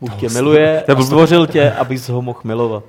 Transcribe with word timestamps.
Bůh 0.00 0.14
tě 0.14 0.28
miluje 0.28 0.82
a 0.82 1.02
stvořil 1.02 1.46
tě, 1.46 1.72
abys 1.72 2.08
ho 2.08 2.22
mohl 2.22 2.40
milovat. 2.44 2.84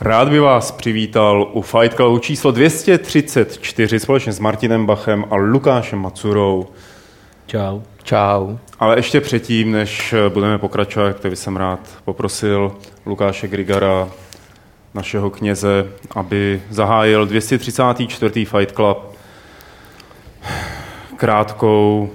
Rád 0.00 0.28
by 0.28 0.38
vás 0.38 0.72
přivítal 0.72 1.50
u 1.52 1.62
Fight 1.62 1.94
Clubu 1.94 2.18
číslo 2.18 2.50
234 2.50 4.00
společně 4.00 4.32
s 4.32 4.38
Martinem 4.38 4.86
Bachem 4.86 5.24
a 5.30 5.36
Lukášem 5.36 5.98
Macurou. 5.98 6.66
Čau. 7.46 7.80
Čau. 8.02 8.56
Ale 8.80 8.98
ještě 8.98 9.20
předtím, 9.20 9.72
než 9.72 10.14
budeme 10.28 10.58
pokračovat, 10.58 11.20
tak 11.20 11.30
bych 11.30 11.38
jsem 11.38 11.56
rád 11.56 11.80
poprosil 12.04 12.72
Lukáše 13.06 13.48
Grigara, 13.48 14.08
našeho 14.94 15.30
kněze, 15.30 15.86
aby 16.14 16.62
zahájil 16.70 17.26
234. 17.26 18.44
Fight 18.44 18.72
Club 18.74 19.14
krátkou 21.16 22.10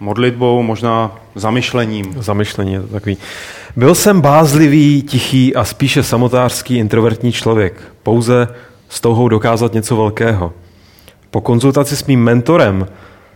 modlitbou, 0.00 0.62
možná 0.62 1.18
zamyšlením. 1.34 2.14
Zamyšlení 2.18 2.72
je 2.72 2.80
to 2.80 2.88
takový. 2.88 3.16
Byl 3.76 3.94
jsem 3.94 4.20
bázlivý, 4.20 5.02
tichý 5.02 5.54
a 5.54 5.64
spíše 5.64 6.02
samotářský 6.02 6.76
introvertní 6.76 7.32
člověk. 7.32 7.82
Pouze 8.02 8.48
s 8.88 9.00
touhou 9.00 9.28
dokázat 9.28 9.72
něco 9.72 9.96
velkého. 9.96 10.52
Po 11.30 11.40
konzultaci 11.40 11.96
s 11.96 12.06
mým 12.06 12.24
mentorem 12.24 12.88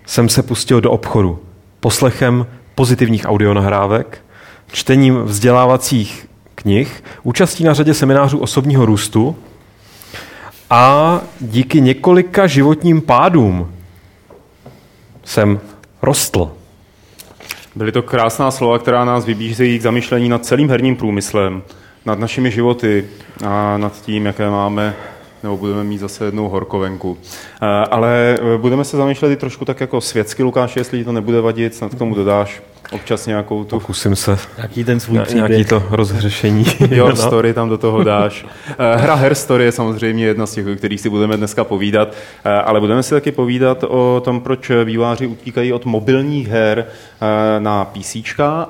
jsem 0.06 0.28
se 0.28 0.42
pustil 0.42 0.80
do 0.80 0.90
obchodu. 0.90 1.38
Poslechem 1.80 2.46
pozitivních 2.74 3.24
audionahrávek, 3.28 4.24
čtením 4.72 5.22
vzdělávacích 5.22 6.28
knih, 6.54 7.04
účastí 7.22 7.64
na 7.64 7.74
řadě 7.74 7.94
seminářů 7.94 8.38
osobního 8.38 8.86
růstu 8.86 9.36
a 10.70 11.20
díky 11.40 11.80
několika 11.80 12.46
životním 12.46 13.00
pádům 13.00 13.72
jsem 15.24 15.60
rostl. 16.02 16.52
Byly 17.74 17.92
to 17.92 18.02
krásná 18.02 18.50
slova, 18.50 18.78
která 18.78 19.04
nás 19.04 19.24
vybízejí 19.24 19.78
k 19.78 19.82
zamyšlení 19.82 20.28
nad 20.28 20.44
celým 20.44 20.68
herním 20.68 20.96
průmyslem, 20.96 21.62
nad 22.06 22.18
našimi 22.18 22.50
životy 22.50 23.08
a 23.44 23.76
nad 23.76 24.02
tím, 24.02 24.26
jaké 24.26 24.50
máme 24.50 24.94
nebo 25.42 25.56
budeme 25.56 25.84
mít 25.84 25.98
zase 25.98 26.24
jednou 26.24 26.48
horkovenku. 26.48 27.18
Eh, 27.62 27.66
ale 27.66 28.38
eh, 28.54 28.58
budeme 28.58 28.84
se 28.84 28.96
zamýšlet 28.96 29.32
i 29.32 29.36
trošku 29.36 29.64
tak 29.64 29.80
jako 29.80 30.00
světsky, 30.00 30.42
Lukáš, 30.42 30.76
jestli 30.76 30.98
ti 30.98 31.04
to 31.04 31.12
nebude 31.12 31.40
vadit, 31.40 31.74
snad 31.74 31.94
k 31.94 31.98
tomu 31.98 32.14
dodáš 32.14 32.62
občas 32.92 33.26
nějakou 33.26 33.64
tu... 33.64 33.78
Pokusím 33.78 34.16
se. 34.16 34.38
Jaký 34.58 34.84
ten 34.84 35.00
svůj 35.00 35.18
příběh. 35.18 35.48
Nějaký 35.48 35.64
to 35.64 35.82
rozhřešení. 35.90 36.64
Your 36.90 37.08
no. 37.16 37.16
story 37.16 37.54
tam 37.54 37.68
do 37.68 37.78
toho 37.78 38.04
dáš. 38.04 38.46
Eh, 38.68 38.96
hra 38.96 39.14
Her 39.14 39.34
Story 39.34 39.64
je 39.64 39.72
samozřejmě 39.72 40.24
jedna 40.24 40.46
z 40.46 40.52
těch, 40.52 40.66
o 40.66 40.76
kterých 40.76 41.00
si 41.00 41.10
budeme 41.10 41.36
dneska 41.36 41.64
povídat, 41.64 42.14
ale 42.64 42.80
budeme 42.80 43.02
si 43.02 43.10
taky 43.10 43.32
povídat 43.32 43.84
o 43.84 44.22
tom, 44.24 44.40
proč 44.40 44.70
výváři 44.84 45.26
utíkají 45.26 45.72
od 45.72 45.84
mobilních 45.84 46.48
her 46.48 46.86
na 47.58 47.84
PC 47.84 48.16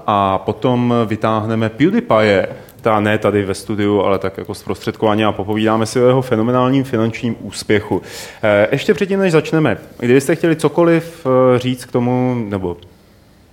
a 0.06 0.38
potom 0.38 0.94
vytáhneme 1.06 1.68
PewDiePie, 1.68 2.48
ta 2.82 3.00
ne 3.00 3.18
tady 3.18 3.44
ve 3.44 3.54
studiu, 3.54 4.00
ale 4.00 4.18
tak 4.18 4.38
jako 4.38 4.54
zprostředkování 4.54 5.24
a 5.24 5.32
popovídáme 5.32 5.86
si 5.86 6.02
o 6.02 6.06
jeho 6.06 6.22
fenomenálním 6.22 6.84
finančním 6.84 7.36
úspěchu. 7.40 8.02
Eh, 8.42 8.68
ještě 8.72 8.94
předtím, 8.94 9.20
než 9.20 9.32
začneme, 9.32 9.78
kdybyste 9.98 10.34
chtěli 10.34 10.56
cokoliv 10.56 11.26
eh, 11.26 11.58
říct 11.58 11.84
k 11.84 11.92
tomu, 11.92 12.44
nebo 12.48 12.76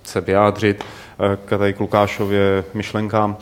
se 0.04 0.20
vyjádřit 0.20 0.84
eh, 0.84 1.38
k 1.44 1.58
tady 1.58 1.72
k 1.72 1.80
Lukášově 1.80 2.64
myšlenkám, 2.74 3.36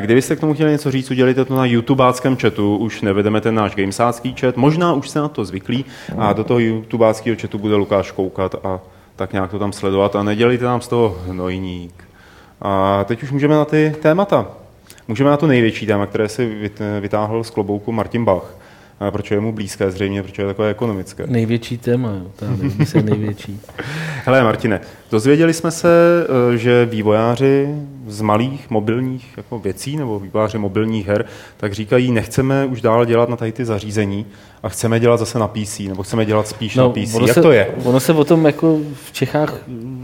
Kdybyste 0.00 0.36
k 0.36 0.40
tomu 0.40 0.54
chtěli 0.54 0.70
něco 0.70 0.90
říct, 0.90 1.10
udělejte 1.10 1.44
to 1.44 1.56
na 1.56 1.64
YouTubeáckém 1.64 2.36
chatu, 2.36 2.76
už 2.76 3.00
nevedeme 3.00 3.40
ten 3.40 3.54
náš 3.54 3.74
gamesácký 3.74 4.34
chat, 4.40 4.56
možná 4.56 4.92
už 4.92 5.08
se 5.08 5.18
na 5.18 5.28
to 5.28 5.44
zvyklí 5.44 5.84
a 6.18 6.32
do 6.32 6.44
toho 6.44 6.60
YouTubeáckého 6.60 7.36
chatu 7.40 7.58
bude 7.58 7.74
Lukáš 7.74 8.10
koukat 8.10 8.54
a 8.64 8.80
tak 9.16 9.32
nějak 9.32 9.50
to 9.50 9.58
tam 9.58 9.72
sledovat 9.72 10.16
a 10.16 10.22
nedělejte 10.22 10.64
nám 10.64 10.80
z 10.80 10.88
toho 10.88 11.18
hnojník. 11.26 12.04
A 12.62 13.04
teď 13.04 13.22
už 13.22 13.30
můžeme 13.30 13.54
na 13.54 13.64
ty 13.64 13.96
témata. 14.02 14.59
Můžeme 15.10 15.30
na 15.30 15.36
to 15.36 15.46
největší 15.46 15.86
téma, 15.86 16.06
které 16.06 16.28
si 16.28 16.70
vytáhl 17.00 17.44
z 17.44 17.50
klobouku 17.50 17.92
Martin 17.92 18.24
Bach. 18.24 18.56
Proč 19.10 19.30
je 19.30 19.40
mu 19.40 19.52
blízké 19.52 19.90
zřejmě, 19.90 20.22
protože 20.22 20.42
je 20.42 20.46
takové 20.46 20.70
ekonomické. 20.70 21.26
Největší 21.26 21.78
téma, 21.78 22.10
jo. 22.10 22.30
je 22.94 23.02
největší. 23.02 23.60
Hele 24.24 24.44
Martine, 24.44 24.80
dozvěděli 25.10 25.54
jsme 25.54 25.70
se, 25.70 26.26
eh, 26.54 26.56
že 26.56 26.86
vývojáři 26.86 27.68
z 28.10 28.20
malých 28.20 28.70
mobilních 28.70 29.34
jako 29.36 29.58
věcí 29.58 29.96
nebo 29.96 30.18
vývojáři 30.18 30.58
mobilních 30.58 31.06
her, 31.06 31.24
tak 31.56 31.72
říkají, 31.72 32.12
nechceme 32.12 32.66
už 32.66 32.80
dál 32.80 33.04
dělat 33.04 33.28
na 33.28 33.36
tady 33.36 33.52
ty 33.52 33.64
zařízení 33.64 34.26
a 34.62 34.68
chceme 34.68 35.00
dělat 35.00 35.16
zase 35.16 35.38
na 35.38 35.48
PC, 35.48 35.78
nebo 35.78 36.02
chceme 36.02 36.24
dělat 36.24 36.48
spíš 36.48 36.76
no, 36.76 36.82
na 36.82 36.88
PC. 36.88 37.14
Jak 37.14 37.34
se, 37.34 37.42
to 37.42 37.52
je? 37.52 37.74
Ono 37.84 38.00
se 38.00 38.12
o 38.12 38.24
tom 38.24 38.46
jako 38.46 38.78
v 39.04 39.12
Čechách 39.12 39.54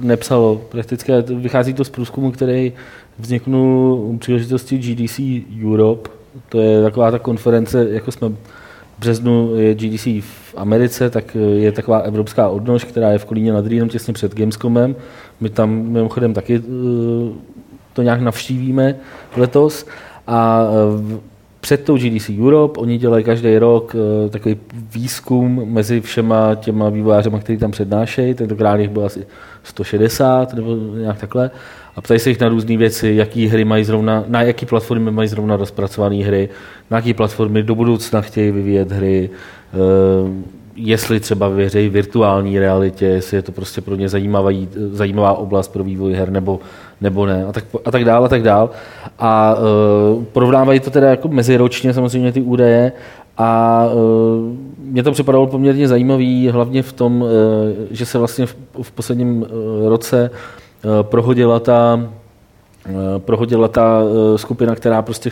nepsalo. 0.00 0.60
Prakticky 0.68 1.12
vychází 1.22 1.74
to 1.74 1.84
z 1.84 1.90
průzkumu, 1.90 2.30
který 2.30 2.72
vzniknul 3.18 3.94
u 3.94 4.18
příležitosti 4.18 4.78
GDC 4.78 5.20
Europe. 5.64 6.10
To 6.48 6.60
je 6.60 6.82
taková 6.82 7.10
ta 7.10 7.18
konference, 7.18 7.88
jako 7.90 8.12
jsme 8.12 8.28
v 8.28 8.34
březnu 8.98 9.56
je 9.56 9.74
GDC 9.74 10.06
v 10.06 10.54
Americe, 10.56 11.10
tak 11.10 11.36
je 11.56 11.72
taková 11.72 11.98
evropská 11.98 12.48
odnož, 12.48 12.84
která 12.84 13.10
je 13.10 13.18
v 13.18 13.24
Kolíně 13.24 13.52
nad 13.52 13.66
Rýnem 13.66 13.88
těsně 13.88 14.12
před 14.12 14.34
Gamescomem. 14.34 14.96
My 15.40 15.50
tam 15.50 15.70
mimochodem 15.70 16.34
taky 16.34 16.54
eh, 16.56 16.60
to 17.96 18.02
nějak 18.02 18.20
navštívíme 18.20 18.94
letos. 19.36 19.86
A 20.26 20.66
eh, 21.14 21.18
před 21.60 21.84
tou 21.84 21.96
GDC 21.96 22.30
Europe, 22.40 22.80
oni 22.80 22.98
dělají 22.98 23.24
každý 23.24 23.58
rok 23.58 23.96
eh, 23.96 24.28
takový 24.30 24.56
výzkum 24.94 25.62
mezi 25.64 26.00
všema 26.00 26.54
těma 26.54 26.88
vývojářema, 26.88 27.38
který 27.38 27.58
tam 27.58 27.70
přednášejí, 27.70 28.34
tentokrát 28.34 28.76
jich 28.76 28.90
bylo 28.90 29.04
asi 29.04 29.26
160 29.62 30.54
nebo 30.54 30.76
nějak 30.76 31.18
takhle 31.18 31.50
a 31.96 32.00
ptají 32.00 32.20
se 32.20 32.28
jich 32.28 32.40
na 32.40 32.48
různé 32.48 32.76
věci, 32.76 33.12
jaký 33.16 33.46
hry 33.46 33.64
mají 33.64 33.84
zrovna, 33.84 34.24
na 34.28 34.42
jaký 34.42 34.66
platformy 34.66 35.10
mají 35.10 35.28
zrovna 35.28 35.56
rozpracované 35.56 36.16
hry, 36.16 36.48
na 36.90 36.98
jaký 36.98 37.14
platformy 37.14 37.62
do 37.62 37.74
budoucna 37.74 38.20
chtějí 38.20 38.50
vyvíjet 38.50 38.92
hry, 38.92 39.30
eh, 39.30 40.56
jestli 40.76 41.20
třeba 41.20 41.48
věří 41.48 41.88
virtuální 41.88 42.58
realitě, 42.58 43.06
jestli 43.06 43.36
je 43.36 43.42
to 43.42 43.52
prostě 43.52 43.80
pro 43.80 43.94
ně 43.96 44.08
zajímavá, 44.08 44.50
zajímavá 44.90 45.32
oblast 45.32 45.68
pro 45.68 45.84
vývoj 45.84 46.12
her 46.12 46.30
nebo, 46.30 46.60
nebo 47.00 47.26
ne 47.26 47.44
a 47.44 47.52
tak, 47.52 47.64
a 47.84 47.90
tak 47.90 48.04
dál 48.04 48.24
a 48.24 48.28
tak 48.28 48.42
dál. 48.42 48.70
A 49.18 49.54
uh, 49.54 50.24
porovnávají 50.24 50.80
to 50.80 50.90
teda 50.90 51.10
jako 51.10 51.28
meziročně 51.28 51.94
samozřejmě 51.94 52.32
ty 52.32 52.42
údaje 52.42 52.92
a 53.38 53.82
uh, 53.86 54.00
mně 54.78 55.02
to 55.02 55.12
připadalo 55.12 55.46
poměrně 55.46 55.88
zajímavý, 55.88 56.48
hlavně 56.48 56.82
v 56.82 56.92
tom, 56.92 57.22
uh, 57.22 57.28
že 57.90 58.06
se 58.06 58.18
vlastně 58.18 58.46
v, 58.46 58.56
v 58.82 58.90
posledním 58.90 59.42
uh, 59.42 59.48
roce 59.88 60.30
uh, 60.30 61.02
prohodila 61.02 61.60
ta, 61.60 62.08
prohodila 63.18 63.68
ta 63.68 64.02
eh, 64.02 64.38
skupina, 64.38 64.74
která 64.74 65.02
prostě 65.02 65.30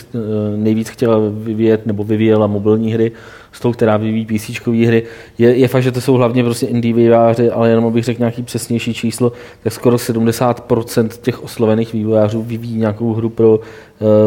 nejvíc 0.56 0.88
chtěla 0.88 1.19
vyvíjet 1.31 1.87
nebo 1.87 2.04
vyvíjela 2.04 2.47
mobilní 2.47 2.92
hry 2.92 3.12
s 3.53 3.60
tou, 3.60 3.72
která 3.72 3.97
vyvíjí 3.97 4.26
PC 4.26 4.66
hry. 4.66 5.03
Je, 5.38 5.56
je 5.56 5.69
fakt, 5.69 5.82
že 5.82 5.92
to 5.92 6.00
jsou 6.00 6.15
hlavně 6.15 6.44
prostě 6.44 6.66
indie 6.66 6.94
vývojáři, 6.94 7.50
ale 7.50 7.69
jenom 7.69 7.87
abych 7.87 8.04
řekl 8.04 8.20
nějaký 8.20 8.42
přesnější 8.42 8.94
číslo, 8.94 9.32
tak 9.62 9.72
skoro 9.72 9.97
70% 9.97 11.09
těch 11.09 11.44
oslovených 11.44 11.92
vývojářů 11.92 12.42
vyvíjí 12.42 12.78
nějakou 12.78 13.15
hru 13.15 13.28
pro, 13.28 13.60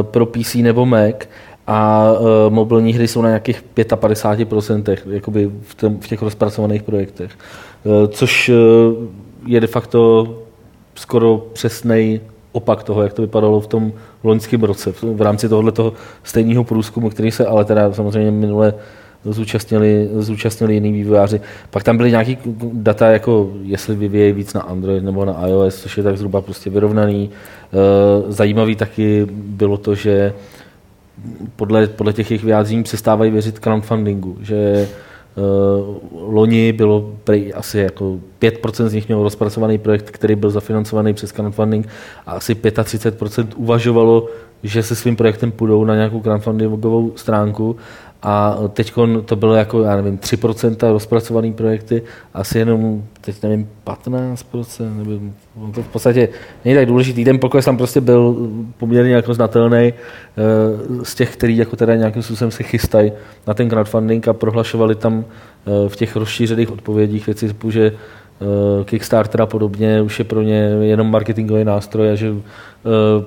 pro 0.01 0.25
PC 0.25 0.55
nebo 0.55 0.85
Mac 0.85 1.15
a 1.67 2.11
mobilní 2.49 2.93
hry 2.93 3.07
jsou 3.07 3.21
na 3.21 3.29
nějakých 3.29 3.63
55% 3.75 4.97
jakoby 5.09 5.51
v, 5.61 5.75
tom, 5.75 5.99
v 5.99 6.07
těch 6.07 6.21
rozpracovaných 6.21 6.83
projektech. 6.83 7.31
což 8.07 8.51
je 9.45 9.59
de 9.59 9.67
facto 9.67 10.27
skoro 10.95 11.45
přesný 11.53 12.19
opak 12.51 12.83
toho, 12.83 13.03
jak 13.03 13.13
to 13.13 13.21
vypadalo 13.21 13.61
v 13.61 13.67
tom 13.67 13.93
loňském 14.23 14.63
roce, 14.63 14.91
v 14.91 15.21
rámci 15.21 15.49
tohoto 15.49 15.93
stejného 16.23 16.63
průzkumu, 16.63 17.09
který 17.09 17.31
se 17.31 17.45
ale 17.45 17.65
teda 17.65 17.93
samozřejmě 17.93 18.31
minule 18.31 18.73
zúčastnili, 19.25 20.09
zúčastnili 20.19 20.73
jiní 20.73 20.91
vývojáři. 20.91 21.41
Pak 21.69 21.83
tam 21.83 21.97
byly 21.97 22.11
nějaké 22.11 22.35
data, 22.73 23.11
jako 23.11 23.51
jestli 23.63 23.95
vyvíjejí 23.95 24.31
víc 24.31 24.53
na 24.53 24.61
Android 24.61 25.03
nebo 25.03 25.25
na 25.25 25.47
iOS, 25.47 25.81
což 25.81 25.97
je 25.97 26.03
tak 26.03 26.17
zhruba 26.17 26.41
prostě 26.41 26.69
vyrovnaný. 26.69 27.29
E, 27.29 28.31
zajímavý 28.31 28.75
taky 28.75 29.27
bylo 29.31 29.77
to, 29.77 29.95
že 29.95 30.33
podle, 31.55 31.87
podle 31.87 32.13
těch 32.13 32.31
jejich 32.31 32.43
vyjádření 32.43 32.83
přestávají 32.83 33.31
věřit 33.31 33.59
crowdfundingu, 33.59 34.37
že 34.41 34.87
loni 36.21 36.73
bylo 36.73 37.11
asi 37.53 37.79
jako 37.79 38.19
5% 38.41 38.85
z 38.87 38.93
nich 38.93 39.07
mělo 39.07 39.23
rozpracovaný 39.23 39.77
projekt, 39.77 40.11
který 40.11 40.35
byl 40.35 40.49
zafinancovaný 40.49 41.13
přes 41.13 41.31
crowdfunding 41.31 41.87
a 42.25 42.31
asi 42.31 42.55
35% 42.55 43.47
uvažovalo 43.55 44.27
že 44.63 44.83
se 44.83 44.95
svým 44.95 45.15
projektem 45.15 45.51
půjdou 45.51 45.85
na 45.85 45.95
nějakou 45.95 46.21
crowdfundingovou 46.21 47.11
stránku 47.15 47.75
a 48.21 48.57
teď 48.73 48.93
to 49.25 49.35
bylo 49.35 49.53
jako, 49.53 49.83
já 49.83 49.95
nevím, 49.95 50.17
3% 50.17 50.91
rozpracovaný 50.91 51.53
projekty, 51.53 52.01
asi 52.33 52.59
jenom, 52.59 53.03
teď 53.21 53.43
nevím, 53.43 53.69
15%, 53.85 54.97
nebo 54.97 55.71
to 55.71 55.83
v 55.83 55.87
podstatě 55.87 56.29
není 56.65 56.75
tak 56.75 56.85
důležitý. 56.85 57.25
Ten 57.25 57.39
pokles 57.39 57.65
tam 57.65 57.77
prostě 57.77 58.01
byl 58.01 58.49
poměrně 58.77 59.13
jako 59.13 59.33
znatelný 59.33 59.77
eh, 59.77 59.93
z 61.03 61.15
těch, 61.15 61.33
který 61.33 61.57
jako 61.57 61.75
teda 61.75 61.95
nějakým 61.95 62.23
způsobem 62.23 62.51
se 62.51 62.63
chystají 62.63 63.11
na 63.47 63.53
ten 63.53 63.69
crowdfunding 63.69 64.27
a 64.27 64.33
prohlašovali 64.33 64.95
tam 64.95 65.25
eh, 65.25 65.89
v 65.89 65.95
těch 65.95 66.15
rozšířených 66.15 66.71
odpovědích 66.71 67.25
věci 67.25 67.55
že 67.69 67.91
Kickstarter 68.85 69.41
a 69.41 69.45
podobně 69.45 70.01
už 70.01 70.19
je 70.19 70.25
pro 70.25 70.41
ně 70.41 70.77
jenom 70.81 71.11
marketingový 71.11 71.63
nástroj 71.63 72.11
a 72.11 72.15
že 72.15 72.33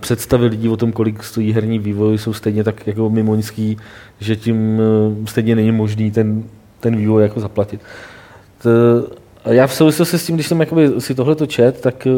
představy 0.01 0.47
lidí 0.47 0.69
o 0.69 0.77
tom, 0.77 0.93
kolik 0.93 1.23
stojí 1.23 1.53
herní 1.53 1.79
vývoj, 1.79 2.19
jsou 2.19 2.33
stejně 2.33 2.65
tak 2.65 2.87
jako 2.87 3.11
mimoňský, 3.11 3.77
že 4.21 4.37
tím 4.37 4.81
stejně 5.25 5.57
není 5.57 5.73
možný 5.73 6.11
ten, 6.11 6.45
ten 6.81 6.97
vývoj 6.97 7.23
jako 7.23 7.41
zaplatit. 7.41 7.81
To, 8.63 8.71
já 9.45 9.67
v 9.67 9.75
souvislosti 9.75 10.19
s 10.19 10.27
tím, 10.27 10.35
když 10.35 10.47
jsem 10.47 10.67
si 10.99 11.15
tohle 11.15 11.35
to 11.35 11.47
čet, 11.47 11.81
tak 11.81 12.07
eh, 12.07 12.11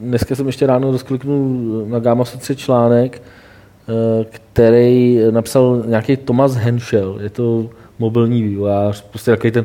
dneska 0.00 0.34
jsem 0.34 0.46
ještě 0.46 0.66
ráno 0.66 0.92
rozkliknul 0.92 1.84
na 1.88 1.98
Gamma 1.98 2.24
Sutra 2.24 2.54
článek, 2.54 3.22
eh, 3.22 4.24
který 4.24 5.20
napsal 5.30 5.82
nějaký 5.86 6.16
Thomas 6.16 6.54
Henschel. 6.54 7.18
Je 7.22 7.30
to 7.30 7.70
mobilní 7.98 8.42
vývojář, 8.42 9.02
prostě 9.10 9.30
takový 9.30 9.50
ten, 9.50 9.64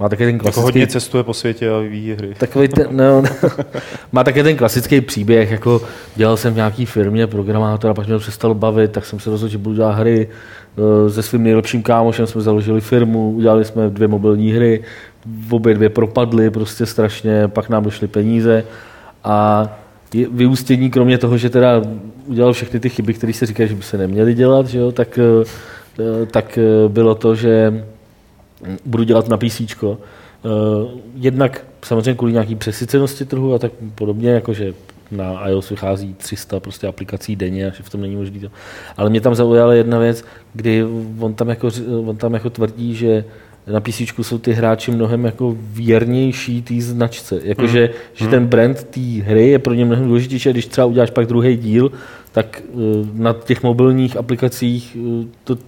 má 0.00 0.08
také 0.08 0.26
ten 0.26 0.38
klasický... 0.38 0.58
Jako 0.58 0.66
hodně 0.66 0.86
cestuje 0.86 1.24
po 1.24 1.34
světě 1.34 1.70
a 1.70 1.78
vyvíjí 1.78 2.12
hry. 2.12 2.34
Takový 2.38 2.68
ten, 2.68 2.86
no, 2.90 3.22
no, 3.22 3.28
má 4.12 4.24
také 4.24 4.42
ten 4.42 4.56
klasický 4.56 5.00
příběh, 5.00 5.50
jako 5.50 5.82
dělal 6.16 6.36
jsem 6.36 6.52
v 6.52 6.56
nějaký 6.56 6.86
firmě 6.86 7.26
programátora, 7.26 7.94
pak 7.94 8.06
mě 8.06 8.14
to 8.14 8.20
přestalo 8.20 8.54
bavit, 8.54 8.92
tak 8.92 9.06
jsem 9.06 9.20
se 9.20 9.30
rozhodl, 9.30 9.52
že 9.52 9.58
budu 9.58 9.76
dělat 9.76 9.92
hry. 9.92 10.28
Eh, 10.78 11.10
se 11.10 11.22
svým 11.22 11.42
nejlepším 11.42 11.82
kámošem 11.82 12.26
jsme 12.26 12.40
založili 12.40 12.80
firmu, 12.80 13.30
udělali 13.30 13.64
jsme 13.64 13.90
dvě 13.90 14.08
mobilní 14.08 14.52
hry, 14.52 14.84
obě 15.50 15.74
dvě 15.74 15.88
propadly 15.88 16.50
prostě 16.50 16.86
strašně, 16.86 17.48
pak 17.48 17.68
nám 17.68 17.84
došly 17.84 18.08
peníze 18.08 18.64
a 19.24 19.68
vyústění, 20.32 20.90
kromě 20.90 21.18
toho, 21.18 21.38
že 21.38 21.50
teda 21.50 21.82
udělal 22.26 22.52
všechny 22.52 22.80
ty 22.80 22.88
chyby, 22.88 23.14
které 23.14 23.32
se 23.32 23.46
říkají, 23.46 23.68
že 23.68 23.74
by 23.74 23.82
se 23.82 23.98
neměly 23.98 24.34
dělat, 24.34 24.66
že 24.66 24.78
jo, 24.78 24.92
tak, 24.92 25.18
eh, 25.18 26.26
tak 26.26 26.58
eh, 26.58 26.88
bylo 26.88 27.14
to, 27.14 27.34
že 27.34 27.84
budu 28.84 29.04
dělat 29.04 29.28
na 29.28 29.36
PC. 29.36 29.60
Eh, 30.46 30.48
jednak 31.14 31.64
samozřejmě 31.84 32.14
kvůli 32.14 32.32
nějaký 32.32 32.54
přesycenosti 32.54 33.24
trhu 33.24 33.54
a 33.54 33.58
tak 33.58 33.72
podobně, 33.94 34.30
jakože 34.30 34.74
na 35.10 35.48
iOS 35.48 35.70
vychází 35.70 36.14
300 36.14 36.60
prostě 36.60 36.86
aplikací 36.86 37.36
denně 37.36 37.66
a 37.66 37.74
že 37.74 37.82
v 37.82 37.90
tom 37.90 38.00
není 38.00 38.16
možný 38.16 38.40
to. 38.40 38.48
Ale 38.96 39.10
mě 39.10 39.20
tam 39.20 39.34
zaujala 39.34 39.74
jedna 39.74 39.98
věc, 39.98 40.24
kdy 40.54 40.84
on 41.18 41.34
tam 41.34 41.48
jako, 41.48 41.68
on 42.06 42.16
tam 42.16 42.34
jako 42.34 42.50
tvrdí, 42.50 42.94
že 42.94 43.24
na 43.66 43.80
PC 43.80 44.00
jsou 44.22 44.38
ty 44.38 44.52
hráči 44.52 44.90
mnohem 44.90 45.24
jako 45.24 45.56
věrnější 45.60 46.62
té 46.62 46.74
značce. 46.80 47.40
Jakože, 47.44 47.86
mm. 47.86 47.94
že 48.14 48.24
mm. 48.24 48.30
ten 48.30 48.46
brand 48.46 48.84
té 48.84 49.00
hry 49.00 49.48
je 49.48 49.58
pro 49.58 49.74
ně 49.74 49.84
mnohem 49.84 50.06
důležitější, 50.06 50.50
když 50.50 50.66
třeba 50.66 50.86
uděláš 50.86 51.10
pak 51.10 51.26
druhý 51.26 51.56
díl, 51.56 51.92
tak 52.32 52.62
uh, 52.72 52.82
na 53.14 53.32
těch 53.32 53.62
mobilních 53.62 54.16
aplikacích 54.16 54.96
uh, 55.00 55.24
to 55.44 55.58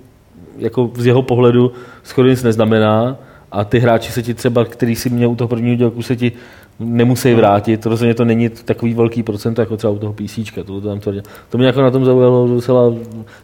jako 0.58 0.90
z 0.96 1.06
jeho 1.06 1.22
pohledu 1.22 1.72
skoro 2.02 2.28
nic 2.28 2.42
neznamená 2.42 3.16
a 3.52 3.64
ty 3.64 3.78
hráči 3.78 4.12
se 4.12 4.22
ti 4.22 4.34
třeba, 4.34 4.64
který 4.64 4.96
si 4.96 5.10
měl 5.10 5.30
u 5.30 5.36
toho 5.36 5.48
prvního 5.48 5.76
dílku, 5.76 6.02
se 6.02 6.16
ti 6.16 6.32
nemusí 6.80 7.34
vrátit. 7.34 7.86
Rozhodně 7.86 8.14
to 8.14 8.24
není 8.24 8.48
takový 8.48 8.94
velký 8.94 9.22
procent 9.22 9.58
jako 9.58 9.76
třeba 9.76 9.92
u 9.92 9.98
toho 9.98 10.12
PC. 10.12 10.38
To, 10.66 10.80
tam 10.80 11.00
tvrdě. 11.00 11.22
to 11.48 11.58
mě 11.58 11.66
jako 11.66 11.82
na 11.82 11.90
tom 11.90 12.04
zaujalo 12.04 12.48
docela, 12.48 12.94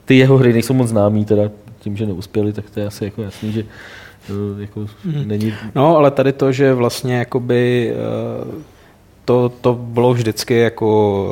ty 0.05 0.19
jeho 0.19 0.38
hry 0.38 0.52
nejsou 0.52 0.75
moc 0.75 0.88
známý, 0.88 1.25
teda 1.25 1.50
tím, 1.81 1.96
že 1.96 2.06
neuspěli, 2.06 2.52
tak 2.52 2.70
to 2.70 2.81
je 2.81 2.87
asi 2.87 3.05
jako 3.05 3.22
jasný, 3.22 3.52
že 3.52 3.64
jako 4.58 4.87
hmm. 5.05 5.28
není... 5.28 5.55
No, 5.75 5.96
ale 5.96 6.11
tady 6.11 6.32
to, 6.32 6.52
že 6.52 6.75
vlastně 6.75 7.16
jakoby 7.16 7.93
eh, 7.93 8.74
to, 9.25 9.49
to 9.49 9.75
bylo 9.75 10.15
vždycky 10.15 10.59
jako, 10.59 11.29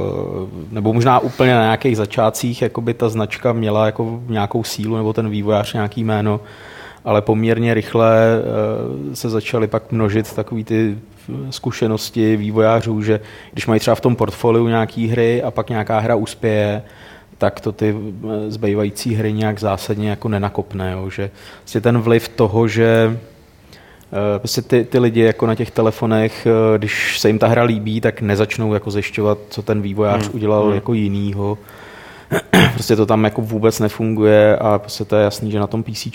nebo 0.71 0.93
možná 0.93 1.19
úplně 1.19 1.55
na 1.55 1.63
nějakých 1.63 1.97
začátcích, 1.97 2.63
jako 2.63 2.81
by 2.81 2.95
ta 2.95 3.09
značka 3.09 3.53
měla 3.53 3.87
jako 3.87 4.21
nějakou 4.29 4.65
sílu, 4.65 4.97
nebo 4.97 5.13
ten 5.13 5.31
vývojář 5.31 5.73
nějaký 5.73 6.05
jméno, 6.05 6.41
ale 7.05 7.23
poměrně 7.23 7.75
rychle 7.75 8.17
eh, 9.13 9.17
se 9.17 9.31
začaly 9.31 9.67
pak 9.67 9.93
množit 9.93 10.35
takový 10.35 10.65
ty 10.65 10.99
zkušenosti 11.51 12.37
vývojářů, 12.37 13.03
že 13.03 13.21
když 13.53 13.67
mají 13.67 13.81
třeba 13.81 13.95
v 13.95 14.01
tom 14.01 14.17
portfoliu 14.17 14.69
nějaký 14.69 15.09
hry 15.09 15.43
a 15.43 15.51
pak 15.51 15.71
nějaká 15.71 15.99
hra 15.99 16.15
uspěje, 16.15 16.83
tak 17.39 17.61
to 17.61 17.73
ty 17.73 17.97
eh, 17.97 18.51
zbývající 18.51 19.15
hry 19.15 19.33
nějak 19.33 19.61
zásadně 19.61 20.11
jako 20.11 20.29
nenakopne. 20.29 20.93
Jo? 20.93 21.11
Že 21.11 21.31
vlastně 21.61 21.81
ten 21.81 21.99
vliv 21.99 22.29
toho, 22.29 22.69
že 22.69 23.19
Prostě 24.39 24.63
ty, 24.63 24.85
ty 24.85 24.99
lidi 24.99 25.21
jako 25.21 25.47
na 25.47 25.55
těch 25.55 25.71
telefonech, 25.71 26.47
eh, 26.47 26.79
když 26.79 27.19
se 27.19 27.29
jim 27.29 27.39
ta 27.39 27.47
hra 27.47 27.63
líbí, 27.63 28.01
tak 28.01 28.21
nezačnou 28.21 28.75
jako 28.75 28.91
zjišťovat, 28.91 29.39
co 29.49 29.63
ten 29.63 29.83
vývojář 29.83 30.23
hmm. 30.27 30.35
udělal 30.35 30.65
hmm. 30.65 30.75
jako 30.75 30.95
jinýho. 30.95 31.59
Prostě 32.75 32.97
to 32.97 33.07
tam 33.07 33.25
jako 33.25 33.43
vůbec 33.43 33.81
nefunguje 33.81 34.57
a 34.57 34.79
prostě 34.79 35.05
to 35.05 35.17
je 35.17 35.25
jasný, 35.25 35.51
že 35.51 35.59
na 35.59 35.67
tom 35.67 35.83
PC, 35.83 36.07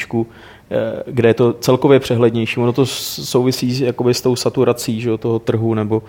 kde 1.06 1.30
je 1.30 1.34
to 1.34 1.54
celkově 1.54 2.00
přehlednější, 2.00 2.60
ono 2.60 2.74
to 2.74 2.86
souvisí 2.86 3.86
jakoby 3.86 4.14
s 4.14 4.22
tou 4.22 4.36
saturací 4.36 5.02
že, 5.02 5.18
toho 5.18 5.40
trhu 5.40 5.74
nebo 5.74 6.04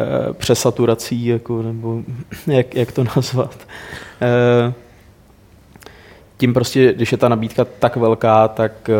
Eh, 0.00 0.32
přesaturací, 0.32 1.26
jako, 1.26 1.62
nebo 1.62 2.02
jak, 2.46 2.74
jak 2.74 2.92
to 2.92 3.04
nazvat. 3.16 3.66
Eh, 4.22 4.72
tím 6.36 6.54
prostě, 6.54 6.92
když 6.92 7.12
je 7.12 7.18
ta 7.18 7.28
nabídka 7.28 7.66
tak 7.78 7.96
velká, 7.96 8.48
tak 8.48 8.90
eh, 8.90 8.94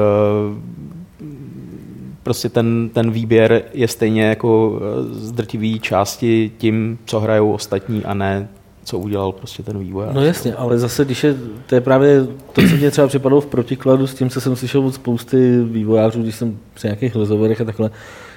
prostě 2.28 2.48
ten, 2.48 2.90
ten 2.92 3.10
výběr 3.10 3.62
je 3.74 3.88
stejně 3.88 4.22
jako 4.22 4.80
z 5.10 5.32
drtivý 5.32 5.80
části 5.80 6.52
tím, 6.58 6.98
co 7.04 7.20
hrajou 7.20 7.52
ostatní 7.52 8.04
a 8.04 8.14
ne 8.14 8.48
co 8.84 8.98
udělal 8.98 9.32
prostě 9.32 9.62
ten 9.62 9.78
vývoj. 9.78 10.06
No 10.12 10.24
jasně, 10.24 10.54
ale 10.54 10.78
zase, 10.78 11.04
když 11.04 11.24
je, 11.24 11.34
to 11.66 11.74
je 11.74 11.80
právě 11.80 12.26
to, 12.52 12.62
co 12.68 12.76
mě 12.76 12.90
třeba 12.90 13.08
připadalo 13.08 13.40
v 13.40 13.46
protikladu 13.46 14.06
s 14.06 14.14
tím, 14.14 14.30
co 14.30 14.40
jsem 14.40 14.56
slyšel 14.56 14.86
od 14.86 14.94
spousty 14.94 15.64
vývojářů, 15.64 16.22
když 16.22 16.34
jsem 16.34 16.58
při 16.74 16.86
nějakých 16.86 17.16
rozhovorech 17.16 17.60
a 17.60 17.64
takhle, 17.64 17.90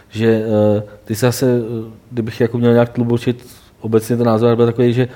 že 0.09 0.43
uh, 0.45 0.83
ty 1.05 1.15
se 1.15 1.25
zase, 1.25 1.61
uh, 1.61 1.85
kdybych 2.11 2.41
jako 2.41 2.57
měl 2.57 2.73
nějak 2.73 2.89
tlubočit 2.89 3.45
obecně 3.81 4.17
ten 4.17 4.25
názor 4.25 4.55
byl 4.55 4.65
takový, 4.65 4.93
že 4.93 5.07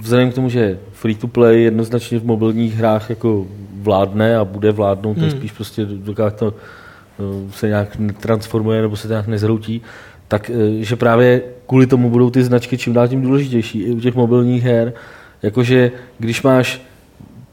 vzhledem 0.00 0.30
k 0.30 0.34
tomu, 0.34 0.48
že 0.48 0.78
free 0.92 1.14
to 1.14 1.28
play 1.28 1.62
jednoznačně 1.62 2.18
v 2.18 2.24
mobilních 2.24 2.74
hrách 2.74 3.10
jako 3.10 3.46
vládne 3.82 4.36
a 4.36 4.44
bude 4.44 4.72
vládnout, 4.72 5.18
hmm. 5.18 5.30
spíš 5.30 5.52
prostě 5.52 5.84
dokud 5.84 6.34
to 6.34 6.54
se 7.50 7.68
nějak 7.68 7.88
transformuje 8.20 8.82
nebo 8.82 8.96
se 8.96 9.08
to 9.08 9.12
nějak 9.12 9.26
nezhroutí, 9.26 9.82
tak 10.28 10.50
že 10.80 10.96
právě 10.96 11.42
kvůli 11.66 11.86
tomu 11.86 12.10
budou 12.10 12.30
ty 12.30 12.42
značky 12.42 12.78
čím 12.78 12.92
dál 12.92 13.08
tím 13.08 13.22
důležitější 13.22 13.82
i 13.82 13.90
u 13.90 14.00
těch 14.00 14.14
mobilních 14.14 14.62
her. 14.62 14.92
Jakože 15.42 15.92
když 16.18 16.42
máš 16.42 16.82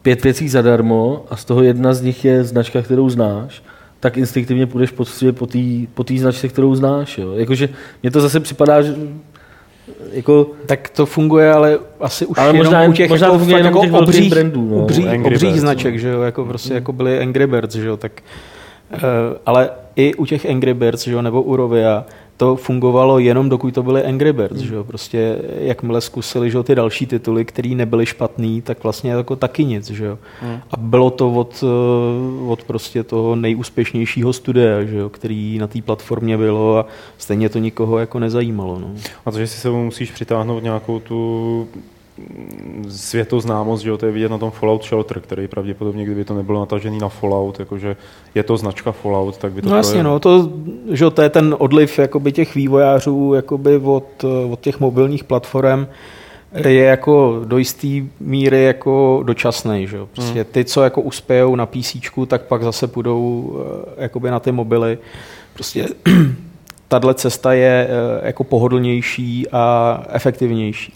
pět 0.02 0.24
věcí 0.24 0.50
zadarmo 0.50 1.26
a 1.30 1.36
z 1.36 1.46
toho 1.46 1.64
jedna 1.64 1.94
z 1.94 2.02
nich 2.02 2.26
je 2.26 2.44
značka, 2.44 2.82
kterou 2.82 3.10
znáš, 3.10 3.64
tak 4.00 4.18
instinktivně 4.18 4.68
půjdeš 4.68 4.92
po 4.92 5.06
po 5.34 5.48
té 5.48 5.60
po 5.94 6.06
značce, 6.18 6.48
kterou 6.48 6.76
znáš. 6.76 7.18
Jo. 7.18 7.34
Jakože 7.34 7.70
mně 8.04 8.12
to 8.12 8.22
zase 8.22 8.40
připadá, 8.40 8.82
že 8.82 8.96
jako... 10.12 10.48
Tak 10.66 10.90
to 10.90 11.06
funguje, 11.06 11.52
ale 11.52 11.80
asi 12.00 12.26
už 12.26 12.38
ale 12.38 12.48
jenom 12.48 12.58
možná, 12.58 12.84
u 12.84 12.94
těch, 12.94 13.10
možná 13.10 13.28
jako, 13.28 13.40
fakt 13.40 13.64
jako 13.64 13.82
těch 13.82 13.94
obřích, 13.94 14.30
brandů, 14.30 14.70
no. 14.70 14.84
obří, 14.84 15.08
obřích 15.08 15.50
Birds, 15.50 15.62
značek, 15.62 15.94
no. 15.94 16.00
že 16.00 16.10
jo, 16.10 16.22
jako 16.22 16.46
prostě 16.46 16.70
mm. 16.70 16.76
jako 16.76 16.94
byly 16.94 17.20
Angry 17.20 17.48
Birds, 17.48 17.76
že 17.76 17.88
jo, 17.88 17.98
tak 17.98 18.12
ale 19.46 19.70
i 19.96 20.16
u 20.16 20.26
těch 20.26 20.46
Angry 20.46 20.74
Birds, 20.74 21.04
že 21.04 21.12
jo, 21.12 21.22
nebo 21.22 21.42
u 21.42 21.56
Rovia, 21.56 22.06
to 22.42 22.56
fungovalo 22.56 23.20
jenom 23.20 23.50
dokud 23.50 23.74
to 23.74 23.84
byly 23.84 24.04
Angry 24.04 24.34
Birds, 24.34 24.60
že 24.60 24.76
jo? 24.76 24.84
Prostě 24.84 25.40
jakmile 25.60 26.02
zkusili, 26.02 26.52
že 26.52 26.58
jo, 26.58 26.64
ty 26.64 26.76
další 26.76 27.06
tituly, 27.06 27.46
které 27.46 27.70
nebyly 27.70 28.06
špatný, 28.06 28.62
tak 28.62 28.84
vlastně 28.84 29.12
jako 29.12 29.36
taky 29.36 29.66
nic, 29.66 29.90
že 29.90 30.06
jo? 30.06 30.18
Hmm. 30.42 30.60
A 30.72 30.78
bylo 30.78 31.10
to 31.10 31.32
od, 31.32 31.64
eh, 31.64 32.48
od 32.48 32.64
prostě 32.64 33.04
toho 33.04 33.36
nejúspěšnějšího 33.36 34.34
studia, 34.34 34.84
že 34.84 34.98
jo, 34.98 35.10
který 35.10 35.58
na 35.58 35.68
té 35.68 35.82
platformě 35.82 36.38
bylo 36.38 36.78
a 36.78 36.86
stejně 37.18 37.50
to 37.50 37.60
nikoho 37.60 38.00
jako 38.00 38.20
nezajímalo, 38.20 38.80
no. 38.80 38.92
A 39.26 39.32
to, 39.32 39.40
že 39.40 39.48
si 39.48 39.60
se 39.60 39.70
musíš 39.70 40.12
přitáhnout 40.12 40.64
nějakou 40.64 41.00
tu 41.00 41.68
světoznámost, 42.90 43.84
že 43.84 43.90
jo, 43.90 43.98
to 43.98 44.06
je 44.06 44.12
vidět 44.12 44.30
na 44.30 44.38
tom 44.38 44.52
Fallout 44.52 44.84
Shelter, 44.84 45.20
který 45.20 45.48
pravděpodobně, 45.48 46.06
kdyby 46.06 46.26
to 46.26 46.34
nebylo 46.34 46.60
natažený 46.60 47.00
na 47.00 47.10
Fallout, 47.10 47.60
jakože 47.60 47.96
je 48.36 48.44
to 48.44 48.58
značka 48.58 48.92
Fallout, 48.92 49.38
tak 49.38 49.52
by 49.52 49.62
to... 49.62 49.70
No 49.70 49.76
jasně, 49.76 50.04
no, 50.04 50.20
to, 50.20 50.50
že 50.92 51.10
to 51.10 51.22
je 51.22 51.30
ten 51.30 51.56
odliv 51.60 52.00
jakoby 52.00 52.32
těch 52.32 52.56
vývojářů 52.56 53.34
jakoby 53.34 53.78
od, 53.78 54.24
od 54.50 54.60
těch 54.60 54.80
mobilních 54.80 55.24
platform, 55.24 55.88
je 56.54 56.84
jako 56.84 57.42
do 57.46 57.58
jisté 57.58 57.88
míry 58.20 58.64
jako 58.64 59.24
dočasný, 59.26 59.88
že 59.88 59.98
jo. 59.98 60.10
Prostě 60.14 60.34
hmm. 60.42 60.52
ty, 60.52 60.66
co 60.66 60.84
jako 60.84 61.02
uspějou 61.02 61.56
na 61.56 61.66
PC, 61.66 61.96
tak 62.28 62.42
pak 62.42 62.64
zase 62.64 62.88
půjdou 62.88 63.54
eh, 63.98 64.04
jakoby 64.04 64.32
na 64.32 64.40
ty 64.40 64.52
mobily. 64.52 64.98
Prostě 65.54 65.88
tahle 66.88 67.14
cesta 67.14 67.54
je 67.54 67.88
eh, 67.90 68.28
jako 68.28 68.44
pohodlnější 68.44 69.48
a 69.52 70.04
efektivnější. 70.10 70.94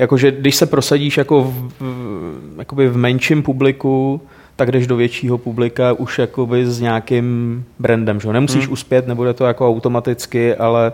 Jakože 0.00 0.30
když 0.30 0.56
se 0.56 0.66
prosadíš 0.66 1.16
jako 1.16 1.42
v, 1.42 1.72
v, 1.80 2.58
jakoby 2.58 2.88
v 2.88 2.96
menším 2.96 3.42
publiku, 3.42 4.20
tak 4.56 4.72
jdeš 4.72 4.86
do 4.86 4.96
většího 4.96 5.38
publika 5.38 5.92
už 5.92 6.18
jakoby 6.18 6.66
s 6.66 6.80
nějakým 6.80 7.64
brandem. 7.78 8.20
Že? 8.20 8.32
Nemusíš 8.32 8.64
hmm. 8.64 8.72
uspět, 8.72 9.06
nebude 9.06 9.32
to 9.32 9.44
jako 9.44 9.68
automaticky, 9.68 10.54
ale 10.54 10.92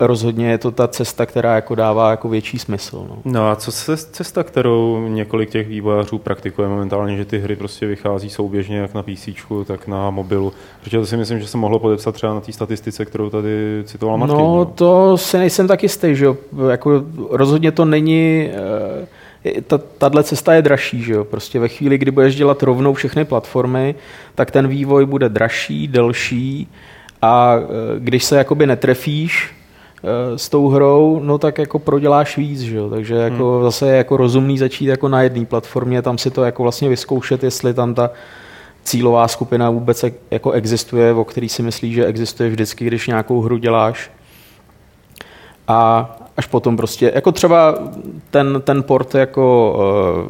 rozhodně 0.00 0.50
je 0.50 0.58
to 0.58 0.70
ta 0.70 0.88
cesta, 0.88 1.26
která 1.26 1.54
jako 1.54 1.74
dává 1.74 2.10
jako 2.10 2.28
větší 2.28 2.58
smysl. 2.58 3.06
No. 3.08 3.18
no 3.24 3.50
a 3.50 3.56
co 3.56 3.72
se 3.72 3.96
cesta, 3.96 4.42
kterou 4.42 5.08
několik 5.08 5.50
těch 5.50 5.68
vývojářů 5.68 6.18
praktikuje 6.18 6.68
momentálně, 6.68 7.16
že 7.16 7.24
ty 7.24 7.38
hry 7.38 7.56
prostě 7.56 7.86
vychází 7.86 8.30
souběžně 8.30 8.78
jak 8.78 8.94
na 8.94 9.02
PC, 9.02 9.28
tak 9.66 9.86
na 9.86 10.10
mobilu. 10.10 10.52
Protože 10.82 10.98
to 10.98 11.06
si 11.06 11.16
myslím, 11.16 11.40
že 11.40 11.46
se 11.46 11.56
mohlo 11.56 11.78
podepsat 11.78 12.12
třeba 12.12 12.34
na 12.34 12.40
té 12.40 12.52
statistice, 12.52 13.04
kterou 13.04 13.30
tady 13.30 13.82
citoval 13.84 14.18
Martin. 14.18 14.38
No, 14.38 14.56
no. 14.56 14.64
to 14.64 15.18
si 15.18 15.38
nejsem 15.38 15.68
tak 15.68 15.82
jistý, 15.82 16.14
že 16.14 16.26
Jako 16.70 17.04
rozhodně 17.30 17.72
to 17.72 17.84
není... 17.84 18.50
Eh, 18.52 19.06
ta, 19.66 19.78
tahle 19.78 20.22
cesta 20.22 20.54
je 20.54 20.62
dražší, 20.62 21.02
že 21.02 21.12
jo? 21.12 21.24
Prostě 21.24 21.60
ve 21.60 21.68
chvíli, 21.68 21.98
kdy 21.98 22.10
budeš 22.10 22.36
dělat 22.36 22.62
rovnou 22.62 22.94
všechny 22.94 23.24
platformy, 23.24 23.94
tak 24.34 24.50
ten 24.50 24.68
vývoj 24.68 25.06
bude 25.06 25.28
dražší, 25.28 25.88
delší, 25.88 26.68
a 27.24 27.56
e, 27.56 28.00
když 28.00 28.24
se 28.24 28.36
jakoby 28.36 28.66
netrefíš 28.66 29.54
e, 30.02 30.38
s 30.38 30.48
tou 30.48 30.68
hrou, 30.68 31.20
no 31.22 31.38
tak 31.38 31.58
jako 31.58 31.78
proděláš 31.78 32.36
víc, 32.36 32.60
že 32.60 32.76
jo? 32.76 32.90
takže 32.90 33.14
jako 33.14 33.54
hmm. 33.54 33.62
zase 33.64 33.88
je 33.88 33.96
jako 33.96 34.16
rozumný 34.16 34.58
začít 34.58 34.86
jako 34.86 35.08
na 35.08 35.22
jedné 35.22 35.44
platformě, 35.44 36.02
tam 36.02 36.18
si 36.18 36.30
to 36.30 36.44
jako 36.44 36.62
vlastně 36.62 36.88
vyzkoušet, 36.88 37.44
jestli 37.44 37.74
tam 37.74 37.94
ta 37.94 38.10
cílová 38.84 39.28
skupina 39.28 39.70
vůbec 39.70 40.04
jako 40.30 40.52
existuje, 40.52 41.12
o 41.12 41.24
který 41.24 41.48
si 41.48 41.62
myslíš, 41.62 41.94
že 41.94 42.06
existuje 42.06 42.50
vždycky, 42.50 42.84
když 42.84 43.06
nějakou 43.06 43.40
hru 43.40 43.56
děláš. 43.56 44.10
A 45.68 46.10
až 46.36 46.46
potom 46.46 46.76
prostě, 46.76 47.12
jako 47.14 47.32
třeba 47.32 47.74
ten, 48.30 48.62
ten 48.64 48.82
port 48.82 49.14
jako 49.14 49.76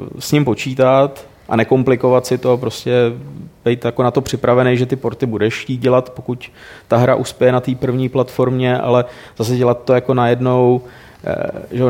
uh, 0.02 0.06
s 0.18 0.32
ním 0.32 0.44
počítat, 0.44 1.26
a 1.48 1.56
nekomplikovat 1.56 2.26
si 2.26 2.38
to, 2.38 2.56
prostě 2.56 2.92
být 3.64 3.84
jako 3.84 4.02
na 4.02 4.10
to 4.10 4.20
připravený, 4.20 4.76
že 4.76 4.86
ty 4.86 4.96
porty 4.96 5.26
budeš 5.26 5.60
chtít 5.60 5.76
dělat, 5.76 6.10
pokud 6.10 6.50
ta 6.88 6.96
hra 6.96 7.14
uspěje 7.14 7.52
na 7.52 7.60
té 7.60 7.74
první 7.74 8.08
platformě, 8.08 8.78
ale 8.78 9.04
zase 9.38 9.56
dělat 9.56 9.84
to 9.84 9.92
jako 9.92 10.14
najednou, 10.14 10.80
eh, 11.24 11.36
že 11.70 11.84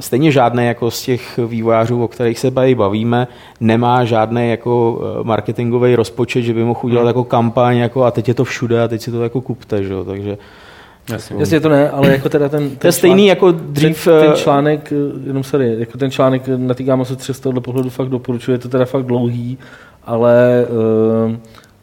stejně 0.00 0.32
žádný 0.32 0.66
jako 0.66 0.90
z 0.90 1.02
těch 1.02 1.38
vývojářů, 1.46 2.04
o 2.04 2.08
kterých 2.08 2.38
se 2.38 2.50
baví, 2.50 2.74
bavíme, 2.74 3.28
nemá 3.60 4.04
žádný 4.04 4.50
jako 4.50 5.00
eh, 5.02 5.24
marketingový 5.24 5.96
rozpočet, 5.96 6.42
že 6.42 6.54
by 6.54 6.64
mohl 6.64 6.80
udělat 6.82 7.02
hmm. 7.02 7.08
jako 7.08 7.24
kampaň 7.24 7.76
jako 7.76 8.04
a 8.04 8.10
teď 8.10 8.28
je 8.28 8.34
to 8.34 8.44
všude 8.44 8.82
a 8.82 8.88
teď 8.88 9.02
si 9.02 9.10
to 9.10 9.22
jako 9.22 9.40
kupte, 9.40 9.82
že? 9.84 9.94
takže 10.06 10.38
Jasně. 11.10 11.36
Jasně 11.38 11.60
to 11.60 11.68
ne, 11.68 11.90
ale 11.90 12.08
jako 12.08 12.28
teda 12.28 12.48
ten, 12.48 12.68
ten 12.68 12.78
to 12.78 12.86
je 12.86 12.92
stejný 12.92 13.26
jako 13.26 13.50
dřív... 13.50 14.04
Ten, 14.04 14.20
ten 14.20 14.30
eh, 14.32 14.36
článek, 14.36 14.92
jenom 15.26 15.44
sorry, 15.44 15.74
jako 15.78 15.98
ten 15.98 16.10
článek 16.10 16.42
na 16.56 16.74
té 16.74 16.82
Gamo 16.82 17.04
se 17.04 17.34
z 17.34 17.40
tohohle 17.40 17.60
pohledu 17.60 17.90
fakt 17.90 18.08
doporučuje, 18.08 18.54
je 18.54 18.58
to 18.58 18.68
teda 18.68 18.84
fakt 18.84 19.06
dlouhý, 19.06 19.58
ale 20.04 20.66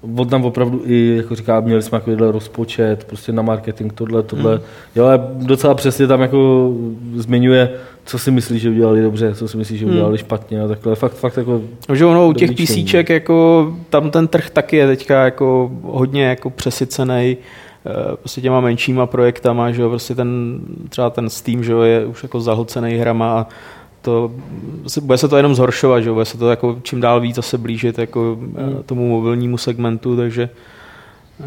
uh, 0.04 0.20
on 0.20 0.28
tam 0.28 0.46
opravdu 0.46 0.82
i, 0.86 1.14
jako 1.18 1.36
říká, 1.36 1.60
měli 1.60 1.82
jsme 1.82 2.00
takovýhle 2.00 2.32
rozpočet, 2.32 3.04
prostě 3.04 3.32
na 3.32 3.42
marketing, 3.42 3.94
tohle, 3.94 4.24
tohle. 4.24 4.52
Hmm. 4.52 4.64
Jo, 4.96 5.06
ale 5.06 5.28
docela 5.34 5.74
přesně 5.74 6.08
tam 6.08 6.22
jako 6.22 6.72
zmiňuje, 7.16 7.70
co 8.06 8.20
si 8.20 8.32
myslí, 8.32 8.60
že 8.60 8.70
udělali 8.70 9.02
dobře, 9.02 9.36
co 9.36 9.48
si 9.48 9.58
myslí, 9.58 9.78
že 9.78 9.86
hmm. 9.86 9.94
udělali 9.94 10.18
hmm. 10.18 10.26
špatně 10.26 10.62
a 10.62 10.68
takhle. 10.68 10.96
Fakt, 10.96 11.14
fakt 11.14 11.38
jako... 11.38 11.62
Že 11.94 12.06
ono 12.06 12.28
u 12.28 12.34
těch 12.34 12.52
písíček, 12.52 13.10
jako 13.10 13.68
tam 13.90 14.12
ten 14.12 14.28
trh 14.28 14.50
taky 14.50 14.78
je 14.78 14.88
teďka 14.88 15.26
jako 15.26 15.72
hodně 15.84 16.24
jako 16.24 16.50
přesycený 16.50 17.38
Eh, 17.38 17.38
prostě 18.16 18.42
těma 18.42 18.62
menšíma 18.62 19.06
projektama, 19.06 19.72
že 19.72 19.82
jo, 19.82 19.90
prostě 19.90 20.16
ten, 20.16 20.60
třeba 20.90 21.10
ten 21.10 21.30
Steam, 21.30 21.64
že 21.64 21.72
jo, 21.72 21.82
je 21.82 22.06
už 22.06 22.24
jako 22.24 22.42
zahlcený 22.42 22.98
hrama 22.98 23.40
a 23.40 23.48
to, 24.02 24.32
bude 25.02 25.18
se 25.18 25.28
to 25.28 25.38
jenom 25.38 25.56
zhoršovat, 25.56 26.04
že 26.04 26.10
jo, 26.10 26.14
bude 26.14 26.26
se 26.26 26.38
to 26.38 26.50
jako 26.50 26.80
čím 26.84 27.02
dál 27.02 27.20
víc 27.22 27.36
zase 27.36 27.58
blížit 27.58 27.98
jako 27.98 28.38
mm. 28.40 28.84
tomu 28.86 29.10
mobilnímu 29.10 29.58
segmentu, 29.58 30.18
takže 30.18 30.50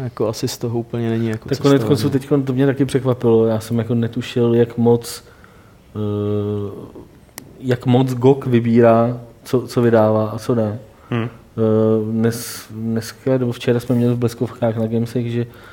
jako 0.03 0.27
asi 0.27 0.47
z 0.47 0.57
toho 0.57 0.79
úplně 0.79 1.09
není 1.09 1.29
jako 1.29 1.49
Tak 1.49 1.59
konec 1.59 1.83
konců 1.83 2.09
teď 2.09 2.29
to 2.45 2.53
mě 2.53 2.65
taky 2.65 2.85
překvapilo, 2.85 3.45
já 3.45 3.59
jsem 3.59 3.77
jako 3.77 3.95
netušil, 3.95 4.55
jak 4.55 4.77
moc 4.77 5.23
uh, 5.95 7.01
jak 7.59 7.85
moc 7.85 8.13
GOG 8.13 8.45
vybírá, 8.45 9.19
co, 9.43 9.67
co 9.67 9.81
vydává 9.81 10.29
a 10.29 10.39
co 10.39 10.55
ne. 10.55 10.79
Hmm. 11.09 11.23
Uh, 11.23 12.11
dnes, 12.11 12.67
dneska, 12.71 13.37
nebo 13.37 13.51
včera 13.51 13.79
jsme 13.79 13.95
měli 13.95 14.13
v 14.13 14.17
Bleskovkách 14.17 14.77
na 14.77 14.87
Gamesech, 14.87 15.31
že 15.31 15.45
Eh, 15.45 15.72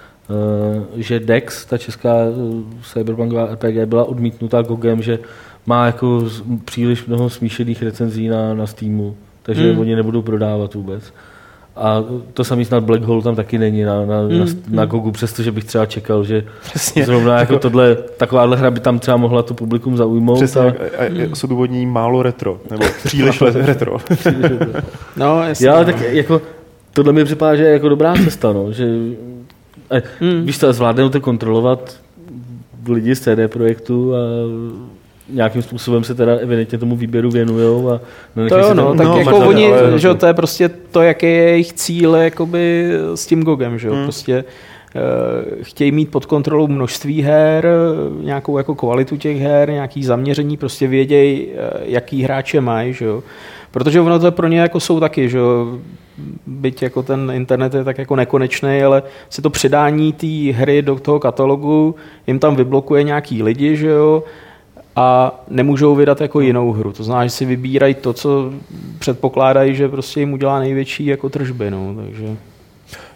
že 0.96 1.20
Dex, 1.20 1.66
ta 1.66 1.78
česká 1.78 2.14
eh, 2.14 2.82
cyberpunková 2.92 3.46
RPG, 3.46 3.84
byla 3.84 4.04
odmítnutá 4.04 4.62
GOGem, 4.62 5.02
že 5.02 5.18
má 5.66 5.87
jako 5.87 6.25
příliš 6.64 7.06
mnoho 7.06 7.30
smíšených 7.30 7.82
recenzí 7.82 8.28
na, 8.28 8.54
na 8.54 8.66
Steamu, 8.66 9.16
takže 9.42 9.70
hmm. 9.70 9.80
oni 9.80 9.96
nebudou 9.96 10.22
prodávat 10.22 10.75
vůbec. 10.75 11.12
A 11.76 12.04
to 12.34 12.44
samý 12.44 12.64
snad 12.64 12.84
Black 12.84 13.02
Hole 13.02 13.22
tam 13.22 13.37
taky 13.37 13.58
není 13.58 13.82
na, 13.82 14.06
na, 14.06 14.22
mm, 14.22 14.38
na, 14.38 14.44
na 14.68 14.82
hmm. 14.82 14.90
Gogu, 14.90 15.12
přestože 15.12 15.52
bych 15.52 15.64
třeba 15.64 15.87
čekal, 15.87 16.25
že 16.25 16.44
Přesně. 16.62 17.04
zrovna 17.04 17.38
jako 17.38 17.58
tohle, 17.58 17.94
takováhle 17.94 18.56
hra 18.56 18.70
by 18.70 18.80
tam 18.80 18.99
třeba 18.99 19.16
mohla 19.16 19.42
to 19.42 19.54
publikum 19.54 19.96
zaujmout. 19.96 20.38
Přesně, 20.38 20.60
a, 20.60 20.64
a, 20.99 21.30
a 21.32 21.34
s 21.34 21.44
odůvodnění 21.44 21.87
málo 21.87 22.22
retro, 22.22 22.60
nebo 22.70 22.84
příliš 23.04 23.40
retro. 23.40 23.96
no, 25.16 25.42
jasně. 25.42 25.68
Já, 25.68 25.84
tak 25.84 26.00
jako, 26.00 26.42
tohle 26.92 27.12
mi 27.12 27.25
připadá, 27.25 27.56
že 27.56 27.62
je 27.62 27.72
jako 27.72 27.88
dobrá 27.88 28.14
cesta, 28.14 28.52
no, 28.52 28.72
že 28.72 28.87
Hmm. 30.20 30.47
Víš 30.47 30.59
to, 30.59 30.73
zvládnou 30.73 31.09
to 31.09 31.20
kontrolovat 31.20 32.00
lidi 32.88 33.14
z 33.14 33.20
CD 33.20 33.52
projektu 33.52 34.14
a 34.14 34.18
nějakým 35.32 35.62
způsobem 35.62 36.04
se 36.04 36.14
teda 36.14 36.37
evidentně 36.37 36.78
tomu 36.78 36.97
výběru 36.97 37.30
věnují. 37.30 37.87
A 37.87 38.00
to 38.49 38.59
jo, 38.59 38.75
no, 38.75 38.94
tak 38.94 39.06
no, 39.06 39.18
jako 39.18 39.38
oni, 39.38 39.73
ale, 39.73 39.99
že 39.99 40.14
to 40.14 40.26
je 40.26 40.35
prostě 40.35 40.68
to, 40.68 41.02
jaký 41.02 41.26
je 41.26 41.32
jejich 41.32 41.73
cíl 41.73 42.14
jakoby 42.14 42.90
s 43.14 43.26
tím 43.26 43.42
GOGem, 43.42 43.78
že 43.78 43.88
jo, 43.88 43.94
hmm. 43.94 44.04
prostě 44.04 44.44
uh, 44.94 45.62
chtějí 45.62 45.92
mít 45.92 46.11
pod 46.11 46.26
kontrolou 46.26 46.66
množství 46.66 47.23
her, 47.23 47.68
nějakou 48.20 48.59
jako 48.59 48.75
kvalitu 48.75 49.16
těch 49.16 49.38
her, 49.38 49.70
nějaký 49.70 50.04
zaměření, 50.04 50.56
prostě 50.56 50.87
vědějí, 50.87 51.47
uh, 51.47 51.52
jaký 51.82 52.23
hráče 52.23 52.61
mají, 52.61 52.92
že 52.92 53.04
jo. 53.04 53.23
Protože 53.70 54.00
ono 54.00 54.18
to 54.18 54.32
pro 54.32 54.46
ně 54.48 54.60
jako 54.60 54.80
jsou 54.80 55.00
taky, 55.00 55.28
že 55.28 55.38
byť 56.46 56.82
jako 56.82 57.02
ten 57.02 57.30
internet 57.34 57.74
je 57.74 57.84
tak 57.84 57.98
jako 57.98 58.16
nekonečný, 58.16 58.82
ale 58.82 59.02
si 59.30 59.42
to 59.42 59.50
předání 59.50 60.12
té 60.12 60.52
hry 60.52 60.82
do 60.82 60.96
toho 60.96 61.20
katalogu 61.20 61.94
jim 62.26 62.38
tam 62.38 62.56
vyblokuje 62.56 63.02
nějaký 63.02 63.42
lidi, 63.42 63.76
že 63.76 63.88
jo, 63.88 64.22
a 64.96 65.40
nemůžou 65.48 65.94
vydat 65.94 66.20
jako 66.20 66.40
jinou 66.40 66.72
hru. 66.72 66.92
To 66.92 67.04
znamená, 67.04 67.26
že 67.26 67.30
si 67.30 67.44
vybírají 67.44 67.94
to, 67.94 68.12
co 68.12 68.52
předpokládají, 68.98 69.74
že 69.74 69.88
prostě 69.88 70.20
jim 70.20 70.32
udělá 70.32 70.58
největší 70.58 71.06
jako 71.06 71.28
tržby, 71.28 71.70
no, 71.70 71.94
takže... 71.96 72.36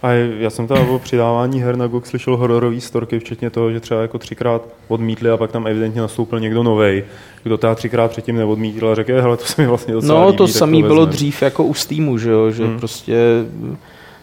A 0.02 0.10
já 0.12 0.50
jsem 0.50 0.66
tam 0.66 0.90
o 0.90 0.98
přidávání 0.98 1.60
her 1.60 1.76
na 1.76 1.86
GOG 1.86 2.06
slyšel 2.06 2.36
hororový 2.36 2.80
storky, 2.80 3.18
včetně 3.18 3.50
toho, 3.50 3.72
že 3.72 3.80
třeba 3.80 4.02
jako 4.02 4.18
třikrát 4.18 4.62
odmítli 4.88 5.30
a 5.30 5.36
pak 5.36 5.52
tam 5.52 5.66
evidentně 5.66 6.00
nastoupil 6.00 6.40
někdo 6.40 6.62
nový, 6.62 7.02
kdo 7.44 7.58
ta 7.58 7.74
třikrát 7.74 8.10
předtím 8.10 8.36
neodmítil 8.36 8.88
a 8.88 8.94
řekl, 8.94 9.12
hele, 9.20 9.36
to 9.36 9.44
se 9.44 9.62
mi 9.62 9.68
vlastně 9.68 9.94
docela 9.94 10.20
No, 10.20 10.26
líbí, 10.26 10.36
to 10.38 10.48
samé 10.48 10.82
bylo 10.82 11.04
dřív 11.04 11.42
jako 11.42 11.64
u 11.64 11.74
Steamu, 11.74 12.18
že, 12.18 12.30
jo? 12.30 12.50
že 12.50 12.64
hmm. 12.64 12.78
prostě 12.78 13.44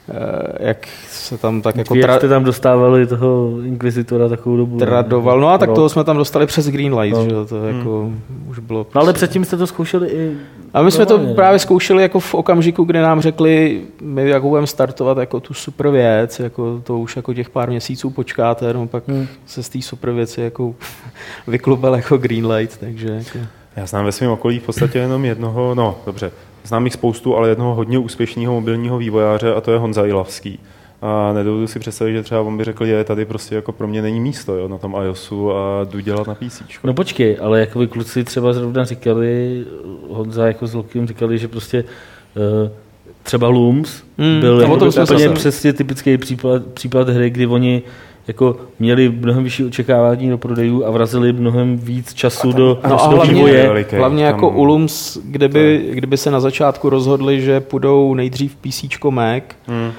Eh, 0.10 0.68
jak 0.68 0.88
se 1.10 1.38
tam 1.38 1.62
tak 1.62 1.75
jako... 1.75 1.96
Jak 1.96 2.12
jste 2.12 2.28
tam 2.28 2.44
dostávali 2.44 3.08
toho 3.08 3.51
Inquisitora 3.63 4.30
takovou 4.30 4.58
dobu? 4.58 4.78
Tradoval, 4.78 5.40
no 5.40 5.50
a 5.50 5.58
tak 5.58 5.72
toho 5.72 5.90
jsme 5.90 6.04
tam 6.04 6.18
dostali 6.18 6.46
přes 6.46 6.68
Greenlight, 6.68 7.18
no. 7.18 7.24
že 7.24 7.50
to 7.50 7.56
hmm. 7.56 7.78
jako 7.78 8.12
už 8.50 8.60
bylo... 8.60 8.88
No 8.96 9.01
ale 9.01 9.06
prostě- 9.13 9.25
předtím 9.25 9.46
jste 9.46 9.58
to 9.58 9.68
zkoušeli 9.68 10.08
i... 10.10 10.38
A 10.74 10.82
my 10.82 10.92
jsme 10.92 11.06
to 11.06 11.20
právě 11.36 11.60
zkoušeli 11.60 12.01
jako 12.01 12.20
v 12.20 12.34
okamžiku, 12.34 12.84
kdy 12.84 13.00
nám 13.00 13.22
řekli, 13.22 13.82
my 14.01 14.30
jako 14.30 14.50
budeme 14.50 14.68
startovat 14.68 15.18
jako 15.18 15.40
tu 15.40 15.54
super 15.54 15.90
věc, 15.90 16.40
jako 16.40 16.82
to 16.84 17.00
už 17.00 17.16
jako 17.16 17.34
těch 17.34 17.50
pár 17.50 17.70
měsíců 17.70 18.10
počkáte, 18.10 18.74
no 18.74 18.88
pak 18.88 19.08
hmm. 19.08 19.28
se 19.46 19.63
z 19.63 19.70
té 19.70 19.82
super 19.82 20.12
věci 20.12 20.42
jako 20.42 20.75
vyklubal 21.48 21.96
jako 21.96 22.18
Greenlight, 22.18 22.78
takže 22.78 23.08
jako... 23.08 23.48
Já 23.75 23.86
znám 23.86 24.06
ve 24.06 24.12
svém 24.12 24.32
okolí 24.32 24.60
v 24.60 24.63
podstatě 24.63 25.00
jenom 25.00 25.25
jednoho, 25.25 25.75
no 25.75 25.98
dobře, 26.06 26.32
znám 26.63 26.86
jich 26.86 26.94
spoustu, 26.94 27.36
ale 27.36 27.50
jednoho 27.50 27.75
hodně 27.75 28.00
úspěšného 28.00 28.54
mobilního 28.54 28.98
vývojáře 28.98 29.54
a 29.54 29.62
to 29.62 29.72
je 29.72 29.78
Honza 29.78 30.06
Ilavský. 30.06 30.60
A 31.01 31.34
nedovedu 31.34 31.67
si 31.67 31.79
představit, 31.79 32.13
že 32.13 32.24
třeba 32.24 32.41
on 32.41 32.58
by 32.58 32.63
řekl, 32.63 32.86
že 32.86 33.03
tady 33.03 33.25
prostě 33.25 33.55
jako 33.55 33.72
pro 33.72 33.88
mě 33.88 34.01
není 34.01 34.20
místo 34.20 34.58
jo, 34.58 34.67
na 34.67 34.77
tom 34.77 34.96
iOSu 35.03 35.51
a 35.53 35.84
jdu 35.84 36.00
dělat 36.00 36.27
na 36.27 36.36
PC. 36.36 36.62
No 36.84 36.93
počkej, 36.93 37.38
ale 37.41 37.60
jako 37.60 37.79
vy 37.79 37.88
kluci 37.88 38.24
třeba 38.24 38.53
zrovna 38.53 38.84
říkali, 38.84 39.63
Honza 40.10 40.48
jako 40.48 40.67
s 40.67 40.74
Lokým 40.74 41.08
říkali, 41.08 41.38
že 41.38 41.48
prostě 41.48 41.84
uh, 42.63 42.72
třeba 43.24 43.48
Looms 43.48 44.03
mm, 44.17 44.39
byl 44.39 44.62
jako 44.62 45.03
úplně 45.03 45.29
přesně 45.29 45.74
typický 45.74 46.17
případ, 46.17 46.65
případ 46.65 47.10
hry, 47.10 47.29
kdy 47.29 47.48
oni 47.48 47.81
jako 48.27 48.55
měli 48.79 49.10
mnohem 49.10 49.43
vyšší 49.43 49.65
očekávání 49.65 50.29
do 50.29 50.38
prodejů 50.38 50.86
a 50.86 50.91
vrazili 50.91 51.34
mnohem 51.34 51.77
víc 51.77 52.13
času 52.13 52.51
tam, 52.51 52.58
do, 52.58 52.79
no 52.84 52.89
do 52.89 52.98
hlavně, 52.98 53.34
vývoje. 53.34 53.86
Hlavně 53.98 54.24
jako 54.25 54.50
u 54.50 54.63
Lums, 54.63 55.17
kdyby, 55.24 55.89
kdyby 55.91 56.17
se 56.17 56.31
na 56.31 56.39
začátku 56.39 56.89
rozhodli, 56.89 57.41
že 57.41 57.60
půjdou 57.60 58.13
nejdřív 58.13 58.55
PC 58.55 58.84
Mac, 59.10 59.43
hmm 59.67 59.91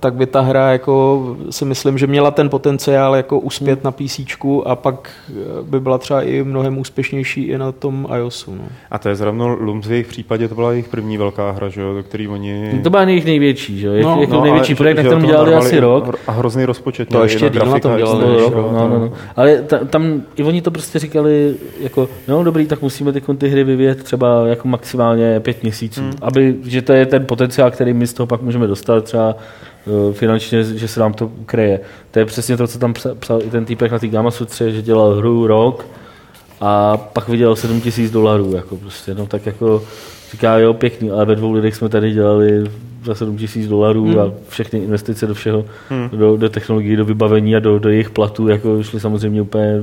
tak 0.00 0.14
by 0.14 0.26
ta 0.26 0.40
hra 0.40 0.72
jako 0.72 1.36
si 1.50 1.64
myslím, 1.64 1.98
že 1.98 2.06
měla 2.06 2.30
ten 2.30 2.48
potenciál 2.48 3.16
jako 3.16 3.38
uspět 3.38 3.84
na 3.84 3.90
PC 3.90 4.20
a 4.64 4.76
pak 4.76 5.10
eh, 5.30 5.32
by 5.62 5.80
byla 5.80 5.98
třeba 5.98 6.22
i 6.22 6.42
mnohem 6.42 6.78
úspěšnější 6.78 7.42
i 7.42 7.58
na 7.58 7.72
tom 7.72 8.08
iOSu. 8.16 8.54
No. 8.54 8.64
A 8.90 8.98
to 8.98 9.08
je 9.08 9.16
zrovna 9.16 9.46
Lums 9.46 9.86
v 9.86 9.90
jejich 9.90 10.06
případě, 10.06 10.48
to 10.48 10.54
byla 10.54 10.70
jejich 10.70 10.88
první 10.88 11.18
velká 11.18 11.50
hra, 11.50 11.68
že 11.68 11.80
jo, 11.80 11.94
do 11.94 12.02
který 12.02 12.28
oni... 12.28 12.80
To 12.82 12.90
byla 12.90 13.02
jejich 13.02 13.24
největší, 13.24 13.78
že 13.78 13.86
jo, 13.86 13.94
no, 14.02 14.20
jako 14.20 14.34
no, 14.34 14.42
největší 14.42 14.74
projekt, 14.74 14.96
na 14.96 15.02
kterém 15.02 15.26
dělali 15.26 15.54
asi 15.54 15.78
rok. 15.78 16.18
A 16.26 16.32
hrozný 16.32 16.64
rozpočet. 16.64 17.08
To 17.08 17.22
ještě 17.22 17.50
díl 17.50 17.66
na 17.66 17.78
tom 17.78 17.96
dělali. 17.96 18.24
Rok, 18.40 18.54
no, 18.54 18.88
no, 18.88 18.98
no. 18.98 19.12
Ale 19.36 19.62
ta, 19.62 19.78
tam 19.78 20.22
i 20.36 20.42
oni 20.42 20.62
to 20.62 20.70
prostě 20.70 20.98
říkali, 20.98 21.54
jako, 21.80 22.08
no 22.28 22.44
dobrý, 22.44 22.66
tak 22.66 22.82
musíme 22.82 23.12
ty, 23.12 23.20
ty 23.38 23.48
hry 23.48 23.64
vyvíjet 23.64 24.02
třeba 24.02 24.46
jako 24.46 24.68
maximálně 24.68 25.40
pět 25.40 25.62
měsíců, 25.62 26.00
hmm. 26.00 26.12
aby, 26.22 26.56
že 26.64 26.82
to 26.82 26.92
je 26.92 27.06
ten 27.06 27.26
potenciál, 27.26 27.70
který 27.70 27.92
my 27.92 28.06
z 28.06 28.12
toho 28.12 28.26
pak 28.26 28.42
můžeme 28.42 28.66
dostat 28.66 29.04
třeba 29.04 29.37
Eh, 29.37 29.37
finančně, 30.12 30.64
že 30.64 30.88
se 30.88 31.00
nám 31.00 31.12
to 31.12 31.30
kreje. 31.46 31.80
To 32.10 32.18
je 32.18 32.24
přesně 32.24 32.56
to, 32.56 32.66
co 32.66 32.78
tam 32.78 32.94
psal 33.20 33.42
i 33.42 33.50
ten 33.50 33.64
týpek 33.64 33.92
na 33.92 33.98
té 33.98 34.08
Gamma 34.08 34.30
Sutře, 34.30 34.70
že 34.70 34.82
dělal 34.82 35.14
hru 35.14 35.46
rok 35.46 35.86
a 36.60 36.96
pak 36.96 37.28
vydělal 37.28 37.56
7 37.56 37.80
tisíc 37.80 38.10
dolarů. 38.10 38.52
Jako 38.52 38.76
prostě, 38.76 39.14
no, 39.14 39.26
tak 39.26 39.46
jako 39.46 39.82
říká, 40.32 40.58
jo, 40.58 40.74
pěkný, 40.74 41.10
ale 41.10 41.24
ve 41.24 41.34
dvou 41.34 41.52
lidech 41.52 41.74
jsme 41.74 41.88
tady 41.88 42.12
dělali 42.12 42.64
za 43.04 43.14
7 43.14 43.36
tisíc 43.36 43.68
dolarů 43.68 44.04
hmm. 44.04 44.18
a 44.18 44.32
všechny 44.48 44.78
investice 44.78 45.26
do 45.26 45.34
všeho, 45.34 45.64
hmm. 45.88 46.08
do, 46.12 46.36
do 46.36 46.48
technologií, 46.48 46.96
do 46.96 47.04
vybavení 47.04 47.56
a 47.56 47.58
do, 47.58 47.78
do 47.78 47.88
jejich 47.88 48.10
platů, 48.10 48.48
jako 48.48 48.82
šly 48.82 49.00
samozřejmě 49.00 49.42
úplně, 49.42 49.82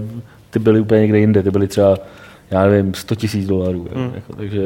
ty 0.50 0.60
byly 0.60 0.80
úplně 0.80 1.02
někde 1.02 1.20
jinde, 1.20 1.44
ty 1.44 1.52
byly 1.52 1.68
třeba 1.68 1.98
já 2.52 2.68
nevím, 2.68 2.94
100 2.94 3.16
tisíc 3.16 3.48
dolarů. 3.48 3.88
Hmm. 3.96 4.12
Jako, 4.16 4.36
takže 4.36 4.62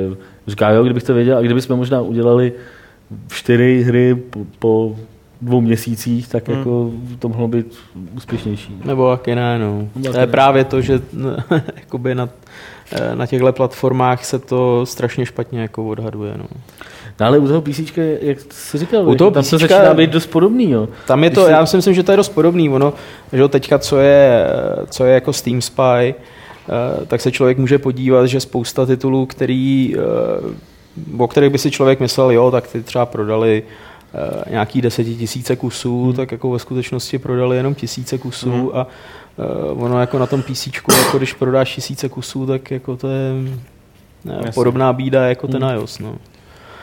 říká, 0.48 0.70
jo, 0.70 0.84
kdybych 0.84 1.04
to 1.04 1.14
věděl, 1.14 1.38
a 1.38 1.42
kdybychom 1.42 1.78
možná 1.78 2.02
udělali 2.02 2.54
čtyři 3.28 3.84
hry 3.84 4.16
po, 4.16 4.40
po 4.60 4.96
dvou 5.42 5.62
měsících, 5.62 6.28
tak 6.28 6.48
hmm. 6.48 6.58
jako 6.58 6.92
to 7.20 7.30
mohlo 7.30 7.48
být 7.48 7.78
úspěšnější. 8.16 8.82
Nebo 8.86 9.12
taky 9.18 9.36
ne, 9.36 9.60
no. 9.60 9.88
To 10.12 10.20
je 10.20 10.28
právě 10.28 10.64
to, 10.64 10.82
že 10.82 11.00
jakoby 11.76 12.16
na, 12.16 12.30
eh, 12.92 13.16
na 13.16 13.26
těchto 13.26 13.54
platformách 13.54 14.26
se 14.26 14.40
to 14.40 14.86
strašně 14.86 15.26
špatně 15.26 15.62
jako 15.62 15.88
odhaduje, 15.88 16.34
no. 16.38 16.46
No 17.20 17.26
ale 17.26 17.40
u 17.40 17.48
toho 17.48 17.62
PC, 17.62 17.98
jak 18.22 18.38
jsi 18.50 18.78
říkal, 18.78 19.10
u 19.10 19.16
toho 19.16 19.32
tam 19.32 19.44
to 19.44 19.58
začíná 19.58 19.94
být 19.94 20.10
dost 20.10 20.28
podobný. 20.28 20.72
Jo. 20.72 20.90
Tam 21.08 21.24
je 21.24 21.30
to, 21.30 21.46
jsi... 21.46 21.52
já 21.52 21.66
si 21.66 21.76
myslím, 21.76 21.94
že 21.94 22.04
to 22.04 22.12
je 22.12 22.18
dost 22.18 22.30
podobný. 22.30 22.70
Ono, 22.70 22.94
že 23.34 23.48
teďka, 23.48 23.80
co 23.80 23.98
je, 23.98 24.48
co 24.90 25.06
je 25.06 25.14
jako 25.14 25.34
Steam 25.34 25.62
Spy, 25.62 25.82
eh, 25.82 26.16
tak 27.08 27.22
se 27.22 27.32
člověk 27.32 27.58
může 27.58 27.78
podívat, 27.78 28.26
že 28.26 28.40
spousta 28.40 28.86
titulů, 28.86 29.26
který, 29.26 29.96
eh, 29.98 30.00
o 31.18 31.28
kterých 31.28 31.52
by 31.52 31.58
si 31.58 31.72
člověk 31.72 32.00
myslel, 32.00 32.32
jo, 32.32 32.52
tak 32.52 32.68
ty 32.68 32.84
třeba 32.84 33.06
prodali 33.06 33.64
Eh, 34.14 34.52
nějaký 34.52 34.82
desetitisíce 34.82 35.56
kusů, 35.56 36.04
hmm. 36.04 36.14
tak 36.14 36.32
jako 36.32 36.52
ve 36.52 36.60
skutečnosti 36.60 37.18
prodali 37.18 37.58
jenom 37.58 37.76
tisíce 37.76 38.18
kusů 38.18 38.52
hmm. 38.52 38.70
a 38.74 38.88
uh, 39.72 39.84
ono 39.84 40.00
jako 40.00 40.20
na 40.20 40.26
tom 40.26 40.42
PC, 40.42 40.68
jako 40.68 41.18
když 41.18 41.34
prodáš 41.34 41.76
tisíce 41.76 42.10
kusů, 42.10 42.46
tak 42.46 42.72
jako 42.72 42.98
to 42.98 43.08
je 43.08 43.32
ne, 44.26 44.42
eh, 44.46 44.52
podobná 44.52 44.94
bída 44.94 45.28
jako 45.28 45.48
ten 45.48 45.64
hmm. 45.64 45.76
iOS. 45.76 46.00
No. 46.00 46.16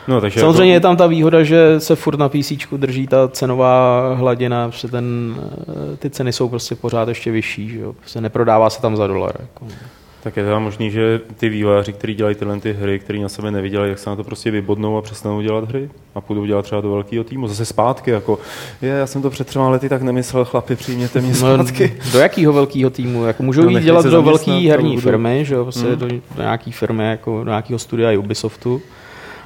No, 0.07 0.21
takže 0.21 0.39
Samozřejmě 0.39 0.73
jako... 0.73 0.77
je 0.77 0.79
tam 0.79 0.97
ta 0.97 1.07
výhoda, 1.07 1.43
že 1.43 1.79
se 1.79 1.95
furt 1.95 2.19
na 2.19 2.29
PC 2.29 2.51
drží 2.77 3.07
ta 3.07 3.27
cenová 3.27 4.13
hladina, 4.13 4.69
protože 4.69 4.87
ten, 4.87 5.35
ty 5.99 6.09
ceny 6.09 6.33
jsou 6.33 6.49
prostě 6.49 6.75
pořád 6.75 7.07
ještě 7.07 7.31
vyšší, 7.31 7.69
že 7.69 7.79
jo? 7.79 7.93
Prostě 7.93 8.21
neprodává 8.21 8.69
se 8.69 8.81
tam 8.81 8.97
za 8.97 9.07
dolar. 9.07 9.35
Jako. 9.39 9.65
Tak 10.27 10.37
je 10.37 10.43
teda 10.43 10.59
možný, 10.59 10.91
že 10.91 11.21
ty 11.37 11.49
vývojáři, 11.49 11.93
kteří 11.93 12.15
dělají 12.15 12.35
tyhle 12.35 12.59
ty 12.59 12.73
hry, 12.73 12.99
které 12.99 13.19
na 13.19 13.29
sebe 13.29 13.51
neviděli, 13.51 13.89
jak 13.89 13.99
se 13.99 14.09
na 14.09 14.15
to 14.15 14.23
prostě 14.23 14.51
vybodnou 14.51 14.97
a 14.97 15.01
přestanou 15.01 15.41
dělat 15.41 15.69
hry 15.69 15.89
a 16.15 16.21
půjdou 16.21 16.45
dělat 16.45 16.61
třeba 16.61 16.81
do 16.81 16.91
velkého 16.91 17.23
týmu. 17.23 17.47
Zase 17.47 17.65
zpátky, 17.65 18.11
jako 18.11 18.39
je, 18.81 18.89
já 18.89 19.07
jsem 19.07 19.21
to 19.21 19.29
před 19.29 19.47
třema 19.47 19.69
lety 19.69 19.89
tak 19.89 20.01
nemyslel, 20.01 20.45
chlapi, 20.45 20.75
přijměte 20.75 21.21
mě 21.21 21.29
no, 21.29 21.35
zpátky. 21.35 21.97
No, 22.05 22.11
do 22.11 22.19
jakého 22.19 22.53
velkého 22.53 22.89
týmu? 22.89 23.25
Jako 23.25 23.43
můžou 23.43 23.61
no, 23.61 23.69
jít 23.69 23.83
dělat 23.83 24.05
do 24.05 24.21
velké 24.21 24.51
herní 24.51 24.89
budu... 24.89 25.01
firmy, 25.01 25.45
že 25.45 25.55
jo, 25.55 25.63
prostě 25.63 25.87
hmm. 25.87 25.95
do, 25.97 26.07
do 26.07 26.41
nějaké 26.41 26.71
firmy, 26.71 27.09
jako 27.09 27.43
do 27.43 27.49
nějakého 27.49 27.79
studia 27.79 28.19
Ubisoftu, 28.19 28.81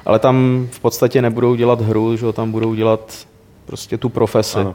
ale 0.06 0.18
tam 0.18 0.66
v 0.70 0.80
podstatě 0.80 1.22
nebudou 1.22 1.54
dělat 1.54 1.80
hru, 1.80 2.16
že 2.16 2.26
jo, 2.26 2.32
tam 2.32 2.52
budou 2.52 2.74
dělat 2.74 3.26
prostě 3.66 3.98
tu 3.98 4.08
profesi. 4.08 4.58
Ano. 4.58 4.74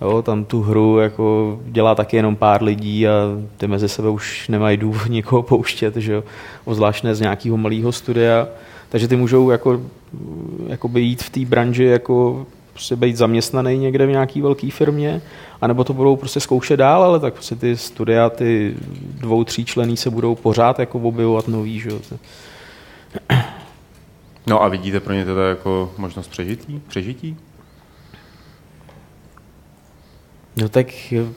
Jo, 0.00 0.22
tam 0.22 0.44
tu 0.44 0.62
hru 0.62 0.98
jako 0.98 1.58
dělá 1.64 1.94
taky 1.94 2.16
jenom 2.16 2.36
pár 2.36 2.62
lidí 2.62 3.08
a 3.08 3.12
ty 3.56 3.66
mezi 3.66 3.88
sebe 3.88 4.08
už 4.08 4.48
nemají 4.48 4.76
důvod 4.76 5.06
nikoho 5.08 5.42
pouštět, 5.42 5.96
že 5.96 6.12
jo? 6.12 6.24
Ozvláštně 6.64 7.14
z 7.14 7.20
nějakého 7.20 7.56
malého 7.56 7.92
studia. 7.92 8.48
Takže 8.88 9.08
ty 9.08 9.16
můžou 9.16 9.50
jako, 9.50 9.80
jako 10.66 10.90
jít 10.94 11.22
v 11.22 11.30
té 11.30 11.40
branži 11.40 11.84
jako 11.84 12.46
prostě 12.72 12.96
být 12.96 13.16
zaměstnaný 13.16 13.78
někde 13.78 14.06
v 14.06 14.10
nějaké 14.10 14.42
velké 14.42 14.70
firmě, 14.70 15.22
anebo 15.60 15.84
to 15.84 15.92
budou 15.92 16.16
prostě 16.16 16.40
zkoušet 16.40 16.76
dál, 16.76 17.02
ale 17.02 17.20
tak 17.20 17.34
prostě 17.34 17.56
ty 17.56 17.76
studia, 17.76 18.30
ty 18.30 18.74
dvou, 19.20 19.44
tří 19.44 19.64
člení 19.64 19.96
se 19.96 20.10
budou 20.10 20.34
pořád 20.34 20.78
jako 20.78 20.98
objevovat 20.98 21.48
nový, 21.48 21.80
že 21.80 21.88
jo. 21.90 21.98
No 24.46 24.62
a 24.62 24.68
vidíte 24.68 25.00
pro 25.00 25.14
ně 25.14 25.24
teda 25.24 25.48
jako 25.48 25.92
možnost 25.98 26.28
přežití? 26.28 26.82
přežití? 26.88 27.36
No 30.62 30.68
tak 30.68 30.86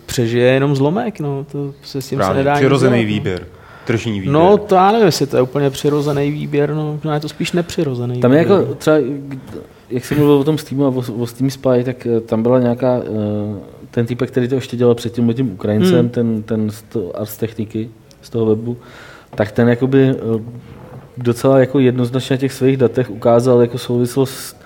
přežije 0.05 0.45
jenom 0.45 0.75
zlomek, 0.75 1.19
no, 1.19 1.45
to 1.51 1.73
se 1.82 2.01
s 2.01 2.10
tím 2.10 2.17
Právě, 2.17 2.34
se 2.34 2.38
nedá 2.38 2.55
Přirozený 2.55 3.05
výběr. 3.05 3.47
Tržní 3.86 4.19
výběr. 4.19 4.34
No, 4.34 4.58
to 4.58 4.75
já 4.75 4.91
nevím, 4.91 5.05
jestli 5.05 5.27
to 5.27 5.36
je 5.36 5.41
úplně 5.41 5.69
přirozený 5.69 6.32
výběr, 6.32 6.73
no, 6.73 6.99
no 7.03 7.13
je 7.13 7.19
to 7.19 7.29
spíš 7.29 7.51
nepřirozený 7.51 8.19
Tam 8.19 8.32
je 8.32 8.38
jako 8.38 8.75
třeba, 8.75 8.97
jak 9.89 10.05
jsem 10.05 10.17
mluvil 10.17 10.36
o 10.36 10.43
tom 10.43 10.58
Steamu 10.58 10.86
a 10.86 10.89
o, 10.89 11.03
o 11.19 11.27
Steam 11.27 11.49
Spy, 11.49 11.84
tak 11.84 12.05
eh, 12.05 12.19
tam 12.19 12.43
byla 12.43 12.60
nějaká, 12.60 12.97
eh, 12.97 13.60
ten 13.91 14.05
typ, 14.05 14.21
který 14.21 14.47
to 14.47 14.55
ještě 14.55 14.77
dělal 14.77 14.95
před 14.95 15.13
tím, 15.13 15.34
tím 15.34 15.51
Ukrajincem, 15.51 15.99
hmm. 15.99 16.10
ten, 16.10 16.43
ten 16.43 16.69
z, 16.69 16.82
to, 16.82 17.13
z 17.23 17.38
techniky, 17.38 17.89
z 18.21 18.29
toho 18.29 18.45
webu, 18.45 18.77
tak 19.36 19.51
ten 19.51 19.69
jakoby 19.69 20.10
eh, 20.10 20.15
docela 21.17 21.60
jako 21.60 21.79
jednoznačně 21.79 22.34
na 22.34 22.38
těch 22.38 22.53
svých 22.53 22.77
datech 22.77 23.10
ukázal 23.10 23.62
jako 23.62 23.77
souvislost 23.77 24.59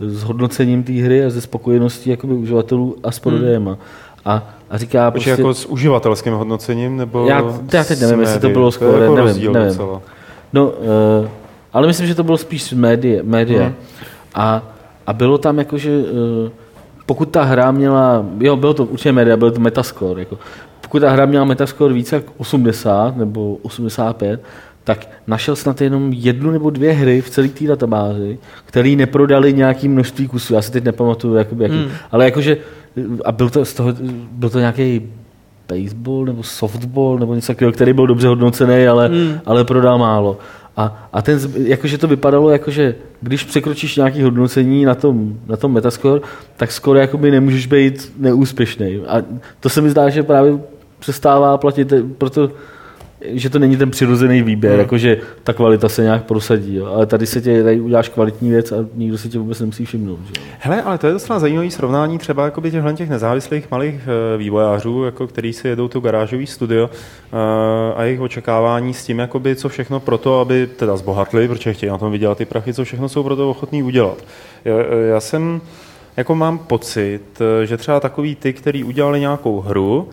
s 0.00 0.22
hodnocením 0.22 0.82
té 0.82 0.92
hry 0.92 1.24
a 1.24 1.30
ze 1.30 1.40
spokojeností 1.40 2.10
jakoby 2.10 2.34
uživatelů 2.34 2.96
a 3.02 3.12
s 3.12 3.18
prodejem. 3.18 3.66
Hmm. 3.66 3.76
A, 4.24 4.42
a 4.70 4.78
říká 4.78 5.10
prostě... 5.10 5.30
jako 5.30 5.54
s 5.54 5.66
uživatelským 5.66 6.32
hodnocením? 6.32 6.96
Nebo 6.96 7.26
já, 7.26 7.42
já 7.72 7.84
teď 7.84 8.00
nevím, 8.00 8.20
jestli 8.20 8.40
to 8.40 8.48
bylo 8.48 8.70
skoro, 8.70 9.02
jako 9.02 9.14
nevím, 9.14 9.52
nevím. 9.52 9.68
Docela. 9.68 10.02
No, 10.52 10.66
uh, 10.66 11.28
ale 11.72 11.86
myslím, 11.86 12.06
že 12.06 12.14
to 12.14 12.24
bylo 12.24 12.36
spíš 12.36 12.72
média. 12.72 13.22
média. 13.24 13.64
Hmm. 13.64 13.74
A, 14.34 14.62
a 15.06 15.12
bylo 15.12 15.38
tam 15.38 15.58
jako, 15.58 15.78
že 15.78 15.98
uh, 15.98 16.50
pokud 17.06 17.30
ta 17.30 17.42
hra 17.42 17.70
měla, 17.70 18.26
jo, 18.40 18.56
bylo 18.56 18.74
to 18.74 18.84
určitě 18.84 19.12
média, 19.12 19.36
bylo 19.36 19.50
to 19.50 19.60
metascore, 19.60 20.20
jako, 20.20 20.38
pokud 20.80 21.00
ta 21.00 21.10
hra 21.10 21.26
měla 21.26 21.44
metascore 21.44 21.94
více 21.94 22.16
jak 22.16 22.24
80 22.36 23.16
nebo 23.16 23.56
85, 23.62 24.40
tak 24.88 25.08
našel 25.26 25.56
snad 25.56 25.80
jenom 25.80 26.12
jednu 26.12 26.50
nebo 26.50 26.70
dvě 26.70 26.92
hry 26.92 27.20
v 27.20 27.30
celé 27.30 27.48
té 27.48 27.66
databázi, 27.66 28.38
které 28.64 28.88
neprodali 28.88 29.52
nějaký 29.52 29.88
množství 29.88 30.28
kusů. 30.28 30.54
Já 30.54 30.62
si 30.62 30.72
teď 30.72 30.84
nepamatuju, 30.84 31.34
jakoby, 31.34 31.64
jaký. 31.64 31.76
Hmm. 31.76 31.90
ale 32.10 32.24
jakože, 32.24 32.56
a 33.24 33.32
byl 33.32 33.50
to, 33.50 33.64
z 33.64 33.74
toho, 33.74 33.94
byl 34.32 34.50
to 34.50 34.58
nějaký 34.58 35.02
baseball 35.68 36.24
nebo 36.24 36.42
softball 36.42 37.18
nebo 37.18 37.34
něco 37.34 37.46
takového, 37.46 37.72
který 37.72 37.92
byl 37.92 38.06
dobře 38.06 38.28
hodnocený, 38.28 38.86
ale, 38.86 39.08
hmm. 39.08 39.40
ale 39.46 39.64
prodal 39.64 39.98
málo. 39.98 40.38
A, 40.76 41.08
a 41.12 41.22
ten, 41.22 41.38
jakože 41.54 41.98
to 41.98 42.08
vypadalo, 42.08 42.50
jakože 42.50 42.94
když 43.20 43.44
překročíš 43.44 43.96
nějaký 43.96 44.22
hodnocení 44.22 44.84
na 44.84 44.94
tom, 44.94 45.34
na 45.46 45.56
tom 45.56 45.72
metascore, 45.72 46.20
tak 46.56 46.72
skoro 46.72 46.98
jakoby 46.98 47.30
nemůžeš 47.30 47.66
být 47.66 48.12
neúspěšný. 48.18 49.00
A 49.08 49.22
to 49.60 49.68
se 49.68 49.80
mi 49.80 49.90
zdá, 49.90 50.08
že 50.08 50.22
právě 50.22 50.58
přestává 50.98 51.58
platit, 51.58 51.92
proto 52.18 52.50
že 53.20 53.50
to 53.50 53.58
není 53.58 53.76
ten 53.76 53.90
přirozený 53.90 54.42
výběr, 54.42 54.72
hmm. 54.72 54.80
jakože 54.80 55.18
ta 55.44 55.52
kvalita 55.52 55.88
se 55.88 56.02
nějak 56.02 56.24
prosadí, 56.24 56.74
jo. 56.74 56.86
ale 56.86 57.06
tady 57.06 57.26
se 57.26 57.40
tě 57.40 57.62
tady 57.62 57.80
uděláš 57.80 58.08
kvalitní 58.08 58.50
věc 58.50 58.72
a 58.72 58.76
nikdo 58.94 59.18
si 59.18 59.28
tě 59.28 59.38
vůbec 59.38 59.60
nemusí 59.60 59.84
všimnout. 59.84 60.18
Že? 60.26 60.40
Hele, 60.58 60.82
ale 60.82 60.98
to 60.98 61.06
je 61.06 61.12
docela 61.12 61.38
zajímavé 61.38 61.70
srovnání 61.70 62.18
třeba 62.18 62.44
jakoby 62.44 62.70
těchhle 62.70 62.94
těch 62.94 63.10
nezávislých 63.10 63.70
malých 63.70 63.94
eh, 63.94 64.38
vývojářů, 64.38 65.04
jako 65.04 65.26
který 65.26 65.52
si 65.52 65.68
jedou 65.68 65.88
to 65.88 66.00
garážový 66.00 66.46
studio 66.46 66.90
eh, 66.92 67.94
a 67.94 68.04
jejich 68.04 68.20
očekávání 68.20 68.94
s 68.94 69.04
tím, 69.04 69.18
jakoby, 69.18 69.56
co 69.56 69.68
všechno 69.68 70.00
pro 70.00 70.18
to, 70.18 70.40
aby 70.40 70.66
teda 70.76 70.96
zbohatli, 70.96 71.48
protože 71.48 71.72
chtějí 71.72 71.90
na 71.90 71.98
tom 71.98 72.12
vydělat 72.12 72.38
ty 72.38 72.44
prachy, 72.44 72.74
co 72.74 72.84
všechno 72.84 73.08
jsou 73.08 73.22
pro 73.22 73.36
to 73.36 73.50
ochotní 73.50 73.82
udělat. 73.82 74.24
Já, 74.64 74.74
eh, 74.78 75.08
já 75.08 75.20
jsem 75.20 75.60
jako 76.16 76.34
mám 76.34 76.58
pocit, 76.58 77.22
že 77.64 77.76
třeba 77.76 78.00
takový 78.00 78.34
ty, 78.34 78.52
který 78.52 78.84
udělali 78.84 79.20
nějakou 79.20 79.60
hru, 79.60 80.08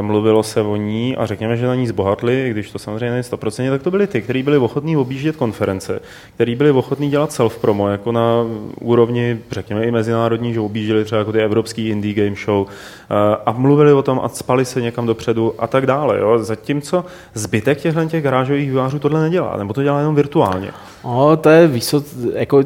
mluvilo 0.00 0.42
se 0.42 0.60
o 0.60 0.76
ní 0.76 1.16
a 1.16 1.26
řekněme, 1.26 1.56
že 1.56 1.66
na 1.66 1.74
ní 1.74 1.86
zbohatli, 1.86 2.48
když 2.50 2.70
to 2.70 2.78
samozřejmě 2.78 3.10
není 3.10 3.22
100%, 3.22 3.70
tak 3.70 3.82
to 3.82 3.90
byli 3.90 4.06
ty, 4.06 4.22
kteří 4.22 4.42
byli 4.42 4.58
ochotní 4.58 4.96
objíždět 4.96 5.36
konference, 5.36 6.00
kteří 6.34 6.54
byli 6.54 6.70
ochotní 6.70 7.10
dělat 7.10 7.30
self-promo, 7.30 7.88
jako 7.88 8.12
na 8.12 8.46
úrovni, 8.80 9.38
řekněme, 9.50 9.84
i 9.84 9.90
mezinárodní, 9.90 10.54
že 10.54 10.60
objížděli 10.60 11.04
třeba 11.04 11.18
jako 11.18 11.32
ty 11.32 11.42
evropský 11.42 11.88
indie 11.88 12.14
game 12.14 12.36
show 12.44 12.66
eh, 12.66 13.14
a 13.46 13.52
mluvili 13.52 13.92
o 13.92 14.02
tom 14.02 14.20
a 14.22 14.28
spali 14.28 14.64
se 14.64 14.80
někam 14.80 15.06
dopředu 15.06 15.54
a 15.58 15.66
tak 15.66 15.86
dále. 15.86 16.18
Jo? 16.18 16.38
Zatímco 16.38 17.04
zbytek 17.34 17.80
těchto 17.80 18.04
těch 18.04 18.22
garážových 18.22 18.68
vývářů 18.68 18.98
tohle 18.98 19.20
nedělá, 19.20 19.56
nebo 19.56 19.72
to 19.72 19.82
dělá 19.82 19.98
jenom 19.98 20.14
virtuálně. 20.14 20.70
No, 21.04 21.36
to 21.36 21.48
je 21.48 21.66
výsod, 21.68 22.04
jako 22.34 22.64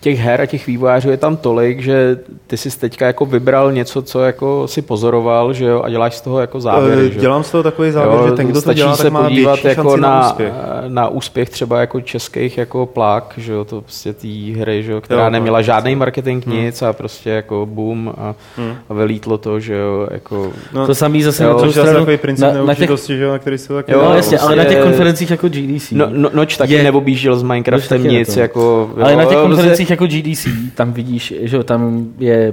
těch 0.00 0.18
her 0.18 0.40
a 0.40 0.46
těch 0.46 0.66
vývojářů 0.66 1.10
je 1.10 1.16
tam 1.16 1.36
tolik, 1.36 1.80
že 1.80 2.18
ty 2.46 2.56
jsi 2.56 2.78
teďka 2.78 3.06
jako 3.06 3.26
vybral 3.26 3.72
něco, 3.72 4.02
co 4.02 4.20
jako 4.20 4.68
si 4.68 4.82
pozoroval, 4.82 5.52
že 5.52 5.64
jo, 5.64 5.82
a 5.84 5.90
děláš 5.90 6.14
z 6.16 6.20
toho 6.20 6.40
jako 6.40 6.60
závěry, 6.60 7.06
Eh, 7.06 7.10
že? 7.12 7.20
Dělám 7.20 7.42
z 7.44 7.50
toho 7.50 7.62
takový 7.62 7.90
závěr, 7.90 8.18
Jo, 8.20 8.28
že 8.28 8.32
ten, 8.34 8.46
kdo 8.46 8.54
to 8.54 8.60
stačí 8.60 8.76
dělá, 8.76 8.96
se 8.96 9.02
tak 9.02 9.12
má 9.12 9.22
podívat 9.22 9.62
větší 9.62 9.68
jako 9.78 9.96
na, 9.96 10.08
na 10.10 10.28
úspěch. 10.30 10.52
na 10.88 11.08
úspěch 11.08 11.50
třeba 11.50 11.80
jako 11.80 12.00
českých 12.00 12.58
jako 12.58 12.86
plák, 12.86 13.34
že 13.36 13.52
jo, 13.52 13.64
to 13.64 13.80
prostě 13.80 14.12
té 14.12 14.28
hry, 14.60 14.82
že 14.82 14.92
jo, 14.92 15.00
která 15.00 15.20
Jo, 15.20 15.24
no, 15.26 15.30
neměla 15.30 15.62
žádný 15.62 15.90
jasně. 15.90 15.96
marketing, 15.98 16.46
nic 16.46 16.82
a 16.82 16.92
prostě 16.92 17.30
jako 17.30 17.66
boom 17.70 18.12
a, 18.18 18.34
Hmm. 18.56 18.74
a 18.88 18.94
vylítlo 18.94 19.38
to, 19.38 19.60
že 19.60 19.74
jo, 19.74 20.08
jako... 20.10 20.52
No, 20.72 20.86
To 20.86 20.94
samý 20.94 21.22
zase 21.22 21.42
Jo, 21.44 21.48
na 21.48 21.54
to 21.54 21.60
druhou 21.60 21.72
stranu. 21.72 21.92
takový 21.98 22.16
princip 22.16 22.44
na, 22.54 22.64
na 22.64 22.74
těch, 22.74 22.90
že 23.06 23.22
jo, 23.24 23.30
na 23.32 23.38
který 23.38 23.58
se 23.58 23.68
taky 23.74 23.92
Jo, 23.92 24.02
no, 24.04 24.14
jasně, 24.16 24.38
ale 24.38 24.56
na 24.56 24.64
těch 24.64 24.72
vlastně- 24.72 24.90
konferencích 24.90 25.30
jako 25.30 25.48
GDC. 25.48 25.92
No, 25.92 26.06
no, 26.10 26.30
noč 26.34 26.56
taky 26.56 26.82
neobjížděl 26.82 27.36
s 27.36 27.42
Minecraftem 27.42 28.04
nic, 28.04 28.36
jako... 28.36 28.90
Ale 29.02 29.16
na 29.16 29.24
těch 29.24 29.38
konferencích 29.60 29.90
jako 29.90 30.06
GDC, 30.06 30.48
tam 30.74 30.92
vidíš, 30.92 31.34
že 31.42 31.64
tam 31.64 32.08
je 32.18 32.52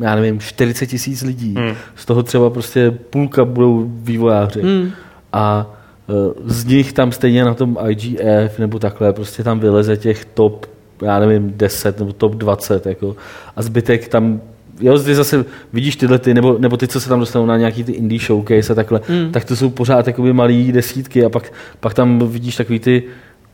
já 0.00 0.14
nevím, 0.14 0.40
40 0.40 0.86
tisíc 0.86 1.22
lidí. 1.22 1.54
Hmm. 1.58 1.74
Z 1.96 2.04
toho 2.04 2.22
třeba 2.22 2.50
prostě 2.50 2.90
půlka 2.90 3.44
budou 3.44 3.90
vývojáři. 3.94 4.62
Hmm. 4.62 4.90
A 5.32 5.66
eh, 6.08 6.12
z 6.44 6.64
nich 6.64 6.92
tam 6.92 7.12
stejně 7.12 7.44
na 7.44 7.54
tom 7.54 7.78
IGF 7.88 8.58
nebo 8.58 8.78
takhle, 8.78 9.12
prostě 9.12 9.44
tam 9.44 9.60
vyleze 9.60 9.96
těch 9.96 10.24
top, 10.24 10.66
já 11.02 11.18
nevím, 11.18 11.52
10 11.56 11.98
nebo 11.98 12.12
top 12.12 12.34
20, 12.34 12.86
jako. 12.86 13.16
A 13.56 13.62
zbytek 13.62 14.08
tam 14.08 14.40
Jo, 14.80 14.98
zde 14.98 15.14
zase 15.14 15.44
vidíš 15.72 15.96
tyhle 15.96 16.18
ty, 16.18 16.34
nebo, 16.34 16.56
nebo 16.58 16.76
ty, 16.76 16.88
co 16.88 17.00
se 17.00 17.08
tam 17.08 17.20
dostanou 17.20 17.46
na 17.46 17.56
nějaký 17.56 17.84
ty 17.84 17.92
indie 17.92 18.20
showcase 18.20 18.72
a 18.72 18.74
takhle, 18.74 19.00
Hmm. 19.08 19.32
tak 19.32 19.44
to 19.44 19.56
jsou 19.56 19.70
pořád 19.70 20.06
jakoby 20.06 20.32
malý 20.32 20.72
desítky 20.72 21.24
a 21.24 21.28
pak, 21.28 21.52
pak 21.80 21.94
tam 21.94 22.18
vidíš 22.18 22.56
takový 22.56 22.78
ty 22.78 23.02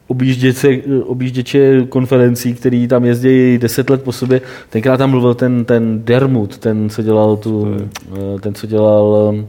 objížděče, 0.06 0.82
objížděče 1.04 1.86
konferencí, 1.88 2.54
který 2.54 2.88
tam 2.88 3.04
jezdí 3.04 3.58
10 3.58 3.90
let 3.90 4.02
po 4.02 4.12
sobě. 4.12 4.40
Tenkrát 4.70 4.96
tam 4.96 5.10
mluvil 5.10 5.34
ten, 5.34 5.64
ten 5.64 6.04
Dermut, 6.04 6.58
ten, 6.58 6.90
co 6.90 7.02
dělal 7.02 7.36
tu, 7.36 7.76
eh, 7.76 8.40
ten, 8.40 8.54
co 8.54 8.66
dělal 8.66 9.34
eh, 9.34 9.46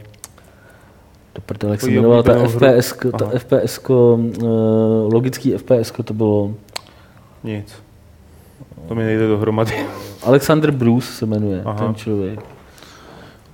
do 1.34 1.40
prdele, 1.46 1.72
jak 1.74 1.80
se 1.80 1.90
jmenovala 1.90 2.22
ta. 2.22 2.48
FPS, 2.48 2.94
ta. 3.18 3.30
FPS, 3.38 3.80
logický 5.08 5.52
FPS, 5.52 5.92
to 6.04 6.14
bylo 6.14 6.54
Nic. 7.44 7.72
To 8.88 8.94
mi 8.94 9.04
nejde 9.04 9.26
dohromady. 9.26 9.72
Alexander 10.22 10.70
Bruce 10.70 11.06
se 11.06 11.26
jmenuje, 11.26 11.62
Aha. 11.64 11.86
ten 11.86 11.94
člověk. 11.94 12.40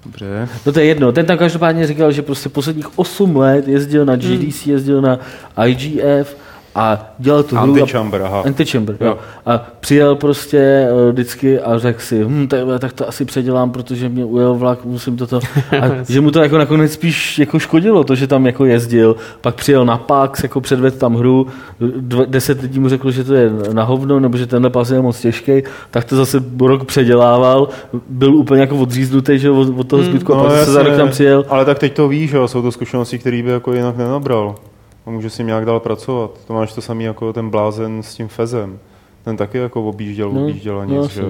Dobře. 0.05 0.49
No 0.67 0.73
to 0.73 0.81
je 0.81 0.87
jedno, 0.87 1.13
ten 1.13 1.27
tam 1.27 1.39
každopádně 1.39 1.87
říkal, 1.87 2.13
že 2.13 2.23
prostě 2.23 2.49
posledních 2.49 2.99
8 2.99 3.37
let 3.37 3.69
jezdil 3.69 4.05
na 4.05 4.17
GDC, 4.17 4.67
jezdil 4.67 5.01
na 5.01 5.19
IGF 5.67 6.37
a 6.75 7.13
dělal 7.19 7.43
tu 7.43 7.57
hru. 7.57 7.73
a- 7.75 7.79
Antichamber, 7.79 8.23
aha. 8.23 8.43
Antichamber, 8.47 8.97
Jo. 9.01 9.07
jo. 9.07 9.19
A 9.47 9.67
přijel 9.81 10.17
prostě 10.17 10.59
eh, 10.59 11.13
vždycky 11.13 11.61
a 11.61 11.79
řekl 11.79 12.01
si, 12.01 12.25
hm, 12.25 12.49
tak, 12.49 12.61
tak 12.79 12.93
to 12.93 13.09
asi 13.09 13.25
předělám, 13.25 13.71
protože 13.71 14.09
mě 14.09 14.25
ujel 14.25 14.55
vlak, 14.55 14.85
musím 14.85 15.17
toto. 15.17 15.41
A 15.83 15.87
že 16.09 16.21
mu 16.21 16.31
to 16.31 16.43
jako 16.43 16.59
nakonec 16.59 16.93
spíš 16.93 17.39
jako 17.39 17.59
škodilo, 17.59 18.05
to, 18.05 18.15
že 18.15 18.27
tam 18.27 18.47
jako 18.47 18.65
jezdil. 18.65 19.17
Pak 19.41 19.55
přijel 19.55 19.85
na 19.85 19.97
PAX, 19.99 20.43
jako 20.43 20.61
předvedl 20.61 20.97
tam 20.97 21.15
hru, 21.15 21.47
Dva, 21.97 22.25
deset 22.25 22.63
lidí 22.63 22.79
mu 22.79 22.89
řeklo, 22.89 23.11
že 23.11 23.25
to 23.25 23.35
je 23.35 23.51
na 23.73 23.85
hovno, 23.85 24.21
nebo 24.21 24.37
že 24.37 24.47
tenhle 24.47 24.71
pas 24.71 24.91
je 24.91 25.01
moc 25.03 25.21
těžký, 25.21 25.63
tak 25.91 26.05
to 26.05 26.17
zase 26.17 26.43
rok 26.61 26.85
předělával, 26.85 27.69
byl 28.09 28.35
úplně 28.37 28.61
jako 28.61 28.77
odříznutý 28.77 29.39
že, 29.39 29.51
od, 29.51 29.79
od 29.79 29.89
toho 29.89 30.03
zbytku 30.03 30.35
a 30.35 30.43
pak 30.43 30.53
zase 30.53 30.71
za 30.73 30.83
rok 30.83 30.97
tam 30.97 31.09
přijel. 31.09 31.45
Ale 31.49 31.65
tak 31.65 31.79
teď 31.79 31.93
to 31.95 32.09
víš, 32.09 32.31
jo, 32.33 32.49
jsou 32.49 32.63
to 32.63 32.73
zkušenosti, 32.73 33.19
které 33.19 33.43
by 33.43 33.51
jako 33.51 33.73
jinak 33.73 33.97
nenabral. 33.97 34.55
A 35.07 35.11
může 35.11 35.31
si 35.31 35.45
nějak 35.45 35.65
dál 35.65 35.81
pracovat. 35.81 36.31
To 36.47 36.53
máš 36.55 36.73
to 36.73 36.81
samý 36.81 37.05
jako 37.05 37.33
ten 37.33 37.51
blázen 37.51 38.03
s 38.03 38.15
tím 38.15 38.29
fezem. 38.29 38.79
Ten 39.25 39.37
taky 39.37 39.59
jako 39.59 39.83
objížděl, 39.89 40.33
No, 40.33 40.43
objížděl 40.43 40.81
a 40.81 40.85
no, 40.85 40.95
nic, 40.95 41.05
asi. 41.07 41.15
že. 41.15 41.23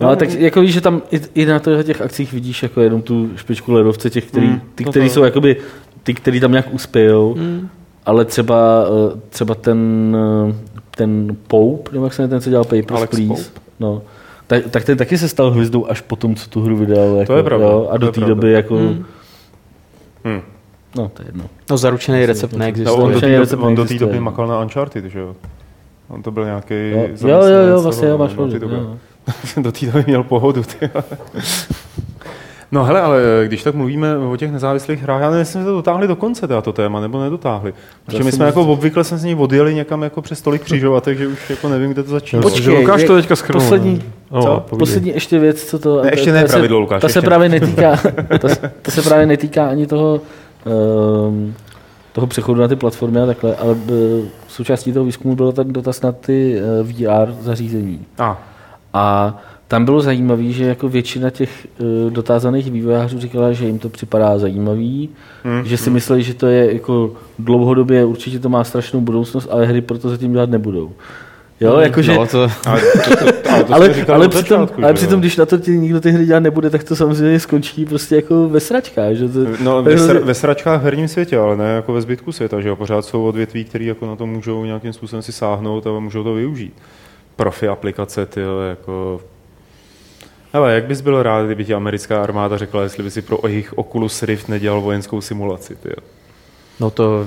No, 0.00 0.06
ale 0.06 0.16
tak 0.16 0.30
jako 0.32 0.60
víš, 0.60 0.72
že 0.72 0.80
tam 0.80 1.02
i, 1.10 1.20
i 1.34 1.46
na 1.46 1.58
těch 1.82 2.00
akcích 2.02 2.32
vidíš 2.32 2.62
jako 2.62 2.80
jenom 2.80 3.02
tu 3.02 3.30
špičku 3.36 3.72
ledovce, 3.72 4.10
těch, 4.10 4.26
který, 4.26 4.46
Hmm, 4.46 4.60
ty, 4.74 4.84
to 4.84 4.90
který 4.90 5.08
to. 5.08 5.14
jsou 5.14 5.24
jakoby, 5.24 5.56
ty, 6.02 6.14
který 6.14 6.40
tam 6.40 6.50
nějak 6.50 6.74
uspějou, 6.74 7.34
Hmm. 7.34 7.68
ale 8.06 8.24
třeba, 8.24 8.84
eh, 9.14 9.20
třeba 9.28 9.54
ten, 9.54 10.16
eh, 10.50 10.54
ten 10.90 11.36
Pope, 11.48 11.90
nebo 11.92 12.04
jak 12.04 12.14
se 12.14 12.28
ten, 12.28 12.40
co 12.40 12.50
dělal 12.50 12.64
Papers, 12.64 12.90
Alex 12.90 13.10
Please, 13.16 13.28
Pope? 13.50 13.60
no, 13.80 14.02
tak, 14.46 14.66
tak 14.70 14.84
ten 14.84 14.98
taky 14.98 15.18
se 15.18 15.28
stal 15.28 15.50
hvězdou 15.50 15.86
až 15.90 16.00
po 16.00 16.16
tom, 16.16 16.34
co 16.34 16.50
tu 16.50 16.60
hru 16.62 16.76
vydal. 16.76 17.16
Jako, 17.16 17.36
je 17.36 17.42
pravda, 17.42 17.66
Jo, 17.66 17.88
a 17.90 17.92
to 17.92 17.98
do 17.98 18.12
té 18.12 18.20
doby 18.20 18.52
jako, 18.52 18.76
Hmm. 18.76 19.04
No 20.96 21.08
to 21.14 21.22
je 21.22 21.28
jedno. 21.28 21.44
No 21.70 21.76
zaručený 21.76 22.26
recept 22.26 22.52
No, 22.52 22.58
neexistuje. 22.58 22.96
on 23.04 23.12
do 23.12 23.20
té 23.20 23.38
doby, 23.38 23.56
on 23.56 23.74
do 23.74 23.84
té 23.84 23.94
doby 23.94 24.20
makal 24.20 24.46
na 24.46 24.60
Uncharted, 24.60 25.04
že 25.04 25.18
jo. 25.18 25.36
On 26.08 26.22
to 26.22 26.30
byl 26.30 26.44
nějaký 26.44 26.74
Jo, 26.90 27.08
jo, 27.28 27.42
jo, 27.42 27.66
jo 27.70 27.82
vlastně, 27.82 28.08
jo, 28.08 28.18
máš 28.18 28.30
no, 28.30 28.36
pravdu. 28.36 28.98
do 29.56 29.72
té 29.72 29.86
doby 29.86 30.04
měl 30.06 30.22
pohodu. 30.22 30.62
Ty. 30.62 30.90
No 32.72 32.84
hele, 32.84 33.00
ale 33.00 33.20
když 33.46 33.62
tak 33.62 33.74
mluvíme 33.74 34.16
o 34.18 34.36
těch 34.36 34.52
nezávislých 34.52 35.02
hrách, 35.02 35.20
já 35.20 35.26
nevím, 35.30 35.38
jestli 35.38 35.52
jsme 35.52 35.64
to 35.64 35.72
dotáhli 35.72 36.08
do 36.08 36.16
konce 36.16 36.46
teda 36.48 36.60
to 36.62 36.72
téma, 36.72 37.00
nebo 37.00 37.22
nedotáhli. 37.22 37.74
Protože 38.06 38.24
my 38.24 38.32
jsme 38.32 38.46
jako 38.46 38.62
obvykle 38.62 39.04
jsme 39.04 39.18
z 39.18 39.24
ní 39.24 39.34
odjeli 39.34 39.74
někam 39.74 40.02
jako 40.02 40.22
přes 40.22 40.42
tolik 40.42 40.62
křižovatek, 40.62 41.18
že 41.18 41.26
už 41.28 41.50
jako 41.50 41.68
nevím, 41.68 41.90
kde 41.90 42.02
to 42.02 42.10
začíná. 42.10 42.42
Počkej, 42.42 42.78
Lukáš 42.78 43.04
to 43.04 43.14
teďka 43.16 43.36
schrnul. 43.36 43.62
poslední- 43.62 44.02
no, 44.30 44.42
co? 44.42 44.48
povídej. 44.68 44.78
Poslední 44.78 45.10
ještě 45.10 45.38
věc, 45.38 45.64
co 45.64 45.78
to... 45.78 46.02
Ne, 46.02 46.10
ještě 46.12 46.32
ne 46.32 46.42
to 46.42 46.48
se- 46.48 46.52
pravidlo, 46.52 46.78
Lukáš, 46.78 47.00
To 47.00 47.08
se 47.08 47.22
právě 47.22 47.48
netýká, 47.48 47.96
to, 48.40 48.48
se- 48.48 48.72
to 48.82 48.90
se 48.90 49.02
právě 49.02 49.26
netýká 49.26 49.68
ani 49.68 49.86
toho, 49.86 50.20
toho 52.12 52.26
přechodu 52.26 52.60
na 52.60 52.68
ty 52.68 52.76
platformy 52.76 53.20
a 53.20 53.26
takhle, 53.26 53.56
ale 53.56 53.72
uh, 53.72 54.24
součástí 54.48 54.92
toho 54.92 55.04
výzkumu 55.04 55.36
byl 55.36 55.52
ten 55.52 55.72
dotaz 55.72 56.02
na 56.02 56.12
ty 56.12 56.60
uh, 56.80 56.86
VR 56.86 57.32
zařízení. 57.40 58.04
A, 58.18 58.42
A 58.92 59.36
tam 59.68 59.84
bylo 59.84 60.00
zajímavé, 60.00 60.42
že 60.42 60.64
jako 60.64 60.88
většina 60.88 61.30
těch 61.30 61.66
uh, 61.78 62.10
dotázaných 62.10 62.70
vývojářů 62.70 63.18
říkala, 63.20 63.52
že 63.52 63.66
jim 63.66 63.78
to 63.78 63.88
připadá 63.88 64.38
zajímavý, 64.38 65.08
Hmm, 65.44 65.64
že 65.64 65.76
si 65.76 65.90
mysleli, 65.90 66.22
že 66.22 66.34
to 66.34 66.46
je 66.46 66.74
jako 66.74 67.12
dlouhodobě 67.38 68.04
určitě 68.04 68.38
to 68.38 68.48
má 68.48 68.64
strašnou 68.64 69.00
budoucnost, 69.00 69.48
ale 69.50 69.66
hry 69.66 69.80
proto 69.80 70.08
zatím 70.08 70.32
dělat 70.32 70.50
nebudou. 70.50 70.92
Jo, 71.60 71.78
jakože, 71.78 72.14
No, 72.14 72.26
to, 72.26 72.42
ale 72.66 72.80
to, 72.80 73.16
to, 73.16 73.24
ale 73.50 73.64
to 73.64 73.74
ale, 73.74 74.04
ale, 74.14 74.28
přitom, 74.28 74.60
začátku, 74.60 74.84
ale 74.84 74.94
přitom, 74.94 75.20
když 75.20 75.36
na 75.36 75.46
to 75.46 75.58
ti 75.58 75.70
nikdo 75.70 76.00
ty 76.00 76.10
hry 76.10 76.26
dělat 76.26 76.40
nebude, 76.40 76.70
tak 76.70 76.84
to 76.84 76.96
samozřejmě 76.96 77.40
skončí 77.40 77.84
prostě 77.86 78.16
jako 78.16 78.48
ve 78.48 78.60
sračkách. 78.60 79.14
Že 79.14 79.28
to, 79.28 79.38
No, 79.60 79.82
ve, 79.82 79.94
sr- 79.94 80.24
ve 80.24 80.34
sračkách 80.34 80.80
v 80.80 80.84
herním 80.84 81.08
světě, 81.08 81.38
ale 81.38 81.56
ne 81.56 81.64
jako 81.74 81.92
ve 81.92 82.00
zbytku 82.00 82.32
světa, 82.32 82.60
že 82.60 82.68
jo? 82.68 82.76
Pořád 82.76 83.04
jsou 83.04 83.24
odvětví, 83.24 83.64
které 83.64 83.84
jako 83.84 84.06
na 84.06 84.16
to 84.16 84.26
můžou 84.26 84.64
nějakým 84.64 84.92
způsobem 84.92 85.22
si 85.22 85.32
sáhnout 85.32 85.86
a 85.86 85.90
můžou 85.98 86.24
to 86.24 86.34
využít. 86.34 86.74
Profi 87.36 87.68
aplikace, 87.68 88.26
ty 88.26 88.40
jako... 88.68 89.20
Hele, 90.52 90.74
jak 90.74 90.84
bys 90.84 91.00
byl 91.00 91.22
rád, 91.22 91.46
kdyby 91.46 91.64
ti 91.64 91.74
americká 91.74 92.22
armáda 92.22 92.58
řekla, 92.58 92.82
jestli 92.82 93.02
by 93.02 93.10
si 93.10 93.22
pro 93.22 93.38
jejich 93.48 93.78
Oculus 93.78 94.22
Rift 94.22 94.48
nedělal 94.48 94.80
vojenskou 94.80 95.20
simulaci, 95.20 95.76
ty 95.76 95.88
no 96.80 96.90
to... 96.90 97.26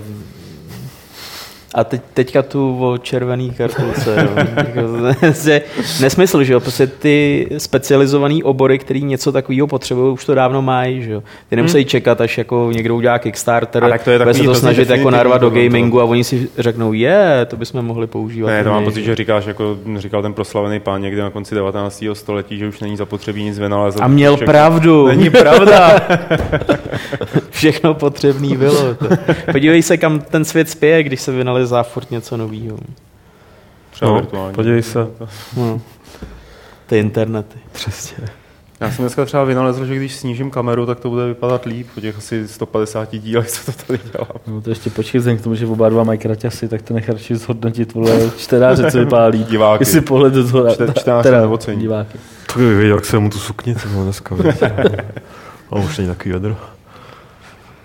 A 1.75 1.84
teď, 1.84 2.01
teďka 2.13 2.41
tu 2.41 2.77
o 2.86 2.97
červený 2.97 3.51
kartulce. 3.51 4.29
no. 4.36 5.13
Že 5.43 5.62
Nesmysl, 6.01 6.43
že 6.43 6.53
jo? 6.53 6.60
Prostě 6.60 6.88
ty 6.88 7.47
specializované 7.57 8.36
obory, 8.43 8.79
který 8.79 9.03
něco 9.03 9.31
takového 9.31 9.67
potřebují, 9.67 10.13
už 10.13 10.25
to 10.25 10.36
dávno 10.36 10.62
mají, 10.62 11.03
že 11.03 11.12
jo? 11.12 11.23
Ty 11.49 11.55
nemusí 11.55 11.86
čekat, 11.86 12.21
až 12.21 12.38
jako 12.38 12.69
někdo 12.73 12.95
udělá 12.95 13.19
Kickstarter, 13.19 13.84
A 13.84 13.89
tak 13.89 14.03
to 14.03 14.12
je 14.12 14.17
bude 14.19 14.25
takový 14.34 14.45
se 14.45 14.53
to 14.53 14.55
snažit 14.55 14.89
jako 14.89 15.10
narvat 15.10 15.41
do 15.41 15.49
tohle, 15.49 15.63
to. 15.63 15.69
gamingu 15.69 16.01
a 16.01 16.03
oni 16.03 16.23
si 16.23 16.49
řeknou, 16.57 16.93
je, 16.93 17.45
to 17.49 17.57
bychom 17.57 17.81
mohli 17.81 18.07
používat. 18.07 18.47
Ne, 18.49 18.63
to 18.63 18.69
mám 18.69 18.84
pocit, 18.84 19.03
že 19.03 19.15
říkáš, 19.15 19.45
jako 19.45 19.77
říkal 19.97 20.21
ten 20.21 20.34
proslavený 20.34 20.79
pán 20.79 21.01
někdy 21.01 21.21
na 21.21 21.29
konci 21.29 21.55
19. 21.55 22.03
století, 22.13 22.57
že 22.57 22.67
už 22.67 22.79
není 22.79 22.97
zapotřebí 22.97 23.43
nic 23.43 23.60
vynalezat. 23.60 24.01
A 24.03 24.07
měl 24.07 24.36
Všechno- 24.36 24.51
pravdu. 24.51 25.07
Není 25.07 25.29
pravda. 25.29 25.99
Všechno 27.49 27.93
potřebný 27.93 28.57
bylo. 28.57 28.93
To. 28.93 29.07
Podívej 29.51 29.81
se, 29.81 29.97
kam 29.97 30.19
ten 30.19 30.45
svět 30.45 30.69
spěje, 30.69 31.03
když 31.03 31.21
se 31.21 31.31
vynalezá 31.62 31.84
furt 31.84 32.12
něco 32.12 32.38
nového. 32.38 32.78
Třeba 33.91 34.12
No, 34.12 34.17
virtuální. 34.17 34.56
podívej 34.56 34.84
se. 34.84 35.08
No. 35.58 35.82
Ty 36.88 36.97
internety. 37.00 37.60
Přesně. 37.71 38.17
Já 38.80 38.91
jsem 38.91 38.97
dneska 39.06 39.26
třeba 39.26 39.43
vynalezl, 39.43 39.86
že 39.86 39.95
když 39.95 40.15
snížím 40.15 40.52
kameru, 40.52 40.86
tak 40.86 41.00
to 41.00 41.10
bude 41.10 41.26
vypadat 41.28 41.65
líp 41.65 41.88
po 41.95 42.02
těch 42.02 42.17
asi 42.17 42.47
150 42.47 43.15
dílech, 43.17 43.52
co 43.52 43.71
to 43.71 43.78
tady 43.88 44.00
dělám. 44.12 44.28
No 44.47 44.62
to 44.62 44.69
ještě 44.69 44.89
počkej, 44.89 45.19
vzhledem 45.19 45.39
k 45.39 45.43
tomu, 45.43 45.56
že 45.56 45.67
oba 45.67 45.89
dva 45.89 46.04
mají 46.04 46.19
kraťasy, 46.19 46.67
tak 46.67 46.82
to 46.82 46.93
nech 46.93 47.10
radši 47.10 47.36
zhodnotit 47.36 47.93
vole 47.93 48.32
čtenáře, 48.38 48.91
co 48.91 48.97
vypadá 48.97 49.26
líp. 49.26 49.47
Diváky. 49.50 49.82
Jestli 49.82 50.02
pohled 50.02 50.34
do 50.34 50.43
zhora. 50.43 50.71
Čte- 50.74 50.93
čtenář 51.00 51.24
teda, 51.24 51.41
neocení. 51.41 51.82
diváky. 51.82 52.17
Tak 52.47 52.58
by 52.58 52.76
věděl, 52.76 52.95
jak 52.95 53.06
se 53.06 53.19
mu 53.19 53.30
tu 53.30 53.39
sukni, 53.39 53.76
co 53.76 53.88
bylo 53.88 54.04
dneska. 54.04 54.36
A 55.71 55.76
už 55.76 55.97
není 55.97 56.10
takový 56.10 56.32
vedro. 56.32 56.56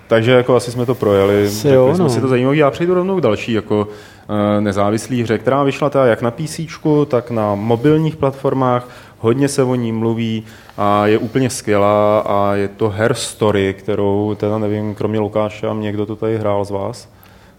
Takže 0.07 0.31
jako 0.31 0.55
asi 0.55 0.71
jsme 0.71 0.85
to 0.85 0.95
projeli, 0.95 1.49
Si 1.49 1.67
jo, 1.69 1.95
jsme 1.95 2.03
no. 2.03 2.09
si 2.09 2.21
to 2.21 2.27
zajímavé. 2.27 2.57
Já 2.57 2.71
přejdu 2.71 2.93
rovnou 2.93 3.17
k 3.17 3.21
další 3.21 3.53
jako 3.53 3.87
uh, 3.87 4.35
nezávislý 4.59 5.23
hře, 5.23 5.37
která 5.37 5.63
vyšla 5.63 5.89
teda 5.89 6.05
jak 6.05 6.21
na 6.21 6.31
PC, 6.31 6.59
tak 7.07 7.31
na 7.31 7.55
mobilních 7.55 8.15
platformách. 8.15 8.89
Hodně 9.19 9.47
se 9.47 9.63
o 9.63 9.75
ní 9.75 9.91
mluví 9.91 10.43
a 10.77 11.07
je 11.07 11.17
úplně 11.17 11.49
skvělá 11.49 12.19
a 12.19 12.53
je 12.53 12.67
to 12.67 12.89
Her 12.89 13.13
Story, 13.13 13.75
kterou 13.79 14.35
teda 14.39 14.57
nevím, 14.57 14.95
kromě 14.95 15.19
Lukáše 15.19 15.67
a 15.67 15.73
mě, 15.73 15.91
kdo 15.91 16.05
to 16.05 16.15
tady 16.15 16.37
hrál 16.37 16.65
z 16.65 16.71
vás. 16.71 17.09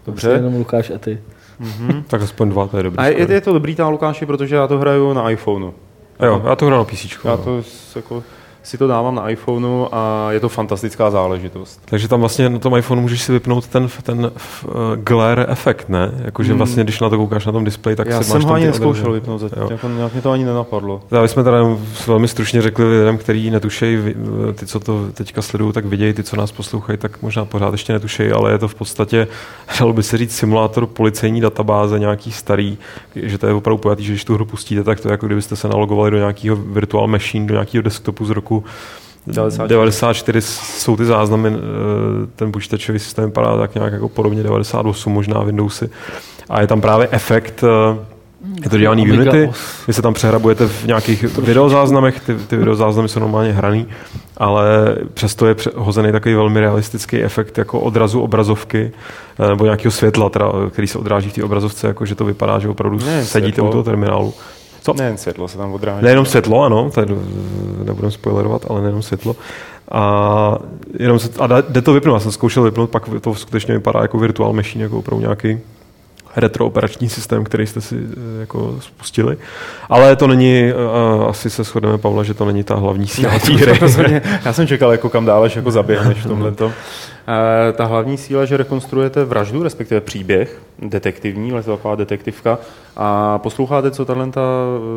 Dobře. 0.05 0.27
Dobře? 0.27 0.43
Jenom 0.43 0.55
Lukáš 0.59 0.89
a 0.89 0.97
ty. 0.97 1.19
Mm-hmm. 1.61 2.03
tak 2.07 2.21
aspoň 2.21 2.49
dva, 2.49 2.67
to 2.67 2.77
je 2.77 2.83
dobrý. 2.83 2.99
A 2.99 3.05
je, 3.05 3.31
je 3.31 3.41
to 3.41 3.53
dobrý 3.53 3.75
ta 3.75 3.87
Lukáši, 3.87 4.25
protože 4.25 4.55
já 4.55 4.67
to 4.67 4.77
hraju 4.77 5.13
na 5.13 5.29
iPhoneu. 5.29 5.73
Jo, 6.25 6.41
já 6.45 6.55
to 6.55 6.65
hraju 6.65 6.81
na 6.81 6.85
PC. 6.85 7.05
Já 7.25 7.37
to 7.37 7.61
jako 7.95 8.23
si 8.69 8.77
to 8.77 8.87
dávám 8.87 9.15
na 9.15 9.29
iPhoneu 9.29 9.87
a 9.91 10.31
je 10.31 10.39
to 10.39 10.49
fantastická 10.49 11.11
záležitost. 11.11 11.81
Takže 11.85 12.07
tam 12.07 12.19
vlastně 12.19 12.49
na 12.49 12.59
tom 12.59 12.77
iPhoneu 12.77 13.01
můžeš 13.01 13.21
si 13.21 13.31
vypnout 13.31 13.67
ten, 13.67 13.87
ten 14.03 14.19
uh, 14.19 14.71
glare 14.95 15.45
efekt, 15.49 15.89
ne? 15.89 16.11
Jakože 16.25 16.51
hmm. 16.51 16.57
vlastně, 16.57 16.83
když 16.83 16.99
na 16.99 17.09
to 17.09 17.17
koukáš 17.17 17.45
na 17.45 17.51
tom 17.51 17.63
displeji, 17.63 17.95
tak 17.95 18.07
Já 18.07 18.17
si 18.17 18.23
jsem 18.23 18.37
máš 18.37 18.45
ho 18.45 18.53
ani 18.53 18.65
neskoušel 18.65 19.11
vypnout, 19.11 19.41
zatím, 19.41 19.63
jako 19.71 19.87
nějak 19.87 20.13
mě 20.13 20.21
to 20.21 20.31
ani 20.31 20.45
nenapadlo. 20.45 21.01
Já 21.11 21.27
jsme 21.27 21.43
teda 21.43 21.57
velmi 22.07 22.27
stručně 22.27 22.61
řekli 22.61 22.99
lidem, 22.99 23.17
kteří 23.17 23.51
netušejí, 23.51 24.15
ty, 24.55 24.65
co 24.65 24.79
to 24.79 25.05
teďka 25.13 25.41
sledují, 25.41 25.73
tak 25.73 25.85
vidějí, 25.85 26.13
ty, 26.13 26.23
co 26.23 26.35
nás 26.35 26.51
poslouchají, 26.51 26.97
tak 26.97 27.21
možná 27.21 27.45
pořád 27.45 27.71
ještě 27.71 27.93
netušejí, 27.93 28.31
ale 28.31 28.51
je 28.51 28.57
to 28.57 28.67
v 28.67 28.75
podstatě, 28.75 29.27
dalo 29.79 29.93
by 29.93 30.03
se 30.03 30.17
říct, 30.17 30.35
simulátor 30.35 30.87
policejní 30.87 31.41
databáze, 31.41 31.99
nějaký 31.99 32.31
starý, 32.31 32.77
že 33.15 33.37
to 33.37 33.47
je 33.47 33.53
opravdu 33.53 33.77
pojatý, 33.77 34.03
že 34.03 34.11
když 34.11 34.25
tu 34.25 34.33
hru 34.33 34.45
pustíte, 34.45 34.83
tak 34.83 34.99
to 34.99 35.07
je 35.07 35.11
jako 35.11 35.25
kdybyste 35.25 35.55
se 35.55 35.67
nalogovali 35.67 36.11
do 36.11 36.17
nějakého 36.17 36.55
virtual 36.55 37.07
machine, 37.07 37.47
do 37.47 37.53
nějakého 37.53 37.81
desktopu 37.81 38.25
z 38.25 38.29
roku 38.29 38.58
94. 39.27 39.69
94 39.69 40.41
jsou 40.41 40.97
ty 40.97 41.05
záznamy, 41.05 41.49
eh, 41.49 41.59
ten 42.35 42.51
počítačový 42.51 42.99
systém 42.99 43.25
vypadá 43.25 43.57
tak 43.57 43.75
nějak 43.75 43.93
jako 43.93 44.09
podobně 44.09 44.43
98 44.43 45.13
možná 45.13 45.43
Windowsy. 45.43 45.89
A 46.49 46.61
je 46.61 46.67
tam 46.67 46.81
právě 46.81 47.07
efekt, 47.11 47.63
eh, 47.63 47.99
je 48.63 48.69
to 48.69 48.77
dělaný 48.77 49.05
v 49.05 49.11
Unity, 49.13 49.49
vy 49.87 49.93
se 49.93 50.01
tam 50.01 50.13
přehrabujete 50.13 50.67
v 50.67 50.85
nějakých 50.85 51.23
videozáznamech, 51.23 52.19
ty, 52.19 52.35
ty 52.35 52.57
videozáznamy 52.57 53.09
jsou 53.09 53.19
normálně 53.19 53.51
hraný, 53.51 53.87
ale 54.37 54.95
přesto 55.13 55.45
je 55.47 55.55
hozený 55.75 56.11
takový 56.11 56.35
velmi 56.35 56.59
realistický 56.59 57.23
efekt 57.23 57.57
jako 57.57 57.79
odrazu 57.79 58.21
obrazovky 58.21 58.91
eh, 59.39 59.47
nebo 59.49 59.65
nějakého 59.65 59.91
světla, 59.91 60.29
teda, 60.29 60.51
který 60.69 60.87
se 60.87 60.97
odráží 60.99 61.29
v 61.29 61.33
té 61.33 61.43
obrazovce, 61.43 61.87
jako 61.87 62.05
že 62.05 62.15
to 62.15 62.25
vypadá, 62.25 62.59
že 62.59 62.69
opravdu 62.69 62.97
Ne, 63.05 63.25
sedíte 63.25 63.53
světlo. 63.55 63.67
u 63.67 63.71
toho 63.71 63.83
terminálu. 63.83 64.33
Co? 64.81 64.93
Nejen 64.93 65.17
světlo 65.17 65.47
se 65.47 65.57
tam 65.57 65.73
odráží. 65.73 66.03
Nejenom 66.03 66.25
světlo, 66.25 66.63
ano, 66.63 66.91
je, 66.99 67.05
nebudem 67.83 68.11
spoilerovat, 68.11 68.65
ale 68.69 68.81
nejenom 68.81 69.01
světlo. 69.01 69.35
A, 69.91 70.57
jenom 70.99 71.19
se, 71.19 71.29
a 71.39 71.47
jde- 71.47 71.81
to 71.81 71.93
vypnout, 71.93 72.13
já 72.13 72.19
jsem 72.19 72.31
zkoušel 72.31 72.63
vypnout, 72.63 72.89
pak 72.89 73.09
to 73.21 73.35
skutečně 73.35 73.73
vypadá 73.73 74.01
jako 74.01 74.17
virtual 74.17 74.53
machine, 74.53 74.83
jako 74.83 74.97
opravdu 74.99 75.21
nějaký 75.21 75.59
retro 76.35 76.65
operační 76.65 77.09
systém, 77.09 77.43
který 77.43 77.67
jste 77.67 77.81
si 77.81 77.95
eh, 77.95 78.39
jako 78.39 78.75
spustili. 78.79 79.37
Ale 79.89 80.15
to 80.15 80.27
není, 80.27 80.59
eh, 80.59 80.73
asi 81.29 81.49
se 81.49 81.63
shodneme, 81.63 81.97
Pavla, 81.97 82.23
že 82.23 82.33
to 82.33 82.45
není 82.45 82.63
ta 82.63 82.75
hlavní 82.75 83.07
síla 83.07 83.39
té 83.39 83.53
hry. 83.53 84.21
Já 84.45 84.53
jsem 84.53 84.67
čekal, 84.67 84.91
jako 84.91 85.09
kam 85.09 85.25
dál, 85.25 85.43
až 85.43 85.55
jako 85.55 85.71
zaběhneš 85.71 86.17
v 86.17 86.27
tomhle. 86.27 86.53
E, 87.27 87.73
ta 87.73 87.85
hlavní 87.85 88.17
síla, 88.17 88.45
že 88.45 88.57
rekonstruujete 88.57 89.25
vraždu, 89.25 89.63
respektive 89.63 90.01
příběh, 90.01 90.61
detektivní, 90.79 91.51
ale 91.51 91.63
to 91.63 91.77
taková 91.77 91.95
detektivka, 91.95 92.59
a 92.95 93.37
posloucháte, 93.37 93.91
co 93.91 94.05
tahle 94.05 94.31
ta 94.31 94.41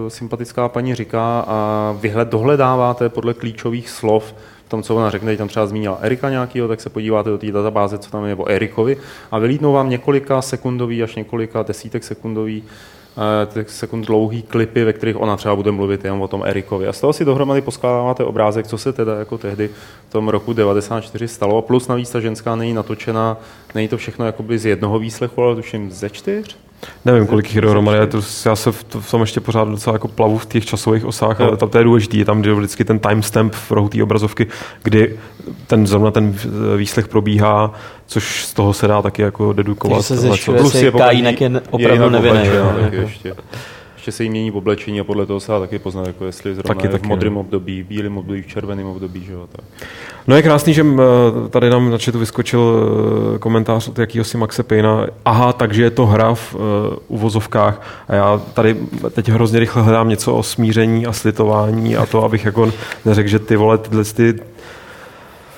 eh, 0.07 0.11
sympatická 0.11 0.69
paní 0.69 0.95
říká 0.95 1.45
a 1.47 1.97
vyhled, 2.01 2.29
dohledáváte 2.29 3.09
podle 3.09 3.35
klíčových 3.35 3.91
slov 3.91 4.35
tom, 4.73 4.83
co 4.83 4.97
ona 4.97 5.11
řekne, 5.11 5.37
tam 5.37 5.49
třeba 5.49 5.67
zmínila 5.67 5.99
Erika 6.01 6.31
nějakýho, 6.31 6.69
tak 6.69 6.81
se 6.81 6.91
podíváte 6.91 7.31
do 7.31 7.39
té 7.39 7.53
databáze, 7.53 7.99
co 7.99 8.11
tam 8.11 8.25
je, 8.25 8.35
o 8.35 8.49
Erikovi 8.49 8.97
a 9.31 9.39
vylítnou 9.39 9.73
vám 9.73 9.91
několika 9.91 10.43
sekundový 10.43 11.03
až 11.03 11.15
několika 11.15 11.63
desítek 11.63 12.05
sekundový 12.05 12.65
eh, 13.16 13.46
těch 13.55 13.70
sekund 13.70 14.07
dlouhý 14.07 14.42
klipy, 14.42 14.85
ve 14.85 14.92
kterých 14.92 15.20
ona 15.20 15.37
třeba 15.37 15.57
bude 15.57 15.70
mluvit 15.70 16.05
jenom 16.05 16.22
o 16.22 16.29
tom 16.29 16.42
Erikovi. 16.44 16.88
A 16.88 16.92
z 16.92 17.01
toho 17.01 17.12
si 17.12 17.25
dohromady 17.25 17.61
poskládáváte 17.61 18.25
obrázek, 18.25 18.66
co 18.66 18.79
se 18.79 18.92
teda 18.92 19.18
jako 19.18 19.38
tehdy 19.38 19.70
v 20.09 20.12
tom 20.12 20.29
roku 20.29 20.53
94 20.53 21.29
stalo. 21.29 21.62
Plus 21.62 21.88
navíc 21.88 22.11
ta 22.11 22.20
ženská 22.20 22.57
není 22.57 22.75
natočená, 22.75 23.37
není 23.75 23.88
to 23.88 23.96
všechno 23.96 24.27
jakoby 24.27 24.59
z 24.59 24.66
jednoho 24.66 24.98
výslechu, 24.98 25.42
ale 25.42 25.57
tuším 25.57 25.90
ze 25.90 26.11
čtyř. 26.11 26.57
Nevím, 27.05 27.27
kolik 27.27 27.47
jich 27.47 27.55
je 27.55 27.61
dohromady, 27.61 27.99
já, 27.99 28.07
to, 28.07 28.21
já 28.47 28.57
se 28.57 28.73
v, 28.73 28.85
to, 28.85 29.01
v 29.01 29.11
tom 29.11 29.21
ještě 29.21 29.40
pořád 29.40 29.68
docela 29.68 29.95
jako 29.95 30.09
plavu 30.09 30.38
v 30.38 30.47
těch 30.47 30.66
časových 30.66 31.05
osách, 31.05 31.40
ale 31.40 31.57
tam 31.57 31.68
to 31.68 31.79
je 31.79 31.85
důležité, 31.85 32.16
je 32.16 32.25
tam 32.25 32.42
vždycky 32.42 32.85
ten 32.85 32.99
timestamp 32.99 33.55
v 33.55 33.71
rohu 33.71 33.88
té 33.88 34.03
obrazovky, 34.03 34.47
kdy 34.83 35.18
ten 35.66 35.87
zrovna 35.87 36.11
ten 36.11 36.37
výslech 36.77 37.09
probíhá, 37.09 37.73
což 38.07 38.45
z 38.45 38.55
toho 38.55 38.73
se 38.73 38.87
dá 38.87 39.03
taky 39.03 39.23
jako 39.23 39.53
dedukovat. 39.53 39.97
Takže 39.97 40.09
se 40.09 40.16
zjišťuje, 40.16 40.59
Plus 40.59 40.75
jestli 40.75 40.87
je 40.87 40.92
Kajínek 40.92 41.40
je 41.40 41.51
opravdu 41.71 42.05
jinak 42.05 42.23
nevinný. 42.23 42.47
jako. 42.47 42.97
ještě. 42.97 43.35
ještě 43.95 44.12
se 44.12 44.25
jí 44.25 44.31
mění 44.31 44.51
v 44.51 44.57
oblečení 44.57 45.01
a 45.01 45.05
podle 45.05 45.27
toho 45.27 45.40
se 45.40 45.53
dá 45.53 45.61
taky 45.61 45.79
poznat, 45.79 46.07
jako 46.07 46.25
jestli 46.25 46.55
zrovna 46.55 46.75
Taky, 46.75 46.87
je 46.87 46.90
taky, 46.90 47.07
v 47.07 47.09
modrém 47.09 47.37
období, 47.37 47.83
v 47.83 47.87
bílém 47.87 48.18
období, 48.18 48.42
v 48.42 48.47
červeném 48.47 48.87
období. 48.87 49.25
Že 49.25 49.33
jo, 49.33 49.49
tak. 49.53 49.88
No 50.27 50.37
je 50.37 50.43
krásný, 50.43 50.75
že 50.75 50.83
eh, 50.83 51.49
tady 51.49 51.71
nám 51.71 51.91
na 51.91 51.99
chatu 51.99 52.19
vyskočil 52.19 52.91
eh, 53.35 53.39
komentář 53.39 53.89
od 53.89 53.99
jakýhosi 53.99 54.37
Maxe 54.37 54.63
Payna. 54.63 55.07
Aha, 55.25 55.53
takže 55.53 55.83
je 55.83 55.91
to 55.91 56.07
hra 56.07 56.35
v 56.35 56.55
uh, 56.55 56.61
uvozovkách. 57.09 57.87
A 58.09 58.15
já 58.15 58.41
tady 58.55 58.77
teď 59.11 59.29
hrozně 59.29 59.61
rychle 59.61 59.83
hledám 59.83 60.09
něco 60.09 60.35
o 60.35 60.43
smíření 60.43 61.07
a 61.07 61.13
slitování 61.13 61.97
a 61.97 62.07
to, 62.07 62.25
abych 62.25 62.45
jako 62.45 62.73
neřekl, 63.05 63.29
že 63.29 63.39
ty 63.39 63.57
vole, 63.57 63.79
tyhle 63.79 64.05
ty 64.05 64.35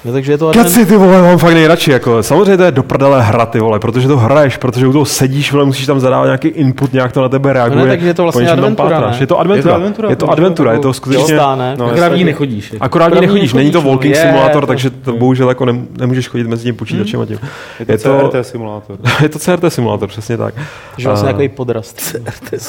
No, 0.05 0.13
takže 0.13 0.33
je 0.33 0.39
to 0.39 0.49
advent, 0.49 0.67
Keci, 0.69 0.87
ty 0.87 0.97
vole, 0.97 1.23
mám 1.23 1.39
fakt 1.39 1.55
nejradši, 1.55 1.91
jako, 1.91 2.23
samozřejmě 2.23 2.57
to 2.57 2.63
je 2.63 2.73
do 2.73 2.83
prdele 2.83 3.23
hra, 3.23 3.47
ty 3.47 3.61
vole, 3.61 3.79
protože 3.79 4.09
to 4.09 4.17
hraješ, 4.17 4.57
protože 4.57 4.87
u 4.87 4.93
toho 4.93 5.05
sedíš, 5.05 5.53
vole, 5.53 5.65
musíš 5.65 5.87
tam 5.87 6.01
zadávat 6.01 6.25
nějaký 6.27 6.49
input, 6.49 6.93
nějak 6.93 7.13
to 7.13 7.23
na 7.23 7.29
tebe 7.29 7.53
reaguje. 7.53 7.79
No 7.81 7.85
ne, 7.87 7.91
takže 7.93 8.07
je 8.07 8.15
to 8.15 8.23
vlastně 8.23 8.47
tam 8.47 8.59
adventura, 8.59 9.01
ne? 9.01 9.17
Je 9.21 9.27
to 9.27 9.41
adventura, 9.41 9.59
Je 9.61 9.63
to 9.63 9.75
adventura, 9.75 10.11
je 10.11 10.17
to 10.17 10.31
adventura, 10.31 10.71
je 10.73 10.77
jako- 10.77 10.93
skutečně... 10.93 11.37
No, 11.79 11.87
Akorát 11.87 12.09
v 12.09 12.17
ní 12.17 12.25
nechodíš. 12.25 12.73
jako. 12.73 12.85
Akorát 12.85 13.09
v 13.09 13.15
ní 13.15 13.21
nechodíš, 13.21 13.53
není 13.53 13.71
to 13.71 13.83
walking 13.83 14.15
je, 14.15 14.21
simulátor, 14.21 14.61
to- 14.61 14.67
takže 14.67 14.91
to 14.91 15.13
bohužel 15.13 15.49
jako 15.49 15.65
nem- 15.65 15.87
nemůžeš 15.99 16.29
chodit 16.29 16.47
mezi 16.47 16.63
tím 16.63 16.77
počítačem 16.77 17.21
a 17.21 17.27
tím. 17.27 17.39
Je 17.81 17.87
to, 17.87 17.93
Je 17.93 17.99
to, 17.99 18.29
CRT 18.31 18.45
simulátor. 18.47 18.97
je 19.23 19.29
to 19.29 19.39
CRT 19.39 19.65
simulátor, 19.73 20.09
přesně 20.09 20.37
tak. 20.37 20.55
že 20.97 21.09
vlastně 21.09 21.27
takový 21.29 21.49
podrast. 21.49 22.17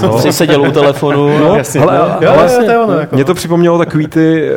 No. 0.01 0.07
No. 0.07 0.19
Jsi 0.19 0.33
seděl 0.33 0.61
u 0.61 0.71
telefonu. 0.71 1.39
No, 1.39 1.55
jasně. 1.55 1.79
hele, 1.81 1.95
Jo, 1.95 2.01
ale- 2.03 2.17
jo, 2.25 2.31
ale- 2.39 2.65
to 2.65 2.71
je 2.71 2.79
ono, 2.79 2.93
jako. 2.99 3.15
Mě 3.15 3.25
to 3.25 3.33
připomnělo 3.33 3.77
takový 3.77 4.07
ty, 4.07 4.43
eh, 4.49 4.55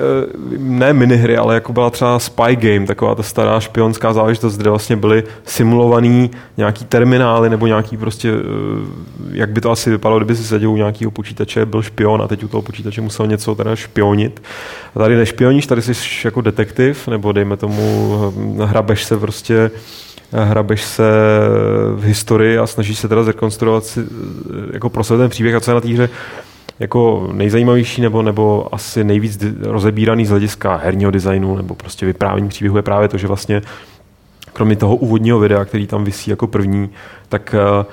ne 0.59 0.93
minihry, 0.93 1.37
ale 1.37 1.55
jako 1.55 1.73
byla 1.73 1.91
třeba 1.91 2.19
Spy 2.19 2.57
Game, 2.57 2.68
taková 2.87 3.15
ta 3.15 3.23
stará 3.23 3.61
špionská 3.61 4.13
záležitost, 4.13 4.57
kde 4.57 4.71
vlastně 4.71 4.97
byly 4.97 5.25
simulovaný 5.45 6.31
nějaký 6.57 6.85
terminály 6.85 7.51
nebo 7.51 7.67
nějaký 7.67 7.97
prostě, 7.97 8.31
eh, 8.31 8.43
jak 9.31 9.51
by 9.51 9.61
to 9.61 9.71
asi 9.71 9.91
vypadalo, 9.91 10.19
kdyby 10.19 10.37
si 10.37 10.45
seděl 10.45 10.71
u 10.71 10.77
nějakého 10.77 11.11
počítače, 11.11 11.67
byl 11.67 11.83
špion 11.83 12.23
a 12.23 12.29
teď 12.29 12.45
u 12.45 12.49
toho 12.49 12.63
počítače 12.63 13.01
musel 13.01 13.27
něco 13.27 13.55
teda 13.55 13.77
špionit. 13.77 14.43
A 14.95 14.99
tady 14.99 15.17
nešpioníš, 15.17 15.67
tady 15.67 15.83
jsi 15.83 15.93
jako 16.25 16.41
detektiv, 16.41 17.09
nebo 17.09 17.33
dejme 17.33 17.57
tomu, 17.57 18.15
hm, 18.37 18.59
hrabeš 18.61 19.05
se 19.05 19.17
prostě 19.17 19.71
hrabeš 20.33 20.85
se 20.85 21.11
v 21.95 22.05
historii 22.05 22.59
a 22.59 22.67
snažíš 22.67 22.99
se 22.99 23.09
teda 23.09 23.23
zrekonstruovat 23.23 23.85
si, 23.85 24.01
eh, 24.01 24.05
jako 24.73 24.91
pro 24.91 25.05
sebe 25.05 25.19
ten 25.19 25.31
příběh 25.31 25.55
a 25.55 25.61
co 25.61 25.71
je 25.71 25.75
na 25.75 25.81
té 25.81 25.89
hře 25.89 26.09
jako 26.81 27.29
nejzajímavější 27.33 28.01
nebo, 28.03 28.23
nebo 28.23 28.75
asi 28.75 29.05
nejvíc 29.05 29.45
rozebíraný 29.61 30.27
z 30.27 30.31
hlediska 30.31 30.77
herního 30.77 31.11
designu 31.11 31.57
nebo 31.57 31.75
prostě 31.75 32.07
vyprávění 32.07 32.49
příběhu 32.49 32.77
je 32.77 32.83
právě 32.83 33.09
to, 33.09 33.19
že 33.19 33.27
vlastně 33.27 33.63
kromě 34.53 34.77
toho 34.77 34.97
úvodního 34.97 35.39
videa, 35.39 35.65
který 35.65 35.87
tam 35.87 36.05
visí 36.05 36.31
jako 36.31 36.47
první, 36.47 36.91
tak 37.29 37.55
eh, 37.55 37.85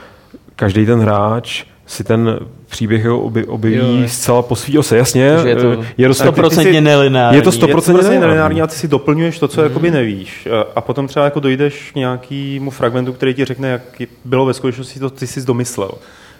každý 0.55 0.85
ten 0.85 0.99
hráč 0.99 1.63
si 1.87 2.03
ten 2.03 2.39
příběh 2.69 3.05
objeví, 3.47 4.01
Jo. 4.01 4.07
zcela 4.07 4.41
po 4.41 4.55
svý 4.55 4.77
ose. 4.77 4.97
Jasně, 4.97 5.21
je 5.45 5.55
to 5.55 5.71
eh, 5.81 5.85
je 5.97 6.07
dost, 6.07 6.21
100% 6.25 6.81
nelineární. 6.81 7.37
Je 7.37 7.41
to 7.41 7.49
100% 7.49 7.53
Je 7.53 7.59
to 7.59 7.67
prostě 7.67 7.91
nelineární. 7.91 8.21
nelineární 8.21 8.61
a 8.61 8.67
ty 8.67 8.75
si 8.75 8.87
doplňuješ 8.87 9.39
to, 9.39 9.47
co 9.47 9.61
jakoby 9.63 9.91
nevíš. 9.91 10.47
A- 10.51 10.65
A 10.75 10.81
potom 10.81 11.07
třeba 11.07 11.25
jako 11.25 11.39
dojdeš 11.39 11.91
k 11.91 11.95
nějakému 11.95 12.69
fragmentu, 12.71 13.13
který 13.13 13.33
ti 13.33 13.45
řekne, 13.45 13.69
jak 13.69 13.81
bylo 14.25 14.45
ve 14.45 14.53
skutečnosti 14.53 14.99
to, 14.99 15.09
ty 15.09 15.27
jsi 15.27 15.45
domyslel. 15.45 15.91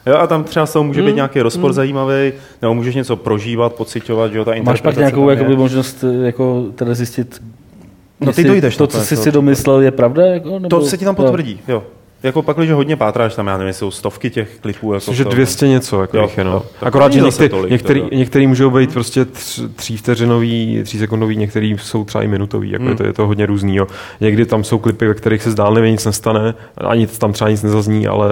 Jo, 0.05 0.15
a 0.15 0.27
tam 0.27 0.43
třeba 0.43 0.65
z 0.65 0.73
toho 0.73 0.83
může 0.83 1.01
být 1.01 1.07
Hmm. 1.07 1.15
nějaký 1.15 1.41
rozpor 1.41 1.73
zajímavý, 1.73 2.33
nebo 2.61 2.73
můžeš 2.73 2.95
něco 2.95 3.15
prožívat, 3.15 3.73
pocitovat, 3.73 4.31
že 4.31 4.37
jo, 4.37 4.45
ta 4.45 4.51
Máš 4.63 4.81
pak 4.81 4.97
nějakou 4.97 5.19
tam 5.21 5.29
je. 5.29 5.35
jakoby, 5.35 5.55
možnost 5.55 6.03
eh, 6.03 6.25
jako 6.25 6.65
teda 6.75 6.93
zjistit, 6.93 7.41
No 8.21 8.33
ty 8.33 8.43
dojdeš 8.43 8.77
to, 8.77 8.87
co 8.87 8.97
to, 8.97 9.03
jsi 9.03 9.13
jako- 9.13 9.23
si 9.23 9.31
domyslel, 9.31 9.81
je 9.81 9.91
pravda? 9.91 10.25
Jako, 10.25 10.49
nebo, 10.59 10.67
To 10.69 10.81
se 10.81 10.97
ti 10.97 11.05
tam 11.05 11.15
potvrdí, 11.15 11.59
jo. 11.67 11.83
Jako 12.23 12.41
pak, 12.41 12.57
když 12.57 12.71
hodně 12.71 12.95
pátráš, 12.95 13.35
tam 13.35 13.47
já 13.47 13.57
nevím, 13.57 13.73
jsou 13.73 13.91
stovky 13.91 14.29
těch 14.29 14.59
klipů. 14.61 14.93
Jako 14.93 15.13
Že 15.13 15.23
v 15.23 15.27
tom. 15.27 15.33
200 15.35 15.67
něco, 15.67 16.01
jako 16.01 16.17
Jo, 16.17 16.23
jich 16.23 16.37
je, 16.37 16.43
no. 16.43 16.51
jo. 16.51 16.63
Akorát, 16.81 17.13
že 17.13 17.21
některý, 17.21 17.49
tolik, 17.49 17.71
některý, 17.71 18.03
některý 18.13 18.47
můžou 18.47 18.69
být 18.69 18.93
prostě 18.93 19.23
tř- 19.25 19.69
třívteřinový, 19.75 20.81
třísekundový, 20.83 21.35
některý 21.37 21.77
jsou 21.81 22.03
třeba 22.05 22.23
i 22.23 22.27
minutový, 22.27 22.69
jako 22.71 22.81
Hmm. 22.83 22.91
je, 22.91 22.97
to, 22.97 23.03
je 23.05 23.13
to 23.13 23.27
hodně 23.27 23.45
různý. 23.45 23.75
Jo. 23.75 23.87
Někdy 24.21 24.45
tam 24.45 24.63
jsou 24.63 24.77
klipy, 24.79 25.07
ve 25.07 25.13
kterých 25.13 25.43
se 25.43 25.51
zdálně 25.51 25.91
nic 25.91 26.05
nestane, 26.05 26.53
ani 26.77 27.07
tam 27.07 27.33
třeba 27.33 27.49
nic 27.49 27.63
nezazní, 27.63 28.07
ale 28.07 28.29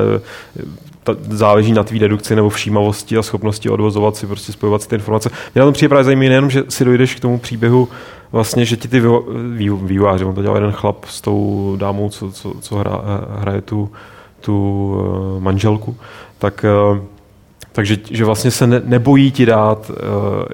ta, 1.03 1.15
záleží 1.29 1.71
na 1.73 1.83
tvý 1.83 1.99
dedukci 1.99 2.35
nebo 2.35 2.49
všímavosti 2.49 3.17
a 3.17 3.23
schopnosti 3.23 3.69
odvozovat 3.69 4.15
si, 4.15 4.27
prostě 4.27 4.51
spojovat 4.51 4.81
si 4.81 4.89
ty 4.89 4.95
informace. 4.95 5.29
Mě 5.55 5.59
na 5.59 5.65
tom 5.65 5.73
přijde 5.73 5.89
právě 5.89 6.03
zajímavé 6.03 6.29
nejenom, 6.29 6.49
že 6.49 6.63
si 6.69 6.85
dojdeš 6.85 7.15
k 7.15 7.19
tomu 7.19 7.39
příběhu, 7.39 7.89
vlastně, 8.31 8.65
že 8.65 8.77
ti 8.77 8.87
ty 8.87 9.01
vývo- 9.01 9.25
vý- 9.55 9.85
vývojáři, 9.85 10.25
on 10.25 10.35
to 10.35 10.41
dělal 10.41 10.57
jeden 10.57 10.71
chlap 10.71 11.05
s 11.05 11.21
tou 11.21 11.75
dámou, 11.79 12.09
co, 12.09 12.31
co, 12.31 12.53
co 12.59 12.75
hra, 12.75 13.01
hraje 13.39 13.61
tu, 13.61 13.91
tu 14.41 14.95
eh, 15.37 15.39
manželku, 15.39 15.97
tak 16.37 16.65
eh, 16.65 17.01
takže 17.73 17.97
že 18.09 18.25
vlastně 18.25 18.51
se 18.51 18.67
ne, 18.67 18.81
nebojí 18.85 19.31
ti 19.31 19.45
dát 19.45 19.89
uh, 19.89 19.95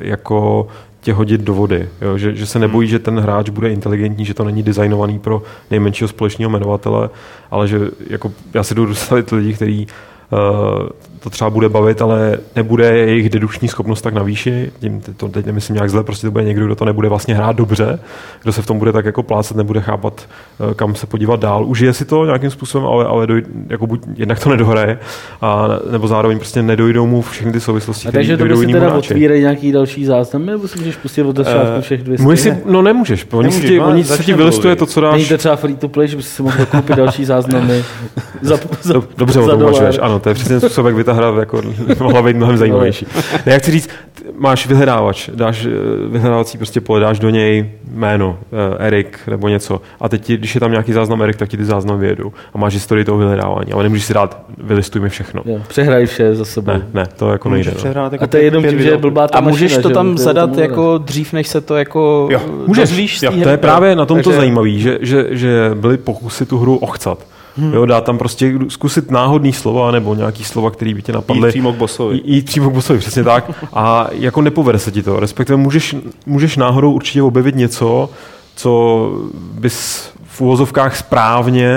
jako 0.01 0.67
tě 1.01 1.13
hodit 1.13 1.41
do 1.41 1.53
vody. 1.53 1.89
Jo? 2.01 2.17
Že, 2.17 2.35
že 2.35 2.45
se 2.45 2.59
nebojí, 2.59 2.88
že 2.88 2.99
ten 2.99 3.19
hráč 3.19 3.49
bude 3.49 3.71
inteligentní, 3.71 4.25
že 4.25 4.33
to 4.33 4.43
není 4.43 4.63
designovaný 4.63 5.19
pro 5.19 5.41
nejmenšího 5.71 6.07
společného 6.07 6.49
jmenovatele, 6.49 7.09
ale 7.51 7.67
že 7.67 7.79
jako 8.07 8.31
já 8.53 8.63
si 8.63 8.75
jdu 8.75 8.85
dostavit 8.85 9.31
lidi, 9.31 9.53
kteří 9.53 9.88
uh, 10.31 10.89
to 11.19 11.29
třeba 11.29 11.49
bude 11.49 11.69
bavit, 11.69 12.01
ale 12.01 12.38
nebude 12.55 12.97
jejich 12.97 13.29
dedukční 13.29 13.67
schopnost 13.67 14.01
tak 14.01 14.13
na 14.13 14.23
výši, 14.23 14.71
tím 14.79 15.01
to 15.17 15.29
teď 15.29 15.45
nemyslím 15.45 15.73
nějak 15.75 15.89
zle, 15.89 16.03
prostě 16.03 16.27
to 16.27 16.32
bude 16.32 16.43
někdo, 16.43 16.65
kdo 16.65 16.75
to 16.75 16.86
nebude 16.86 17.10
vlastně 17.10 17.36
hrát 17.36 17.55
dobře, 17.55 17.99
kdo 18.43 18.51
se 18.51 18.62
v 18.62 18.65
tom 18.65 18.79
bude 18.79 18.91
tak 18.91 19.05
jako 19.05 19.23
plácet, 19.23 19.58
nebude 19.58 19.82
chápat, 19.82 20.27
uh, 20.60 20.73
kam 20.73 20.95
se 20.95 21.08
podívat 21.08 21.39
dál. 21.39 21.65
Užije 21.65 21.93
si 21.93 22.05
to 22.05 22.25
nějakým 22.25 22.49
způsobem, 22.49 22.88
ale, 22.88 23.05
ale 23.05 23.27
doj, 23.27 23.43
jako 23.69 23.88
buď 23.88 24.01
jednak 24.15 24.39
to 24.39 24.49
nedohraje, 24.49 24.99
a, 25.41 25.67
nebo 25.91 26.08
zároveň 26.08 26.38
prostě 26.38 26.62
nedojdou 26.62 27.08
mu 27.08 27.21
všechny 27.21 27.51
ty 27.51 27.60
souvislosti, 27.60 28.08
A 28.08 28.12
takže 28.12 28.38
dojdou 28.38 28.55
si 28.55 28.62
jinému 28.62 28.86
teda 28.86 28.97
otvírají 28.97 29.41
nějaký 29.41 29.71
další 29.71 30.05
záznam, 30.05 30.45
nebo 30.45 30.67
si 30.67 30.79
můžeš 30.79 30.95
pustit 30.95 31.23
od 31.23 31.38
začátku 31.38 31.69
Eh, 31.77 31.82
všech 31.82 32.03
200? 32.03 32.23
Můžeš 32.23 32.39
si, 32.39 32.58
no 32.65 32.82
nemůžeš, 32.82 33.27
oni, 33.32 33.43
Nemůžeš, 33.43 33.62
si 33.62 33.67
ti, 33.67 33.79
no, 33.79 33.88
oni 33.88 34.03
se 34.03 34.23
ti 34.23 34.34
vylistuje 34.34 34.75
to, 34.75 34.86
co 34.86 35.01
dáš. 35.01 35.29
to 35.29 35.38
třeba 35.38 35.55
free 35.55 35.75
to 35.75 35.88
play, 35.88 36.08
že 36.08 36.15
bys 36.17 36.27
si 36.27 36.43
mohl 36.43 36.65
koupit 36.65 36.95
další 36.95 37.25
záznamy 37.25 37.84
za, 38.41 38.58
za, 38.82 38.93
Dobře 39.17 39.39
o 39.39 39.43
za 39.43 39.51
tom 39.51 39.60
dolar. 39.60 39.73
uvažuješ, 39.73 39.99
ano, 40.01 40.19
to 40.19 40.29
je 40.29 40.36
přesně 40.36 40.60
způsob, 40.60 40.86
jak 40.86 40.95
ta 41.09 41.15
hra 41.15 41.33
jako, 41.39 41.61
mohla 41.99 42.21
být 42.21 42.35
mnohem 42.35 42.57
zajímavější. 42.57 43.05
Ne, 43.45 43.51
jak 43.53 43.61
chci 43.61 43.71
říct, 43.71 43.89
máš 44.37 44.67
vyhledávač, 44.67 45.29
dáš 45.33 45.65
eh, 45.65 45.69
vyhledávací 46.09 46.57
prostě 46.57 46.81
pole, 46.81 46.99
dáš 46.99 47.19
do 47.19 47.29
něj 47.29 47.71
jméno, 47.93 48.37
eh, 48.81 48.87
Erik 48.87 49.19
nebo 49.27 49.47
něco. 49.47 49.81
A 49.99 50.09
teď, 50.09 50.21
ti, 50.25 50.37
když 50.37 50.55
je 50.55 50.59
tam 50.61 50.71
nějaký 50.71 50.93
záznam 50.93 51.21
Erik, 51.21 51.35
tak 51.35 51.49
ti 51.49 51.57
ty 51.57 51.65
záznamy 51.65 51.99
vyjedou. 51.99 52.31
A 52.53 52.57
máš 52.57 52.73
historii 52.73 53.05
toho 53.05 53.17
vyhledávání, 53.17 53.73
ale 53.73 53.83
nemůžeš 53.83 54.05
si 54.05 54.13
dát, 54.13 54.41
vylistuj 54.57 55.01
mi 55.01 55.09
všechno. 55.09 55.41
Jo, 55.45 55.59
přehraj 55.67 56.05
vše 56.05 56.35
za 56.35 56.45
sebou. 56.45 56.71
Ne, 56.71 56.81
ne, 56.93 57.05
to 57.15 57.31
jako 57.31 57.49
nejde. 57.49 57.59
Můžeš 57.59 57.73
No. 57.73 57.77
přehrát 57.77 58.11
jako 58.11 58.23
A 58.23 58.27
to 58.27 58.37
je 58.37 58.43
jenom 58.43 58.63
tím, 58.63 58.81
že 58.81 58.89
je 58.89 58.97
blbá 58.97 59.27
ta 59.27 59.37
A 59.37 59.41
můžeš 59.41 59.61
mašina, 59.71 59.81
to 59.81 59.89
že 59.89 59.93
tam 59.93 60.15
to 60.15 60.21
je 60.21 60.23
zadat 60.25 60.49
tomu 60.49 60.61
jako 60.61 60.97
dřív, 60.97 61.33
než 61.33 61.47
se 61.47 61.61
to 61.61 61.75
jako 61.75 62.27
Jo, 62.31 62.39
můžeš. 62.67 63.21
Jo, 63.21 63.31
To 63.43 63.49
je 63.49 63.57
právě 63.57 63.95
na 63.95 64.05
tom 64.05 64.17
to 64.17 64.23
Takže- 64.29 64.37
zajímavé, 64.37 64.69
že, 64.69 64.97
že, 65.01 65.25
že 65.31 65.71
byly 65.75 65.97
pokusy 65.97 66.45
tu 66.45 66.57
hru 66.57 66.77
ochcat. 66.77 67.19
Hmm. 67.57 67.73
Jo, 67.73 67.85
dát 67.85 68.03
tam 68.03 68.17
prostě 68.17 68.53
zkusit 68.67 69.12
náhodný 69.12 69.53
slova 69.53 69.91
nebo 69.91 70.15
nějaký 70.15 70.43
slova, 70.43 70.71
které 70.71 70.93
by 70.93 71.01
tě 71.01 71.12
Jít 71.12 71.15
napadly. 71.15 71.49
přímo 71.49 71.73
k 71.73 71.75
bossovi. 71.75 72.15
Jí- 72.15 72.21
Jít 72.35 72.45
přímo 72.45 72.69
k 72.69 72.73
bossovi, 72.73 72.99
přesně 72.99 73.23
tak. 73.23 73.51
A 73.73 74.07
jako 74.12 74.41
nepovede 74.41 74.79
se 74.79 74.91
ti 74.91 75.03
to. 75.03 75.19
Respektive 75.19 75.57
můžeš, 75.57 75.95
můžeš 76.25 76.57
náhodou 76.57 76.91
určitě 76.91 77.21
objevit 77.23 77.55
něco, 77.55 78.09
co 78.55 79.12
bys 79.53 80.09
v 80.23 80.41
úvozovkách 80.41 80.95
správně 80.97 81.69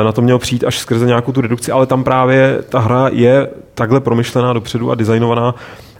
eh, 0.00 0.04
na 0.04 0.12
to 0.12 0.22
měl 0.22 0.38
přijít 0.38 0.64
až 0.64 0.78
skrze 0.78 1.06
nějakou 1.06 1.32
tu 1.32 1.40
redukci, 1.40 1.72
ale 1.72 1.86
tam 1.86 2.04
právě 2.04 2.58
ta 2.68 2.78
hra 2.78 3.08
je 3.12 3.48
takhle 3.74 4.00
promyšlená 4.00 4.52
dopředu 4.52 4.90
a 4.90 4.94
designovaná, 4.94 5.54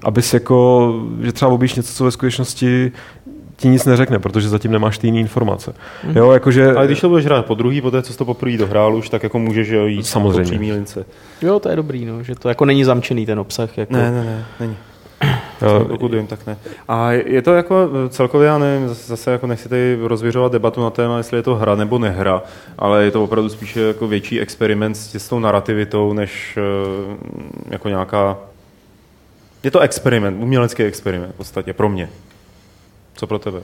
abys 0.05 0.35
jako, 0.35 0.93
že 1.23 1.33
třeba 1.33 1.51
objíš 1.51 1.75
něco, 1.75 1.93
co 1.95 2.05
ve 2.05 2.11
skutečnosti 2.11 2.93
ti 3.57 3.69
nic 3.69 3.85
neřekne, 3.85 4.19
protože 4.19 4.49
zatím 4.49 4.73
nemáš 4.73 4.99
ty 4.99 5.07
jiné 5.07 5.21
informace. 5.21 5.75
Jo, 6.15 6.33
jakože... 6.33 6.75
Ale 6.75 6.87
když 6.87 7.01
to 7.01 7.09
budeš 7.09 7.25
hrát 7.25 7.47
po 7.47 7.55
druhý, 7.55 7.81
po 7.81 7.91
té, 7.91 8.03
co 8.03 8.13
jsi 8.13 8.19
to 8.19 8.25
poprvé 8.25 8.57
dohrál 8.57 8.97
už, 8.97 9.09
tak 9.09 9.23
jako 9.23 9.39
můžeš 9.39 9.69
jo, 9.69 9.87
jít 9.87 10.07
Samozřejmě. 10.07 10.43
po 10.43 10.49
přímý 10.49 10.73
lince. 10.73 11.05
Jo, 11.43 11.61
to 11.61 11.69
je 11.69 11.77
dobrý, 11.77 12.05
no, 12.05 12.23
že 12.23 12.35
to 12.35 12.49
jako 12.49 12.65
není 12.65 12.85
zamčený 12.85 13.27
ten 13.27 13.39
obsah. 13.41 13.79
Jako. 13.79 13.93
Ne, 13.93 14.11
ne, 14.11 14.25
ne, 14.25 14.45
není. 14.61 14.77
jo, 15.63 15.85
Pokud 15.89 16.15
vím, 16.15 16.27
tak 16.27 16.47
ne. 16.47 16.57
A 16.89 17.13
je 17.13 17.43
to 17.43 17.55
jako 17.55 17.89
eh, 18.07 18.09
celkově, 18.09 18.47
já 18.49 18.59
nevím, 18.59 18.89
zase- 18.89 19.09
zase 19.09 19.31
jako 19.31 19.47
nechci 19.47 19.69
tady 19.69 19.99
rozvěřovat 20.03 20.53
debatu 20.53 20.83
na 20.83 20.91
téma, 20.91 21.19
jestli 21.19 21.37
je 21.39 21.43
to 21.43 21.55
hra 21.55 21.75
nebo 21.75 21.99
nehra, 21.99 22.43
ale 22.79 23.05
je 23.05 23.11
to 23.11 23.25
opravdu 23.25 23.49
spíše 23.49 23.81
jako 23.81 24.09
větší 24.09 24.41
experiment 24.41 24.97
s, 24.97 25.15
s 25.15 25.29
tou 25.29 25.39
narrativitou, 25.39 26.13
než 26.13 26.59
eh, 26.59 27.17
jako 27.71 27.89
nějaká... 27.89 28.37
Je 29.63 29.71
to 29.71 29.81
experiment, 29.81 30.43
umělecký 30.43 30.83
experiment 30.83 31.33
v 31.35 31.37
podstatě, 31.37 31.73
pro 31.73 31.89
mě. 31.89 32.09
Co 33.17 33.27
pro 33.27 33.39
tebe? 33.39 33.59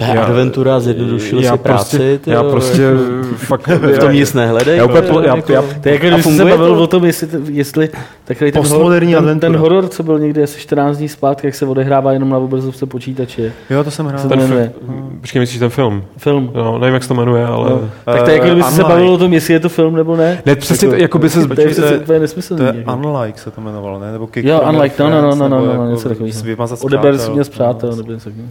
Já, 0.00 0.22
Adventura 0.24 0.80
zjednodušil 0.80 1.38
si 1.40 1.44
já 1.44 1.56
práci. 1.56 1.96
prostě, 1.96 2.18
ty 2.18 2.30
já 2.30 2.42
jo, 2.42 2.50
prostě 2.50 2.82
jako, 2.82 2.98
fakt... 3.36 3.68
v 3.68 3.98
tom 3.98 4.12
nic 4.12 4.34
nehledej. 4.34 4.76
Já 4.78 4.84
úplně, 4.84 5.02
já, 5.26 5.36
jako- 5.36 5.52
já, 5.52 5.62
To 5.62 5.88
je 5.88 5.94
jako, 5.94 6.06
když 6.06 6.24
jsi 6.24 6.36
se 6.36 6.44
bavil 6.44 6.74
to? 6.76 6.82
o 6.82 6.86
tom, 6.86 7.04
jestli, 7.04 7.28
jestli 7.50 7.88
takový 8.24 8.52
ten, 8.52 8.62
Postmoderní 8.62 9.14
horor, 9.14 9.28
ten, 9.28 9.40
ten 9.40 9.56
horor, 9.56 9.88
co 9.88 10.02
byl 10.02 10.18
někdy 10.18 10.42
asi 10.42 10.60
14 10.60 10.96
dní 10.96 11.08
zpátky, 11.08 11.46
jak 11.46 11.54
se 11.54 11.66
odehrává 11.66 12.12
jenom 12.12 12.28
na 12.28 12.38
obrazovce 12.38 12.86
počítače. 12.86 13.52
Jo, 13.70 13.84
to 13.84 13.90
jsem 13.90 14.06
hrál. 14.06 14.28
Ten 14.28 14.38
jmenuje? 14.38 14.72
počkej, 15.20 15.40
myslíš 15.40 15.58
ten 15.58 15.70
film? 15.70 16.04
Film. 16.18 16.50
No, 16.54 16.78
nevím, 16.78 16.94
jak 16.94 17.02
se 17.02 17.08
to 17.08 17.14
jmenuje, 17.14 17.44
ale... 17.46 17.70
No. 17.70 17.80
Tak 18.04 18.22
to 18.22 18.30
je 18.30 18.36
jako, 18.36 18.46
kdyby 18.46 18.62
jsi 18.62 18.74
se 18.74 18.82
bavil 18.82 19.08
o 19.10 19.18
tom, 19.18 19.32
jestli 19.32 19.54
je 19.54 19.60
to 19.60 19.68
film 19.68 19.96
nebo 19.96 20.16
ne. 20.16 20.42
Ne, 20.46 20.56
přesně 20.56 20.88
to, 20.88 20.94
jako 20.94 21.18
by 21.18 21.30
se... 21.30 21.48
To 21.54 21.60
je 21.60 21.74
to 22.06 22.12
je- 22.12 22.20
nesmyslný. 22.20 22.58
To 22.58 22.64
je 22.64 22.74
jako. 22.76 22.96
Unlike 22.96 23.38
se 23.38 23.50
to 23.50 23.60
jmenovalo, 23.60 23.98
ne? 24.00 24.12
Nebo 24.12 24.28
Jo, 24.36 24.60
unlike, 24.68 25.02
no, 25.02 25.08
your 25.10 25.14
no, 25.14 25.20
no, 25.22 25.36
friends, 25.36 25.38
no, 25.38 25.48
no, 25.48 25.56
nebo 25.60 25.66
no, 25.66 25.72
jako 25.72 25.90
něco 25.94 26.08
takového. 26.08 26.42
vymazat 26.42 26.78
z 26.78 26.84
Odeber 26.84 27.12
si 27.12 27.18
přátel. 27.18 27.34
mě 27.34 27.44
z 27.44 27.48
přátel, 27.48 27.90
No, 27.90 27.96
nebo 27.96 28.12
něco 28.12 28.24
takového. 28.30 28.48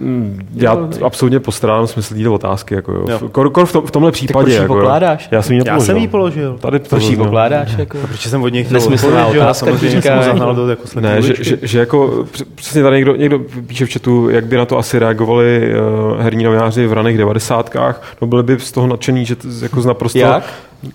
Mm, 0.00 0.46
Já 0.54 0.76
t- 0.76 1.04
absolutně 1.04 1.40
postrádám 1.40 1.86
smysl 1.86 2.14
této 2.14 2.34
otázky. 2.34 2.74
Jako, 2.74 2.92
jo. 2.92 3.04
Jo. 3.10 3.18
V- 3.18 3.28
Kor, 3.30 3.50
kor 3.50 3.66
v, 3.66 3.72
tom, 3.72 3.86
v 3.86 3.90
tomhle 3.90 4.12
případě. 4.12 4.42
proč 4.44 4.52
ji 4.54 4.60
jako, 4.60 4.74
jo. 4.74 4.80
pokládáš? 4.80 5.28
Já 5.30 5.42
jsem 5.42 5.52
ji 5.52 5.58
Já 5.58 5.64
nepoložil. 5.64 5.86
jsem 5.86 5.96
ji 5.96 6.08
položil. 6.08 6.58
Tady 6.60 6.78
to 6.78 6.88
Proč 6.88 7.02
zaznělo. 7.02 7.24
pokládáš? 7.24 7.74
Jako? 7.78 7.98
Protože 7.98 8.30
jsem 8.30 8.42
od 8.42 8.48
něj 8.48 8.64
chtěl 8.64 8.74
Nesmyslná 8.74 9.20
jo, 9.20 9.26
a 9.26 9.28
otázka, 9.30 9.66
samozřejmě 9.66 10.02
jsem 10.02 10.22
zahnal 10.22 10.54
do 10.54 10.68
jako 10.68 10.82
Ne, 11.00 11.22
že, 11.22 11.34
že, 11.40 11.58
že, 11.62 11.78
jako 11.78 12.24
př- 12.32 12.44
přesně 12.54 12.82
tady 12.82 12.96
někdo, 12.96 13.16
někdo 13.16 13.38
píše 13.66 13.86
v 13.86 13.92
chatu, 13.92 14.28
jak 14.30 14.46
by 14.46 14.56
na 14.56 14.64
to 14.66 14.78
asi 14.78 14.98
reagovali 14.98 15.74
uh, 16.14 16.20
herní 16.22 16.44
novináři 16.44 16.86
v 16.86 16.92
raných 16.92 17.18
devadesátkách. 17.18 18.02
No 18.22 18.28
byli 18.28 18.42
by 18.42 18.58
z 18.60 18.72
toho 18.72 18.86
nadšení, 18.86 19.24
že 19.24 19.36
to, 19.36 19.48
jako 19.62 19.80
z 19.80 19.86
naprosto... 19.86 20.18
Jak? 20.18 20.44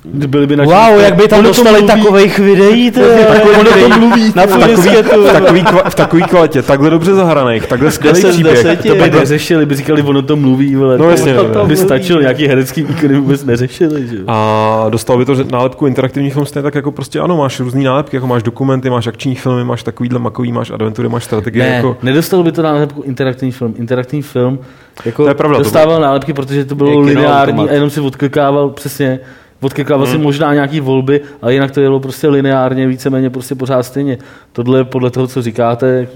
Byli 0.06 0.48
by 0.48 0.56
Wow, 0.56 1.00
jak 1.00 1.16
by 1.16 1.28
tam 1.28 1.40
to 1.42 1.48
dostali 1.48 1.82
mluví. 1.82 1.88
takových 1.88 2.40
videí, 2.40 2.92
to 2.92 3.00
je 3.00 3.28
Ono 3.60 3.70
to 3.90 4.00
mluví. 4.00 4.34
na 4.36 4.44
v 4.46 4.50
takový, 4.60 4.90
v, 4.90 5.32
takový, 5.34 5.64
kva- 5.64 5.90
v 5.90 5.96
takový 5.96 6.24
kvalitě, 6.24 6.62
takhle 6.62 6.90
dobře 6.90 7.14
zahraných, 7.14 7.68
takhle 7.68 7.92
skvělý 7.92 8.16
10 8.22 8.32
z 8.32 8.34
příběh. 8.34 8.54
10. 8.64 8.88
To 8.88 8.96
by 8.96 9.10
neřešili, 9.10 9.66
by 9.66 9.76
říkali, 9.76 10.02
ono 10.02 10.22
to 10.22 10.36
mluví, 10.36 10.76
vole. 10.76 10.98
No 10.98 11.04
to- 11.06 11.12
jasně, 11.12 11.34
to, 11.34 11.44
no. 11.48 11.54
to 11.54 11.66
by 11.66 11.78
stačilo, 11.78 12.22
nějaký 12.22 12.48
herecký 12.48 12.84
výkony 12.84 13.16
vůbec 13.20 13.46
neřešili, 13.46 14.08
že. 14.08 14.18
A 14.28 14.86
dostal 14.90 15.18
by 15.18 15.26
to 15.26 15.36
že 15.36 15.44
nálepku 15.44 15.86
interaktivní 15.88 16.30
film 16.30 16.46
stejně 16.46 16.64
tak 16.64 16.76
jako 16.76 16.92
prostě 16.92 17.20
ano, 17.20 17.38
máš 17.38 17.60
různý 17.60 17.84
nálepky, 17.84 18.18
jako 18.18 18.28
máš 18.28 18.44
dokumenty, 18.44 18.90
máš 18.90 19.08
akční 19.08 19.36
filmy, 19.36 19.64
máš 19.64 19.84
takovýhle 19.84 20.20
makový, 20.20 20.52
máš 20.52 20.72
adventury, 20.72 21.10
máš 21.10 21.24
strategie. 21.24 21.66
Ne, 21.66 21.76
jako, 21.76 21.98
nedostal 22.04 22.44
by 22.44 22.52
to 22.52 22.62
nálepku 22.62 23.02
interaktivní 23.02 23.52
film. 23.52 23.74
Interaktivní 23.78 24.22
film 24.22 24.60
jako 25.06 25.24
To 25.24 25.30
je 25.30 25.36
pravda, 25.36 25.58
to 25.58 25.64
dostával 25.64 26.02
nálepky, 26.02 26.34
protože 26.34 26.66
to 26.66 26.76
bylo 26.76 27.00
lineární 27.00 27.70
a 27.70 27.74
jenom 27.74 27.90
si 27.90 28.00
odklikával 28.00 28.70
přesně 28.70 29.20
odklikával 29.64 30.08
si 30.08 30.18
možná 30.18 30.54
nějaký 30.54 30.80
volby, 30.80 31.22
ale 31.42 31.54
jinak 31.54 31.72
to 31.72 31.82
jelo 31.82 32.00
prostě 32.00 32.28
lineárně, 32.28 32.88
víceméně 32.88 33.30
prostě 33.30 33.56
pořád 33.56 33.84
stejně. 33.84 34.18
Tohle 34.52 34.84
podle 34.84 35.12
toho, 35.12 35.28
co 35.28 35.42
říkáte, 35.42 36.08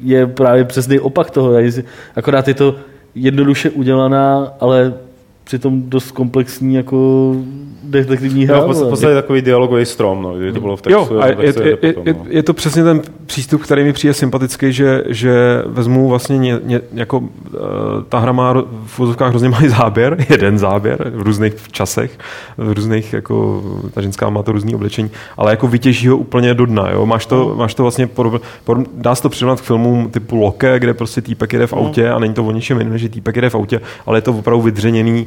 je 0.00 0.26
právě 0.26 0.64
přesný 0.64 1.00
opak 1.00 1.30
toho. 1.30 1.52
Akorát 2.16 2.48
je 2.48 2.54
to 2.54 2.74
jednoduše 3.14 3.70
udělaná, 3.70 4.52
ale 4.60 4.94
přitom 5.44 5.82
dost 5.90 6.10
komplexní 6.10 6.74
jako 6.74 7.34
detektivní 7.82 8.44
hra. 8.44 8.56
Jo, 8.56 8.62
v 8.62 8.66
podstatě- 8.66 8.78
v 8.78 8.82
vole. 8.82 8.90
podstatě 8.90 9.14
takový 9.14 9.42
dialogový 9.42 9.86
strom, 9.86 10.22
no, 10.22 10.34
kdy 10.34 10.52
to 10.52 10.60
bylo 10.60 10.76
v 10.76 10.82
textu. 10.82 11.14
Jo, 11.14 11.20
a 11.20 11.26
je, 11.26 11.36
textu 11.36 11.62
je, 11.62 11.68
je, 11.68 11.76
potom, 11.76 12.06
je, 12.06 12.14
no. 12.14 12.24
je 12.28 12.42
to 12.42 12.54
přesně 12.54 12.84
ten 12.84 13.02
přístup, 13.26 13.62
který 13.62 13.84
mi 13.84 13.92
přijde 13.92 14.14
sympatický, 14.14 14.72
že, 14.72 15.02
že 15.08 15.62
vezmu 15.66 16.08
vlastně 16.08 16.38
ně, 16.38 16.58
ně, 16.64 16.80
jako 16.94 17.18
uh, 17.18 17.28
ta 18.08 18.18
hra 18.18 18.32
má 18.32 18.52
v 18.86 18.98
vozovkách 18.98 19.30
hrozně 19.30 19.48
malý 19.48 19.68
záběr, 19.68 20.16
jeden 20.28 20.58
záběr 20.58 21.12
v 21.14 21.22
různých 21.22 21.54
časech, 21.70 22.18
v 22.56 22.72
různých, 22.72 23.12
jako 23.12 23.62
ta 23.94 24.00
ženská 24.00 24.30
má 24.30 24.42
to 24.42 24.52
různý 24.52 24.74
oblečení, 24.74 25.10
ale 25.36 25.50
jako 25.50 25.68
vytěží 25.68 26.08
ho 26.08 26.16
úplně 26.16 26.54
do 26.54 26.66
dna, 26.66 26.90
jo. 26.90 27.06
Máš 27.06 27.26
to, 27.26 27.54
máš 27.58 27.74
to 27.74 27.82
vlastně, 27.82 28.06
podob, 28.06 28.42
podob, 28.64 28.86
dá 28.94 29.14
se 29.14 29.22
to 29.22 29.28
přirovnat 29.28 29.60
k 29.60 29.64
filmům 29.64 30.10
typu 30.10 30.36
Loke, 30.36 30.78
kde 30.78 30.94
prostě 30.94 31.20
týpek 31.20 31.52
jede 31.52 31.66
v 31.66 31.72
autě 31.72 32.10
a 32.10 32.18
není 32.18 32.34
to 32.34 32.44
o 32.44 32.50
ničem 32.52 32.78
jiném, 32.78 32.92
než 32.92 33.02
že 33.02 33.08
týpek 33.08 33.36
jede 33.36 33.50
v 33.50 33.54
autě, 33.54 33.80
ale 34.06 34.18
je 34.18 34.22
to 34.22 34.32
opravdu 34.32 34.62
vydřeněný 34.62 35.26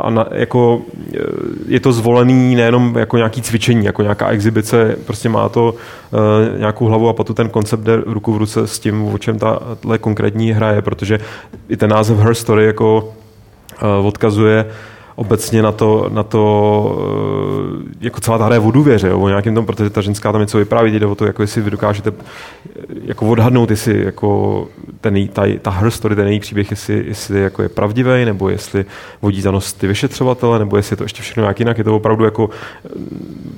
a 0.00 0.10
na, 0.10 0.26
jako 0.32 0.76
uh, 0.76 0.82
je 1.66 1.80
to 1.80 1.92
zvolený 1.92 2.54
nejenom 2.54 2.98
jako 2.98 3.16
nějaký 3.16 3.42
cvičení, 3.42 3.84
jako 3.84 4.02
nějaká 4.02 4.28
exibice, 4.28 4.96
prostě 5.06 5.28
má 5.28 5.48
to 5.48 5.74
uh, 5.74 6.58
nějakou 6.58 6.84
hlavu 6.86 7.08
a 7.08 7.12
patu 7.12 7.34
ten 7.34 7.48
koncept 7.48 7.80
jde 7.80 7.96
ruku 8.06 8.32
v 8.32 8.36
ruce 8.36 8.66
s 8.66 8.78
tím, 8.78 9.02
o 9.14 9.18
čem 9.18 9.38
tahle 9.38 9.98
konkrétní 9.98 10.52
hra 10.52 10.72
je, 10.72 10.82
protože 10.82 11.18
i 11.68 11.76
ten 11.76 11.90
název 11.90 12.18
Her 12.18 12.34
Story 12.34 12.66
jako 12.66 13.14
uh, 13.82 14.06
odkazuje 14.06 14.66
obecně 15.16 15.62
na 15.62 15.72
to, 15.72 16.10
na 16.12 16.22
to 16.22 16.42
uh, 17.74 17.82
jako 18.00 18.20
celá 18.20 18.38
ta 18.38 18.44
hra 18.44 18.54
je 18.54 18.60
o 18.60 18.70
důvěře, 18.70 19.08
jo, 19.08 19.18
o 19.18 19.28
nějakém 19.28 19.54
tom, 19.54 19.66
protože 19.66 19.90
ta 19.90 20.00
ženská 20.00 20.32
tam 20.32 20.40
něco 20.40 20.58
vypráví, 20.58 20.98
jde 20.98 21.06
o 21.06 21.14
to, 21.14 21.26
jako 21.26 21.42
jestli 21.42 21.62
vy 21.62 21.70
dokážete 21.70 22.12
eh, 22.12 22.82
jako 23.04 23.28
odhadnout, 23.28 23.70
jestli 23.70 24.04
jako 24.04 24.68
ten, 25.00 25.28
ta, 25.28 25.42
ta 25.62 25.70
her 25.70 25.90
story, 25.90 26.16
ten 26.16 26.28
její 26.28 26.40
příběh, 26.40 26.70
jestli, 26.70 27.04
jestli 27.06 27.40
jako 27.40 27.62
je 27.62 27.68
pravdivý, 27.68 28.24
nebo 28.24 28.48
jestli 28.48 28.84
vodí 29.22 29.40
za 29.40 29.50
nos 29.50 29.72
ty 29.72 29.86
vyšetřovatele, 29.86 30.58
nebo 30.58 30.76
jestli 30.76 30.92
je 30.92 30.96
to 30.96 31.04
ještě 31.04 31.22
všechno 31.22 31.40
nějak 31.40 31.58
jinak. 31.58 31.78
Je 31.78 31.84
to 31.84 31.96
opravdu 31.96 32.24
jako 32.24 32.50
eh, 32.84 32.88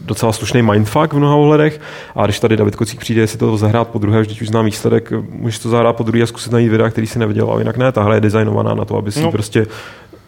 docela 0.04 0.32
slušný 0.32 0.62
mindfuck 0.62 1.12
v 1.12 1.16
mnoha 1.16 1.34
ohledech. 1.34 1.80
A 2.14 2.24
když 2.24 2.40
tady 2.40 2.56
David 2.56 2.76
Kocík 2.76 3.00
přijde, 3.00 3.20
jestli 3.20 3.38
to 3.38 3.56
zahrát 3.56 3.88
po 3.88 3.98
druhé, 3.98 4.20
vždyť 4.20 4.42
už 4.42 4.48
znám 4.48 4.64
výsledek, 4.64 5.12
můžeš 5.30 5.58
to 5.58 5.68
zahrát 5.68 5.96
po 5.96 6.02
druhé 6.02 6.22
a 6.22 6.26
zkusit 6.26 6.52
najít 6.52 6.68
videa, 6.68 6.90
který 6.90 7.06
si 7.06 7.18
neviděl, 7.18 7.52
a 7.52 7.58
jinak 7.58 7.76
ne. 7.76 7.92
Ta 7.92 8.02
hra 8.02 8.14
je 8.14 8.20
designovaná 8.20 8.74
na 8.74 8.84
to, 8.84 8.96
aby 8.96 9.12
si 9.12 9.22
no. 9.22 9.32
prostě 9.32 9.66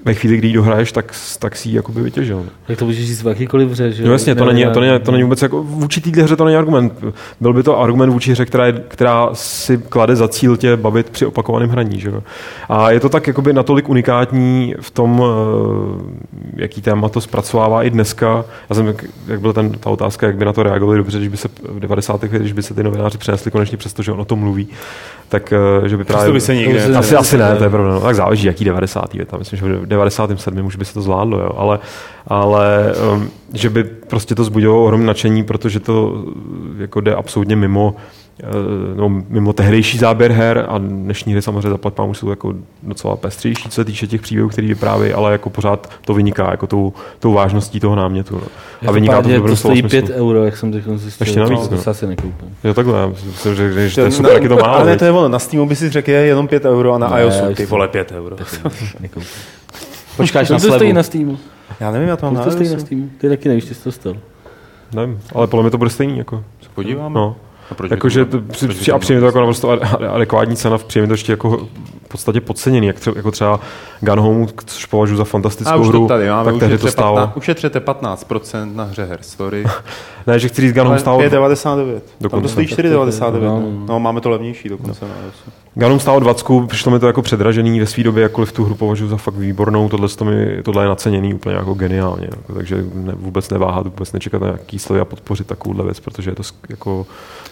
ve 0.05 0.15
chvíli, 0.15 0.37
kdy 0.37 0.49
ji 0.49 0.55
dohraješ, 0.55 0.93
tak, 0.93 1.15
tak 1.39 1.57
si 1.57 1.69
ji 1.69 1.77
jakoby 1.77 2.03
vytěžil. 2.03 2.47
Tak 2.67 2.79
to 2.79 2.85
můžeš 2.85 3.07
říct 3.07 3.23
v 3.23 3.27
jakýkoliv 3.27 3.71
hře, 3.71 3.93
že 3.93 4.05
No 4.05 4.13
jasně, 4.13 4.35
to 4.35 4.45
není, 4.45 4.67
to, 4.73 4.81
není, 4.81 5.01
to 5.01 5.13
není 5.13 5.23
vůbec 5.23 5.43
jako, 5.43 5.63
vůči 5.63 6.01
téhle 6.01 6.23
hře 6.23 6.37
to 6.37 6.45
není 6.45 6.57
argument. 6.57 6.93
Byl 7.41 7.53
by 7.53 7.63
to 7.63 7.81
argument 7.81 8.11
vůči 8.11 8.33
hře, 8.33 8.47
která, 8.47 8.67
je, 8.67 8.73
která 8.73 9.29
si 9.33 9.79
klade 9.79 10.17
za 10.17 10.29
cíl 10.29 10.57
tě 10.57 10.77
bavit 10.77 11.11
při 11.11 11.27
opakovaném 11.27 11.71
hraní. 11.71 12.01
Že? 12.01 12.09
jo. 12.09 12.23
A 12.69 12.91
je 12.91 13.01
to 13.01 13.09
tak 13.09 13.27
jakoby 13.27 13.53
natolik 13.53 13.89
unikátní 13.89 14.75
v 14.81 14.91
tom, 14.91 15.23
eh, 15.23 16.63
jaký 16.63 16.83
téma 16.83 17.09
to 17.09 17.21
zpracovává 17.21 17.83
i 17.83 17.91
dneska. 17.91 18.45
Já 18.71 18.77
jsem, 18.77 18.87
jak, 18.87 19.05
jak 19.27 19.41
byla 19.41 19.53
ten, 19.53 19.73
ta 19.73 19.91
otázka, 19.91 20.27
jak 20.27 20.37
by 20.37 20.45
na 20.45 20.53
to 20.53 20.63
reagovali 20.63 20.99
dobře, 20.99 21.19
když 21.19 21.29
by 21.29 21.37
se 21.37 21.49
v 21.69 21.81
90. 21.81 22.13
letech, 22.13 22.31
když 22.41 22.53
by 22.53 22.63
se 22.63 22.75
ty 22.75 22.83
novináři 22.83 23.19
přenesli 23.19 23.51
konečně 23.51 23.79
přesto, 23.79 24.03
že 24.03 24.13
on 24.13 24.21
o 24.21 24.25
tom 24.25 24.39
mluví, 24.39 24.69
tak 25.29 25.53
eh, 25.53 25.89
že 25.89 25.97
by 25.97 26.05
právě... 26.05 26.23
Přesto 26.23 26.33
by 26.33 26.41
se 26.41 26.55
nikdy 26.55 26.73
To 26.73 26.89
by 26.89 26.93
se 26.93 26.99
asi, 26.99 27.17
asi 27.17 27.39
ne, 27.39 27.57
to 27.57 27.65
je 27.65 27.71
pravda. 27.71 27.91
No. 27.91 28.01
Tak 28.01 28.15
záleží, 28.15 28.47
jaký 28.47 28.65
90. 28.65 29.15
je 29.15 29.25
tam. 29.25 29.39
Myslím, 29.39 29.59
že 29.59 29.77
v 29.77 29.87
97. 29.89 30.67
už 30.67 30.77
by 30.77 30.85
se 30.85 30.95
to 30.95 31.03
zvládlo, 31.03 31.39
jo. 31.39 31.51
ale, 31.57 31.79
ale 32.27 32.93
um, 33.15 33.31
že 33.55 33.71
by 33.71 33.85
prostě 33.85 34.35
to 34.35 34.45
zbudilo 34.45 34.85
ohromné 34.85 35.07
nadšení, 35.07 35.45
protože 35.45 35.81
to 35.81 36.25
eh, 36.79 36.83
jako 36.83 37.01
jde 37.01 37.15
absolutně 37.15 37.57
mimo 37.57 37.97
eh, 38.43 38.47
no, 38.97 39.09
mimo 39.29 39.53
tehdejší 39.53 39.99
záběr 39.99 40.33
her 40.33 40.67
a 40.69 40.79
dnešní 40.79 41.33
hry 41.33 41.43
samozřejmě 41.43 41.71
zaplat 41.71 41.95
pámu 41.95 42.15
jsou 42.15 42.31
jako 42.31 42.55
docela 42.83 43.17
pestřejší, 43.17 43.63
co 43.69 43.75
se 43.75 43.85
týče 43.85 44.07
těch 44.07 44.21
příběhů, 44.21 44.49
který 44.49 44.69
vyprávějí, 44.69 45.13
ale 45.13 45.33
jako 45.33 45.51
pořád 45.51 45.91
to 46.05 46.15
vyniká 46.15 46.51
jako 46.51 46.67
tou, 46.67 46.93
tou 47.19 47.33
vážností 47.33 47.81
toho 47.81 47.97
námětu. 47.97 48.35
No. 48.35 48.89
A 48.89 48.93
vyniká 48.93 49.23
to 49.23 49.29
to, 49.29 49.57
stojí 49.57 49.81
smyslu. 49.81 50.07
5 50.07 50.11
euro, 50.17 50.45
jak 50.45 50.57
jsem 50.57 50.73
teď 50.73 50.85
zjistil. 50.95 51.27
Ještě 51.27 51.41
navíc, 51.41 51.69
to, 51.69 51.75
no. 51.75 51.83
to 51.83 51.91
asi 51.91 52.07
nekoupím. 52.07 52.57
Jo, 52.65 52.75
takhle, 52.75 52.99
já 53.01 53.07
myslím, 53.07 53.55
že, 53.55 53.73
že, 53.73 53.89
že 53.89 53.95
to 53.95 54.01
To- 54.01 54.07
je 54.07 54.13
super, 54.13 54.33
jak 54.33 54.43
je 54.43 54.49
to 54.49 54.57
málo. 54.57 54.75
Ale 54.75 54.87
ne, 54.87 54.97
to 54.97 55.05
je 55.05 55.11
ono, 55.11 55.29
na 55.29 55.39
Steamu 55.39 55.67
by 55.67 55.77
si 55.77 55.91
řekl, 55.91 56.11
je 56.11 56.19
jenom 56.19 56.49
5 56.49 56.65
euro 56.65 56.93
a 56.93 56.99
na 56.99 57.09
Ne, 57.09 57.23
iOSu 57.23 57.55
ty 57.55 57.67
vole 57.67 57.89
5 57.89 58.13
euro. 58.13 58.37
Nekoupím. 59.01 59.29
Počkáš 60.23 60.49
na 60.51 60.57
to 60.57 60.61
stojí 60.61 60.79
slevu. 60.79 60.93
na 60.93 61.03
Steamu? 61.03 61.39
Já 61.81 61.91
nevím, 61.91 62.09
já 62.09 62.17
to 62.17 62.27
mám 62.27 62.35
Kolik 62.35 62.47
na 62.47 62.51
to 62.53 62.57
stojí 62.65 62.71
na. 62.75 62.79
Steamu? 62.81 63.11
Ty 63.19 63.29
taky 63.29 63.49
nevíš, 63.49 63.65
ty 63.65 63.75
jsi 63.75 63.85
to 63.85 63.93
stal. 63.93 64.17
Nevím, 64.95 65.21
ale 65.35 65.47
podle 65.47 65.63
mě 65.63 65.71
to 65.71 65.79
bude 65.79 65.91
stejný. 65.91 66.19
Jako. 66.19 66.45
Se 66.63 66.69
podívám. 66.75 67.13
No. 67.13 67.37
A 67.71 67.75
proč 67.75 67.89
by 67.91 67.95
Jakože 67.95 68.25
to- 68.25 68.37
a 68.39 68.93
to 68.93 68.99
přijde 68.99 69.21
to 69.21 69.27
jako 69.27 69.39
naprosto 69.39 69.71
ade- 69.71 70.09
adekvátní 70.09 70.57
cena, 70.57 70.79
přijde 70.79 71.07
to 71.07 71.13
ještě 71.13 71.33
jako 71.33 71.69
v 72.09 72.11
podstatě 72.11 72.41
podceněný, 72.41 72.87
jak 72.87 73.01
třeba, 73.01 73.17
jako 73.17 73.31
třeba 73.31 73.61
Gun 74.01 74.21
Home, 74.21 74.47
což 74.67 74.87
považuji 74.87 75.17
za 75.17 75.23
A 75.23 75.25
fantastickou 75.25 75.81
už 75.81 75.89
hru, 75.89 76.01
to 76.01 76.09
tady 76.09 76.29
máme, 76.29 76.53
tak 76.53 76.61
tehdy 76.61 76.79
to 76.79 76.91
stálo. 76.91 77.17
15, 77.17 77.37
ušetřete 77.37 77.79
15% 77.79 78.75
na 78.75 78.85
hře 78.85 79.05
Her 79.05 79.19
Story. 79.23 79.65
Ne, 80.27 80.39
že 80.39 80.49
chci 80.49 80.63
říct, 80.63 80.75
Gun 80.75 80.87
Home 80.87 80.99
stálo, 80.99 81.21
5,99. 81.21 81.63
Tam 81.63 81.77
to 81.79 82.03
Dokonce. 82.21 82.49
stojí 82.49 82.67
4,99. 82.67 83.41
No, 83.41 83.61
no. 83.61 83.87
No, 83.89 84.01
máme 84.01 84.21
to 84.21 84.31
levnější 84.31 84.69
dokonce 84.69 85.05
na 85.05 85.15
iOSu. 85.25 85.51
Gun 85.75 85.89
Home 85.89 86.01
stálo 86.01 86.21
20, 86.21 86.47
přišlo 86.67 86.93
mi 86.93 86.99
to 86.99 87.07
jako 87.07 87.23
předražený 87.23 87.81
ve 87.81 87.87
své 87.87 88.05
době, 88.05 88.23
jakkoliv 88.23 88.53
tu 88.53 88.65
hru 88.65 88.75
považuji 88.75 89.09
za 89.09 89.17
fakt 89.17 89.35
výbornou, 89.35 89.89
tohle, 89.89 90.09
to 90.09 90.25
mi, 90.25 90.63
tohle 90.63 90.85
je 90.85 90.89
naceněný 90.89 91.35
úplně 91.35 91.57
jako 91.57 91.75
geniálně, 91.75 92.29
jako, 92.37 92.53
takže 92.55 92.85
ne, 92.95 93.13
vůbec 93.17 93.51
neváhat, 93.51 93.87
vůbec 93.87 94.13
nečekat 94.13 94.41
na 94.41 94.47
nějaký 94.47 94.79
slovy 94.79 95.01
a 95.01 95.05
podpořit 95.05 95.47
takovouhle 95.47 95.85
věc, 95.85 96.01
protože 96.01 96.31
je 96.31 96.35
to 96.35 96.43
jako, 96.69 97.07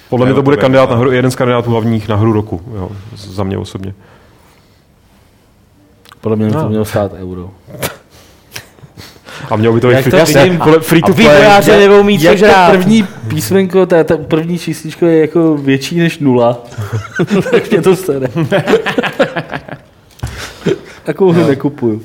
podle 0.08 0.26
mě 0.26 0.34
to 0.34 0.38
no, 0.38 0.42
bude 0.42 0.56
kandidát 0.56 0.90
na 0.90 0.96
hru, 0.96 1.12
jeden 1.12 1.30
z 1.30 1.36
kandidátů 1.36 1.70
hlavních 1.70 2.08
na 2.08 2.16
hru 2.16 2.32
roku, 2.32 2.60
jo, 2.74 2.88
za 3.16 3.44
mě 3.44 3.58
osobně. 3.58 3.94
Podle 6.26 6.36
mě 6.36 6.46
by 6.46 6.52
No. 6.52 6.62
to 6.62 6.68
mělo 6.68 6.84
stát 6.84 7.12
euro. 7.14 7.50
A 9.50 9.56
měl 9.56 9.72
by 9.72 9.80
to 9.80 9.90
Jak 9.90 10.04
být 10.04 10.10
to 10.10 10.26
free, 10.26 10.42
vidím? 10.50 10.60
free 10.80 11.02
A 11.02 11.06
to 11.06 11.14
play. 11.14 11.26
vývojáři 11.26 11.70
nebudou 11.70 12.02
mít 12.02 12.18
co 12.20 12.26
Jak 12.26 12.40
to 12.40 12.72
první 12.72 13.06
písmenko, 13.28 13.86
ta, 13.86 14.04
ta 14.04 14.16
první 14.16 14.58
čísličko 14.58 15.06
je 15.06 15.20
jako 15.20 15.56
větší 15.56 15.98
než 15.98 16.18
nula, 16.18 16.58
tak 17.50 17.70
mě 17.70 17.82
to 17.82 17.96
stane. 17.96 18.28
Takovou 21.04 21.32
hru 21.32 21.46
nekupuju. 21.46 22.02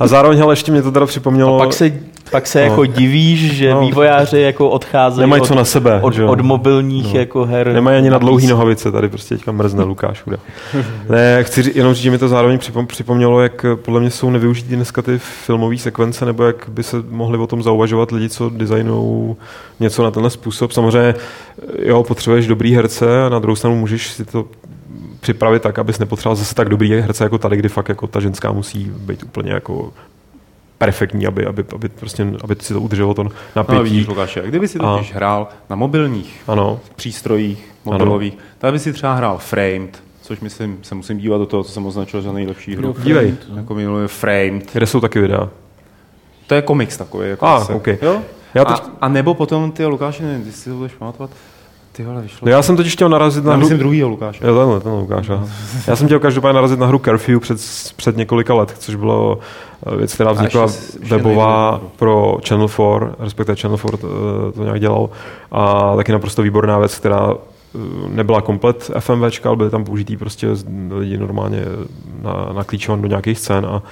A 0.00 0.06
zároveň, 0.06 0.42
ale 0.42 0.52
ještě 0.52 0.72
mě 0.72 0.82
to 0.82 0.92
teda 0.92 1.06
připomnělo, 1.06 1.58
Pak 1.58 1.72
se, 1.72 1.92
pak 2.30 2.46
se 2.46 2.58
No. 2.58 2.64
jako 2.64 2.84
divíš, 2.84 3.52
že 3.56 3.70
No. 3.74 3.80
vývojáři 3.80 4.40
jako 4.40 4.68
odcházejí 4.70 5.20
nemají 5.20 5.42
od, 5.42 5.46
co 5.48 5.54
na 5.54 5.64
sebe. 5.64 5.98
od, 6.02 6.14
že 6.14 6.24
od 6.24 6.40
mobilních 6.40 7.14
No. 7.14 7.20
jako 7.20 7.44
her. 7.44 7.72
Nemají 7.72 7.98
ani 7.98 8.10
na 8.10 8.18
dlouhý 8.18 8.46
nohavice, 8.46 8.92
tady 8.92 9.08
prostě 9.08 9.34
teďka 9.36 9.52
mrzne 9.52 9.84
Lukáš. 9.84 10.22
Uda. 10.26 10.36
Ne, 11.10 11.44
chci 11.44 11.72
jenom 11.74 11.94
říct, 11.94 12.02
že 12.02 12.10
mi 12.10 12.18
to 12.18 12.28
zároveň 12.28 12.58
připom- 12.58 12.86
připomnělo, 12.86 13.40
jak 13.40 13.64
eh, 13.64 13.76
podle 13.76 14.00
mě 14.00 14.10
jsou 14.10 14.30
nevyužitý 14.30 14.76
dneska 14.76 15.02
ty 15.02 15.18
filmové 15.18 15.78
sekvence, 15.78 16.24
nebo 16.26 16.44
jak 16.44 16.56
by 16.68 16.82
se 16.82 16.96
mohli 17.10 17.38
o 17.38 17.46
tom 17.46 17.62
zauvažovat 17.62 18.10
lidi, 18.12 18.28
co 18.28 18.48
designují 18.48 19.36
něco 19.80 20.02
na 20.02 20.10
tenhle 20.10 20.30
způsob. 20.30 20.72
Samozřejmě, 20.72 21.14
eh, 21.14 21.88
jo, 21.88 22.02
potřebuješ 22.02 22.46
dobrý 22.46 22.74
herce 22.74 23.22
a 23.24 23.28
na 23.28 23.38
druhou 23.38 23.56
stranu 23.56 23.76
můžeš 23.76 24.08
si 24.12 24.24
to 24.24 24.44
připravit 25.20 25.62
tak, 25.62 25.78
abys 25.78 25.98
nepotřeboval 25.98 26.36
zase 26.36 26.54
tak 26.54 26.68
dobrý 26.68 26.90
herce 26.92 27.24
jako 27.24 27.38
tady, 27.38 27.56
kdy 27.56 27.68
fakt 27.68 27.88
jako 27.88 28.06
ta 28.06 28.20
ženská 28.20 28.52
musí 28.52 28.90
být 28.98 29.22
úplně 29.22 29.52
jako 29.52 29.92
perfektní, 30.84 31.26
aby, 31.26 31.46
aby, 31.46 31.64
aby, 31.74 31.88
prostě, 31.88 32.26
aby 32.44 32.56
si 32.60 32.72
to 32.74 32.80
udrželo 32.80 33.14
to 33.14 33.24
No, 33.24 33.30
napětí. 33.56 33.82
vidíš, 33.82 34.06
Lukáše, 34.06 34.42
kdyby 34.46 34.68
si 34.68 34.78
A- 34.78 34.82
totiž 34.96 35.14
hrál 35.14 35.48
na 35.70 35.76
mobilních 35.76 36.40
ano, 36.48 36.80
přístrojích 36.96 37.68
mobilových, 37.84 38.38
tak 38.58 38.72
by 38.72 38.78
si 38.78 38.92
třeba 38.92 39.14
hrál 39.14 39.38
Framed, 39.38 40.02
což 40.22 40.40
myslím, 40.40 40.78
se 40.82 40.94
musím 40.94 41.18
dívat 41.18 41.38
do 41.38 41.46
toho, 41.46 41.64
co 41.64 41.72
jsem 41.72 41.86
označil 41.86 42.22
za 42.22 42.32
nejlepší 42.32 42.76
hru. 42.76 42.94
Dívej. 43.02 43.34
Jako 43.56 43.74
minulý 43.74 44.08
Framed. 44.08 44.72
kde 44.72 44.86
jsou 44.86 45.00
taky 45.00 45.20
videa. 45.20 45.48
To 46.46 46.54
je 46.54 46.62
komiks 46.62 46.96
takový. 46.96 47.28
Jako 47.28 47.46
A, 47.46 47.58
zase. 47.60 47.74
ok. 47.74 47.86
Jo? 47.86 48.22
Já 48.54 48.62
a, 48.62 48.74
teď- 48.74 48.90
a, 49.00 49.08
nebo 49.08 49.34
potom 49.34 49.72
ty 49.72 49.86
Lukáši, 49.86 50.22
nevím, 50.22 50.44
ty 50.44 50.52
si 50.52 50.70
to 50.70 50.76
budeš 50.76 50.92
pamatovat, 50.92 51.30
ty 51.92 52.04
vole, 52.04 52.22
vyšlo. 52.22 52.38
No 52.42 52.50
já 52.50 52.62
jsem 52.62 52.76
totiž 52.76 52.92
chtěl 52.92 53.08
narazit 53.08 53.44
na 53.44 53.50
Já 53.50 53.56
hru... 53.56 53.60
myslím 53.60 53.78
druhýho 53.78 54.08
Lukáše. 54.08 54.46
Jo, 54.46 54.58
tenhle, 54.58 54.80
tenhle 54.80 55.00
Lukáš. 55.00 55.30
Já 55.86 55.96
jsem 55.96 56.06
chtěl 56.06 56.18
každopádně 56.18 56.54
narazit 56.54 56.78
na 56.78 56.86
hru 56.86 56.98
Curfew 56.98 57.40
před, 57.40 57.58
před 57.96 58.16
několika 58.16 58.54
let, 58.54 58.74
což 58.78 58.94
bylo 58.94 59.38
eh, 59.86 59.96
věc, 59.96 60.14
která 60.14 60.32
vznikla 60.32 60.66
webová 61.08 61.80
pro 61.96 62.38
Channel 62.48 62.68
4, 62.68 62.84
respektive 63.18 63.56
Channel 63.56 63.78
4 63.78 63.96
to, 63.96 64.08
to 64.52 64.62
nějak 64.64 64.80
dělal. 64.80 65.10
A 65.52 65.96
taky 65.96 66.12
naprosto 66.12 66.42
výborná 66.42 66.78
věc, 66.78 66.98
která 66.98 67.34
eh, 67.34 67.78
nebyla 68.08 68.40
komplet 68.40 68.90
FMVčka, 68.98 69.48
ale 69.48 69.56
byly 69.56 69.70
tam 69.70 69.84
použitý 69.84 70.16
prostě 70.16 70.48
lidi 70.90 71.16
normálně 71.16 71.64
na, 72.22 72.32
na 72.52 72.96
do 72.96 73.08
nějakých 73.08 73.38
scén 73.38 73.66
a 73.66 73.82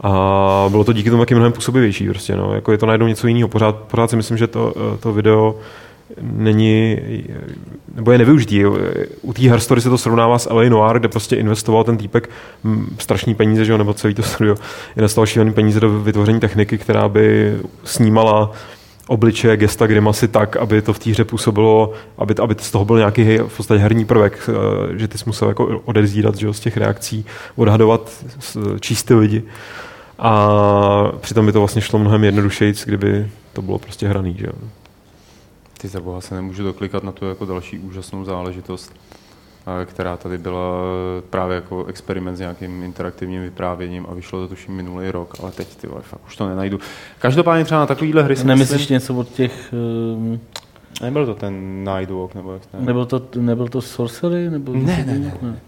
a 0.00 0.66
bylo 0.70 0.84
to 0.84 0.92
díky 0.92 1.10
tomu 1.10 1.22
taky 1.22 1.34
mnohem 1.34 1.52
působivější. 1.52 2.08
Prostě, 2.08 2.36
no. 2.36 2.54
jako 2.54 2.72
je 2.72 2.78
to 2.78 2.86
najednou 2.86 3.06
něco 3.06 3.26
jiného. 3.26 3.48
Pořád, 3.48 3.76
pořád 3.76 4.10
si 4.10 4.16
myslím, 4.16 4.36
že 4.36 4.46
to, 4.46 4.72
eh, 4.76 4.96
to 4.96 5.12
video 5.12 5.54
není, 6.20 6.98
nebo 7.94 8.12
je 8.12 8.18
nevyužitý. 8.18 8.64
U 9.22 9.32
té 9.32 9.42
Herstory 9.42 9.80
se 9.80 9.90
to 9.90 9.98
srovnává 9.98 10.38
s 10.38 10.50
LA 10.50 10.62
Noir, 10.62 10.98
kde 10.98 11.08
prostě 11.08 11.36
investoval 11.36 11.84
ten 11.84 11.96
týpek 11.96 12.30
strašný 12.98 13.34
peníze, 13.34 13.64
že 13.64 13.72
jo, 13.72 13.78
nebo 13.78 13.94
celý 13.94 14.14
to 14.14 14.22
studio 14.22 14.54
investoval 14.96 15.26
šílený 15.26 15.52
peníze 15.52 15.80
do 15.80 16.00
vytvoření 16.00 16.40
techniky, 16.40 16.78
která 16.78 17.08
by 17.08 17.56
snímala 17.84 18.52
obličeje, 19.08 19.56
gesta, 19.56 19.86
grimasy 19.86 20.28
tak, 20.28 20.56
aby 20.56 20.82
to 20.82 20.92
v 20.92 20.98
té 20.98 21.10
hře 21.10 21.24
působilo, 21.24 21.92
aby, 22.18 22.34
aby 22.42 22.54
z 22.58 22.70
toho 22.70 22.84
byl 22.84 22.98
nějaký 22.98 23.22
hej, 23.22 23.38
v 23.38 23.56
podstatě 23.56 23.80
herní 23.80 24.04
prvek, 24.04 24.48
eh, 24.48 24.98
že 24.98 25.08
ty 25.08 25.18
jsi 25.18 25.24
musel 25.26 25.48
jako 25.48 25.80
odezírat 25.84 26.36
že 26.36 26.46
jo, 26.46 26.52
z 26.52 26.60
těch 26.60 26.76
reakcí, 26.76 27.26
odhadovat, 27.56 28.24
ty 29.06 29.14
lidi. 29.14 29.42
A 30.18 31.12
přitom 31.20 31.46
by 31.46 31.52
to 31.52 31.58
vlastně 31.58 31.80
šlo 31.80 31.98
mnohem 31.98 32.24
jednodušeji, 32.24 32.74
kdyby 32.84 33.26
to 33.52 33.62
bylo 33.62 33.78
prostě 33.78 34.08
hraný. 34.08 34.36
Že 34.38 34.46
jo. 34.46 34.52
Ty 35.78 35.88
za 35.88 36.00
boha 36.00 36.20
se 36.20 36.34
nemůžu 36.34 36.62
doklikat 36.62 37.04
na 37.04 37.12
tu 37.12 37.24
jako 37.24 37.44
další 37.44 37.78
úžasnou 37.78 38.24
záležitost, 38.24 38.92
která 39.84 40.16
tady 40.16 40.38
byla 40.38 40.74
eh, 41.18 41.22
právě 41.30 41.54
jako 41.54 41.84
experiment 41.84 42.36
s 42.36 42.40
nějakým 42.40 42.82
interaktivním 42.82 43.42
vyprávěním 43.42 44.06
a 44.10 44.14
vyšlo 44.14 44.40
to 44.40 44.48
tuším 44.48 44.74
minulý 44.74 45.10
rok, 45.10 45.34
ale 45.42 45.52
teď 45.52 45.76
ty 45.76 45.86
vole, 45.86 46.02
fakt 46.02 46.20
už 46.26 46.36
to 46.36 46.48
nenajdu. 46.48 46.80
Každopádně 47.18 47.64
třeba 47.64 47.80
na 47.80 47.86
takovýhle 47.86 48.22
hry 48.22 48.36
si 48.36 48.46
Nemyslíš 48.46 48.80
myslím, 48.80 48.94
něco 48.94 49.14
od 49.14 49.28
těch... 49.28 49.74
Um, 50.14 50.40
nebyl 51.02 51.26
to 51.26 51.34
ten 51.34 51.84
Night 51.84 52.10
Walk, 52.10 52.34
nebo 52.34 52.52
jak 52.52 52.66
to 52.66 52.76
nebyl, 52.80 53.06
to, 53.06 53.22
nebyl 53.36 53.68
to 53.68 53.82
Sorcery? 53.82 54.50
Nebo 54.50 54.72
Ne, 54.72 55.04
ne, 55.06 55.32
ne, 55.42 55.60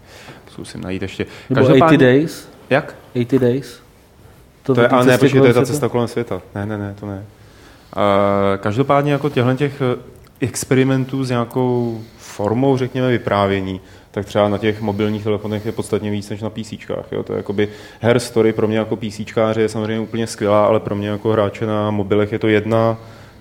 Zkusím 0.51 0.81
najít 0.81 1.01
ještě. 1.01 1.25
Nebo 1.49 1.65
80 1.65 1.95
Days? 1.95 2.49
Jak? 2.69 2.95
80 3.15 3.41
Days? 3.41 3.79
To 4.63 4.81
je, 4.81 4.87
ty 4.87 4.95
ale 4.95 5.05
ne, 5.05 5.17
počkej, 5.17 5.41
to 5.41 5.47
je 5.47 5.53
ta 5.53 5.65
cesta 5.65 5.89
kolem 5.89 6.07
světa. 6.07 6.41
Ne, 6.55 6.65
ne, 6.65 6.77
ne, 6.77 6.95
to 6.99 7.05
ne. 7.05 7.25
Každopádně 8.57 9.11
jako 9.11 9.29
těchto 9.29 9.53
těch 9.53 9.81
eh, 9.81 9.99
experimentů 10.39 11.23
s 11.23 11.29
nějakou 11.29 12.01
formou, 12.17 12.77
řekněme, 12.77 13.09
vyprávění, 13.09 13.81
tak 14.11 14.25
třeba 14.25 14.49
na 14.49 14.57
těch 14.57 14.81
mobilních 14.81 15.23
telefonech 15.23 15.65
je 15.65 15.71
podstatně 15.71 16.11
víc 16.11 16.29
než 16.29 16.41
na 16.41 16.49
PC. 16.49 16.73
Jo? 17.11 17.23
To 17.23 17.33
je 17.33 17.37
jakoby 17.37 17.69
her 17.99 18.19
story 18.19 18.53
pro 18.53 18.67
mě 18.67 18.77
jako 18.77 18.95
PC 18.95 19.19
je 19.57 19.69
samozřejmě 19.69 19.99
úplně 19.99 20.27
skvělá, 20.27 20.65
ale 20.65 20.79
pro 20.79 20.95
mě 20.95 21.07
jako 21.07 21.31
hráče 21.31 21.65
na 21.65 21.91
mobilech 21.91 22.31
je 22.31 22.39
to 22.39 22.47
jedna 22.47 22.97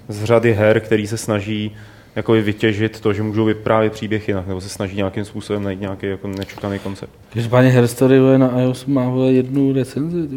z 0.08 0.24
řady 0.24 0.52
her, 0.52 0.80
který 0.80 1.06
se 1.06 1.16
snaží 1.16 1.76
jako 2.16 2.32
vytěžit 2.32 3.00
to, 3.00 3.12
že 3.12 3.22
můžou 3.22 3.44
vyprávět 3.44 3.92
příběh 3.92 4.28
jinak, 4.28 4.46
nebo 4.46 4.60
se 4.60 4.68
snaží 4.68 4.96
nějakým 4.96 5.24
způsobem 5.24 5.62
najít 5.62 5.80
nějaký 5.80 6.06
jako 6.06 6.28
nečekaný 6.28 6.78
koncept. 6.78 7.12
Každopádně 7.32 7.70
Herstory 7.70 8.18
na 8.36 8.60
iOS 8.60 8.86
má 8.86 9.12
jednu 9.28 9.72
recenzi. 9.72 10.28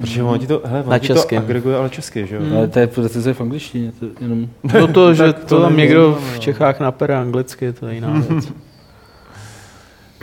Protože 0.00 0.22
on 0.22 0.38
ti 0.38 0.46
to, 0.46 0.62
hele, 0.64 0.82
on 0.82 0.90
Na 0.90 0.98
ti 0.98 1.08
to 1.08 1.38
agreguje, 1.38 1.76
ale 1.76 1.90
česky, 1.90 2.26
že 2.26 2.36
jo? 2.36 2.42
Ale 2.56 2.68
to 2.68 2.78
je 2.78 2.88
recenze 3.02 3.34
v 3.34 3.40
angličtině. 3.40 3.92
To 4.00 4.06
jenom... 4.20 4.48
No 4.80 4.88
to, 4.88 5.14
že 5.14 5.32
to, 5.32 5.46
to 5.46 5.62
tam 5.62 5.76
někdo 5.76 6.12
v 6.12 6.32
no. 6.34 6.38
Čechách 6.38 6.80
napere 6.80 7.16
anglicky, 7.16 7.72
to 7.72 7.86
je 7.86 7.94
jiná 7.94 8.10
věc. 8.28 8.52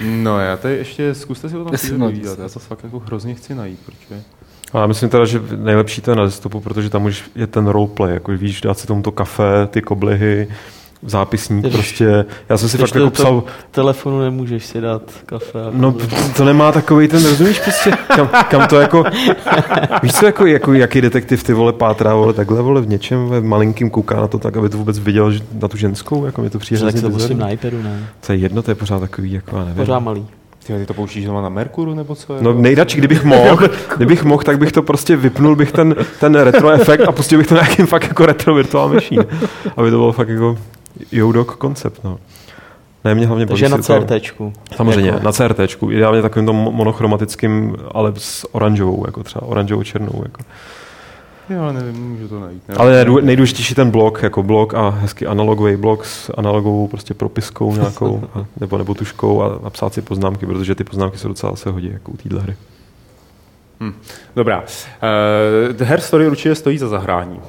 No 0.04 0.40
já 0.40 0.58
tady 0.58 0.78
ještě, 0.78 1.16
zkuste 1.16 1.50
si 1.50 1.58
o 1.58 1.64
tom 1.64 1.74
Já 1.74 1.78
chvíli 1.78 1.98
povídat, 1.98 2.36
to 2.36 2.42
já 2.42 2.50
to 2.50 2.60
fakt 2.60 2.84
jako 2.84 3.00
hrozně 3.00 3.36
chci 3.36 3.56
najít, 3.56 3.80
protože... 3.86 4.22
A 4.74 4.80
já 4.80 4.88
myslím 4.88 5.10
teda, 5.10 5.26
že 5.26 5.42
nejlepší 5.56 6.02
to 6.02 6.12
je 6.12 6.16
na 6.16 6.26
desktopu, 6.26 6.60
protože 6.60 6.90
tam 6.90 7.06
už 7.06 7.24
je 7.36 7.48
ten 7.48 7.68
roleplay, 7.68 8.14
jako 8.14 8.32
víš, 8.32 8.62
dát 8.62 8.80
si 8.80 8.88
tomu 8.88 9.02
to 9.02 9.12
kafe, 9.12 9.68
ty 9.68 9.82
koblihy, 9.82 10.48
zápisník 11.06 11.62
Když- 11.62 11.74
prostě. 11.74 12.26
Já 12.50 12.58
jsem 12.58 12.70
si 12.70 12.78
fakt 12.78 12.96
jako 12.96 13.10
psal, 13.10 13.44
telefonu 13.72 14.20
nemůžeš 14.22 14.66
si 14.66 14.82
dát 14.82 15.02
kafe. 15.26 15.60
No, 15.72 15.96
to 16.38 16.46
nemá 16.46 16.72
takový 16.72 17.08
ten, 17.08 17.26
rozumíš 17.26 17.60
prostě, 17.60 17.92
kam, 18.16 18.30
kam 18.50 18.68
to 18.68 18.80
jako, 18.80 19.04
víš 20.04 20.14
co, 20.14 20.26
jako, 20.26 20.46
jako 20.46 20.74
jaký 20.74 21.02
detektiv 21.02 21.44
ty 21.44 21.54
vole 21.54 21.74
pátrá, 21.74 22.14
vole, 22.16 22.34
takhle, 22.34 22.62
vole, 22.62 22.82
v 22.82 22.88
něčem, 22.90 23.28
ve 23.30 23.42
malinkým 23.42 23.90
kouká 23.90 24.16
na 24.22 24.28
to 24.28 24.40
tak, 24.40 24.58
aby 24.58 24.70
to 24.70 24.78
vůbec 24.78 25.00
viděl 25.00 25.32
že 25.32 25.40
na 25.62 25.68
tu 25.68 25.78
ženskou, 25.78 26.26
jako 26.26 26.42
mi 26.42 26.50
to 26.50 26.60
přijde 26.60 26.82
tak 26.92 27.02
to 27.02 27.10
bizarní. 27.10 27.40
na 27.40 27.50
iPadu, 27.50 27.82
ne? 27.84 28.04
To 28.26 28.32
je 28.34 28.38
jedno, 28.38 28.62
to 28.62 28.72
je 28.72 28.76
pořád 28.76 29.00
takový, 29.00 29.32
jako 29.32 29.58
já 29.58 29.64
nevím. 29.64 29.78
Pořád 29.78 30.00
malý. 30.00 30.26
Ty, 30.68 30.74
ty 30.74 30.86
to 30.86 30.94
pouštíš 30.94 31.26
doma 31.26 31.42
na 31.42 31.50
Merkuru 31.50 31.94
nebo 31.96 32.16
co? 32.16 32.34
No 32.42 32.50
Jako- 32.50 32.62
nejradši, 32.62 32.98
kdybych 32.98 33.24
mohl, 33.24 33.68
kdybych 33.98 34.24
mohl, 34.24 34.44
tak 34.44 34.58
bych 34.60 34.72
to 34.72 34.82
prostě 34.82 35.16
vypnul 35.16 35.56
bych 35.56 35.72
ten, 35.72 35.96
ten 36.20 36.36
retro 36.36 36.70
efekt 36.72 37.02
a 37.08 37.12
pustil 37.12 37.38
bych 37.38 37.48
to 37.48 37.54
nějakým 37.56 37.86
fakt 37.86 38.08
jako 38.08 38.26
retro 38.26 38.54
virtual 38.56 38.90
machine, 38.94 39.26
aby 39.78 39.92
to 39.92 39.98
bylo 39.98 40.12
fakt 40.12 40.30
jako 40.30 40.58
Joudok 41.12 41.56
koncept, 41.56 42.04
no. 42.04 42.20
Ne, 43.04 43.16
mě 43.16 43.28
hlavně 43.28 43.46
Takže 43.46 43.70
na 43.70 43.78
si 43.78 43.84
to- 43.88 43.94
CRTčku. 44.06 44.54
Samozřejmě, 44.76 45.10
Jako- 45.10 45.24
na 45.24 45.32
CRTčku, 45.32 45.92
ideálně 45.92 46.22
takovým 46.22 46.46
tom 46.46 46.56
monochromatickým, 46.56 47.76
ale 47.92 48.14
s 48.18 48.56
oranžovou, 48.56 49.04
jako 49.08 49.24
třeba 49.24 49.42
oranžovou 49.48 49.84
černou. 49.84 50.22
Jako. 50.24 50.42
Jo, 51.50 51.62
ale 51.64 51.74
nevím, 51.74 52.10
můžu 52.12 52.28
to 52.28 52.40
najít. 52.40 52.70
Ne? 52.70 52.76
Ale 52.78 52.92
nejdů- 52.92 53.20
nejdůležitější 53.22 53.76
ten 53.76 53.92
blok, 53.92 54.24
jako 54.24 54.44
blok 54.44 54.74
a 54.74 54.90
hezky 54.90 55.28
analogový 55.28 55.76
blok 55.76 56.06
s 56.06 56.32
analogovou 56.38 56.88
prostě 56.88 57.14
propiskou 57.14 57.76
nějakou, 57.76 58.24
a, 58.36 58.46
nebo, 58.60 58.78
nebo 58.78 58.94
tuškou 58.94 59.42
a, 59.44 59.60
a 59.64 59.70
psát 59.70 59.94
si 59.94 60.02
poznámky, 60.02 60.46
protože 60.46 60.76
ty 60.76 60.84
poznámky 60.84 61.18
se 61.18 61.28
docela 61.28 61.56
se 61.56 61.70
hodí 61.70 61.90
jako 61.94 62.12
u 62.12 62.18
téhle 62.18 62.42
hry. 62.42 62.56
Dobrá. 64.36 64.60
Uh, 64.60 65.74
The 65.74 65.84
Hair 65.84 66.00
Story 66.02 66.28
určitě 66.28 66.56
stojí 66.56 66.78
za 66.78 66.88
zahrání. 66.88 67.40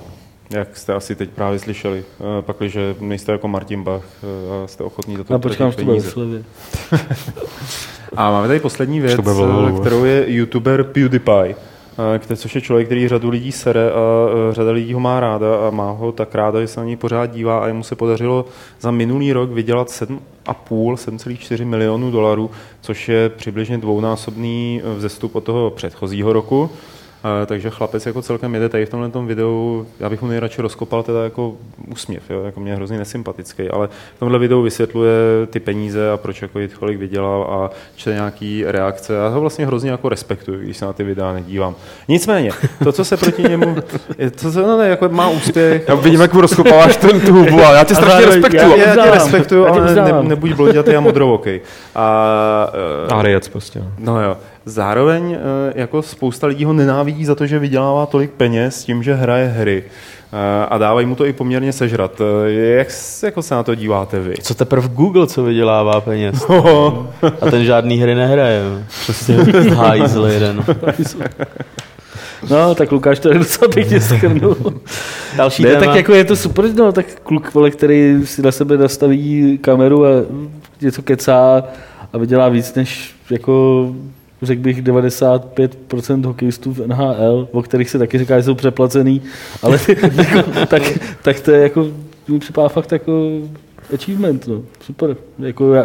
Jak 0.54 0.76
jste 0.76 0.94
asi 0.94 1.14
teď 1.14 1.30
právě 1.30 1.58
slyšeli. 1.58 2.04
Uh, 2.18 2.26
pakliže 2.40 2.94
nejste 3.00 3.32
jako 3.32 3.48
Martin 3.48 3.82
Bach 3.82 4.04
uh, 4.48 4.64
a 4.64 4.66
jste 4.66 4.84
ochotní 4.84 5.18
Já 5.28 5.38
počkám, 5.38 5.68
utratit 5.68 5.84
to 5.84 6.20
ve 6.20 6.26
peníze. 6.26 6.44
A 8.16 8.30
máme 8.30 8.46
tady 8.46 8.60
poslední 8.60 9.00
věc, 9.00 9.20
eh, 9.20 9.80
kterou 9.80 10.04
je 10.04 10.24
youtuber 10.26 10.84
PewDiePie, 10.84 11.54
eh, 12.14 12.18
který, 12.18 12.38
což 12.38 12.54
je 12.54 12.60
člověk, 12.60 12.88
který 12.88 13.08
řadu 13.08 13.30
lidí 13.30 13.52
sere 13.52 13.90
a 13.90 14.28
eh, 14.50 14.54
řada 14.54 14.70
lidí 14.70 14.94
ho 14.94 15.00
má 15.00 15.20
ráda 15.20 15.68
a 15.68 15.70
má 15.70 15.90
ho 15.90 16.12
tak 16.12 16.34
ráda, 16.34 16.60
že 16.60 16.66
se 16.66 16.80
na 16.80 16.86
něj 16.86 16.96
pořád 16.96 17.26
dívá 17.26 17.58
a 17.58 17.66
jemu 17.66 17.82
se 17.82 17.96
podařilo 17.96 18.44
za 18.80 18.90
minulý 18.90 19.32
rok 19.32 19.50
vydělat 19.50 19.88
7,5, 19.88 20.18
7,4 20.94 21.66
milionů 21.66 22.10
dolarů, 22.10 22.50
což 22.80 23.08
je 23.08 23.28
přibližně 23.28 23.78
dvounásobný 23.78 24.82
eh, 24.84 24.94
vzestup 24.96 25.34
od 25.34 25.44
toho 25.44 25.70
předchozího 25.70 26.32
roku. 26.32 26.70
Eh, 27.24 27.46
takže 27.46 27.70
chlapec 27.70 28.06
jako 28.06 28.22
celkem 28.22 28.54
jede 28.54 28.68
tady 28.68 28.86
v 28.86 28.88
tomhle 28.90 29.08
tom 29.10 29.26
videu, 29.26 29.86
já 30.00 30.10
bych 30.10 30.22
mu 30.22 30.28
nejradši 30.28 30.62
rozkopal 30.62 31.02
teda 31.02 31.24
jako 31.24 31.52
úsměv, 31.92 32.22
jo, 32.30 32.42
jako 32.44 32.60
mě 32.60 32.72
je 32.72 32.76
hrozně 32.76 32.98
nesympatický, 32.98 33.68
ale 33.70 33.88
v 34.16 34.18
tomhle 34.18 34.38
videu 34.38 34.62
vysvětluje 34.62 35.12
ty 35.50 35.60
peníze 35.60 36.10
a 36.10 36.16
proč 36.16 36.42
jako 36.42 36.58
jít 36.58 36.74
kolik 36.74 36.98
vydělal 36.98 37.42
a 37.42 37.70
čte 37.96 38.12
nějaký 38.14 38.64
reakce. 38.66 39.14
Já 39.14 39.28
ho 39.28 39.40
vlastně 39.40 39.66
hrozně 39.66 39.90
jako 39.90 40.08
respektuju, 40.08 40.58
když 40.60 40.76
se 40.76 40.84
na 40.84 40.92
ty 40.92 41.04
videa 41.04 41.32
nedívám. 41.32 41.74
Nicméně, 42.08 42.50
to, 42.84 42.92
co 42.92 43.04
se 43.04 43.16
proti 43.16 43.42
němu, 43.42 43.76
to, 44.40 44.52
co 44.52 44.62
no, 44.62 44.78
ne, 44.78 44.88
jako 44.88 45.08
má 45.08 45.28
úspěch, 45.28 45.84
Já 45.88 45.94
vidím, 45.94 46.20
jak 46.20 46.34
mu 46.34 46.40
rozkopáváš 46.40 46.96
ten 46.96 47.20
tu 47.20 47.32
hubu, 47.32 47.60
a 47.60 47.72
já 47.72 47.84
tě 47.84 47.94
strašně 47.94 48.26
respektuju. 48.26 48.70
já- 48.70 48.76
já, 48.76 48.94
já 48.96 49.04
tě 49.04 49.10
respektuju, 49.10 49.66
ale 49.66 49.94
ne, 49.94 50.22
nebuď 50.22 50.52
blodětý 50.52 50.96
a 50.96 51.00
modrovokej. 51.00 51.60
A, 51.94 52.72
eh, 53.08 53.14
A 53.14 53.22
rejec 53.22 53.48
prostě. 53.48 53.78
no. 53.78 53.86
No 53.98 54.22
jo. 54.22 54.36
Zároveň 54.66 55.32
eh, 55.32 55.72
jako 55.74 56.02
spousta 56.02 56.46
lidí 56.46 56.64
ho 56.64 56.72
nenávidí 56.72 57.24
za 57.24 57.34
to, 57.34 57.46
že 57.46 57.58
vydělává 57.58 58.06
tolik 58.06 58.30
peněz 58.30 58.84
tím, 58.84 59.02
že 59.02 59.14
hraje 59.14 59.48
hry. 59.48 59.84
Eh, 60.32 60.66
A 60.68 60.78
dávají 60.78 61.06
mu 61.06 61.14
to 61.14 61.26
i 61.26 61.32
poměrně 61.32 61.72
sežrat. 61.72 62.20
Eh, 62.46 62.50
Jak 62.52 62.88
jako 63.22 63.42
se 63.42 63.54
na 63.54 63.62
to 63.62 63.74
díváte 63.74 64.20
vy? 64.20 64.34
Co 64.42 64.54
teprve 64.54 64.88
Google, 64.88 65.26
co 65.26 65.42
vydělává 65.44 66.00
peněz. 66.00 66.46
A 67.40 67.50
ten 67.50 67.64
žádný 67.64 67.96
hry 67.98 68.14
nehraje. 68.14 68.62
no. 68.64 68.82
Přesně 68.88 69.36
hajzl 69.74 70.26
jeden. 70.26 70.64
No, 72.50 72.74
tak 72.74 72.92
Lukáš 72.92 73.18
to 73.18 73.28
je 73.28 73.38
docela 73.38 73.68
pěkně 73.72 74.00
schrnul. 74.00 74.56
Další 75.36 75.62
Ne, 75.62 75.70
téma. 75.70 75.84
tak 75.86 75.94
jako 75.96 76.14
je 76.14 76.24
to 76.24 76.36
super, 76.36 76.64
no, 76.74 76.92
tak 76.92 77.06
kluk, 77.22 77.54
vole, 77.54 77.70
který 77.70 78.16
si 78.26 78.42
na 78.42 78.52
sebe 78.52 78.76
nastaví 78.78 79.58
kameru 79.58 80.06
a 80.06 80.08
něco 80.80 81.02
kecá 81.02 81.62
a 82.12 82.18
vydělá 82.18 82.48
víc 82.48 82.74
než 82.74 83.14
jako 83.30 83.86
řekl 84.42 84.62
bych 84.62 84.82
95% 84.82 86.26
hokejistů 86.26 86.72
v 86.72 86.86
NHL, 86.86 87.48
o 87.52 87.62
kterých 87.62 87.90
se 87.90 87.98
taky 87.98 88.18
říká, 88.18 88.36
že 88.38 88.42
jsou 88.42 88.54
přeplacený, 88.54 89.22
ale 89.62 89.78
jako, 89.88 90.50
tak, 90.66 90.82
tak 91.22 91.40
to 91.40 91.50
je 91.50 91.62
jako, 91.62 91.86
mi 92.28 92.38
připadá 92.38 92.68
fakt 92.68 92.92
jako 92.92 93.30
achievement, 93.94 94.46
no. 94.48 94.62
super. 94.80 95.16
Jako 95.38 95.74
já, 95.74 95.84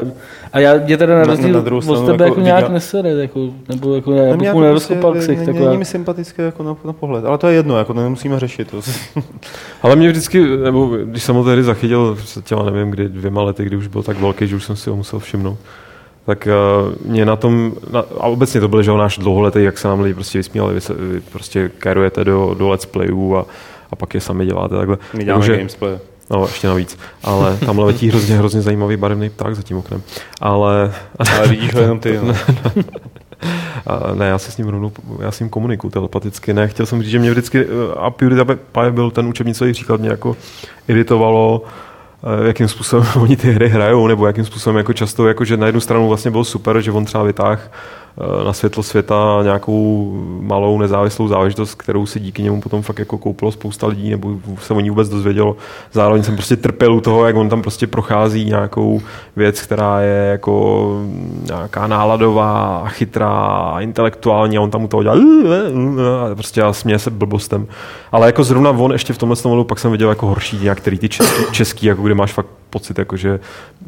a 0.54 0.60
já 0.60 0.74
mě 0.86 0.98
teda 0.98 1.14
na 1.14 1.20
Na- 1.20 1.26
na- 1.26 1.32
rozdíl 1.34 1.54
na 1.54 1.60
druhou 1.60 1.92
od 1.94 2.06
tebe 2.06 2.12
jako 2.12 2.24
jako 2.24 2.42
nějak 2.42 2.60
viděl- 2.64 2.74
nesere, 2.74 3.10
jako, 3.10 3.50
nebo 3.70 3.96
jako 3.96 4.14
já 4.14 4.24
No, 4.26 4.30
bych 4.32 4.40
mě 4.40 4.48
mu 4.54 4.60
jako 4.60 4.62
nerozkopal 4.62 5.12
prostě 5.12 5.36
ksich, 5.36 5.48
není- 5.48 5.78
mi 5.78 5.86
sympatické 5.86 6.44
jako 6.44 6.64
na, 6.64 6.76
na 6.86 6.94
pohled, 6.94 7.26
ale 7.26 7.38
to 7.38 7.48
je 7.48 7.56
jedno, 7.56 7.78
jako 7.78 7.94
to 7.94 8.00
nemusíme 8.02 8.40
řešit. 8.40 8.72
To. 8.72 8.82
Ale 9.82 9.96
mě 9.96 10.10
vždycky, 10.10 10.58
nebo 10.58 10.88
když 10.88 11.24
jsem 11.24 11.36
ho 11.36 11.44
tehdy 11.44 11.64
zachytil, 11.64 12.18
těla 12.44 12.66
nevím 12.72 12.92
kdy, 12.92 13.10
dvěma 13.10 13.42
lety, 13.44 13.66
kdy 13.66 13.76
už 13.76 13.88
byl 13.88 14.04
tak 14.04 14.20
velký, 14.20 14.48
že 14.48 14.56
už 14.56 14.64
jsem 14.64 14.76
si 14.76 14.90
ho 14.90 14.96
musel 14.96 15.20
všimnout, 15.20 15.58
tak 16.28 16.48
uh, 16.48 17.12
mě 17.12 17.26
na 17.26 17.36
tom, 17.36 17.74
na, 17.92 18.00
a 18.00 18.24
obecně 18.24 18.60
to 18.62 18.68
byl, 18.68 18.84
že 18.84 18.92
náš 18.92 19.18
dlouholetý, 19.18 19.64
jak 19.64 19.78
se 19.78 19.88
nám 19.88 20.00
lidi 20.02 20.14
prostě 20.14 20.40
vysmíjali, 20.40 20.74
vy, 20.74 20.82
se, 20.82 20.94
vy 20.94 21.22
prostě 21.22 21.70
kérujete 21.80 22.24
do, 22.24 22.56
do 22.58 22.70
let's 22.70 22.86
playů 22.86 23.38
a, 23.38 23.46
a 23.92 23.96
pak 23.96 24.14
je 24.14 24.22
sami 24.22 24.46
děláte 24.46 24.76
takhle. 24.76 24.98
My 25.14 25.24
děláme 25.24 25.44
Jakože- 25.46 25.58
gamesplay. 25.58 25.98
No, 26.30 26.42
ještě 26.46 26.68
navíc. 26.68 26.98
Ale 27.24 27.58
tamhle 27.66 27.86
letí 27.86 28.10
hrozně, 28.10 28.38
hrozně 28.38 28.62
zajímavý 28.62 28.98
barevný 28.98 29.30
pták 29.30 29.56
za 29.56 29.62
tím 29.64 29.78
oknem. 29.78 30.02
Ale 30.42 30.94
Ale 31.38 31.48
vidíš 31.48 31.74
ho 31.74 31.82
jenom 31.82 32.00
ty. 32.00 32.20
No. 32.28 32.34
a 33.88 34.14
ne, 34.16 34.28
já 34.28 34.38
se 34.38 34.52
s 34.52 34.58
ním 34.58 34.68
rovnou, 34.68 34.92
já 35.22 35.32
s 35.32 35.40
ním 35.40 35.50
komunikuju 35.50 35.92
telepaticky. 35.92 36.54
Ne, 36.54 36.68
chtěl 36.68 36.86
jsem 36.86 37.02
říct, 37.02 37.12
že 37.12 37.20
mě 37.20 37.32
vždycky, 37.32 37.60
eh, 37.62 37.66
a 37.98 38.10
PewDiePie 38.10 38.92
byl 38.92 39.12
ten 39.12 39.28
učebnicový 39.28 39.74
příklad, 39.74 40.00
mě 40.00 40.10
jako 40.10 40.38
iritovalo, 40.88 41.62
jakým 42.46 42.68
způsobem 42.68 43.08
oni 43.22 43.38
ty 43.38 43.52
hry 43.52 43.70
hrajou, 43.70 44.08
nebo 44.08 44.28
jakým 44.28 44.46
způsobem 44.46 44.78
jako 44.78 44.94
často, 44.94 45.28
jako 45.28 45.46
že 45.46 45.58
na 45.58 45.66
jednu 45.66 45.82
stranu 45.82 46.08
vlastně 46.08 46.32
bylo 46.32 46.44
super, 46.44 46.82
že 46.82 46.92
on 46.92 47.06
třeba 47.06 47.24
vytáhl 47.24 47.60
eh, 47.62 47.70
na 48.46 48.54
světlo 48.54 48.84
světa 48.84 49.40
nějakou 49.44 50.12
malou 50.42 50.80
nezávislou 50.80 51.28
záležitost, 51.28 51.76
kterou 51.76 52.06
si 52.06 52.20
díky 52.20 52.44
němu 52.44 52.62
potom 52.62 52.82
fakt 52.82 53.00
jako 53.00 53.18
koupilo 53.18 53.52
spousta 53.52 53.88
lidí, 53.88 54.10
nebo 54.10 54.30
se 54.60 54.74
o 54.74 54.80
ní 54.80 54.90
vůbec 54.90 55.10
dozvědělo. 55.10 55.56
Zároveň 55.92 56.24
jsem 56.24 56.36
prostě 56.36 56.56
trpěl 56.56 56.94
u 56.94 57.02
toho, 57.02 57.26
jak 57.26 57.36
on 57.36 57.50
tam 57.50 57.62
prostě 57.62 57.88
prochází 57.88 58.46
nějakou 58.46 59.02
věc, 59.36 59.62
která 59.62 60.02
je 60.02 60.30
jako 60.32 60.88
nějaká 61.46 61.88
náladová, 61.88 62.84
chytrá, 62.88 63.76
intelektuální 63.80 64.58
a 64.58 64.62
on 64.62 64.72
tam 64.72 64.84
u 64.84 64.88
toho 64.88 65.04
dělá 65.04 65.16
a 66.32 66.36
prostě 66.36 66.60
já 66.60 66.74
směje 66.74 67.00
se 67.00 67.10
blbostem. 67.10 67.68
Ale 68.12 68.28
jako 68.28 68.44
zrovna 68.44 68.70
on 68.70 68.92
ještě 68.92 69.14
v 69.14 69.18
tomhle 69.18 69.38
modu 69.46 69.64
pak 69.64 69.80
jsem 69.80 69.92
viděl 69.92 70.10
jako 70.10 70.28
horší 70.28 70.60
některý 70.64 71.00
ty 71.00 71.10
český, 71.10 71.44
český 71.52 71.86
jako 71.86 72.02
kde 72.02 72.16
máš 72.16 72.34
fakt 72.34 72.48
pocit, 72.80 72.98
jako 73.00 73.18
že 73.18 73.40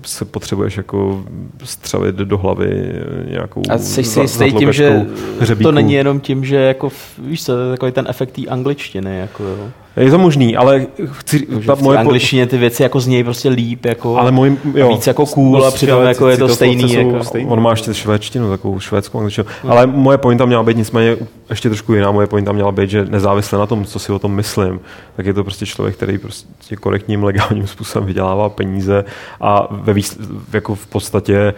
se 0.05 0.25
potřebuješ 0.25 0.77
jako 0.77 1.23
střelit 1.63 2.15
do 2.15 2.37
hlavy 2.37 2.93
nějakou 3.29 3.61
A 3.69 3.77
jsi 3.77 4.03
si 4.03 4.19
jistý 4.19 4.53
tím, 4.53 4.73
že 4.73 5.05
hřebíku. 5.39 5.63
to 5.63 5.71
není 5.71 5.93
jenom 5.93 6.19
tím, 6.19 6.45
že 6.45 6.55
jako, 6.55 6.89
víš 7.17 7.43
co, 7.43 7.53
to 7.53 7.61
je 7.61 7.71
takový 7.71 7.91
ten 7.91 8.05
efekt 8.09 8.31
té 8.31 8.45
angličtiny, 8.45 9.19
jako 9.19 9.43
jo. 9.43 9.69
Je 9.99 10.11
to 10.11 10.17
možný, 10.17 10.57
ale 10.57 10.87
chci, 11.11 11.47
ta 11.65 11.75
v 11.75 11.81
moje 11.81 11.97
angličtině 11.97 12.47
ty 12.47 12.57
věci 12.57 12.83
jako 12.83 12.99
znějí 12.99 13.23
prostě 13.23 13.49
líp, 13.49 13.85
jako 13.85 14.17
ale 14.17 14.31
můj, 14.31 14.57
jo, 14.75 14.89
víc 14.89 15.07
jako 15.07 15.25
cool 15.25 15.65
a 15.65 15.71
přitom 15.71 15.95
ale 15.99 16.07
jako 16.07 16.27
je 16.27 16.37
to 16.37 16.49
stejný. 16.49 16.93
Jako. 16.93 17.23
stejný. 17.23 17.49
On 17.49 17.61
má 17.61 17.69
ještě 17.69 17.93
švédštinu, 17.93 18.49
takovou 18.49 18.79
švédskou 18.79 19.17
angličtinu. 19.17 19.47
Ale 19.67 19.87
moje 19.87 20.17
pointa 20.17 20.45
měla 20.45 20.63
být 20.63 20.77
nicméně 20.77 21.17
ještě 21.49 21.69
trošku 21.69 21.93
jiná. 21.93 22.11
Moje 22.11 22.27
pointa 22.27 22.51
měla 22.51 22.71
být, 22.71 22.89
že 22.89 23.05
nezávisle 23.05 23.59
na 23.59 23.65
tom, 23.65 23.85
co 23.85 23.99
si 23.99 24.11
o 24.11 24.19
tom 24.19 24.31
myslím, 24.31 24.79
tak 25.15 25.25
je 25.25 25.33
to 25.33 25.43
prostě 25.43 25.65
člověk, 25.65 25.95
který 25.95 26.17
prostě 26.17 26.75
korektním, 26.75 27.23
legálním 27.23 27.67
způsobem 27.73 28.07
vydělává 28.07 28.49
peníze 28.49 29.05
a 29.41 29.67
ve 29.71 29.93
výsl- 29.93 30.17
jako 30.53 30.75
v 30.75 30.87
podstatě 30.87 31.53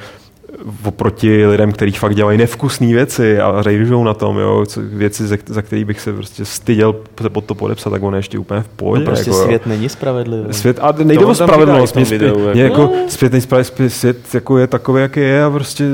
oproti 0.84 1.48
lidem, 1.48 1.72
kteří 1.72 1.92
fakt 1.92 2.16
dělají 2.16 2.38
nevkusné 2.38 2.88
věci 2.88 3.40
a 3.40 3.62
rejžou 3.62 4.04
na 4.04 4.14
tom, 4.14 4.38
jo, 4.38 4.66
co, 4.66 4.82
věci, 4.82 5.28
za, 5.28 5.38
za 5.46 5.62
který 5.62 5.86
bych 5.86 6.02
se 6.02 6.14
prostě 6.14 6.46
styděl 6.46 6.96
se 7.22 7.30
pod 7.30 7.46
to 7.46 7.56
podepsat, 7.56 7.90
tak 7.90 8.04
on 8.04 8.14
je 8.14 8.20
ještě 8.20 8.40
úplně 8.40 8.62
v 8.62 8.68
pohodě. 8.68 9.04
No 9.04 9.12
prostě 9.12 9.30
jako, 9.30 9.40
jo. 9.40 9.46
svět 9.46 9.66
není 9.66 9.90
spravedlivý. 9.90 10.54
Svět, 10.54 10.80
a 10.82 10.92
nejde 11.04 11.24
To 11.24 11.30
o 11.30 11.36
spravedlnost. 11.36 11.96
Mě, 11.96 12.06
videu, 12.06 12.40
jako. 12.40 12.54
mě 12.54 12.64
jako 12.64 12.90
svět, 13.08 13.32
nejspravedlivý, 13.32 13.90
svět 13.90 14.18
jako 14.34 14.58
je 14.58 14.68
takový, 14.68 15.02
jaký 15.02 15.20
je 15.20 15.44
a 15.44 15.50
prostě 15.50 15.86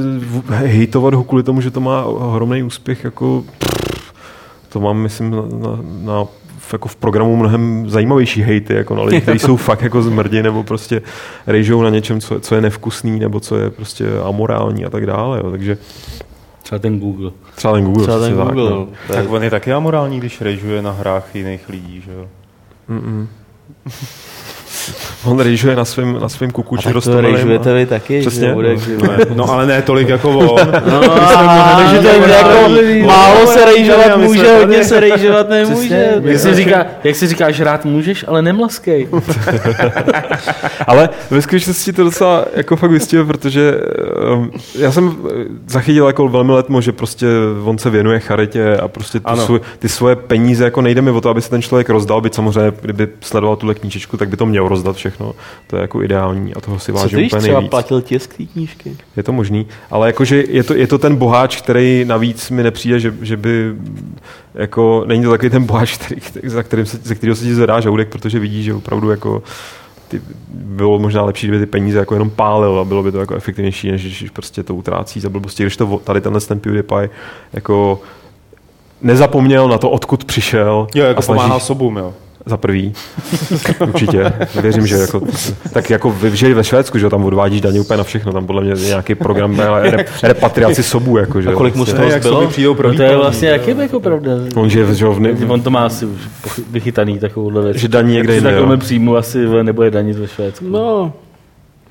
hejtovat 0.47 1.13
ho 1.13 1.23
kvůli 1.23 1.43
tomu, 1.43 1.61
že 1.61 1.71
to 1.71 1.79
má 1.79 2.03
ohromný 2.03 2.63
úspěch, 2.63 3.03
jako 3.03 3.43
to 4.69 4.79
mám, 4.79 4.97
myslím, 4.97 5.31
na, 5.31 5.41
na, 5.41 5.79
na 6.03 6.25
v- 6.67 6.73
jako 6.73 6.87
v 6.87 6.95
programu 6.95 7.35
mnohem 7.35 7.89
zajímavější 7.89 8.41
hejty, 8.41 8.73
jako 8.73 8.95
na 8.95 9.03
lidi, 9.03 9.21
kteří 9.21 9.39
jsou 9.39 9.57
fakt 9.69 9.81
jako 9.81 10.01
zmrdi, 10.01 10.43
nebo 10.43 10.63
prostě 10.63 11.01
rejžou 11.47 11.81
na 11.81 11.89
něčem, 11.89 12.21
co, 12.21 12.39
co 12.39 12.55
je 12.55 12.61
nevkusný, 12.61 13.19
nebo 13.19 13.39
co 13.39 13.57
je 13.57 13.69
prostě 13.69 14.05
amorální 14.25 14.85
a 14.85 14.89
tak 14.89 15.05
dále. 15.05 15.37
Jo. 15.43 15.51
Takže 15.51 15.77
Třeba 16.63 16.79
ten 16.79 16.99
Google. 16.99 17.31
Třeba 17.55 17.73
ten 17.73 17.85
Google. 17.85 18.03
Třeba 18.03 18.19
ten 18.19 18.27
přesně 18.29 18.45
tak, 18.45 18.53
Google. 18.55 18.69
no. 18.69 18.75
no. 18.75 18.87
Tak 19.07 19.29
on 19.31 19.43
je 19.43 19.49
taky 19.49 19.73
amorální, 19.73 20.19
když 20.19 20.41
rejžuje 20.41 20.81
na 20.81 20.91
hrách 20.91 21.35
jiných 21.35 21.69
lidí, 21.69 22.01
že 22.05 22.11
jo? 22.13 22.25
On 25.25 25.39
rejžuje 25.39 25.75
na 25.75 25.85
svém 25.85 26.19
na 26.21 26.29
svým 26.29 26.51
kukuči 26.51 26.93
tak 26.93 27.03
to 27.03 27.21
rejžujete 27.21 27.71
a- 27.71 27.73
vy 27.73 27.85
taky, 27.85 28.21
Přesně. 28.21 28.47
že 28.47 28.53
bude, 28.53 28.75
No 29.35 29.49
ale 29.51 29.65
ne 29.65 29.81
tolik 29.81 30.07
jako 30.09 30.29
on. 30.29 30.59
takže 31.77 31.99
to 32.01 32.07
je 32.07 32.29
jako 32.29 33.07
málo 33.07 33.47
se 33.47 33.65
rejžovat 33.65 34.17
může, 34.17 34.57
hodně 34.57 34.83
se 34.83 34.99
rejžovat 34.99 35.49
nemůže. 35.49 36.13
Jak 36.23 36.39
se, 36.39 36.55
říká, 36.55 36.85
jak 37.03 37.15
se 37.15 37.27
říká, 37.27 37.51
že 37.51 37.63
rád 37.63 37.85
můžeš, 37.85 38.25
ale 38.27 38.41
nemlaskej. 38.41 39.07
Ale 40.87 41.09
ve 41.29 41.41
skutečnosti 41.41 41.93
to 41.93 42.03
docela 42.03 42.45
jako 42.55 42.75
fakt 42.75 42.91
vystihl, 42.91 43.25
protože 43.25 43.73
um, 44.33 44.51
já 44.79 44.91
jsem 44.91 45.15
zachytil 45.67 46.07
jako 46.07 46.27
velmi 46.27 46.51
letmo, 46.51 46.81
že 46.81 46.91
prostě 46.91 47.27
on 47.63 47.77
se 47.77 47.89
věnuje 47.89 48.19
charitě 48.19 48.77
a 48.77 48.87
prostě 48.87 49.19
tu 49.19 49.27
Ano. 49.27 49.45
svůj, 49.45 49.59
ty 49.79 49.89
svoje 49.89 50.15
peníze, 50.15 50.63
jako 50.63 50.81
nejde 50.81 51.01
mi 51.01 51.11
o 51.11 51.21
to, 51.21 51.29
aby 51.29 51.41
se 51.41 51.49
ten 51.49 51.61
člověk 51.61 51.89
rozdal, 51.89 52.21
byť 52.21 52.33
samozřejmě, 52.35 52.71
kdyby 52.81 53.07
sledoval 53.21 53.55
tuhle 53.55 53.75
knížečku, 53.75 54.17
tak 54.17 54.29
by 54.29 54.37
to 54.37 54.45
měl 54.45 54.67
rozdat 54.77 54.95
všechno. 54.95 55.33
To 55.67 55.75
je 55.75 55.81
jako 55.81 56.03
ideální 56.03 56.53
a 56.53 56.61
toho 56.61 56.79
si 56.79 56.91
vážím 56.91 57.25
úplně 57.25 57.41
třeba 57.41 57.59
nejvíc. 57.59 57.69
platil 57.69 58.01
tisk 58.01 58.37
té 58.37 58.45
knížky? 58.45 58.97
Je 59.15 59.23
to 59.23 59.31
možný, 59.31 59.67
ale 59.91 60.07
jakože 60.07 60.43
je 60.47 60.63
to, 60.63 60.73
je 60.73 60.87
to 60.87 60.97
ten 60.97 61.15
boháč, 61.15 61.61
který 61.61 62.05
navíc 62.07 62.49
mi 62.49 62.63
nepřijde, 62.63 62.99
že, 62.99 63.13
že 63.21 63.37
by 63.37 63.73
jako, 64.55 65.03
není 65.07 65.23
to 65.23 65.29
takový 65.31 65.49
ten 65.49 65.63
boháč, 65.63 65.97
který, 65.97 66.21
který, 66.21 66.49
za 66.49 66.63
kterým 66.63 66.85
se, 66.85 66.97
ze 67.03 67.15
kterého 67.15 67.35
se 67.35 67.43
ti 67.43 67.55
zvedá 67.55 67.79
žaludek, 67.79 68.09
protože 68.09 68.39
vidí, 68.39 68.63
že 68.63 68.73
opravdu 68.73 69.09
jako 69.11 69.43
ty, 70.07 70.21
bylo 70.49 70.99
možná 70.99 71.23
lepší, 71.23 71.47
kdyby 71.47 71.65
ty 71.65 71.71
peníze 71.71 71.99
jako 71.99 72.15
jenom 72.15 72.29
pálil 72.29 72.79
a 72.79 72.85
bylo 72.85 73.03
by 73.03 73.11
to 73.11 73.19
jako 73.19 73.35
efektivnější, 73.35 73.91
než 73.91 74.01
když 74.01 74.29
prostě 74.29 74.63
to 74.63 74.75
utrácí 74.75 75.19
za 75.19 75.29
blbosti. 75.29 75.63
Když 75.63 75.77
to 75.77 76.01
tady 76.03 76.21
tenhle 76.21 76.41
ten 76.41 76.59
PewDiePie 76.59 77.09
jako 77.53 78.01
nezapomněl 79.01 79.67
na 79.67 79.77
to, 79.77 79.89
odkud 79.89 80.25
přišel. 80.25 80.87
Jo, 80.95 81.05
jako 81.05 81.19
a 81.19 81.21
snaží- 81.21 81.37
pomáhá 81.39 81.59
sobům, 81.59 81.97
jo. 81.97 82.13
Za 82.47 82.57
prvý. 82.57 82.93
Určitě. 83.87 84.33
Věřím, 84.61 84.87
že 84.87 84.95
jako, 84.95 85.21
tak 85.73 85.89
jako 85.89 86.11
vy, 86.11 86.37
že 86.37 86.53
ve 86.53 86.63
Švédsku, 86.63 86.97
že 86.97 87.09
tam 87.09 87.25
odvádíš 87.25 87.61
daně 87.61 87.79
úplně 87.81 87.97
na 87.97 88.03
všechno, 88.03 88.33
tam 88.33 88.47
podle 88.47 88.61
mě 88.63 88.71
je 88.71 88.87
nějaký 88.87 89.15
program 89.15 89.59
re, 89.59 90.05
repatriaci 90.23 90.83
sobů. 90.83 91.17
Jako, 91.17 91.41
že 91.41 91.49
A 91.49 91.53
kolik 91.53 91.75
mu 91.75 91.85
vlastně. 91.85 92.07
z 92.07 92.07
toho 92.07 92.19
zbylo? 92.19 92.47
přijdou 92.47 92.73
pro 92.73 92.87
No 92.91 92.95
to 92.95 93.03
je 93.03 93.17
vlastně 93.17 93.49
jaký 93.49 93.69
jako 93.77 93.99
pravda. 93.99 94.31
On 94.55 94.69
žije 94.69 94.85
v, 94.85 94.93
že, 94.93 95.05
jo, 95.05 95.13
v, 95.13 95.19
ne, 95.19 95.35
On 95.47 95.61
to 95.61 95.69
má 95.69 95.85
asi 95.85 96.05
už 96.05 96.19
vychytaný 96.71 97.19
takovouhle 97.19 97.61
věc. 97.61 97.77
Že 97.77 97.87
daní 97.87 98.13
někde 98.13 98.33
jinde, 98.33 98.49
si 98.49 98.53
jo. 98.53 98.59
takovému 98.59 98.81
příjmu 98.81 99.15
asi 99.15 99.45
nebude 99.63 99.91
danit 99.91 100.17
ve 100.17 100.27
Švédsku. 100.27 100.65
No, 100.69 101.13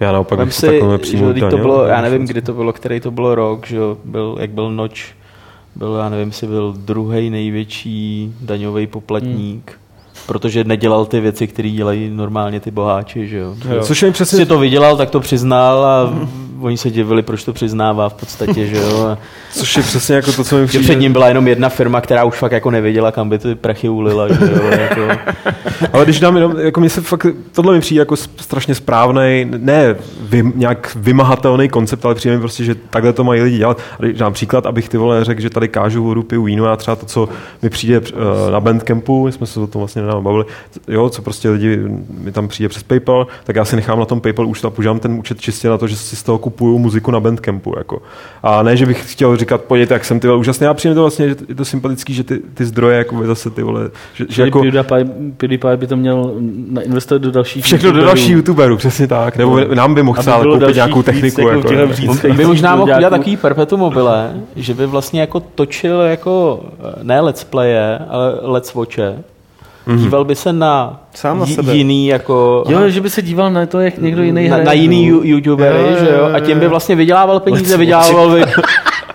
já 0.00 0.12
naopak 0.12 0.38
Vem 0.38 0.50
si, 0.50 0.60
si 0.60 0.80
že 0.90 0.98
přímo 0.98 1.32
když 1.32 1.44
to 1.50 1.58
bylo, 1.58 1.86
já 1.86 2.00
nevím, 2.00 2.26
kdy 2.26 2.42
to 2.42 2.52
bylo, 2.52 2.72
který 2.72 3.00
to 3.00 3.10
bylo 3.10 3.34
rok, 3.34 3.66
že 3.66 3.76
jo, 3.76 3.96
byl, 4.04 4.36
jak 4.40 4.50
byl 4.50 4.70
noč, 4.70 5.14
byl, 5.76 5.94
já 5.94 6.08
nevím, 6.08 6.28
jestli 6.28 6.46
byl 6.46 6.74
druhý 6.78 7.30
největší 7.30 8.34
daňový 8.40 8.86
poplatník, 8.86 9.72
protože 10.26 10.64
nedělal 10.64 11.06
ty 11.06 11.20
věci, 11.20 11.46
které 11.46 11.70
dělají 11.70 12.10
normálně 12.10 12.60
ty 12.60 12.70
boháči, 12.70 13.28
že 13.28 13.38
jo. 13.38 13.54
Jo. 13.70 13.82
Což 13.82 14.02
je 14.02 14.12
Přesně 14.12 14.36
přesně, 14.36 14.46
to 14.46 14.58
vydělal, 14.58 14.96
tak 14.96 15.10
to 15.10 15.20
přiznal 15.20 15.84
a 15.84 16.12
oni 16.60 16.76
se 16.76 16.90
divili, 16.90 17.22
proč 17.22 17.44
to 17.44 17.52
přiznává 17.52 18.08
v 18.08 18.14
podstatě, 18.14 18.66
že 18.66 18.76
jo. 18.76 19.06
A 19.06 19.18
což 19.52 19.76
je 19.76 19.82
přesně 19.82 20.14
jako 20.14 20.32
to, 20.32 20.44
co 20.44 20.56
mi 20.56 20.66
přijde. 20.66 20.84
před 20.84 20.94
ním 20.94 21.12
byla 21.12 21.28
jenom 21.28 21.48
jedna 21.48 21.68
firma, 21.68 22.00
která 22.00 22.24
už 22.24 22.36
fakt 22.36 22.52
jako 22.52 22.70
nevěděla, 22.70 23.12
kam 23.12 23.28
by 23.28 23.38
ty 23.38 23.54
prachy 23.54 23.88
ulila, 23.88 24.28
že 24.28 24.38
jo. 24.40 24.70
Jako, 24.70 25.00
Ale 25.92 26.04
když 26.04 26.20
dám 26.20 26.36
jenom, 26.36 26.58
jako 26.60 26.80
mi 26.80 26.90
se 26.90 27.00
fakt, 27.00 27.26
tohle 27.52 27.74
mi 27.74 27.80
přijde 27.80 28.00
jako 28.00 28.16
strašně 28.16 28.74
správný, 28.74 29.46
ne 29.58 29.96
vy, 30.20 30.52
nějak 30.54 30.96
vymahatelný 30.96 31.68
koncept, 31.68 32.04
ale 32.04 32.14
přijde 32.14 32.34
mi 32.34 32.40
prostě, 32.40 32.64
že 32.64 32.74
takhle 32.74 33.12
to 33.12 33.24
mají 33.24 33.42
lidi 33.42 33.58
dělat. 33.58 33.80
A 33.98 34.02
když 34.02 34.18
dám 34.18 34.32
příklad, 34.32 34.66
abych 34.66 34.88
ty 34.88 34.96
vole 34.98 35.24
řekl, 35.24 35.40
že 35.40 35.50
tady 35.50 35.68
kážu 35.68 36.04
vodu, 36.04 36.22
piju 36.22 36.42
víno 36.42 36.66
a 36.66 36.76
třeba 36.76 36.96
to, 36.96 37.06
co 37.06 37.28
mi 37.62 37.70
přijde 37.70 38.00
uh, 38.00 38.06
na 38.52 38.60
Bandcampu, 38.60 39.24
my 39.24 39.32
jsme 39.32 39.46
se 39.46 39.60
o 39.60 39.66
tom 39.66 39.80
vlastně 39.80 40.02
nedávno 40.02 40.22
bavili, 40.22 40.44
jo, 40.88 41.08
co 41.08 41.22
prostě 41.22 41.50
lidi 41.50 41.78
mi 42.18 42.32
tam 42.32 42.48
přijde 42.48 42.68
přes 42.68 42.82
PayPal, 42.82 43.26
tak 43.44 43.56
já 43.56 43.64
si 43.64 43.76
nechám 43.76 43.98
na 43.98 44.04
tom 44.04 44.20
PayPal 44.20 44.46
účtu 44.46 44.66
a 44.66 44.70
používám 44.70 44.98
ten 44.98 45.12
účet 45.12 45.40
čistě 45.40 45.68
na 45.68 45.78
to, 45.78 45.88
že 45.88 45.96
si 45.96 46.16
z 46.16 46.22
toho 46.22 46.38
kupuju 46.46 46.78
muziku 46.78 47.10
na 47.10 47.20
Bandcampu. 47.20 47.74
Jako. 47.78 48.02
A 48.42 48.62
ne, 48.62 48.76
že 48.76 48.86
bych 48.86 49.12
chtěl 49.12 49.36
říkat, 49.36 49.60
podívejte, 49.60 49.94
jak 49.94 50.04
jsem 50.04 50.20
ty 50.20 50.26
vole 50.26 50.38
úžasný, 50.38 50.66
a 50.66 50.74
přijde 50.74 50.90
mi 50.90 50.94
to 50.94 51.00
vlastně, 51.00 51.28
že 51.28 51.36
je 51.48 51.54
to 51.54 51.64
sympatický, 51.64 52.14
že 52.14 52.24
ty, 52.24 52.38
ty 52.54 52.64
zdroje 52.64 52.98
jako 52.98 53.26
zase 53.26 53.50
ty 53.50 53.62
vole, 53.62 53.90
že, 54.14 54.26
že 54.28 54.42
jako, 54.42 54.62
PewDiePie, 54.62 55.04
PewDiePie 55.36 55.76
by 55.76 55.86
to 55.86 55.96
měl 55.96 56.34
investovat 56.82 57.22
do 57.22 57.30
dalších 57.30 57.64
Všechno 57.64 57.82
do 57.82 57.88
youtuberů. 57.88 58.06
dalších 58.06 58.30
youtuberů, 58.30 58.76
přesně 58.76 59.06
tak. 59.06 59.36
Nebo 59.36 59.60
nám 59.74 59.94
by 59.94 60.02
mohl 60.02 60.22
bylo 60.22 60.58
koupit 60.58 60.74
nějakou 60.74 60.98
víc 60.98 61.06
techniku. 61.06 61.40
jako 61.40 61.56
Jako, 61.56 61.72
jako, 61.72 61.92
víc. 61.92 62.24
By 62.36 62.44
možná 62.44 62.76
mohl 62.76 62.92
udělat 62.96 63.10
takový 63.10 63.36
perpetuum 63.36 63.80
mobile, 63.80 64.34
že 64.56 64.74
by 64.74 64.86
vlastně 64.86 65.20
jako 65.20 65.40
točil 65.40 66.00
jako 66.00 66.64
eh, 66.80 66.98
ne 67.02 67.20
let's 67.20 67.44
playe, 67.44 67.98
ale 68.08 68.38
let's 68.42 68.74
watche. 68.74 69.18
Díval 69.96 70.24
by 70.24 70.34
se 70.34 70.52
na, 70.52 71.00
Sám 71.14 71.38
na 71.38 71.46
ji- 71.46 71.54
sebe. 71.54 71.74
jiný 71.74 72.06
jako 72.06 72.64
Jo, 72.68 72.88
že 72.88 73.00
by 73.00 73.10
se 73.10 73.22
díval 73.22 73.50
na 73.52 73.66
to, 73.66 73.80
jak 73.80 73.98
někdo 73.98 74.22
jiný 74.22 74.42
na, 74.48 74.54
hraje. 74.54 74.64
na 74.66 74.72
jiný 74.72 75.10
no. 75.10 75.16
you- 75.16 75.22
youtubery, 75.24 75.78
Jo, 75.78 75.86
jo, 75.90 75.96
že 76.00 76.06
jo, 76.10 76.18
jo, 76.18 76.30
a 76.34 76.40
tím 76.40 76.58
by 76.58 76.64
jo. 76.64 76.70
vlastně 76.70 76.96
vydělával 76.96 77.40
peníze, 77.40 77.76
vydělával 77.76 78.30
by 78.30 78.42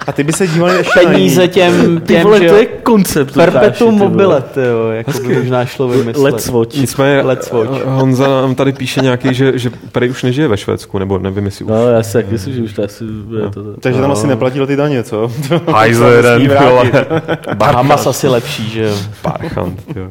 A 0.07 0.11
ty 0.11 0.23
by 0.23 0.33
se 0.33 0.47
dívali 0.47 0.77
ještě 0.77 0.99
na 1.05 1.11
peníze 1.11 1.41
jiný. 1.41 1.53
těm, 1.53 2.01
těm 2.07 2.23
vole, 2.23 2.39
že 2.39 2.47
to 2.47 2.53
jo, 2.53 2.59
je 2.59 2.65
koncept. 2.65 3.33
perpetuum 3.33 3.95
mobile, 3.95 4.41
ty 4.53 4.59
jo, 4.59 4.87
jako 4.89 5.11
by 5.27 5.35
možná 5.35 5.65
šlo 5.65 5.87
vymyslet. 5.87 6.33
Let's 6.33 6.47
watch. 6.47 6.75
Nicméně 6.75 7.21
Let's 7.21 7.51
watch. 7.51 7.85
Honza 7.85 8.27
nám 8.27 8.55
tady 8.55 8.73
píše 8.73 9.01
nějaký, 9.01 9.33
že, 9.33 9.57
že 9.59 9.69
Prej 9.91 10.09
už 10.09 10.23
nežije 10.23 10.47
ve 10.47 10.57
Švédsku, 10.57 10.99
nebo 10.99 11.17
nevím, 11.17 11.45
jestli 11.45 11.65
už. 11.65 11.71
No, 11.71 11.87
já 11.87 12.03
si 12.03 12.13
taky 12.13 12.31
myslím, 12.31 12.53
že 12.53 12.61
už 12.61 12.73
to 12.73 12.83
asi 12.83 13.03
bude 13.03 13.49
to. 13.49 13.63
Takže 13.79 14.01
tam 14.01 14.11
asi 14.11 14.27
neplatil 14.27 14.67
ty 14.67 14.75
daně, 14.75 15.03
co? 15.03 15.31
Hajzle 15.71 16.11
jeden, 16.13 16.39
Smí 16.39 16.47
vole. 16.47 16.89
vrátit. 16.91 17.07
Bahamas 17.53 18.07
asi 18.07 18.27
lepší, 18.27 18.69
že 18.69 18.83
jo. 18.83 18.95
Parchant, 19.21 19.83
jo. 19.95 20.07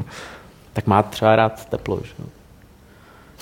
Tak 0.72 0.86
má 0.86 1.02
třeba 1.02 1.36
rád 1.36 1.64
teplo, 1.68 1.98
že. 2.04 2.12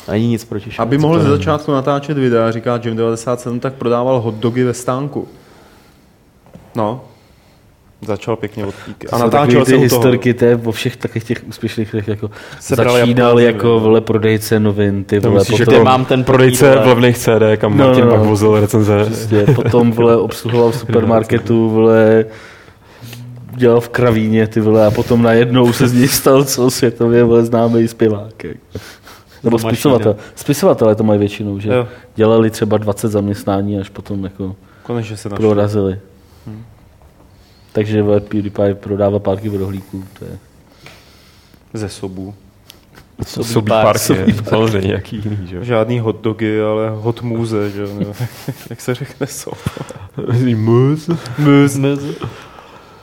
A 0.08 0.12
Není 0.12 0.28
nic 0.28 0.44
proti. 0.44 0.70
Aby 0.78 0.98
mohl 0.98 1.20
ze 1.20 1.28
začátku 1.28 1.72
natáčet 1.72 2.18
videa, 2.18 2.50
říká 2.50 2.80
Jim 2.84 2.96
97, 2.96 3.60
tak 3.60 3.72
prodával 3.74 4.20
hot 4.20 4.34
dogy 4.34 4.64
ve 4.64 4.74
stánku. 4.74 5.28
No. 6.76 7.00
Začal 8.06 8.36
pěkně 8.36 8.66
od 8.66 8.74
píky. 8.86 9.06
A 9.08 9.18
natáčel 9.18 9.64
ty 9.64 9.76
historky, 9.78 10.34
to 10.34 10.44
je 10.44 10.56
o 10.64 10.72
všech 10.72 10.96
takových 10.96 11.24
těch 11.24 11.44
úspěšných 11.48 11.94
lidech, 11.94 12.08
jako 12.08 12.30
Sebral 12.60 12.96
začínal 12.98 13.40
jako 13.40 13.66
jo. 13.68 13.80
vole 13.80 14.00
prodejce 14.00 14.60
novin, 14.60 15.04
ty 15.04 15.18
vole, 15.18 15.34
myslíš, 15.34 15.58
že 15.58 15.64
potom, 15.64 15.80
to 15.80 15.84
mám 15.84 16.04
ten 16.04 16.24
prodejce 16.24 16.76
v 16.84 16.86
levných 16.86 17.18
CD, 17.18 17.42
kam 17.56 17.76
No, 17.76 17.84
Martin 17.86 18.04
no, 18.04 18.10
pak 18.10 18.20
no. 18.20 18.24
vozil 18.26 18.60
recenze. 18.60 19.04
prostě, 19.04 19.46
potom 19.54 19.90
vole 19.92 20.16
obsluhoval 20.16 20.70
v 20.70 20.76
supermarketu, 20.78 21.68
vole 21.70 22.24
dělal 23.58 23.80
v 23.80 23.88
kravíně, 23.88 24.46
ty 24.46 24.60
vole, 24.60 24.86
a 24.86 24.90
potom 24.90 25.22
najednou 25.22 25.72
se 25.72 25.88
z 25.88 25.92
něj 25.92 26.08
stal 26.08 26.44
celosvětově 26.44 27.24
vole 27.24 27.44
známý 27.44 27.88
zpěvák. 27.88 28.44
Nebo 29.44 29.58
spisovatel. 29.58 30.16
Spisovatelé 30.34 30.94
to 30.94 31.04
mají 31.04 31.18
většinou, 31.18 31.60
že 31.60 31.72
Jo. 31.72 31.88
dělali 32.14 32.50
třeba 32.50 32.78
20 32.78 33.08
zaměstnání, 33.08 33.78
až 33.78 33.88
potom 33.88 34.24
jako 34.24 34.56
Konečně 34.82 35.16
se 35.16 35.28
prorazili. 35.28 36.00
Takže 37.72 38.02
vole, 38.02 38.20
PewDiePie 38.20 38.74
prodává 38.74 39.18
pálky 39.18 39.48
v 39.48 39.56
rohlíku, 39.56 40.04
to 40.18 40.24
je 40.24 40.38
Ze 41.72 41.88
sobů. 41.88 42.34
Sobí 43.26 43.68
park 43.68 44.10
je 44.10 44.34
samozřejmě 44.48 44.88
nějaký 44.88 45.16
jiný, 45.24 45.38
že 45.46 45.56
jo. 45.56 45.64
Žádný 45.64 45.98
hot 46.00 46.20
dogy, 46.20 46.62
ale 46.62 46.90
hot 46.90 47.22
můze, 47.22 47.70
že 47.70 47.82
jo. 47.82 48.14
Jak 48.70 48.80
se 48.80 48.94
řekne 48.94 49.26
sob. 49.26 49.58
Mus. 50.56 51.10
Hirvy, 51.38 52.14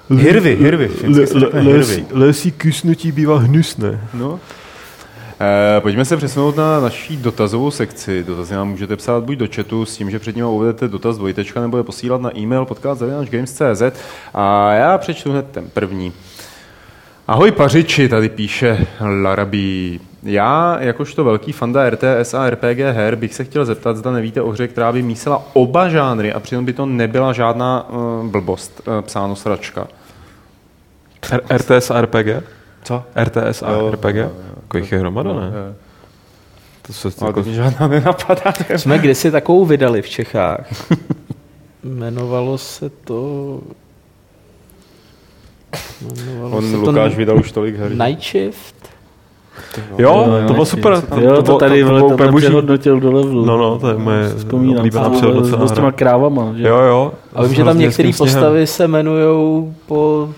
hirvy. 0.09 0.55
Hirvy. 0.55 2.05
Lesí 2.11 2.51
kusnutí 2.51 3.11
bývá 3.11 3.39
hnusné. 3.39 4.09
No. 4.13 4.39
Eh, 5.39 5.81
pojďme 5.81 6.05
se 6.05 6.17
přesunout 6.17 6.55
na 6.55 6.79
naší 6.79 7.17
dotazovou 7.17 7.71
sekci. 7.71 8.23
Dotazy 8.23 8.53
nám 8.53 8.69
můžete 8.69 8.95
psát 8.95 9.23
buď 9.23 9.37
do 9.37 9.47
chatu 9.55 9.85
s 9.85 9.97
tím, 9.97 10.11
že 10.11 10.19
před 10.19 10.35
ním 10.35 10.45
uvedete 10.45 10.87
dotaz 10.87 11.17
dvojtečka, 11.17 11.61
nebo 11.61 11.77
je 11.77 11.83
posílat 11.83 12.21
na 12.21 12.37
e-mail 12.37 12.65
podcast.games.cz 12.65 13.81
a 14.33 14.73
já 14.73 14.97
přečtu 14.97 15.31
hned 15.31 15.45
ten 15.51 15.69
první. 15.73 16.13
Ahoj 17.27 17.51
pařiči, 17.51 18.09
tady 18.09 18.29
píše 18.29 18.87
Larabí. 19.21 19.99
Já, 20.25 20.77
jakožto 20.81 21.23
velký 21.23 21.51
fanda 21.51 21.89
RTS 21.89 22.33
a 22.33 22.49
RPG 22.49 22.77
her, 22.77 23.15
bych 23.15 23.33
se 23.33 23.43
chtěl 23.43 23.65
zeptat, 23.65 23.97
zda 23.97 24.11
nevíte 24.11 24.41
o 24.41 24.49
hře, 24.49 24.67
která 24.67 24.91
by 24.91 25.01
mísela 25.01 25.43
oba 25.53 25.89
žánry 25.89 26.33
a 26.33 26.39
přitom 26.39 26.65
by 26.65 26.73
to 26.73 26.85
nebyla 26.85 27.33
žádná 27.33 27.89
uh, 27.89 28.27
blbost, 28.27 28.81
uh, 28.87 29.01
psáno 29.01 29.35
sračka. 29.35 29.87
RTS 31.57 31.91
a 31.91 32.01
RPG? 32.01 32.43
Co? 32.83 33.03
RTS 33.23 33.63
a 33.63 33.71
Jo, 33.71 33.91
RPG? 33.91 34.15
Jako 34.61 34.77
jich 34.77 34.91
je 34.91 34.99
hromada, 34.99 35.33
ne? 35.33 35.51
To 36.81 36.93
se 36.93 37.09
Ale 37.21 37.29
jako... 37.29 37.43
žádná 37.43 37.87
nenapadá. 37.87 38.53
Jsme 38.75 38.99
kdysi 38.99 39.31
takovou 39.31 39.65
vydali 39.65 40.01
v 40.01 40.09
Čechách. 40.09 40.67
Jmenovalo 41.83 42.57
se 42.57 42.89
to... 42.89 43.59
Jmenovalo 46.01 46.57
On 46.57 46.69
se 46.69 46.75
Lukáš 46.75 47.11
to 47.11 47.17
vydal 47.17 47.39
už 47.39 47.51
tolik 47.51 47.75
her. 47.75 47.91
Night 47.91 48.23
Shift? 48.23 48.94
Jo, 49.97 50.27
to 50.47 50.53
bylo 50.53 50.65
super. 50.65 51.01
Jo, 51.21 51.35
To, 51.35 51.43
to, 51.43 51.57
tady 51.57 51.83
to, 51.83 51.87
to 51.87 51.89
vole, 51.89 51.99
bylo 51.99 52.09
to 52.09 52.13
úplně 52.13 52.25
tam 52.27 52.33
boží. 52.33 52.45
přehodnotil 52.45 52.99
do 52.99 53.11
levelu. 53.11 53.45
No, 53.45 53.57
no, 53.57 53.79
to 53.79 53.87
je 53.89 53.97
moje 53.97 54.29
Vzpomínám, 54.37 54.77
oblíbená 54.77 55.09
to 55.09 55.15
přehodnocená 55.15 55.67
s 55.67 55.71
těma 55.71 55.91
krávama, 55.91 56.53
že? 56.57 56.67
Jo, 56.67 56.77
jo. 56.77 57.11
A 57.35 57.43
vím, 57.43 57.53
že 57.53 57.63
tam 57.63 57.79
některé 57.79 58.11
postavy 58.17 58.67
se 58.67 58.83
jmenují 58.83 59.73
po 59.87 60.29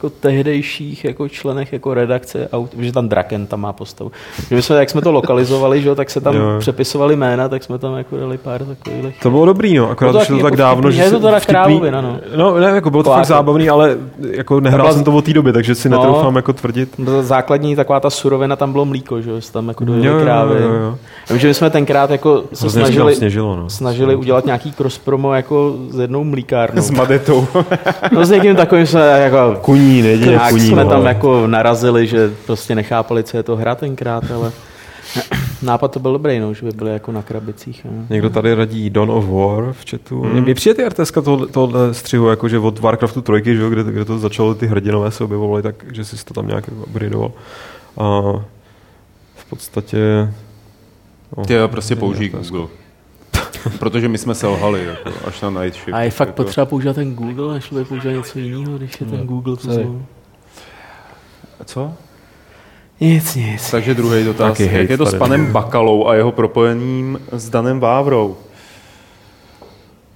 jako 0.00 0.10
tehdejších 0.20 1.04
jako 1.04 1.28
členech 1.28 1.72
jako 1.72 1.94
redakce, 1.94 2.48
aut, 2.52 2.70
že 2.78 2.92
tam 2.92 3.08
Draken 3.08 3.46
tam 3.46 3.60
má 3.60 3.72
postavu. 3.72 4.12
Že 4.48 4.56
my 4.56 4.62
jsme, 4.62 4.76
jak 4.76 4.90
jsme 4.90 5.00
to 5.00 5.12
lokalizovali, 5.12 5.82
že, 5.82 5.88
jo, 5.88 5.94
tak 5.94 6.10
se 6.10 6.20
tam 6.20 6.34
Jo. 6.36 6.42
přepisovali 6.58 7.16
jména, 7.16 7.48
tak 7.48 7.64
jsme 7.64 7.78
tam 7.78 7.96
jako 7.96 8.16
dali 8.16 8.38
pár 8.38 8.64
takových. 8.64 9.20
To 9.22 9.30
bylo 9.30 9.46
dobrý, 9.46 9.76
no, 9.76 9.90
akorát 9.90 10.12
to 10.12 10.18
to 10.18 10.24
tak 10.24 10.44
jako 10.44 10.56
dávno, 10.56 10.82
vtipný. 10.82 10.96
že 10.96 11.02
Je 11.02 11.10
to 11.10 11.20
teda 11.20 11.38
vtipný- 11.40 11.52
krávovina, 11.52 12.00
no. 12.00 12.16
No, 12.36 12.58
ne, 12.58 12.66
jako 12.66 12.90
bylo 12.90 13.02
to 13.02 13.04
Taková 13.10 13.16
fakt 13.16 13.26
zábavný, 13.28 13.68
ale 13.70 13.96
jako 14.30 14.60
nehrál 14.60 14.82
byla- 14.86 14.94
jsem 14.94 15.04
to 15.04 15.12
od 15.12 15.24
té 15.24 15.32
doby, 15.32 15.52
takže 15.52 15.74
si 15.74 15.88
No. 15.88 15.96
netroufám 15.98 16.36
jako 16.36 16.52
tvrdit. 16.52 17.00
Základní 17.20 17.76
taková 17.76 18.00
ta 18.00 18.10
surovina 18.10 18.56
tam 18.56 18.72
bylo 18.72 18.84
mlíko, 18.84 19.20
že 19.22 19.30
jo, 19.30 19.36
tam 19.52 19.68
jako 19.68 19.84
dojeli 19.84 20.06
Jo, 20.06 20.14
jo, 20.14 20.20
krávy. 20.22 20.54
jo, 20.62 20.68
jo. 20.72 20.98
Já 21.30 21.34
vím, 21.34 21.38
že 21.38 21.48
my 21.48 21.54
jsme 21.54 21.70
tenkrát 21.70 22.10
jako 22.10 22.36
se 22.52 22.60
Hrozně 22.60 22.70
snažili, 22.70 22.86
snažili, 22.94 23.14
sněžilo, 23.16 23.56
no. 23.56 23.70
snažili 23.70 24.14
udělat 24.16 24.44
nějaký 24.46 24.72
cross 24.72 24.98
promo 24.98 25.34
jako 25.34 25.74
s 25.90 25.98
jednou 25.98 26.24
mlíkárnou. 26.24 26.82
S 26.90 26.90
Madetou. 26.90 27.46
No 28.12 28.24
s 28.24 28.30
někým 28.30 28.56
takovým 28.56 28.86
jsme 28.86 29.20
jako 29.20 29.56
Kuní, 29.62 29.89
nejde 29.90 30.26
nějak 30.26 30.50
kuní. 30.50 30.68
jsme 30.68 30.84
no. 30.84 30.90
tam 30.90 31.06
jako 31.06 31.46
narazili, 31.46 32.06
že 32.06 32.30
prostě 32.46 32.74
nechápali, 32.74 33.22
co 33.22 33.36
je 33.36 33.42
to 33.42 33.56
hra 33.56 33.74
tenkrát, 33.74 34.30
ale 34.30 34.52
nápad 35.62 35.92
to 35.92 36.00
byl 36.00 36.12
dobrý, 36.12 36.38
no, 36.38 36.54
že 36.54 36.66
by 36.66 36.72
byli 36.72 36.92
jako 36.92 37.12
na 37.12 37.22
krabicích. 37.22 37.84
No. 37.84 37.90
Někdo 38.10 38.30
tady 38.30 38.54
radí 38.54 38.90
Dawn 38.90 39.10
of 39.10 39.24
War 39.28 39.72
v 39.72 39.90
chatu. 39.90 40.24
Mm. 40.24 40.40
Mě 40.40 40.54
přijde 40.54 40.74
ty 40.74 40.88
RTS 40.88 41.12
tohle, 41.24 41.46
tohle 41.46 41.94
střihu, 41.94 42.28
jakože 42.28 42.58
od 42.58 42.78
Warcraftu 42.78 43.22
3, 43.22 43.42
že 43.44 43.62
jo, 43.62 43.70
kde, 43.70 43.82
kde 43.82 44.04
to 44.04 44.18
začalo, 44.18 44.54
ty 44.54 44.66
hrdinové 44.66 45.10
se 45.10 45.24
objevovaly, 45.24 45.62
tak 45.62 45.84
že 45.92 46.04
jsi 46.04 46.24
to 46.24 46.34
tam 46.34 46.46
nějak 46.46 46.68
jako 46.68 46.80
upgradeoval. 46.82 47.32
A 47.98 48.20
v 49.34 49.50
podstatě... 49.50 49.98
No, 51.36 51.44
Ty 51.44 51.54
jo, 51.54 51.68
prostě 51.68 51.96
použij. 51.96 52.28
Google. 52.28 52.68
Protože 53.78 54.08
my 54.08 54.18
jsme 54.18 54.34
selhali, 54.34 54.84
jako, 54.84 55.10
až 55.26 55.40
na 55.40 55.50
Night 55.50 55.74
Shift. 55.74 55.94
A 55.94 56.00
je 56.00 56.10
fakt 56.10 56.28
jako. 56.28 56.42
potřeba 56.42 56.66
používat 56.66 56.94
ten 56.94 57.14
Google, 57.14 57.54
než 57.54 57.72
by 57.72 57.84
používat 57.84 58.12
něco 58.12 58.38
jiného, 58.38 58.78
když 58.78 59.00
je 59.00 59.06
ten 59.06 59.26
Google 59.26 59.56
to 59.56 59.72
znovu. 59.72 60.02
Co? 61.64 61.92
Nic, 63.00 63.34
nic. 63.34 63.70
Takže 63.70 63.94
druhý 63.94 64.24
dotaz. 64.24 64.58
Taky 64.58 64.76
Jak 64.76 64.90
je 64.90 64.98
to 64.98 65.06
s 65.06 65.14
panem 65.14 65.52
Bakalou 65.52 66.06
a 66.06 66.14
jeho 66.14 66.32
propojením 66.32 67.20
s 67.32 67.50
Danem 67.50 67.80
Vávrou? 67.80 68.36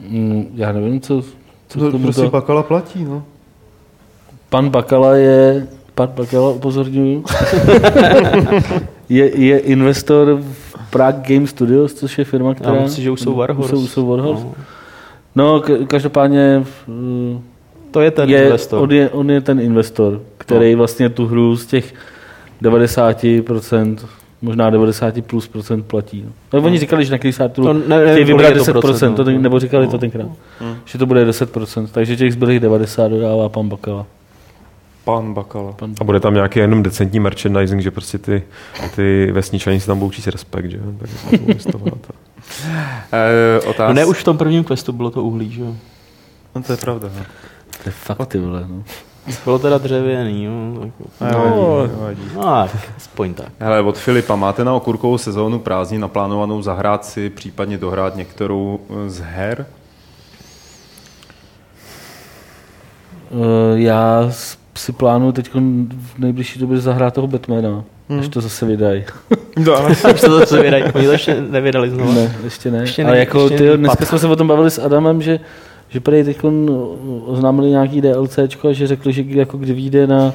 Mm, 0.01 0.47
já 0.55 0.73
nevím, 0.73 1.01
co, 1.01 1.23
co 1.69 1.79
To 1.79 1.89
k 1.89 1.91
tomu 1.91 2.05
prostě 2.05 2.23
to... 2.23 2.31
Bakala 2.31 2.63
platí, 2.63 3.05
no. 3.05 3.25
Pan 4.49 4.69
Bakala 4.69 5.15
je, 5.15 5.67
pan 5.95 6.09
Bakala 6.09 6.51
upozorňuju, 6.51 7.25
je, 9.09 9.41
je 9.41 9.59
investor 9.59 10.39
v 10.41 10.74
Prague 10.95 11.23
Game 11.35 11.47
Studios, 11.47 11.95
což 11.95 12.19
je 12.19 12.25
firma, 12.25 12.49
Já 12.49 12.55
která... 12.55 12.81
myslím, 12.81 13.05
že 13.05 13.11
už 13.11 13.21
jsou 13.21 13.35
Warhorse. 13.35 13.71
Jsou, 13.71 13.87
jsou 13.87 14.07
Warhorse. 14.07 14.45
No. 14.45 14.55
No, 15.37 15.63
každopádně 15.87 16.65
mm, 16.87 17.41
To 17.91 18.01
je 18.01 18.11
ten 18.11 18.31
je, 18.31 18.43
investor. 18.45 18.83
on, 18.83 18.93
je, 18.93 19.11
on 19.11 19.31
je 19.31 19.41
ten 19.41 19.61
investor, 19.61 20.21
který 20.39 20.75
vlastně 20.75 21.09
tu 21.09 21.27
hru 21.27 21.57
z 21.57 21.67
těch 21.67 21.95
90%, 22.63 23.97
možná 24.43 24.71
90 24.71 25.15
plus 25.27 25.49
procent 25.49 25.83
platí. 25.87 26.23
No. 26.27 26.33
Tak 26.49 26.65
oni 26.65 26.79
říkali, 26.79 27.05
že 27.05 27.13
na 27.13 27.19
Kickstarteru 27.19 27.67
To 27.67 27.81
chtějí 28.11 28.25
vybrat 28.25 28.49
je 28.49 28.55
to 28.55 28.73
10%, 28.73 28.81
procent, 28.81 29.15
to, 29.15 29.25
no. 29.25 29.39
nebo 29.39 29.59
říkali 29.61 29.87
to 29.87 29.93
No. 29.93 29.99
tenkrát, 29.99 30.29
že 30.85 30.99
to 30.99 31.07
bude 31.07 31.25
10%, 31.31 31.87
takže 31.93 32.17
těch 32.17 32.33
zbylých 32.33 32.61
90 32.61 33.09
dodává 33.09 33.49
pan 33.49 33.69
Bakala. 33.69 34.07
Pan 35.05 35.35
Bakala. 35.35 35.73
Pan 35.73 35.95
A 36.01 36.05
bude 36.05 36.21
tam 36.21 36.35
nějaký 36.35 36.59
jenom 36.59 36.83
decentní 36.83 37.21
merchandising, 37.21 37.81
že 37.83 37.91
prostě 37.91 38.19
ty, 38.19 38.43
ty 38.97 39.33
vesničani 39.33 39.81
si 39.81 39.87
tam 39.87 39.99
budou 39.99 40.11
číst 40.11 40.27
respekt, 40.27 40.71
že 40.71 40.77
jo? 40.77 40.83
Tak 40.99 41.11
E, 43.13 43.61
otázka. 43.67 43.89
No 43.89 43.93
ne, 43.93 44.05
už 44.05 44.19
v 44.21 44.25
tom 44.25 44.39
prvním 44.39 44.65
questu 44.65 44.93
bylo 44.93 45.11
to 45.11 45.23
uhlí, 45.23 45.53
že 45.53 45.61
jo? 45.63 45.75
No, 46.55 46.63
to 46.63 46.73
je 46.73 46.77
pravda. 46.77 47.09
No. 47.19 47.23
To 47.83 47.89
je 47.89 47.93
fakt 47.93 48.27
ty 48.29 48.39
vole, 48.39 48.65
no. 48.69 48.85
Bylo 49.45 49.59
teda 49.59 49.79
dřevěný, 49.79 50.45
jo. 50.45 50.53
Tak, 51.19 51.33
No, 51.33 51.87
nevadí. 51.87 52.23
no 52.35 52.43
tak, 52.43 52.71
aspoň 52.97 53.35
tak. 53.35 53.49
Hele, 53.59 53.81
od 53.83 53.99
Filipa, 53.99 54.37
máte 54.37 54.65
na 54.65 54.75
okurkovou 54.75 55.19
sezónu 55.19 55.59
prázdnin 55.59 56.01
naplánovanou 56.01 56.63
zahrát 56.63 57.05
si, 57.05 57.31
případně 57.31 57.79
dohrát 57.79 58.17
některou 58.17 58.81
eh, 59.07 59.11
z 59.11 59.21
her? 59.21 59.67
Uh, 63.31 63.79
já 63.79 64.31
si 64.79 64.93
plánuju 64.93 65.33
teď 65.33 65.51
v 66.15 66.19
nejbližší 66.19 66.59
době 66.61 66.79
zahrát 66.79 67.15
toho 67.15 67.27
Batmana, 67.27 67.85
Hmm. 68.09 68.21
až 68.21 68.29
to 68.29 68.41
zase 68.41 68.67
vydají. 68.67 69.05
No, 69.57 69.75
ale 69.77 69.91
Už 70.15 70.21
to 70.21 70.39
zase 70.39 70.63
vydají. 70.63 70.85
Oni 70.85 71.07
to 71.07 71.13
ještě 71.13 71.37
nevydali 71.51 71.91
znovu. 71.91 72.13
Ne, 72.13 72.35
ještě 72.45 72.71
ne. 72.71 72.79
Ještě 72.79 73.05
Ale 73.05 73.13
ne- 73.13 73.19
jako 73.19 73.41
ještě 73.43 73.57
ty, 73.59 73.65
ne- 73.69 73.77
dneska 73.77 74.07
jsme 74.07 74.19
se 74.19 74.27
o 74.29 74.37
tom 74.37 74.49
bavili 74.49 74.71
s 74.71 74.79
Adamem, 74.79 75.23
že, 75.23 75.41
že 75.89 76.01
prý 76.01 76.25
teď 76.25 76.39
oznámili 77.27 77.71
nějaký 77.71 78.01
DLCčko 78.01 78.69
a 78.69 78.73
že 78.73 78.87
řekli, 78.87 79.13
že 79.13 79.25
jako 79.29 79.57
kdy 79.59 79.73
vyjde 79.73 80.07
na, 80.07 80.33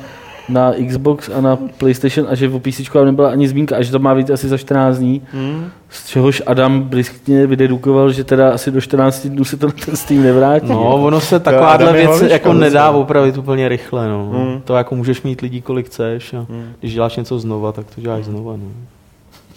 na 0.50 0.74
Xbox 0.88 1.30
a 1.30 1.42
na 1.42 1.58
PlayStation 1.78 2.28
a 2.30 2.36
že 2.36 2.48
v 2.48 2.60
PC 2.60 2.82
nebyla 3.06 3.30
ani 3.30 3.48
zmínka 3.48 3.78
a 3.78 3.82
že 3.82 3.92
to 3.92 4.00
má 4.00 4.16
být 4.16 4.32
asi 4.32 4.48
za 4.48 4.58
14 4.58 4.98
dní. 4.98 5.22
Hmm. 5.32 5.70
Z 5.90 6.08
čehož 6.08 6.42
Adam 6.46 6.82
briskně 6.82 7.48
vydedukoval, 7.48 8.12
že 8.12 8.24
teda 8.24 8.54
asi 8.54 8.72
do 8.72 8.82
14 8.82 9.28
dnů 9.28 9.44
se 9.44 9.58
to 9.58 9.68
na 9.68 9.74
ten 9.86 9.96
Steam 9.96 10.24
nevrátí. 10.24 10.70
No, 10.70 11.04
ono 11.04 11.20
se 11.20 11.40
takováhle 11.40 11.94
věc 11.94 12.22
jako 12.22 12.54
nedá 12.54 12.90
opravit 12.92 13.38
úplně 13.38 13.70
rychle. 13.70 14.08
No. 14.08 14.32
Mm. 14.34 14.62
To 14.62 14.76
jako 14.76 14.96
můžeš 14.96 15.22
mít 15.22 15.42
lidí, 15.42 15.62
kolik 15.62 15.86
chceš. 15.86 16.34
A 16.34 16.46
když 16.80 16.94
děláš 16.94 17.16
něco 17.16 17.40
znova, 17.40 17.72
tak 17.72 17.86
to 17.96 18.02
děláš 18.02 18.26
znova. 18.26 18.54
No. 18.58 18.66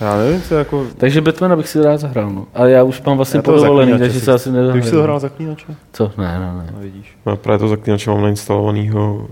já 0.00 0.16
nevím, 0.16 0.42
co 0.42 0.54
jako... 0.54 0.86
Takže 0.96 1.20
Batmana 1.20 1.56
bych 1.56 1.68
si 1.68 1.82
rád 1.82 1.96
zahrál. 1.96 2.30
No. 2.30 2.46
Ale 2.54 2.70
já 2.70 2.82
už 2.82 3.02
mám 3.02 3.16
vlastně 3.16 3.42
podovolený, 3.42 3.90
zaklínače 3.90 3.98
takže 3.98 4.20
si- 4.20 4.24
se 4.24 4.32
asi 4.32 4.50
Ty 4.72 4.78
už 4.78 4.84
si 4.84 4.92
dohrál 4.92 5.20
zaklínače? 5.20 5.66
Co? 5.92 6.12
Ne, 6.18 6.38
ne, 6.38 6.52
ne. 6.58 6.70
No, 6.74 6.80
vidíš. 6.80 7.16
No, 7.26 7.36
právě 7.36 7.58
to 7.58 7.68
zaklínače 7.68 8.10
mám 8.10 8.22
nainstalovanýho 8.22 9.26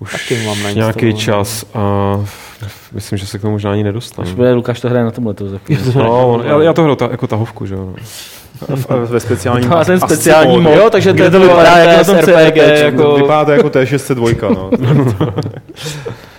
už 0.00 0.12
Taky 0.12 0.46
mám 0.46 0.58
nějaký 0.58 0.78
nainstalovaný. 0.80 1.14
čas 1.18 1.64
a 1.74 1.80
myslím, 2.92 3.18
že 3.18 3.26
se 3.26 3.38
k 3.38 3.40
tomu 3.40 3.52
možná 3.52 3.72
ani 3.72 3.84
nedostanu. 3.84 4.28
Až 4.28 4.34
bude 4.34 4.52
Lukáš 4.52 4.80
to 4.80 4.88
hraje 4.88 5.04
na 5.04 5.10
tomhle 5.10 5.34
to. 5.34 5.44
No, 5.94 6.28
on, 6.28 6.42
já, 6.46 6.62
já 6.62 6.72
to 6.72 6.82
hraju 6.82 6.96
ta, 6.96 7.08
jako 7.10 7.26
tahovku, 7.26 7.66
že 7.66 7.74
jo. 7.74 7.94
A 8.88 8.96
ve 8.96 9.20
speciálním... 9.20 9.64
To 9.68 9.74
má 9.74 9.84
ten 9.84 10.00
speciální 10.00 10.60
mod. 10.60 10.74
Jo, 10.74 10.90
takže 10.90 11.12
to, 11.14 11.30
to 11.30 11.40
vypadá 11.40 11.78
jako 11.78 11.96
na 11.98 12.04
tom 12.04 12.16
RPG, 12.16 12.54
CRPčku. 12.54 12.84
jako... 12.84 13.14
Vypadá 13.14 13.44
to 13.44 13.50
jako 13.52 13.68
T602, 13.68 14.54
no. 14.54 14.70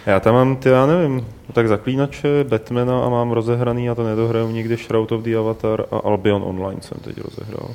já 0.06 0.20
tam 0.20 0.34
mám, 0.34 0.56
ty, 0.56 0.70
já 0.70 0.86
nevím, 0.86 1.26
tak 1.54 1.68
zaklínače, 1.68 2.44
Batmana 2.50 3.06
a 3.06 3.10
mám 3.10 3.32
rozehraný, 3.32 3.90
a 3.90 3.96
to 3.96 4.04
nedohraju 4.04 4.52
nikdy 4.52 4.76
Shroud 4.78 5.12
of 5.12 5.22
the 5.22 5.38
Avatar 5.38 5.86
a 5.92 5.98
Albion 5.98 6.44
Online 6.46 6.82
jsem 6.82 6.98
teď 7.04 7.16
rozehrál. 7.18 7.70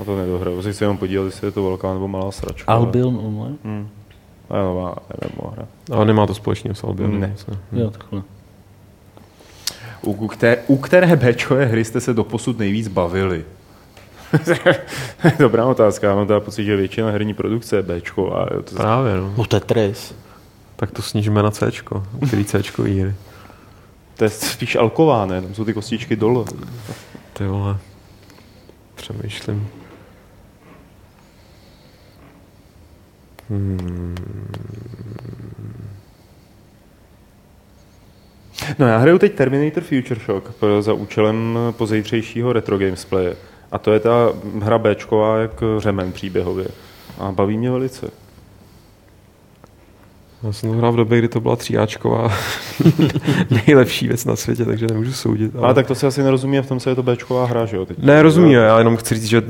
A 0.00 0.04
to 0.04 0.16
nedohraju, 0.16 0.62
si 0.62 0.72
chci 0.72 0.84
jenom 0.84 0.96
podívat, 0.96 1.24
jestli 1.24 1.46
je 1.46 1.50
to 1.50 1.62
velká 1.64 1.94
nebo 1.94 2.08
malá 2.08 2.30
sračka. 2.32 2.72
ale- 2.72 2.78
Albion 2.86 3.18
online? 3.22 3.56
Hmm. 3.64 3.88
A 4.52 4.56
je 4.56 4.62
nová 4.62 4.94
MMO 5.36 5.50
hra. 5.50 5.66
Ale 5.92 6.04
nemá 6.04 6.26
to 6.26 6.34
společného 6.34 6.74
s 6.74 6.84
Albionem. 6.84 7.20
Ne. 7.20 7.32
co? 7.36 7.52
Jo, 7.72 7.90
takhle. 7.90 8.22
U, 10.02 10.12
u, 10.12 10.28
které, 10.28 10.56
u 10.66 10.76
které 10.76 11.16
Bčkové 11.16 11.64
hry 11.64 11.84
jste 11.84 12.00
se 12.00 12.14
doposud 12.14 12.58
nejvíc 12.58 12.88
bavili? 12.88 13.44
Dobrá 15.38 15.66
otázka, 15.66 16.06
já 16.06 16.14
mám 16.14 16.26
teda 16.26 16.40
pocit, 16.40 16.64
že 16.64 16.76
většina 16.76 17.10
herní 17.10 17.34
produkce 17.34 17.76
je 17.76 17.82
Bčková. 17.82 18.46
jo, 18.54 18.62
To 18.62 18.74
Právě, 18.76 19.16
no. 19.16 19.34
No 19.36 19.44
Tetris. 19.44 20.14
Tak 20.76 20.90
to 20.90 21.02
snížíme 21.02 21.42
na 21.42 21.50
C, 21.50 21.70
který 22.26 22.44
C 22.44 22.62
hry. 22.78 23.14
To 24.16 24.24
je 24.24 24.30
spíš 24.30 24.76
alková, 24.76 25.26
ne? 25.26 25.42
Tam 25.42 25.54
jsou 25.54 25.64
ty 25.64 25.74
kostičky 25.74 26.16
dole. 26.16 26.44
Ty 27.32 27.46
vole. 27.46 27.78
Přemýšlím. 28.94 29.68
Hmm. 33.52 34.14
No 38.78 38.86
já 38.86 38.98
hraju 38.98 39.18
teď 39.18 39.34
Terminator 39.34 39.82
Future 39.82 40.20
Shock 40.20 40.52
pro- 40.54 40.82
za 40.82 40.92
účelem 40.92 41.58
pozejtřejšího 41.70 42.52
retro 42.52 42.78
gamesplaye. 42.78 43.36
A 43.72 43.78
to 43.78 43.92
je 43.92 44.00
ta 44.00 44.32
hra 44.62 44.78
Bčková 44.78 45.38
jak 45.38 45.62
řemen 45.78 46.12
příběhově. 46.12 46.66
A 47.18 47.32
baví 47.32 47.58
mě 47.58 47.70
velice. 47.70 48.21
Já 50.44 50.52
jsem 50.52 50.70
to 50.70 50.76
hrál 50.76 50.92
v 50.92 50.96
době, 50.96 51.18
kdy 51.18 51.28
to 51.28 51.40
byla 51.40 51.56
tříáčková 51.56 52.32
nejlepší 53.66 54.08
věc 54.08 54.24
na 54.24 54.36
světě, 54.36 54.64
takže 54.64 54.86
nemůžu 54.86 55.12
soudit. 55.12 55.52
Ale 55.62 55.74
tak 55.74 55.86
to 55.86 55.94
se 55.94 56.06
asi 56.06 56.22
nerozumí 56.22 56.58
a 56.58 56.62
v 56.62 56.66
tom 56.66 56.80
se 56.80 56.90
je 56.90 56.94
to 56.94 57.02
Bčková 57.02 57.46
hra, 57.46 57.66
že 57.66 57.76
jo? 57.76 57.86
Teď. 57.86 57.98
Ne, 58.02 58.22
rozumím, 58.22 58.52
já 58.52 58.78
jenom 58.78 58.96
chci 58.96 59.14
říct, 59.14 59.24
že 59.24 59.42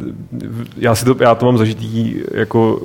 já, 0.77 0.95
si 0.95 1.05
to, 1.05 1.17
já 1.21 1.35
to 1.35 1.47
mám 1.47 1.59
zažitý, 1.59 2.15
jako, 2.35 2.81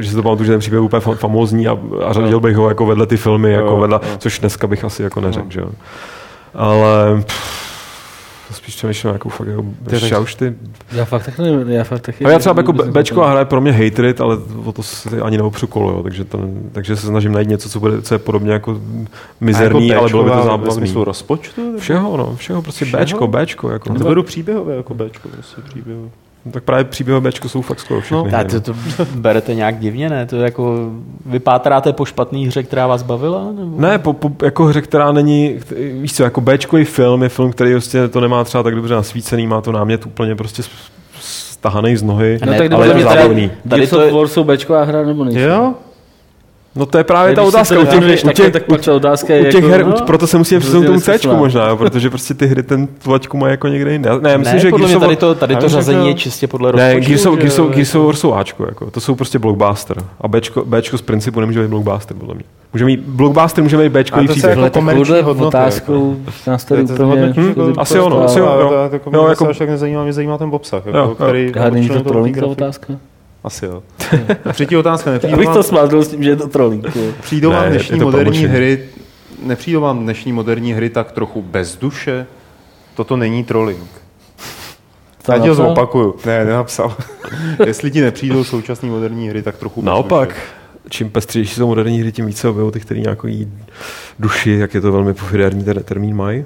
že 0.00 0.08
si 0.10 0.14
to 0.16 0.22
pamatuju, 0.22 0.46
že 0.46 0.52
ten 0.52 0.60
příběh 0.60 0.76
je 0.78 0.80
úplně 0.80 1.00
fa- 1.00 1.16
famózní 1.16 1.68
a, 1.68 1.78
a 2.06 2.12
řadil 2.12 2.40
bych 2.40 2.56
ho 2.56 2.68
jako 2.68 2.86
vedle 2.86 3.06
ty 3.06 3.16
filmy, 3.16 3.52
jako 3.52 3.68
Jo, 3.68 3.76
vedle, 3.80 4.00
jo. 4.02 4.16
což 4.18 4.38
dneska 4.38 4.66
bych 4.66 4.84
asi 4.84 5.02
jako 5.02 5.20
neřekl, 5.20 5.46
No. 5.46 5.50
že 5.52 5.60
jo. 5.60 5.68
Ale 6.54 7.22
pff, 7.26 7.65
spíš 8.46 8.56
spíš 8.56 8.76
přemýšlím 8.76 9.12
jako 9.12 9.28
fakt 9.28 9.48
jako 9.48 9.64
šaušty. 9.98 10.54
Já 10.92 11.04
fakt 11.04 11.24
tak 11.24 11.38
nevím, 11.38 11.68
já 11.68 11.84
fakt 11.84 12.00
taky... 12.00 12.24
A 12.24 12.30
já 12.30 12.38
třeba 12.38 12.54
jako 12.56 12.72
vůbec 12.72 12.88
Bčko 12.88 13.20
nevím. 13.20 13.30
hra 13.30 13.38
je 13.38 13.44
pro 13.44 13.60
mě 13.60 13.72
haterit, 13.72 14.20
ale 14.20 14.38
o 14.64 14.72
to 14.72 14.82
si 14.82 15.20
ani 15.20 15.36
neopřu 15.36 15.66
kolo, 15.66 15.90
jo, 15.90 16.02
takže, 16.02 16.24
to, 16.24 16.40
takže 16.72 16.96
se 16.96 17.06
snažím 17.06 17.32
najít 17.32 17.48
něco, 17.48 17.68
co, 17.68 17.80
bude, 17.80 18.02
co 18.02 18.14
je 18.14 18.18
podobně 18.18 18.52
jako 18.52 18.80
mizerný, 19.40 19.94
ale 19.94 20.08
bylo 20.08 20.24
by 20.24 20.30
to 20.30 20.42
zábavný. 20.42 20.74
smyslu 20.74 21.04
rozpočtu? 21.04 21.78
Všeho, 21.78 22.16
no, 22.16 22.36
všeho, 22.36 22.62
prostě 22.62 22.84
Všeho? 22.84 23.04
Bčko, 23.04 23.26
Bčko, 23.26 23.70
jako. 23.70 23.94
To 23.94 24.04
beru 24.04 24.22
příběhové 24.22 24.76
jako 24.76 24.94
Bčko, 24.94 25.28
prostě 25.28 25.60
příběhové. 25.68 26.08
Tak 26.50 26.64
právě 26.64 26.84
příběhové 26.84 27.30
Bčko 27.30 27.48
jsou 27.48 27.62
fakt 27.62 27.80
skoro 27.80 28.00
všechny. 28.00 28.30
Tak 28.30 28.50
hry, 28.50 28.60
to, 28.60 28.72
no. 28.72 28.78
to 28.96 29.04
berete 29.14 29.54
nějak 29.54 29.78
divně, 29.78 30.08
ne? 30.10 30.26
To 30.26 30.36
jako 30.36 30.90
vypátráte 31.26 31.92
po 31.92 32.04
špatný 32.04 32.46
hře, 32.46 32.62
která 32.62 32.86
vás 32.86 33.02
bavila? 33.02 33.44
Nebo? 33.58 33.80
Ne, 33.80 33.98
po, 33.98 34.12
po, 34.12 34.44
jako 34.44 34.64
hře, 34.64 34.80
která 34.80 35.12
není, 35.12 35.58
víš 36.00 36.14
co, 36.14 36.22
jako 36.22 36.40
Bčkový 36.40 36.84
film 36.84 37.22
je 37.22 37.28
film, 37.28 37.52
který 37.52 37.72
prostě 37.72 38.08
to 38.08 38.20
nemá 38.20 38.44
třeba 38.44 38.62
tak 38.62 38.74
dobře 38.74 38.94
nasvícený, 38.94 39.46
má 39.46 39.60
to 39.60 39.72
námět 39.72 40.06
úplně 40.06 40.34
prostě 40.36 40.62
stahaný 41.20 41.96
z 41.96 42.02
nohy, 42.02 42.38
No 42.46 42.52
Ne, 42.52 42.58
tak 42.58 42.72
ale 42.72 42.86
je 42.86 42.92
to 42.94 42.98
tady, 42.98 43.16
zábavný. 43.16 43.50
Tady 43.68 43.80
Gears 43.80 43.90
to 43.90 43.98
of 43.98 44.04
je- 44.04 44.12
War 44.12 44.28
jsou 44.28 44.44
Bčková 44.44 44.84
hra 44.84 45.02
nebo 45.02 45.24
nejsou? 45.24 45.40
Jo? 45.40 45.74
No 46.76 46.86
to 46.86 46.98
je 46.98 47.04
právě 47.04 47.34
ta 47.34 47.42
otázka. 47.42 47.74
U 47.80 47.84
těch, 47.86 47.98
u 47.98 48.06
takhle, 48.06 48.32
těch, 48.34 48.52
tak 48.52 48.62
pak 48.64 48.80
ta 48.80 48.94
otázka 48.94 49.34
je 49.34 49.40
u 49.40 49.44
těch 49.44 49.54
jako, 49.54 49.68
her, 49.68 49.86
no, 49.86 49.92
proto 50.06 50.26
se 50.26 50.38
musíme 50.38 50.60
přesunout 50.60 50.82
tomu 50.86 50.98
hrozně 50.98 51.18
C 51.18 51.28
možná, 51.36 51.68
jo, 51.68 51.76
protože 51.76 52.10
prostě 52.10 52.34
ty 52.34 52.46
hry 52.46 52.62
ten 52.62 52.86
tu 52.86 53.10
laťku 53.10 53.36
mají 53.36 53.50
jako 53.50 53.68
někde 53.68 53.92
jinde. 53.92 54.10
Ne, 54.20 54.38
myslím, 54.38 54.54
ne, 54.56 54.60
že 54.62 54.70
podle 54.70 54.88
Gears 54.88 55.00
tady 55.00 55.16
to, 55.16 55.34
tady 55.34 55.56
to 55.56 55.68
řazení 55.68 55.98
řekl- 55.98 56.08
je 56.08 56.14
čistě 56.14 56.46
podle 56.46 56.72
ne, 56.72 56.92
rozpočtu. 56.94 57.08
Gears 57.08 57.26
of, 57.26 57.38
Gears 57.38 57.58
of, 57.58 57.70
Gears 57.74 57.94
of 57.94 58.06
War 58.06 58.16
jsou 58.16 58.34
Ačko, 58.34 58.64
jako. 58.64 58.90
to 58.90 59.00
jsou 59.00 59.14
prostě 59.14 59.38
blockbuster. 59.38 59.96
A 60.20 60.28
Bčko, 60.28 60.64
Bčko 60.64 60.98
z 60.98 61.02
principu 61.02 61.40
nemůže 61.40 61.60
být 61.62 61.68
blockbuster, 61.68 62.16
podle 62.16 62.34
mě. 62.34 62.44
Může 62.72 62.84
mít, 62.84 63.00
blockbuster 63.00 63.62
může 63.64 63.76
být 63.88 64.12
Ale 64.12 64.26
to 64.26 64.32
se 64.34 64.38
příběh. 64.40 64.56
jako 64.58 64.70
takovouhle 64.70 65.20
otázkou 65.22 66.16
nás 66.46 66.64
tady 66.64 66.82
úplně... 66.82 67.20
jako- 67.36 67.40
Asi 67.78 67.98
no, 67.98 68.02
postavila. 68.04 68.24
asi 68.24 68.38
jo, 68.38 68.46
Ale 68.46 68.62
jo. 68.62 68.68
to- 68.68 68.94
jako 68.94 69.10
mě 69.10 69.18
jako- 69.28 69.48
nezajímá, 69.66 70.02
mě 70.02 70.12
zajímá 70.12 70.38
ten 70.38 70.48
obsah. 70.52 70.86
Jako, 70.86 70.98
Jo, 70.98 71.14
který, 71.14 71.52
Já 71.56 71.70
není 71.70 71.88
to 71.88 72.00
trolling 72.00 72.40
ta 72.40 72.46
otázka? 72.46 72.94
Asi 73.46 73.66
jo. 73.66 73.82
A 74.44 74.52
třetí 74.52 74.76
otázka. 74.76 75.10
Nepřijde 75.10 75.32
Já 75.32 75.36
bych 75.38 75.46
vám, 75.46 75.56
to 75.56 75.62
smázl 75.62 76.02
s 76.02 76.08
tím, 76.08 76.22
že 76.22 76.30
je 76.30 76.36
to 76.36 76.48
trolling. 76.48 76.86
přijdou 77.20 77.50
vám 77.50 77.62
Ne, 77.64 77.70
dnešní 77.70 77.98
moderní 78.00 78.38
hry, 78.46 78.84
nepřijdou 79.42 79.80
vám 79.80 79.98
dnešní 80.02 80.32
moderní 80.32 80.72
hry 80.72 80.90
tak 80.90 81.12
trochu 81.12 81.42
bez 81.42 81.76
duše? 81.76 82.26
Toto 82.94 83.16
není 83.16 83.44
trolling. 83.44 83.88
To 85.22 85.32
Já 85.32 85.38
ti 85.38 85.48
ho 85.48 85.54
zopakuju. 85.54 86.16
Ne, 86.26 86.44
nenapsal. 86.44 86.96
Jestli 87.66 87.90
ti 87.90 88.00
nepřijdou 88.00 88.44
současné 88.44 88.88
moderní 88.88 89.28
hry, 89.28 89.42
tak 89.42 89.56
trochu 89.56 89.80
bez 89.82 89.86
Naopak, 89.86 90.28
duše. 90.28 90.40
čím 90.88 91.10
pestřejší 91.10 91.54
jsou 91.54 91.66
moderní 91.66 92.00
hry, 92.00 92.12
tím 92.12 92.26
více 92.26 92.48
objevují 92.48 92.72
ty, 92.72 92.80
který 92.80 93.00
nějaký 93.00 93.52
duši, 94.18 94.50
jak 94.50 94.74
je 94.74 94.80
to 94.80 94.92
velmi 94.92 95.14
pofidérní 95.14 95.64
ter- 95.64 95.82
termín 95.82 96.16
mají. 96.16 96.44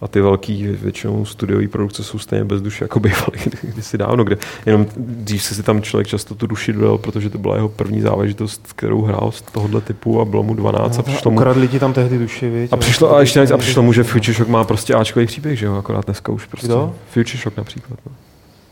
A 0.00 0.08
ty 0.08 0.20
velký 0.20 0.66
většinou 0.66 1.24
studiové 1.24 1.68
produkce 1.68 2.04
jsou 2.04 2.18
stejně 2.18 2.44
bez 2.44 2.62
duše, 2.62 2.84
jako 2.84 3.00
bývaly 3.00 3.38
kdysi 3.62 3.98
dávno, 3.98 4.24
kde 4.24 4.36
jenom 4.66 4.86
dřív 4.96 5.42
se 5.42 5.54
si 5.54 5.62
tam 5.62 5.82
člověk 5.82 6.06
často 6.08 6.34
tu 6.34 6.46
duši 6.46 6.72
dodal, 6.72 6.98
protože 6.98 7.30
to 7.30 7.38
byla 7.38 7.54
jeho 7.54 7.68
první 7.68 8.00
záležitost, 8.00 8.72
kterou 8.76 9.02
hrál 9.02 9.32
z 9.32 9.42
tohohle 9.42 9.80
typu 9.80 10.20
a 10.20 10.24
bylo 10.24 10.42
mu 10.42 10.54
12 10.54 10.98
a 10.98 11.02
přišlo 11.02 11.30
mu, 11.30 11.36
Ukradli 11.36 11.68
ti 11.68 11.78
tam 11.78 11.92
tehdy 11.92 12.18
duši, 12.18 12.50
viď? 12.50 12.72
a 12.72 12.76
přišlo, 12.76 13.16
a 13.16 13.20
ještě 13.20 13.40
a 13.40 13.58
přišlo 13.58 13.82
mu, 13.82 13.92
že 13.92 14.02
Future 14.04 14.34
Shock 14.34 14.48
má 14.48 14.64
prostě 14.64 14.94
Ačkový 14.94 15.26
příběh, 15.26 15.58
že 15.58 15.66
jo, 15.66 15.76
akorát 15.76 16.04
dneska 16.04 16.32
už 16.32 16.46
prostě. 16.46 16.66
Kdo? 16.66 16.94
Future 17.10 17.38
Shock 17.38 17.56
například. 17.56 17.98
No. 18.06 18.12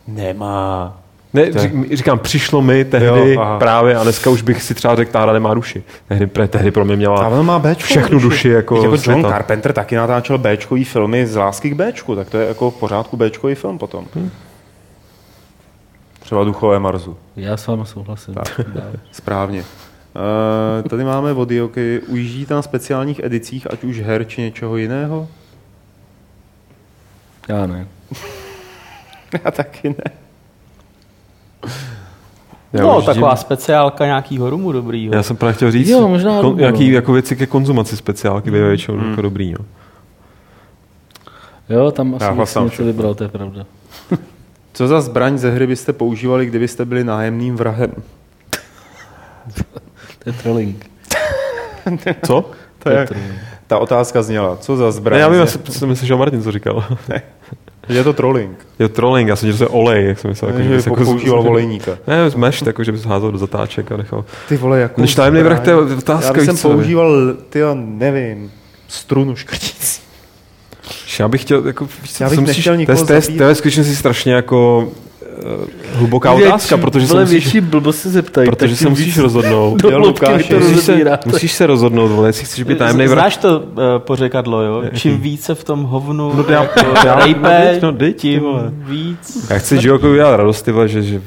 Nemá. 0.09 1.03
Ne, 1.35 1.51
říkám, 1.93 2.18
přišlo 2.18 2.62
mi 2.62 2.85
tehdy 2.85 3.32
Jo, 3.35 3.41
aha. 3.41 3.59
právě 3.59 3.97
a 3.97 4.03
dneska 4.03 4.30
už 4.30 4.43
bych 4.43 4.62
si 4.62 4.74
třeba 4.74 4.97
řekl, 4.97 5.12
ta 5.12 5.20
hra 5.20 5.32
nemá 5.32 5.55
duši. 5.55 5.82
Tehdy, 6.09 6.26
pre, 6.26 6.49
tehdy 6.49 6.70
pro 6.70 6.85
mě 6.85 6.97
měla 6.97 7.28
on 7.28 7.47
má 7.47 7.59
Bčko. 7.59 7.85
všechnu 7.85 8.18
duši 8.20 8.49
jako, 8.49 8.76
jako 8.76 8.87
John 8.87 8.99
světa. 8.99 9.28
Carpenter 9.28 9.72
taky 9.72 9.97
natáčel 9.97 10.39
Bčkový 10.39 10.85
filmy 10.85 11.26
z 11.26 11.37
lásky 11.37 11.70
k 11.70 11.74
Bčku, 11.74 12.16
tak 12.16 12.30
to 12.30 12.39
je 12.39 12.49
jako 12.49 12.70
v 12.70 12.74
pořádku 12.74 13.16
Bčkový 13.16 13.55
film 13.55 13.78
potom. 13.78 14.07
Hm. 14.16 14.30
Třeba 16.20 16.45
Duchové 16.45 16.78
Marzu. 16.78 17.16
Já 17.37 17.57
s 17.57 17.66
vámi 17.66 17.82
souhlasím. 17.87 18.35
Správně. 19.12 19.64
Uh, 20.80 20.89
tady 20.89 21.05
máme 21.05 21.32
od 21.32 21.51
Joky. 21.51 22.01
Ujíždíte 22.09 22.55
na 22.55 22.62
speciálních 22.62 23.20
edicích, 23.24 23.66
ať 23.72 23.85
už 23.85 24.01
her 24.01 24.24
či 24.24 24.41
něčeho 24.43 24.76
jiného? 24.76 25.28
Já 27.49 27.66
ne. 27.66 27.87
Já 29.45 29.51
taky 29.51 29.89
ne. 29.89 30.24
Já 32.75 32.83
No, 32.83 33.03
taková 33.03 33.37
speciálka 33.37 34.05
nějakýho 34.07 34.51
rumu 34.51 34.72
dobrýho. 34.72 35.14
Já 35.14 35.22
jsem 35.22 35.37
právě 35.37 35.55
chtěl 35.55 35.70
říct, 35.70 35.89
Jo, 35.89 36.09
možná 36.09 36.31
kon, 36.37 36.43
rumu, 36.43 36.57
nějaký 36.57 36.89
no. 36.91 36.95
jako 36.95 37.12
věci 37.12 37.37
ke 37.37 37.47
konzumaci 37.47 37.97
speciálky 37.97 38.51
bývají 38.51 38.68
většinou 38.68 39.09
jako 39.09 39.22
dobrý. 39.22 39.51
Jo. 39.51 39.59
Jo, 41.68 41.91
tam 41.91 42.14
asi 42.14 42.25
Já 42.25 42.31
bych 42.31 42.37
hlasám 42.37 42.64
něco 42.64 42.72
všechno. 42.72 42.87
vybral, 42.93 43.14
to 43.14 43.25
je 43.25 43.29
pravda. 43.29 43.66
Co 44.72 44.89
za 44.89 45.01
zbraň 45.01 45.39
ze 45.39 45.51
hry 45.51 45.66
byste 45.66 45.93
používali, 45.93 46.47
kdybyste 46.47 46.85
byli 46.85 47.05
nájemným 47.05 47.57
vrahem? 47.57 47.93
To 50.18 50.31
je 50.31 50.33
trolling. 50.33 50.91
Co? 52.27 52.51
To 52.79 52.91
je, 52.91 53.07
trolling. 53.07 53.33
ta 53.66 53.79
otázka 53.79 54.22
zněla. 54.22 54.57
Co 54.57 54.77
za 54.77 54.91
zbraň? 54.93 55.14
Ne, 55.16 55.20
já 55.20 55.29
vím, 55.29 55.41
já 55.41 55.47
jsem 55.47 55.89
myslel, 55.89 56.07
že 56.07 56.16
Martin 56.16 56.43
to 56.43 56.53
říkal. 56.53 56.85
Je 57.89 58.05
to 58.05 58.12
trolling. 58.12 58.66
Je 58.78 58.89
trolling, 58.89 59.28
já 59.28 59.37
jsem 59.37 59.53
že 59.53 59.59
to 59.59 59.64
je 59.64 59.68
olej, 59.68 60.07
jak 60.07 60.18
jsem 60.18 60.30
myslel. 60.30 60.51
Jako, 60.51 60.62
Že 60.62 60.68
bys 60.68 60.87
jako 60.87 61.05
používal 61.05 61.43
volejníka. 61.43 61.99
Ne, 62.07 62.30
zmeš, 62.30 62.62
jako, 62.66 62.85
že 62.85 62.93
bys 62.93 63.05
házel 63.05 63.32
do 63.32 63.39
zatáček 63.39 63.93
a 63.93 63.97
nechal. 63.97 64.24
Ty 64.49 64.57
vole, 64.57 64.80
jako 64.80 65.01
Když 65.01 65.14
tajemný 65.14 65.43
vrah, 65.43 65.61
to 65.61 65.70
je 65.70 65.76
otázka, 65.76 66.26
Já 66.26 66.32
bych 66.32 66.45
jsem 66.45 66.57
používal, 66.57 67.35
ty 67.49 67.61
nevím, 67.74 68.53
strunu 68.89 69.37
škrtící. 69.37 70.01
Já 71.18 71.28
bych 71.28 71.41
chtěl, 71.41 71.66
jako, 71.66 71.89
Já 72.20 72.28
to 72.28 72.30
bych 72.30 72.37
se 72.37 72.41
musíš, 72.41 72.57
nechtěl 72.57 72.72
to, 72.72 72.74
je, 72.74 72.78
nikoho 72.78 73.07
to, 73.07 73.12
je, 73.12 73.20
to 73.20 73.45
je 73.45 73.55
skutečně 73.55 73.85
si 73.85 73.97
strašně 73.97 74.32
jako 74.32 74.89
uh, 75.61 75.66
hluboká 75.99 76.32
otázka, 76.32 76.76
protože 76.76 77.07
se 77.07 77.20
musíš, 77.20 77.30
větší 77.45 77.61
blbost 77.61 77.99
se 77.99 78.11
zeptají. 78.11 78.49
protože 78.49 78.76
se 78.76 78.89
musíš 78.89 79.18
rozhodnout. 79.18 79.76
Do 79.82 79.89
vy 79.89 80.12
to 80.12 80.30
Musíš 80.61 80.80
se, 80.85 81.18
musíš 81.26 81.53
se 81.53 81.66
rozhodnout, 81.66 82.09
vole, 82.09 82.28
jestli 82.28 82.45
chceš 82.45 82.62
být 82.64 82.78
tajemný 82.78 83.07
vrah. 83.07 83.18
Znáš 83.24 83.37
to 83.37 83.59
uh, 83.61 83.64
pořekadlo, 83.99 84.62
jo? 84.62 84.82
Čím 84.95 85.20
více 85.20 85.55
v 85.55 85.64
tom 85.64 85.82
hovnu 85.85 86.32
No, 86.35 86.45
já- 86.49 86.62
jako 86.62 86.80
já- 87.07 87.14
rejpe, 87.14 87.78
no, 87.82 87.91
no, 87.93 87.99
dej, 87.99 88.12
ty 88.12 88.18
tím 88.18 88.41
vole. 88.41 88.72
víc. 88.74 89.47
Já 89.51 89.59
chci 89.59 89.78
Jokovi 89.82 90.12
udělat 90.12 90.37
radost, 90.37 90.62
ty 90.62 90.72
vole, 90.72 90.89
že, 90.89 91.03
že 91.03 91.22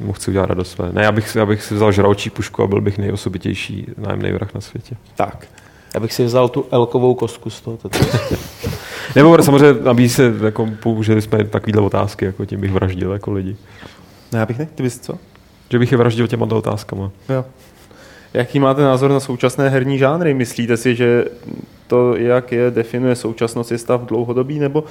mu 0.00 0.12
chci 0.12 0.30
udělat 0.30 0.46
radost. 0.46 0.70
Své. 0.70 0.92
Ne, 0.92 1.02
já 1.02 1.12
bych, 1.12 1.36
já 1.36 1.46
bych 1.46 1.62
si 1.62 1.74
vzal 1.74 1.92
žraučí 1.92 2.30
pušku 2.30 2.62
a 2.62 2.66
byl 2.66 2.80
bych 2.80 2.98
nejosobitější 2.98 3.86
nájemný 3.98 4.32
vrah 4.32 4.54
na 4.54 4.60
světě. 4.60 4.96
Tak. 5.16 5.46
Já 5.94 6.00
bych 6.00 6.12
si 6.12 6.24
vzal 6.24 6.48
tu 6.48 6.64
elkovou 6.70 7.14
kostku 7.14 7.50
z 7.50 7.60
toho. 7.60 7.78
Nebo 9.16 9.42
samozřejmě 9.42 9.84
nabízí 9.84 10.14
se, 10.14 10.34
jako 10.44 10.68
použili 10.82 11.22
jsme 11.22 11.44
takovýhle 11.44 11.82
otázky, 11.82 12.24
jako 12.24 12.44
tím 12.44 12.60
bych 12.60 12.72
vraždil 12.72 13.12
jako 13.12 13.32
lidi. 13.32 13.56
Ne, 14.32 14.38
já 14.38 14.46
bych 14.46 14.58
ne, 14.58 14.68
ty 14.74 14.82
bys 14.82 15.00
co? 15.00 15.18
Že 15.70 15.78
bych 15.78 15.92
je 15.92 15.98
vraždil 15.98 16.26
těma 16.26 16.46
otázkama. 16.50 17.10
Jo. 17.28 17.44
Jaký 18.34 18.58
máte 18.58 18.82
názor 18.82 19.10
na 19.10 19.20
současné 19.20 19.68
herní 19.68 19.98
žánry? 19.98 20.34
Myslíte 20.34 20.76
si, 20.76 20.94
že 20.94 21.24
to, 21.86 22.16
jak 22.16 22.52
je 22.52 22.70
definuje 22.70 23.16
současnost, 23.16 23.72
je 23.72 23.78
stav 23.78 24.00
dlouhodobý, 24.00 24.58
nebo 24.58 24.84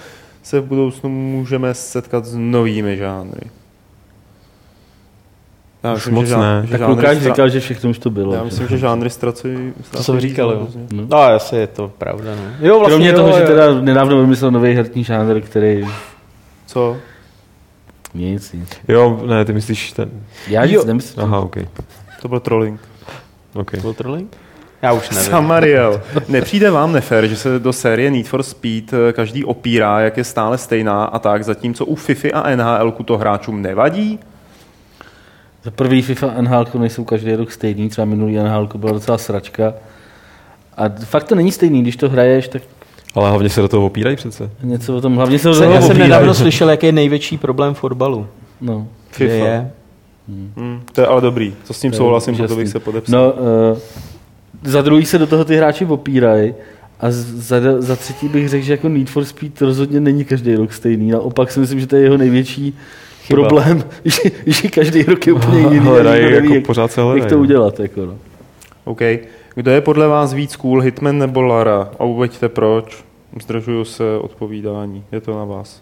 se 0.43 0.59
v 0.59 0.65
budoucnu 0.65 1.09
můžeme 1.09 1.73
setkat 1.73 2.25
s 2.25 2.35
novými 2.35 2.97
žánry? 2.97 3.41
Já 5.83 5.93
Už 5.93 6.07
moc 6.07 6.29
ne. 6.29 6.67
Tak 6.71 6.79
žánry 6.79 6.95
Lukáš 6.95 7.17
stra- 7.17 7.23
říkal, 7.23 7.49
že 7.49 7.59
všechno 7.59 7.89
už 7.89 7.99
to 7.99 8.09
bylo. 8.09 8.33
Já 8.33 8.39
že? 8.39 8.45
myslím, 8.45 8.67
že 8.67 8.77
žánry 8.77 9.09
ztracují. 9.09 9.73
To 9.91 10.03
jsem 10.03 10.19
říkal, 10.19 10.51
jo. 10.51 10.67
No. 10.91 11.05
No, 11.09 11.17
asi 11.17 11.55
je 11.55 11.67
to 11.67 11.91
pravda, 11.97 12.35
no. 12.35 12.67
Jo, 12.67 12.83
Kromě 12.85 13.09
jo, 13.09 13.15
toho, 13.15 13.27
jo. 13.29 13.37
že 13.37 13.43
teda 13.45 13.81
nedávno 13.81 14.21
vymyslel 14.21 14.51
nový 14.51 14.73
herní 14.73 15.03
žánr, 15.03 15.41
který... 15.41 15.87
Co? 16.67 16.97
Nic, 18.13 18.51
nic. 18.53 18.69
Jo, 18.87 19.23
ne, 19.25 19.45
ty 19.45 19.53
myslíš 19.53 19.91
ten... 19.91 20.09
Já 20.47 20.65
nic 20.65 20.73
Jo. 20.73 20.83
nemyslím. 20.85 21.23
Aha, 21.23 21.39
ok. 21.39 21.57
To 22.21 22.27
byl 22.27 22.39
trolling. 22.39 22.79
okay. 23.53 23.79
Byl 23.79 23.93
trolling? 23.93 24.37
Já 24.81 24.93
už 24.93 25.09
nevím. 25.09 25.29
Samariel. 25.31 26.01
Nepřijde 26.27 26.71
vám 26.71 26.91
nefér, 26.91 27.27
že 27.27 27.35
se 27.35 27.59
do 27.59 27.73
série 27.73 28.11
Need 28.11 28.27
for 28.27 28.43
Speed 28.43 28.93
eh, 28.93 29.13
každý 29.13 29.45
opírá, 29.45 29.99
jak 29.99 30.17
je 30.17 30.23
stále 30.23 30.57
stejná 30.57 31.05
a 31.05 31.19
tak, 31.19 31.43
zatímco 31.43 31.85
u 31.85 31.95
FIFA 31.95 32.27
a 32.33 32.55
NHL 32.55 32.91
to 32.91 33.17
hráčům 33.17 33.61
nevadí? 33.61 34.19
Za 35.63 35.71
prvý 35.71 36.01
FIFA 36.01 36.27
a 36.29 36.41
NHL 36.41 36.65
nejsou 36.79 37.03
každý 37.03 37.33
rok 37.35 37.51
stejný, 37.51 37.89
třeba 37.89 38.05
minulý 38.05 38.35
NHL 38.35 38.69
byla 38.75 38.93
docela 38.93 39.17
sračka. 39.17 39.73
A 40.77 40.83
fakt 41.05 41.23
to 41.23 41.35
není 41.35 41.51
stejný, 41.51 41.81
když 41.81 41.95
to 41.95 42.09
hraješ, 42.09 42.47
tak 42.47 42.61
Ale 43.15 43.29
hlavně 43.29 43.49
se 43.49 43.61
do 43.61 43.67
toho 43.67 43.85
opírají 43.85 44.15
přece. 44.15 44.49
něco 44.63 44.97
o 44.97 45.01
tom, 45.01 45.15
hlavně 45.15 45.39
se 45.39 45.49
o 45.49 45.53
Já 45.63 45.79
tom 45.79 45.87
jsem 45.87 45.97
nedávno 45.97 46.33
slyšel, 46.33 46.69
jaký 46.69 46.85
je 46.85 46.91
největší 46.91 47.37
problém 47.37 47.73
fotbalu. 47.73 48.27
No. 48.61 48.87
Že 49.17 49.27
FIFA. 49.29 49.45
je. 49.45 49.71
Hmm, 50.27 50.81
to 50.91 51.01
je 51.01 51.07
ale 51.07 51.21
dobrý, 51.21 51.53
to 51.67 51.73
s 51.73 51.79
tím 51.79 51.91
To 51.91 51.97
souhlasím, 51.97 52.35
to 52.35 52.43
úžasný. 52.43 52.57
bych 52.57 52.67
se 52.69 52.79
podepsal. 52.79 53.19
No, 53.19 53.33
uh, 53.71 53.77
za 54.63 54.81
druhý 54.81 55.05
se 55.05 55.17
do 55.17 55.27
toho 55.27 55.45
ty 55.45 55.55
hráči 55.55 55.85
opírají 55.85 56.53
a 56.99 57.05
za, 57.11 57.59
za 57.79 57.95
třetí 57.95 58.27
bych 58.29 58.49
řekl, 58.49 58.65
že 58.65 58.73
jako 58.73 58.89
Need 58.89 59.09
for 59.09 59.25
Speed 59.25 59.61
rozhodně 59.61 59.99
není 59.99 60.25
každý 60.25 60.55
rok 60.55 60.73
stejný. 60.73 61.11
Naopak 61.11 61.51
si 61.51 61.59
myslím, 61.59 61.79
že 61.79 61.87
to 61.87 61.95
je 61.95 62.01
jeho 62.01 62.17
největší 62.17 62.77
Chyba. 63.23 63.41
problém, 63.41 63.83
že, 64.05 64.21
že 64.45 64.67
každý 64.67 65.03
rok 65.03 65.27
je 65.27 65.33
úplně 65.33 65.59
jiný. 65.59 65.73
nikdo 65.73 66.03
neví, 66.03 66.33
jako 66.33 66.53
jak, 66.53 66.65
pořád 66.65 66.91
se 66.91 67.01
jak 67.15 67.29
to 67.29 67.35
no. 67.35 67.41
udělat. 67.41 67.79
Jako 67.79 68.05
no. 68.05 68.17
OK. 68.83 69.01
Kdo 69.55 69.71
je 69.71 69.81
podle 69.81 70.07
vás 70.07 70.33
víc 70.33 70.55
cool, 70.55 70.79
Hitman 70.81 71.17
nebo 71.17 71.41
Lara? 71.41 71.89
A 71.99 72.03
uveďte 72.03 72.49
proč. 72.49 73.03
Zdržuju 73.41 73.85
se 73.85 74.03
odpovídání. 74.21 75.03
Je 75.11 75.21
to 75.21 75.37
na 75.37 75.45
vás. 75.45 75.81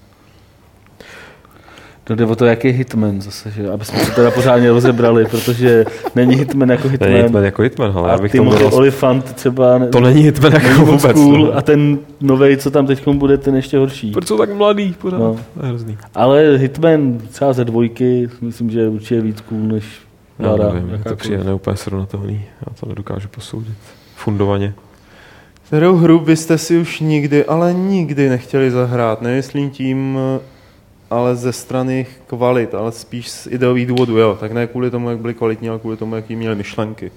To 2.11 2.15
jde 2.15 2.25
o 2.25 2.35
to, 2.35 2.45
jaký 2.45 2.67
je 2.67 2.73
Hitman 2.73 3.21
zase, 3.21 3.51
že? 3.51 3.69
aby 3.69 3.85
jsme 3.85 4.05
to 4.05 4.11
teda 4.11 4.31
pořádně 4.31 4.69
rozebrali, 4.69 5.25
protože 5.25 5.85
není 6.15 6.35
Hitman 6.35 6.69
jako 6.69 6.89
Hitman. 6.89 7.09
Není 7.09 7.23
Hitman 7.23 7.43
jako 7.43 7.61
Hitman, 7.61 7.91
ale 7.95 8.09
a 8.09 8.11
já 8.11 8.17
bych 8.17 8.31
tomu 8.31 8.43
Timothy 8.43 8.63
dodal... 8.63 8.79
Olifant 8.79 9.33
třeba 9.33 9.77
ne, 9.77 9.87
To 9.87 9.99
není 9.99 10.21
Hitman 10.23 10.53
jako 10.53 10.67
není 10.67 10.83
vůbec. 10.83 11.13
cool 11.13 11.45
no. 11.45 11.57
a 11.57 11.61
ten 11.61 11.99
novej, 12.21 12.57
co 12.57 12.71
tam 12.71 12.87
teď 12.87 13.07
bude, 13.07 13.37
ten 13.37 13.55
ještě 13.55 13.77
horší. 13.77 14.11
Proč 14.11 14.27
jsou 14.27 14.37
tak 14.37 14.53
mladý 14.53 14.95
pořád? 15.01 15.17
No. 15.19 15.37
Hrozný. 15.61 15.97
Ale 16.15 16.57
Hitman 16.57 17.19
třeba 17.31 17.53
ze 17.53 17.65
dvojky, 17.65 18.29
myslím, 18.41 18.69
že 18.69 18.79
je 18.79 18.89
určitě 18.89 19.21
víc 19.21 19.41
cool, 19.41 19.61
než 19.61 19.85
Já 20.39 20.51
Lara. 20.51 20.73
nevím, 20.73 21.03
to 21.03 21.15
přijde 21.15 21.43
neúplně 21.43 21.77
srovnatelný. 21.77 22.41
Já 22.67 22.75
to 22.79 22.89
nedokážu 22.89 23.27
posoudit. 23.27 23.77
Fundovaně. 24.15 24.73
Kterou 25.67 25.95
hru 25.95 26.19
byste 26.19 26.57
si 26.57 26.77
už 26.77 26.99
nikdy, 26.99 27.45
ale 27.45 27.73
nikdy 27.73 28.29
nechtěli 28.29 28.71
zahrát? 28.71 29.21
Nemyslím 29.21 29.69
tím 29.69 30.17
ale 31.11 31.35
ze 31.35 31.53
strany 31.53 32.05
kvalit, 32.27 32.75
ale 32.75 32.91
spíš 32.91 33.29
z 33.29 33.47
ideových 33.47 33.87
důvodů, 33.87 34.17
jo. 34.17 34.37
Tak 34.39 34.51
ne 34.51 34.67
kvůli 34.67 34.91
tomu, 34.91 35.09
jak 35.09 35.19
byli 35.19 35.33
kvalitní, 35.33 35.69
ale 35.69 35.79
kvůli 35.79 35.97
tomu, 35.97 36.15
jaký 36.15 36.35
měli 36.35 36.55
myšlenky. 36.55 37.11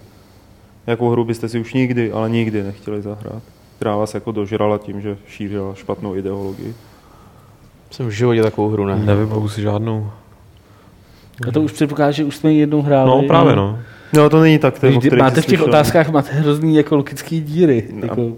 Jakou 0.86 1.10
hru 1.10 1.24
byste 1.24 1.48
si 1.48 1.60
už 1.60 1.74
nikdy, 1.74 2.12
ale 2.12 2.30
nikdy 2.30 2.62
nechtěli 2.62 3.02
zahrát? 3.02 3.42
Která 3.76 3.96
vás 3.96 4.14
jako 4.14 4.32
dožrala 4.32 4.78
tím, 4.78 5.00
že 5.00 5.16
šířila 5.28 5.74
špatnou 5.74 6.16
ideologii. 6.16 6.74
Jsem 7.90 8.06
v 8.06 8.10
životě 8.10 8.42
takovou 8.42 8.68
hru 8.68 8.86
ne. 8.86 8.96
Nevybavu 8.96 9.48
si 9.48 9.62
žádnou. 9.62 10.10
A 11.48 11.52
to 11.52 11.62
už 11.62 11.72
předpokládá, 11.72 12.10
že 12.10 12.24
už 12.24 12.36
jsme 12.36 12.52
jednou 12.52 12.82
hráli. 12.82 13.10
No 13.10 13.22
právě 13.22 13.56
no. 13.56 13.78
No 14.12 14.30
to 14.30 14.40
není 14.40 14.58
tak, 14.58 14.78
to 14.78 14.86
je, 14.86 14.92
máte 15.16 15.40
v 15.40 15.46
těch 15.46 15.58
slyšel. 15.58 15.66
otázkách 15.66 16.08
máte 16.08 16.32
hrozný 16.32 16.76
jako 16.76 16.96
logický 16.96 17.40
díry. 17.40 17.88
No. 17.92 18.00
Jako, 18.02 18.32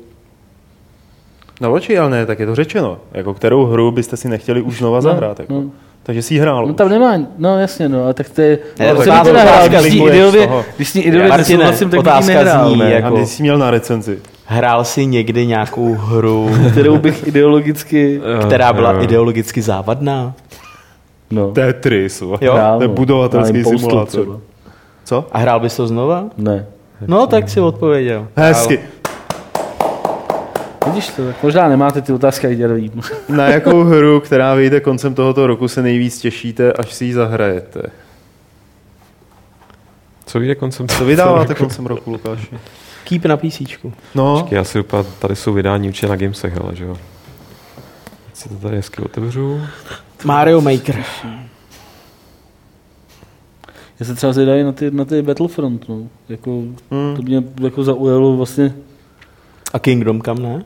No 1.60 1.72
oči, 1.72 1.98
ale 1.98 2.10
ne, 2.10 2.26
tak 2.26 2.38
je 2.40 2.46
to 2.46 2.54
řečeno. 2.54 2.98
Jako 3.12 3.34
kterou 3.34 3.64
hru 3.66 3.90
byste 3.90 4.16
si 4.16 4.28
nechtěli 4.28 4.62
už 4.62 4.78
znova 4.78 5.00
zahrát. 5.00 5.40
Jako. 5.40 5.52
no. 5.52 5.62
Takže 6.02 6.22
si 6.22 6.34
ji 6.34 6.40
hrál. 6.40 6.66
No 6.66 6.74
tam 6.74 6.88
nemá, 6.88 7.18
no 7.38 7.58
jasně, 7.60 7.88
no, 7.88 8.06
a 8.08 8.12
tak 8.12 8.28
to 8.28 8.40
je, 8.40 8.58
Ne, 8.78 8.94
no, 8.94 9.00
otázka- 9.00 9.24
teda 9.24 9.40
hrál, 9.40 9.54
otázka 9.54 9.80
když 9.80 9.92
ní 9.92 9.98
zní, 9.98 10.08
ideově, 10.08 10.48
když 10.76 10.88
s 10.88 10.94
ní 10.94 11.02
ideově 11.02 11.36
nesouhlasím, 11.38 11.90
tak 11.90 12.00
otázka 12.00 12.32
nehrál, 12.34 12.68
zní, 12.68 12.78
ne? 12.78 12.84
jak- 12.84 13.02
A 13.02 13.06
jako- 13.06 13.16
když 13.16 13.28
jsi 13.28 13.42
měl 13.42 13.58
na 13.58 13.70
recenzi. 13.70 14.18
Hrál 14.44 14.84
si 14.84 15.06
někdy 15.06 15.46
nějakou 15.46 15.94
hru, 15.94 16.50
kterou 16.70 16.98
bych 16.98 17.26
ideologicky, 17.26 18.20
která 18.46 18.72
byla 18.72 18.92
Jo. 18.92 19.02
ideologicky 19.02 19.62
závadná? 19.62 20.32
no, 21.30 21.50
Tetris. 21.52 22.22
jo. 22.22 22.38
Hrál, 22.54 22.76
to 22.78 22.84
je 22.84 22.88
no. 22.88 22.94
budovatelský 22.94 23.64
simulátor. 23.64 24.40
Co? 25.04 25.24
A 25.32 25.38
hrál 25.38 25.60
bys 25.60 25.76
to 25.76 25.86
znova? 25.86 26.24
Ne. 26.38 26.66
No, 27.06 27.26
tak 27.26 27.48
si 27.48 27.60
odpověděl. 27.60 28.26
Hezky. 28.36 28.80
Vidíš 30.86 31.08
to, 31.08 31.26
tak 31.26 31.42
možná 31.42 31.68
nemáte 31.68 32.02
ty 32.02 32.12
otázky 32.12 32.46
ideový. 32.46 32.92
Na 33.28 33.48
jakou 33.48 33.84
hru, 33.84 34.20
která 34.20 34.54
vyjde 34.54 34.80
koncem 34.80 35.14
tohoto 35.14 35.46
roku, 35.46 35.68
se 35.68 35.82
nejvíc 35.82 36.18
těšíte, 36.18 36.72
až 36.72 36.92
si 36.94 37.04
ji 37.04 37.14
zahrajete? 37.14 37.82
Co 40.26 40.38
vyjde 40.40 40.54
koncem 40.54 40.88
Co 40.88 41.04
vydáváte 41.04 41.54
koncem 41.54 41.86
roku, 41.86 42.10
Lukáši? 42.12 42.58
Keep 43.04 43.24
na 43.24 43.36
PC. 43.36 43.60
No, 44.14 44.48
Já 44.50 44.64
si 44.64 44.80
úplně, 44.80 45.04
tady 45.18 45.36
jsou 45.36 45.52
vydání 45.52 45.88
určitě 45.88 46.06
na 46.08 46.16
Gamesech, 46.16 46.56
ale 46.60 46.76
že 46.76 46.84
jo. 46.84 46.96
Teď 48.26 48.36
si 48.36 48.48
to 48.48 48.54
tady 48.54 48.76
hezky 48.76 49.02
otevřu. 49.02 49.60
Mario 50.24 50.60
Maker. 50.60 50.96
Já 54.00 54.06
se 54.06 54.14
třeba 54.14 54.32
zvědavý 54.32 54.62
na 54.62 54.72
ty, 54.72 54.90
na 54.90 55.04
ty 55.04 55.22
Battlefront, 55.22 55.88
no. 55.88 55.98
Jako, 56.28 56.50
Hmm. 56.90 57.16
to 57.16 57.22
mě 57.22 57.42
jako 57.60 57.84
zaujalo 57.84 58.36
vlastně, 58.36 58.74
A 59.72 59.78
Kingdom 59.78 60.20
kam 60.20 60.38
ne? 60.38 60.64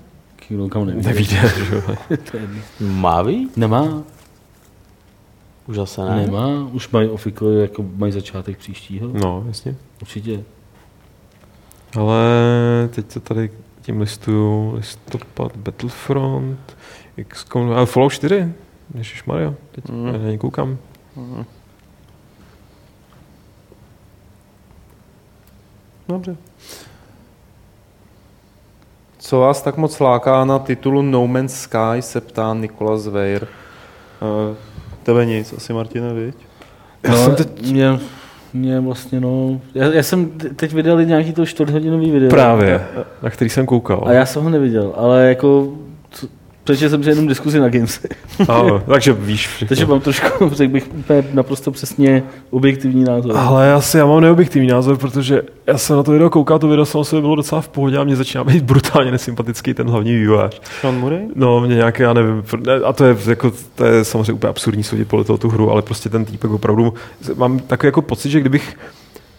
Kingdom 0.51 0.71
Come 0.71 0.87
nevíde. 0.87 1.09
Nevíde, 1.09 1.37
že. 1.65 1.83
Má 2.85 3.25
být? 3.25 3.57
Nemá, 3.57 4.03
Už 5.67 5.77
zase 5.77 6.01
ne. 6.05 6.17
ne. 6.17 6.23
nemá, 6.27 6.65
už 6.73 6.89
mají 6.91 7.09
officially, 7.09 7.61
jako 7.61 7.85
mají 7.97 8.13
začátek 8.13 8.59
příštího, 8.59 9.09
No, 9.09 9.45
jasně. 9.49 9.77
určitě. 10.03 10.45
Ale 11.99 12.25
teď 12.95 13.07
to 13.15 13.21
tady 13.21 13.51
tím 13.83 14.01
listuju. 14.01 14.75
Listopad, 14.75 15.57
Battlefront, 15.57 16.77
XCOM, 17.29 17.73
ale 17.73 17.87
Fallout 17.87 18.13
4. 18.13 18.53
Maria, 19.27 19.55
teď 19.73 19.89
Mm. 19.89 19.97
mm. 20.07 20.13
na 20.13 20.19
něj 20.19 20.39
koukám. 20.39 20.79
dobře. 26.09 26.37
Co 29.31 29.41
vás 29.41 29.63
tak 29.63 29.77
moc 29.77 30.01
láká 30.01 30.45
na 30.45 30.59
titulu 30.59 31.03
No 31.03 31.27
Man's 31.27 31.55
Sky, 31.55 32.01
se 32.01 32.21
ptá 32.21 32.55
Nikolas 32.55 33.07
Weir. 33.07 33.43
Uh, 33.43 34.57
tebe 35.03 35.27
nic, 35.27 35.53
asi 35.53 35.73
Martine, 35.73 36.15
viď? 36.15 36.35
Já 37.03 37.17
jsem 37.17 37.35
teď... 37.35 37.71
Mě, 37.71 37.99
mě 38.53 38.81
vlastně, 38.81 39.21
no, 39.21 39.61
já, 39.75 39.87
já 39.87 40.03
jsem 40.03 40.27
te- 40.27 40.49
teď 40.49 40.73
vydal 40.73 41.05
nějaký 41.05 41.33
to 41.33 41.47
čtvrthodinový 41.47 42.11
video. 42.11 42.31
Právě, 42.31 42.87
na 43.23 43.31
který 43.31 43.51
jsem 43.51 43.67
koukal. 43.67 44.03
A 44.07 44.13
já 44.13 44.27
jsem 44.27 44.43
ho 44.43 44.51
neviděl, 44.51 44.93
ale 44.97 45.29
jako, 45.29 45.69
co- 46.11 46.29
přečetl 46.73 46.91
jsem 46.91 47.03
si 47.03 47.11
jenom 47.11 47.27
diskuzi 47.27 47.61
na 47.61 47.69
Games. 47.69 48.01
Ano, 48.49 48.83
takže 48.87 49.13
víš 49.13 49.49
všechno. 49.49 49.69
Takže 49.69 49.87
mám 49.87 50.01
trošku, 50.01 50.49
řekl 50.53 50.73
bych, 50.73 50.89
úplně 50.95 51.25
naprosto 51.33 51.71
přesně 51.71 52.23
objektivní 52.51 53.05
názor. 53.05 53.37
Ale 53.37 53.67
já 53.67 53.81
si, 53.81 53.99
já 53.99 54.07
mám 54.07 54.21
neobjektivní 54.21 54.69
názor, 54.69 54.99
protože 54.99 55.43
já 55.67 55.79
jsem 55.79 55.97
na 55.97 56.03
to 56.03 56.13
video 56.13 56.31
koukal, 56.31 56.59
to 56.59 56.69
video 56.69 56.85
samo 56.85 57.05
bylo 57.11 57.37
docela 57.37 57.61
v 57.61 57.69
pohodě 57.69 57.99
a 57.99 58.05
mě 58.05 58.17
začíná 58.17 58.45
být 58.45 58.65
brutálně 58.65 59.11
nesympatický 59.11 59.75
ten 59.75 59.91
hlavní 59.91 60.17
vývojář. 60.17 60.61
Sean 60.81 60.99
Murray? 60.99 61.21
No, 61.35 61.61
mě 61.61 61.75
nějaké, 61.75 62.03
já 62.03 62.13
nevím, 62.13 62.43
a 62.85 62.93
to 62.93 63.05
je, 63.05 63.17
jako, 63.27 63.53
to 63.75 63.85
je 63.85 64.05
samozřejmě 64.05 64.33
úplně 64.33 64.51
absurdní 64.51 64.83
soudit 64.83 65.09
podle 65.09 65.25
toho 65.25 65.39
tu 65.39 65.49
hru, 65.49 65.71
ale 65.71 65.83
prostě 65.83 66.09
ten 66.09 66.25
týpek 66.25 66.51
opravdu, 66.51 66.95
mám 67.35 67.59
takový 67.59 67.89
jako 67.89 68.03
pocit, 68.03 68.31
že 68.31 68.41
kdybych 68.41 68.77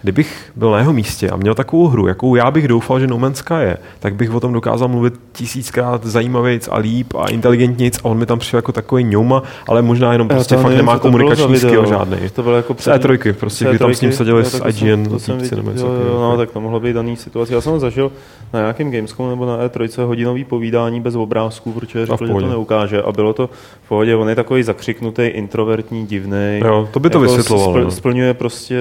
Kdybych 0.03 0.51
byl 0.55 0.71
na 0.71 0.77
jeho 0.79 0.93
místě 0.93 1.29
a 1.29 1.35
měl 1.35 1.55
takovou 1.55 1.87
hru, 1.87 2.07
jakou 2.07 2.35
já 2.35 2.51
bych 2.51 2.67
doufal, 2.67 2.99
že 2.99 3.07
No 3.07 3.17
Man's 3.17 3.37
Sky 3.37 3.53
je, 3.53 3.77
tak 3.99 4.15
bych 4.15 4.33
o 4.33 4.39
tom 4.39 4.53
dokázal 4.53 4.87
mluvit 4.87 5.13
tisíckrát 5.31 6.05
zajímavějc 6.05 6.69
a 6.71 6.77
líp 6.77 7.13
a 7.15 7.29
inteligentnějc 7.29 7.99
a 7.99 8.05
on 8.05 8.17
mi 8.17 8.25
tam 8.25 8.39
přišel 8.39 8.57
jako 8.57 8.71
takový 8.71 9.03
ňouma, 9.03 9.43
ale 9.67 9.81
možná 9.81 10.11
jenom 10.11 10.27
Já 10.29 10.35
prostě 10.35 10.55
fakt 10.55 10.63
nevím, 10.63 10.77
nemá 10.77 10.99
komunikační 10.99 11.57
skill 11.57 11.85
žádný. 11.85 12.17
To 12.33 12.43
bylo 12.43 12.55
jako 12.55 12.75
Z 12.79 12.87
E3, 12.87 13.33
prostě, 13.33 13.65
kdy 13.65 13.79
tam 13.79 13.93
s 13.93 14.01
ním 14.01 14.11
seděli 14.11 14.45
s 14.45 14.51
tak 14.51 14.63
to 14.63 14.71
jsem- 14.71 14.87
IGN 14.87 15.09
to 15.09 15.19
jsem 15.19 15.37
týpci 15.37 15.55
viděl, 15.55 15.71
nebo 15.73 15.81
jo, 15.81 15.87
jo, 16.07 16.19
no, 16.21 16.37
tak 16.37 16.51
to 16.51 16.61
mohlo 16.61 16.79
být 16.79 16.93
daný 16.93 17.15
situace. 17.17 17.53
Já 17.53 17.61
jsem 17.61 17.79
zažil 17.79 18.11
na 18.53 18.59
nějakém 18.59 18.91
Gamescomu 18.91 19.29
nebo 19.29 19.45
na 19.45 19.57
E3 19.57 20.05
hodinový 20.05 20.43
povídání 20.43 21.01
bez 21.01 21.15
obrázků, 21.15 21.71
protože 21.71 22.05
řekl, 22.05 22.27
že 22.27 22.33
to 22.33 22.39
neukáže. 22.39 23.01
A 23.01 23.11
bylo 23.11 23.33
to 23.33 23.49
v 23.85 23.87
pohodě. 23.89 24.15
On 24.15 24.29
je 24.29 24.35
takový 24.35 24.63
zakřiknutý, 24.63 25.21
introvertní, 25.21 26.05
divný. 26.05 26.59
To 26.91 26.99
by 26.99 27.09
to 27.09 27.19
vysvětlovalo, 27.19 27.79
no. 27.79 27.91
Splňuje 27.91 28.33
prostě 28.33 28.79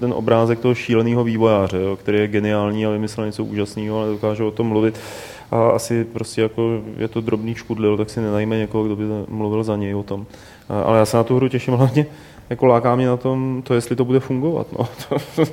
ten 0.00 0.12
obrázek 0.16 0.58
toho 0.62 0.74
šíleného 0.74 1.24
vývojáře, 1.24 1.80
jo, 1.80 1.96
který 1.96 2.18
je 2.18 2.28
geniální 2.28 2.86
a 2.86 2.90
vymyslel 2.90 3.26
něco 3.26 3.44
úžasného, 3.44 3.98
ale 3.98 4.10
dokáže 4.10 4.44
o 4.44 4.50
tom 4.50 4.66
mluvit. 4.66 5.00
A 5.50 5.68
asi 5.68 6.04
prostě 6.04 6.42
jako 6.42 6.82
je 6.96 7.08
to 7.08 7.20
drobný 7.20 7.54
škudlil, 7.54 7.96
tak 7.96 8.10
si 8.10 8.20
nenajme 8.20 8.58
někoho, 8.58 8.84
kdo 8.84 8.96
by 8.96 9.04
mluvil 9.28 9.64
za 9.64 9.76
něj 9.76 9.94
o 9.94 10.02
tom. 10.02 10.26
Ale 10.68 10.98
já 10.98 11.06
se 11.06 11.16
na 11.16 11.24
tu 11.24 11.36
hru 11.36 11.48
těším 11.48 11.74
hlavně, 11.74 12.06
jako 12.50 12.66
láká 12.66 12.96
mě 12.96 13.06
na 13.06 13.16
tom, 13.16 13.62
to 13.64 13.74
jestli 13.74 13.96
to 13.96 14.04
bude 14.04 14.20
fungovat. 14.20 14.66
No. 14.78 14.88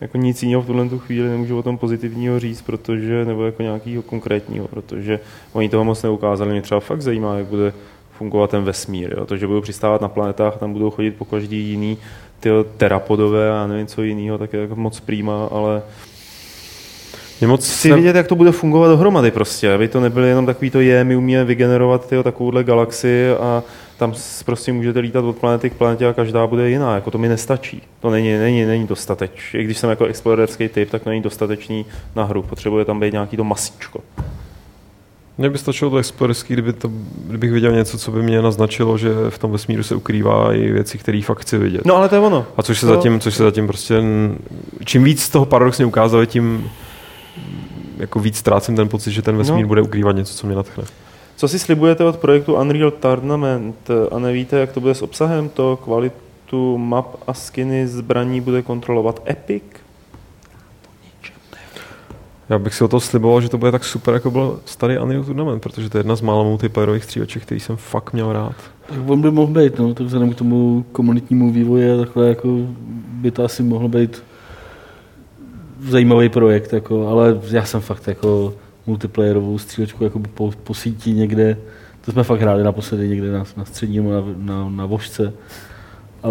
Jako 0.00 0.18
nic 0.18 0.42
jiného 0.42 0.62
v 0.62 0.66
tuhle 0.66 0.88
tu 0.88 0.98
chvíli 0.98 1.28
nemůžu 1.28 1.58
o 1.58 1.62
tom 1.62 1.78
pozitivního 1.78 2.40
říct, 2.40 2.62
protože, 2.62 3.24
nebo 3.24 3.44
jako 3.44 3.62
nějakého 3.62 4.02
konkrétního, 4.02 4.68
protože 4.68 5.20
oni 5.52 5.68
toho 5.68 5.84
moc 5.84 6.02
neukázali. 6.02 6.50
Mě 6.50 6.62
třeba 6.62 6.80
fakt 6.80 7.02
zajímá, 7.02 7.36
jak 7.36 7.46
bude 7.46 7.72
fungovat 8.18 8.50
ten 8.50 8.64
vesmír. 8.64 9.14
Jo? 9.16 9.26
To, 9.26 9.36
že 9.36 9.46
budou 9.46 9.60
přistávat 9.60 10.00
na 10.00 10.08
planetách, 10.08 10.56
tam 10.56 10.72
budou 10.72 10.90
chodit 10.90 11.10
po 11.10 11.24
každý 11.24 11.70
jiný 11.70 11.98
ty 12.40 12.50
terapodové 12.76 13.50
a 13.50 13.66
nevím 13.66 13.86
co 13.86 14.02
jiného, 14.02 14.38
tak 14.38 14.52
je 14.52 14.60
jako 14.60 14.76
moc 14.76 15.00
prýma, 15.00 15.48
ale 15.50 15.82
Mě 17.40 17.48
moc 17.48 17.72
chci 17.72 17.92
vidět, 17.92 18.16
jak 18.16 18.26
to 18.26 18.34
bude 18.34 18.52
fungovat 18.52 18.88
dohromady 18.88 19.30
prostě, 19.30 19.72
aby 19.72 19.88
to 19.88 20.00
nebyly 20.00 20.28
jenom 20.28 20.46
takový 20.46 20.70
to 20.70 20.80
je, 20.80 21.04
my 21.04 21.16
umíme 21.16 21.44
vygenerovat 21.44 22.08
tyjo, 22.08 22.22
takovouhle 22.22 22.64
galaxii 22.64 23.30
a 23.32 23.62
tam 23.96 24.14
prostě 24.44 24.72
můžete 24.72 24.98
lítat 24.98 25.24
od 25.24 25.36
planety 25.36 25.70
k 25.70 25.74
planetě 25.74 26.08
a 26.08 26.12
každá 26.12 26.46
bude 26.46 26.70
jiná, 26.70 26.94
jako 26.94 27.10
to 27.10 27.18
mi 27.18 27.28
nestačí. 27.28 27.82
To 28.00 28.10
není, 28.10 28.38
není, 28.38 28.64
není 28.64 28.86
dostateč. 28.86 29.54
I 29.54 29.64
když 29.64 29.78
jsem 29.78 29.90
jako 29.90 30.04
explorerský 30.04 30.68
typ, 30.68 30.90
tak 30.90 31.06
není 31.06 31.22
dostatečný 31.22 31.86
na 32.16 32.24
hru. 32.24 32.42
Potřebuje 32.42 32.84
tam 32.84 33.00
být 33.00 33.12
nějaký 33.12 33.36
to 33.36 33.44
masíčko. 33.44 34.00
Mně 35.40 35.50
by 35.50 35.58
stačilo 35.58 35.90
to 35.90 35.96
explorerský, 35.96 36.52
kdyby 36.52 36.72
to, 36.72 36.90
kdybych 37.26 37.52
viděl 37.52 37.72
něco, 37.72 37.98
co 37.98 38.10
by 38.10 38.22
mě 38.22 38.42
naznačilo, 38.42 38.98
že 38.98 39.10
v 39.28 39.38
tom 39.38 39.52
vesmíru 39.52 39.82
se 39.82 39.94
ukrývá 39.94 40.52
i 40.54 40.72
věci, 40.72 40.98
které 40.98 41.20
fakt 41.24 41.40
chci 41.40 41.58
vidět. 41.58 41.84
No 41.86 41.96
ale 41.96 42.08
to 42.08 42.14
je 42.14 42.20
ono. 42.20 42.46
A 42.56 42.62
což 42.62 42.80
se, 42.80 42.86
No. 42.86 42.94
zatím, 42.94 43.20
což 43.20 43.34
se 43.34 43.42
zatím 43.42 43.66
prostě, 43.66 44.02
čím 44.84 45.04
víc 45.04 45.28
toho 45.28 45.46
paradoxně 45.46 45.86
ukázali, 45.86 46.26
tím 46.26 46.70
jako 47.98 48.20
víc 48.20 48.36
ztrácím 48.36 48.76
ten 48.76 48.88
pocit, 48.88 49.10
že 49.12 49.22
ten 49.22 49.36
vesmír 49.36 49.62
No. 49.62 49.68
bude 49.68 49.82
ukrývat 49.82 50.16
něco, 50.16 50.34
co 50.34 50.46
mě 50.46 50.56
natchne. 50.56 50.84
Co 51.36 51.48
si 51.48 51.58
slibujete 51.58 52.04
od 52.04 52.16
projektu 52.16 52.54
Unreal 52.54 52.90
Tournament 52.90 53.88
a 54.12 54.18
nevíte, 54.18 54.58
jak 54.58 54.72
to 54.72 54.80
bude 54.80 54.94
s 54.94 55.02
obsahem? 55.02 55.48
To 55.48 55.78
kvalitu 55.84 56.78
map 56.78 57.06
a 57.26 57.34
skiny 57.34 57.86
zbraní 57.88 58.40
bude 58.40 58.62
kontrolovat 58.62 59.22
Epic? 59.30 59.62
Já 62.50 62.58
bych 62.58 62.74
si 62.74 62.84
o 62.84 62.88
to 62.88 63.00
sliboval, 63.00 63.40
že 63.40 63.48
to 63.48 63.58
bude 63.58 63.72
tak 63.72 63.84
super, 63.84 64.14
jako 64.14 64.30
byl 64.30 64.60
starý 64.64 64.98
Unreal 64.98 65.24
Tournament, 65.24 65.62
protože 65.62 65.90
to 65.90 65.98
je 65.98 66.00
jedna 66.00 66.16
z 66.16 66.20
mála 66.20 66.42
multiplayerových 66.42 67.04
stříleček, 67.04 67.42
který 67.42 67.60
jsem 67.60 67.76
fakt 67.76 68.12
měl 68.12 68.32
rád. 68.32 68.54
Tak 68.86 68.98
on 69.06 69.22
by 69.22 69.30
mohl 69.30 69.52
být, 69.52 69.78
no, 69.78 69.94
to 69.94 70.04
vzhledem 70.04 70.32
k 70.32 70.38
tomu 70.38 70.84
komunitnímu 70.92 71.52
vývoji 71.52 71.98
takhle 71.98 72.28
jako 72.28 72.48
by 73.12 73.30
to 73.30 73.44
asi 73.44 73.62
mohlo 73.62 73.88
být 73.88 74.22
zajímavý 75.80 76.28
projekt, 76.28 76.72
jako, 76.72 77.08
ale 77.08 77.40
já 77.50 77.64
jsem 77.64 77.80
fakt 77.80 78.08
jako 78.08 78.54
multiplayerovou 78.86 79.58
střílečku 79.58 80.04
jako 80.04 80.18
po, 80.34 80.52
po 80.64 80.74
síti 80.74 81.12
někde, 81.12 81.56
to 82.04 82.12
jsme 82.12 82.24
fakt 82.24 82.40
hráli 82.40 82.64
naposledy 82.64 83.08
někde 83.08 83.32
na, 83.32 83.44
na 83.56 83.64
středním, 83.64 84.10
na, 84.10 84.24
na, 84.36 84.68
na 84.68 84.86
vožce. 84.86 85.32
A 86.22 86.28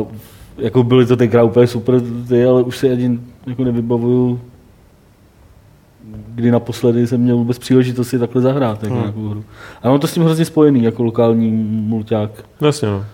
jako 0.57 0.83
byly 0.83 1.05
to 1.05 1.15
tenkrát 1.15 1.43
úplně 1.43 1.67
super, 1.67 2.01
ty, 2.27 2.45
ale 2.45 2.63
už 2.63 2.77
si 2.77 2.91
ani 2.91 3.19
jako 3.47 3.63
nevybavuju, 3.63 4.39
kdy 6.35 6.51
naposledy 6.51 7.07
jsem 7.07 7.21
měl 7.21 7.37
vůbec 7.37 7.59
příležitost 7.59 8.07
si 8.09 8.19
takhle 8.19 8.41
zahrát 8.41 8.83
jako 8.83 8.93
Hmm. 8.93 9.03
nějakou 9.03 9.29
hru. 9.29 9.43
A 9.83 9.89
mám 9.89 9.99
to 9.99 10.07
s 10.07 10.13
tím 10.13 10.23
hrozně 10.23 10.45
spojený, 10.45 10.83
jako 10.83 11.03
lokální 11.03 11.51
mulťák. 11.87 12.31
Jasně, 12.61 12.87
no. 12.87 13.05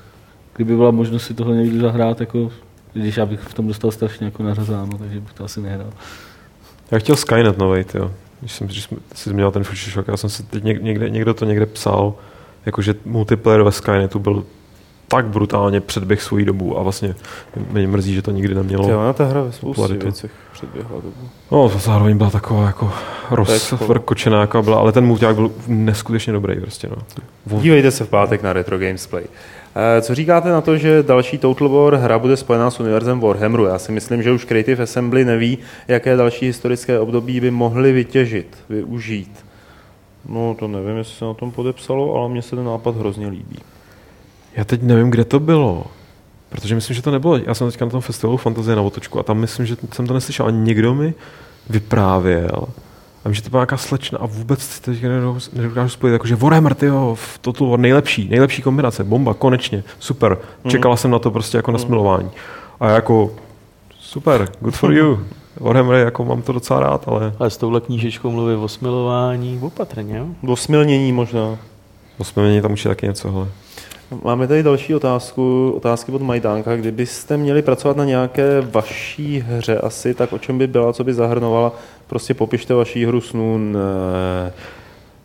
Kdyby 0.55 0.75
byla 0.75 0.91
možnost 0.91 1.23
si 1.25 1.33
tohle 1.33 1.55
někdy 1.55 1.79
zahrát, 1.79 2.19
jako, 2.19 2.51
když 2.93 3.17
já 3.17 3.25
bych 3.25 3.39
v 3.39 3.53
tom 3.53 3.67
dostal 3.67 3.91
strašně 3.91 4.25
jako 4.25 4.43
nařazáno, 4.43 4.97
takže 4.97 5.19
bych 5.19 5.33
to 5.33 5.43
asi 5.45 5.61
nehrál. 5.61 5.89
Já 6.91 6.99
chtěl 6.99 7.15
Skynet 7.15 7.57
novej, 7.57 7.85
jo. 7.93 8.11
Když 8.39 8.51
jsem 8.53 8.67
když 8.67 8.89
si 9.15 9.29
změnil 9.29 9.51
ten 9.51 9.63
Future 9.63 9.91
Shock, 9.91 10.07
já 10.07 10.17
jsem 10.17 10.29
si 10.29 10.43
teď 10.43 10.63
něk- 10.63 10.81
někde, 10.81 11.09
někdo 11.09 11.33
to 11.33 11.45
někde 11.45 11.65
psal, 11.65 12.13
jakože 12.65 12.95
multiplayer 13.05 13.63
ve 13.63 13.71
Skynetu 13.71 14.19
byl 14.19 14.45
tak 15.07 15.25
brutálně 15.25 15.81
předběh 15.81 16.21
svojí 16.23 16.45
dobu 16.45 16.79
a 16.79 16.83
vlastně 16.83 17.15
mě 17.71 17.87
mrzí, 17.87 18.13
že 18.13 18.21
to 18.21 18.31
nikdy 18.31 18.55
nemělo. 18.55 18.89
Jo, 18.89 18.99
ona 18.99 19.13
ta 19.13 19.25
hra 19.25 19.41
ve 19.41 19.51
spoustě 19.51 19.93
věcech 19.93 20.31
předběhla 20.53 20.95
dobu. 20.95 21.29
No, 21.51 21.69
to 21.69 21.77
zároveň 21.79 22.17
byla 22.17 22.29
taková 22.29 22.65
jako 22.65 22.91
jako- 23.31 23.35
rozvrkočená, 23.35 24.41
jako 24.41 24.63
byla, 24.63 24.77
ale 24.77 24.91
ten 24.91 25.05
mulťák 25.05 25.35
byl 25.35 25.51
neskutečně 25.67 26.33
dobrý 26.33 26.59
prostě, 26.59 26.89
no. 26.89 26.95
Dívejte 27.61 27.91
se 27.91 28.05
v 28.05 28.09
pátek 28.09 28.43
na 28.43 28.53
Retro 28.53 28.77
Games 28.77 29.07
Play. 29.07 29.23
Eh, 29.97 30.01
Co 30.01 30.15
říkáte 30.15 30.49
na 30.49 30.61
to, 30.61 30.77
že 30.77 31.03
další 31.03 31.37
Total 31.37 31.69
War 31.69 31.95
hra 31.95 32.19
bude 32.19 32.37
spojená 32.37 32.71
s 32.71 32.79
univerzem 32.79 33.19
Warhammeru? 33.19 33.65
Já 33.65 33.79
si 33.79 33.91
myslím, 33.91 34.23
že 34.23 34.31
už 34.31 34.45
Creative 34.45 34.83
Assembly 34.83 35.25
neví, 35.25 35.57
jaké 35.87 36.15
další 36.15 36.45
historické 36.45 36.99
období 36.99 37.39
by 37.39 37.51
mohli 37.51 37.91
vytěžit, 37.91 38.57
využít. 38.69 39.45
No, 40.29 40.55
to 40.59 40.67
nevím, 40.67 40.97
jestli 40.97 41.13
se 41.15 41.25
na 41.25 41.33
tom 41.33 41.51
podepsalo, 41.51 42.15
ale 42.15 42.29
mně 42.29 42.41
se 42.41 42.55
ten 42.55 42.65
nápad 42.65 42.95
hrozně 42.97 43.27
líbí. 43.27 43.59
Já 44.55 44.63
teď 44.63 44.81
nevím, 44.81 45.09
kde 45.11 45.25
to 45.25 45.39
bylo. 45.39 45.85
Protože 46.49 46.75
myslím, 46.75 46.95
že 46.95 47.01
to 47.01 47.11
nebylo. 47.11 47.37
Já 47.37 47.53
jsem 47.53 47.67
teďka 47.71 47.85
na 47.85 47.91
tom 47.91 48.01
festivalu 48.01 48.37
Fantazie 48.37 48.75
na 48.75 48.81
otočku 48.81 49.19
a 49.19 49.23
tam 49.23 49.37
myslím, 49.37 49.65
že 49.65 49.75
jsem 49.93 50.07
to 50.07 50.13
neslyšel. 50.13 50.45
A 50.45 50.49
někdo 50.51 50.95
mi 50.95 51.13
vyprávěl. 51.69 52.67
A 53.25 53.31
že 53.31 53.41
to 53.41 53.49
byla 53.49 53.59
nějaká 53.61 53.77
slečna 53.77 54.19
a 54.19 54.25
vůbec 54.25 54.59
si 54.61 54.81
teď 54.81 55.03
nedokážu- 55.03 55.49
nedokážu 55.53 55.89
spojit. 55.89 56.13
Jakože 56.13 56.35
Warhammer, 56.35 56.73
tyjo, 56.73 57.15
v 57.15 57.37
Total 57.37 57.67
War 57.67 57.79
nejlepší, 57.79 58.29
nejlepší 58.29 58.61
kombinace, 58.61 59.03
bomba, 59.03 59.33
konečně, 59.33 59.83
super. 59.99 60.37
Čekala 60.67 60.97
jsem 60.97 61.11
na 61.11 61.19
to 61.19 61.31
prostě 61.31 61.57
jako 61.57 61.71
na 61.71 61.77
smilování. 61.77 62.29
A 62.79 62.89
jako, 62.89 63.31
super, 63.99 64.47
good 64.59 64.75
for 64.75 64.93
you. 64.93 65.19
Warhammer, 65.59 65.95
jako 65.95 66.25
mám 66.25 66.41
to 66.41 66.53
docela 66.53 66.79
rád, 66.79 67.07
ale 67.07 67.33
Ale 67.39 67.49
s 67.49 67.57
touhle 67.57 67.81
knížečkou 67.81 68.31
mluví 68.31 68.55
o 68.55 68.67
smilování 68.67 69.59
opatrně, 69.61 70.17
jo? 70.17 70.25
Do 70.43 70.55
smilnění 70.55 71.11
možná. 71.11 71.57
osmění 72.17 72.61
tam 72.61 72.71
už 72.73 72.85
je 72.85 72.89
taky 72.89 73.07
něco, 73.07 73.31
hele. 73.31 73.47
Máme 74.23 74.47
tady 74.47 74.63
další 74.63 74.95
otázku, 74.95 75.73
otázky 75.77 76.11
od 76.11 76.21
Majdánka. 76.21 76.75
Kdybyste 76.75 77.37
měli 77.37 77.61
pracovat 77.61 77.97
na 77.97 78.05
nějaké 78.05 78.61
vaší 78.61 79.45
hře 79.47 79.77
asi, 79.77 80.13
tak 80.13 80.33
o 80.33 80.39
čem 80.39 80.57
by 80.57 80.67
byla, 80.67 80.93
co 80.93 81.03
by 81.03 81.13
zahrnovala? 81.13 81.71
Prostě 82.07 82.33
popište 82.33 82.73
vaší 82.73 83.05
hru 83.05 83.21
snů. 83.21 83.57
Ne. 83.57 84.53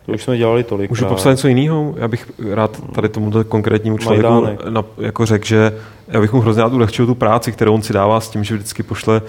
To 0.06 0.12
už 0.12 0.22
jsme 0.22 0.36
dělali 0.36 0.64
tolik. 0.64 0.90
Můžu 0.90 1.06
popsat 1.06 1.30
něco 1.30 1.48
jiného? 1.48 1.94
Já 1.96 2.08
bych 2.08 2.30
rád 2.50 2.82
tady 2.92 3.08
tomuto 3.08 3.44
konkrétnímu 3.44 3.98
člověku 3.98 4.30
Majdánek. 4.30 4.66
na, 4.68 4.84
jako 4.98 5.26
řekl, 5.26 5.46
že 5.46 5.72
já 6.08 6.20
bych 6.20 6.32
mu 6.32 6.40
hrozně 6.40 6.62
rád 6.62 6.72
ulehčil 6.72 7.06
tu 7.06 7.14
práci, 7.14 7.52
kterou 7.52 7.74
on 7.74 7.82
si 7.82 7.92
dává 7.92 8.20
s 8.20 8.28
tím, 8.28 8.44
že 8.44 8.54
vždycky 8.54 8.82
pošle 8.82 9.22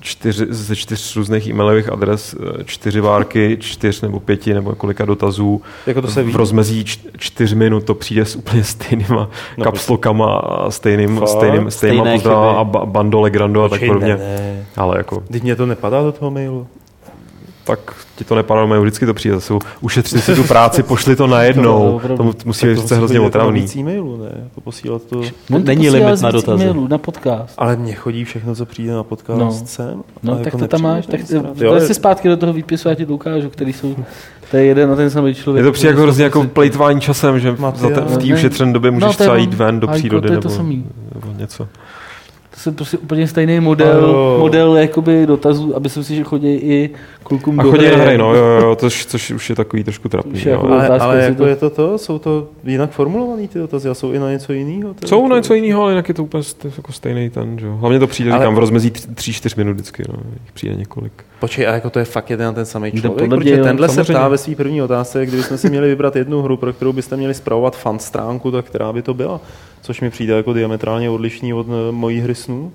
čtyři, 0.00 0.46
ze 0.50 0.76
čtyř 0.76 1.16
různých 1.16 1.46
e-mailových 1.46 1.92
adres 1.92 2.34
eh, 2.60 2.64
čtyři 2.64 3.00
várky, 3.00 3.56
čtyř 3.60 4.00
nebo 4.00 4.20
pěti 4.20 4.54
nebo 4.54 4.74
kolika 4.74 5.04
dotazů. 5.04 5.62
Jako 5.86 6.02
to 6.02 6.08
se 6.08 6.22
ví. 6.22 6.32
V 6.32 6.36
rozmezí 6.36 6.84
čtyř 7.18 7.52
minut 7.52 7.84
to 7.84 7.94
přijde 7.94 8.24
s 8.24 8.36
úplně 8.36 8.64
stejnýma 8.78 9.08
No, 9.18 9.28
no, 9.58 9.64
kapslokama 9.64 10.36
a 10.38 10.70
stejným, 10.70 11.16
Fakt? 11.18 11.28
stejným, 11.28 11.70
stejnýma 11.70 12.50
a 12.50 12.64
ba, 12.64 12.86
bando 12.86 13.20
legrando 13.20 13.64
a 13.64 13.68
tak 13.68 13.80
podobně. 13.86 14.08
ne, 14.16 14.18
ne. 14.18 14.66
Ale 14.76 14.96
jako, 14.98 15.22
Teď 15.32 15.42
mě 15.42 15.56
to 15.56 15.66
nepadá 15.66 16.02
do 16.02 16.12
toho 16.12 16.30
mailu. 16.30 16.66
Tak 17.68 17.94
ti 18.16 18.24
to 18.24 18.34
nepadá, 18.34 18.66
mají 18.66 18.80
vždycky 18.82 19.06
to 19.06 19.14
přijde. 19.14 19.40
Jsou, 19.40 19.58
ušetřili 19.80 20.22
si 20.22 20.34
tu 20.34 20.44
práci, 20.44 20.82
pošli 20.82 21.16
to 21.16 21.26
najednou. 21.26 22.00
To 22.16 22.22
mu- 22.24 22.32
musí 22.44 22.66
být 22.66 22.74
to 22.74 22.80
přece 22.80 22.96
hrozně 22.96 23.16
jako 23.16 23.26
otravný. 23.26 23.60
Víc 23.60 23.76
e-mailů, 23.76 24.16
ne? 24.16 24.28
Jako 24.44 24.60
posílat 24.60 25.02
to... 25.02 25.18
On 25.18 25.24
to 25.48 25.58
Není 25.58 25.90
limit 25.90 26.20
na 26.22 26.30
dotazy. 26.30 26.62
e-mailů, 26.64 26.88
na 26.88 26.98
podcast. 26.98 27.54
Ale 27.58 27.76
mně 27.76 27.94
chodí 27.94 28.24
všechno, 28.24 28.54
co 28.54 28.66
přijde 28.66 28.92
na 28.92 29.02
podcast 29.02 29.38
No. 29.40 29.52
sem. 29.66 30.02
No, 30.22 30.32
a 30.32 30.36
tak 30.36 30.44
jako 30.44 30.58
to 30.58 30.68
tam 30.68 30.82
máš, 30.82 31.06
tak 31.06 31.20
to 31.58 31.64
to 31.70 31.80
si 31.80 31.94
zpátky 31.94 32.28
do 32.28 32.36
toho 32.36 32.52
výpisu, 32.52 32.88
já 32.88 32.94
ti 32.94 33.06
to 33.06 33.14
ukážu, 33.14 33.50
který 33.50 33.72
jsou, 33.72 33.96
to 34.50 34.56
je 34.56 34.64
jeden 34.64 34.90
a 34.92 34.96
ten 34.96 35.10
samý 35.10 35.34
člověk. 35.34 35.64
Je 35.64 35.68
to 35.68 35.72
přijde 35.72 35.88
jako 35.88 36.02
hrozně 36.02 36.24
jako 36.24 36.44
plejtvání 36.44 37.00
časem, 37.00 37.40
že 37.40 37.50
v 37.50 37.72
té 38.18 38.34
ušetřené 38.34 38.72
době 38.72 38.90
můžeš 38.90 39.06
No, 39.06 39.12
to 39.12 39.16
třeba 39.18 39.36
jít 39.36 39.54
ven 39.54 39.80
do 39.80 39.86
Hajko, 39.86 39.98
přírody 39.98 40.26
to 40.28 40.32
je 40.34 40.38
to 40.40 40.48
nebo, 40.48 40.56
samý. 40.56 40.86
nebo 41.14 41.38
něco. 41.38 41.68
To 42.64 42.70
je 42.70 42.74
prostě 42.74 42.98
úplně 42.98 43.28
stejný 43.28 43.60
model, 43.60 44.04
Oh. 44.10 44.40
model 44.40 44.76
jakoby 44.76 45.26
dotazů, 45.26 45.76
aby 45.76 45.88
si, 45.88 46.14
že 46.16 46.24
chodí 46.24 46.48
i 46.54 46.90
klukům 47.22 47.60
A 47.60 47.62
do 47.62 47.70
chodí 47.70 47.84
na 47.90 47.96
hry, 47.96 48.18
no, 48.18 48.34
jako- 48.34 48.46
jo, 48.46 48.52
jo, 48.60 48.66
jo, 48.68 48.76
což, 48.76 49.06
což 49.06 49.30
už 49.30 49.50
je 49.50 49.56
takový 49.56 49.84
trošku 49.84 50.08
trapný. 50.08 50.32
Už 50.32 50.44
je 50.44 50.52
jo. 50.52 50.56
jako- 50.58 50.72
Ale, 50.72 50.84
Otázka, 50.84 51.04
ale 51.04 51.16
jestli 51.16 51.30
jako 51.30 51.42
to- 51.42 51.48
je 51.48 51.56
to 51.56 51.70
to? 51.70 51.98
Jsou 51.98 52.18
to 52.18 52.46
jinak 52.64 52.90
formulovaný 52.90 53.48
ty 53.48 53.58
dotazy 53.58 53.88
a 53.88 53.94
jsou 53.94 54.12
i 54.12 54.18
na 54.18 54.30
něco 54.30 54.52
jiného? 54.52 54.94
Jsou 55.06 55.28
na 55.28 55.36
něco 55.36 55.54
jiného, 55.54 55.82
ale 55.82 55.92
jinak 55.92 56.08
je 56.08 56.14
to 56.14 56.22
úplně 56.24 56.44
jako 56.76 56.92
stejný 56.92 57.30
ten, 57.30 57.58
že 57.58 57.66
jo. 57.66 57.76
Hlavně 57.76 57.98
to 57.98 58.06
přijde, 58.06 58.30
Ale- 58.30 58.40
říkám, 58.40 58.54
v 58.54 58.58
rozmezí 58.58 58.90
tři, 58.90 59.08
tři, 59.14 59.32
čtyř 59.32 59.54
minut 59.54 59.72
vždycky, 59.72 60.02
no. 60.08 60.14
Jich 60.44 60.52
přijde 60.52 60.74
několik. 60.74 61.12
Počkej, 61.40 61.66
a 61.68 61.72
jako 61.74 61.90
to 61.90 61.98
je 61.98 62.04
fakt 62.04 62.30
jeden 62.30 62.48
a 62.48 62.52
ten 62.52 62.64
samý 62.66 62.92
člověk? 62.92 63.30
Protože 63.30 63.56
jo, 63.56 63.64
tenhle 63.64 63.88
se 63.88 63.94
samozřejmě. 63.94 64.12
ptá 64.12 64.28
ve 64.28 64.38
své 64.38 64.54
první 64.54 64.82
otázce, 64.82 65.26
kdybychom 65.26 65.58
si 65.58 65.70
měli 65.70 65.88
vybrat 65.88 66.16
jednu 66.16 66.42
hru, 66.42 66.56
pro 66.56 66.72
kterou 66.72 66.92
byste 66.92 67.16
měli 67.16 67.34
zpravovat 67.34 67.76
fan 67.76 67.98
stránku, 67.98 68.50
tak 68.50 68.64
která 68.64 68.92
by 68.92 69.02
to 69.02 69.14
byla? 69.14 69.40
Což 69.82 70.00
mi 70.00 70.10
přijde 70.10 70.34
jako 70.34 70.52
diametrálně 70.52 71.10
odlišný 71.10 71.54
od 71.54 71.66
eh, 71.68 71.92
mojí 71.92 72.20
hry 72.20 72.34
snů. 72.34 72.72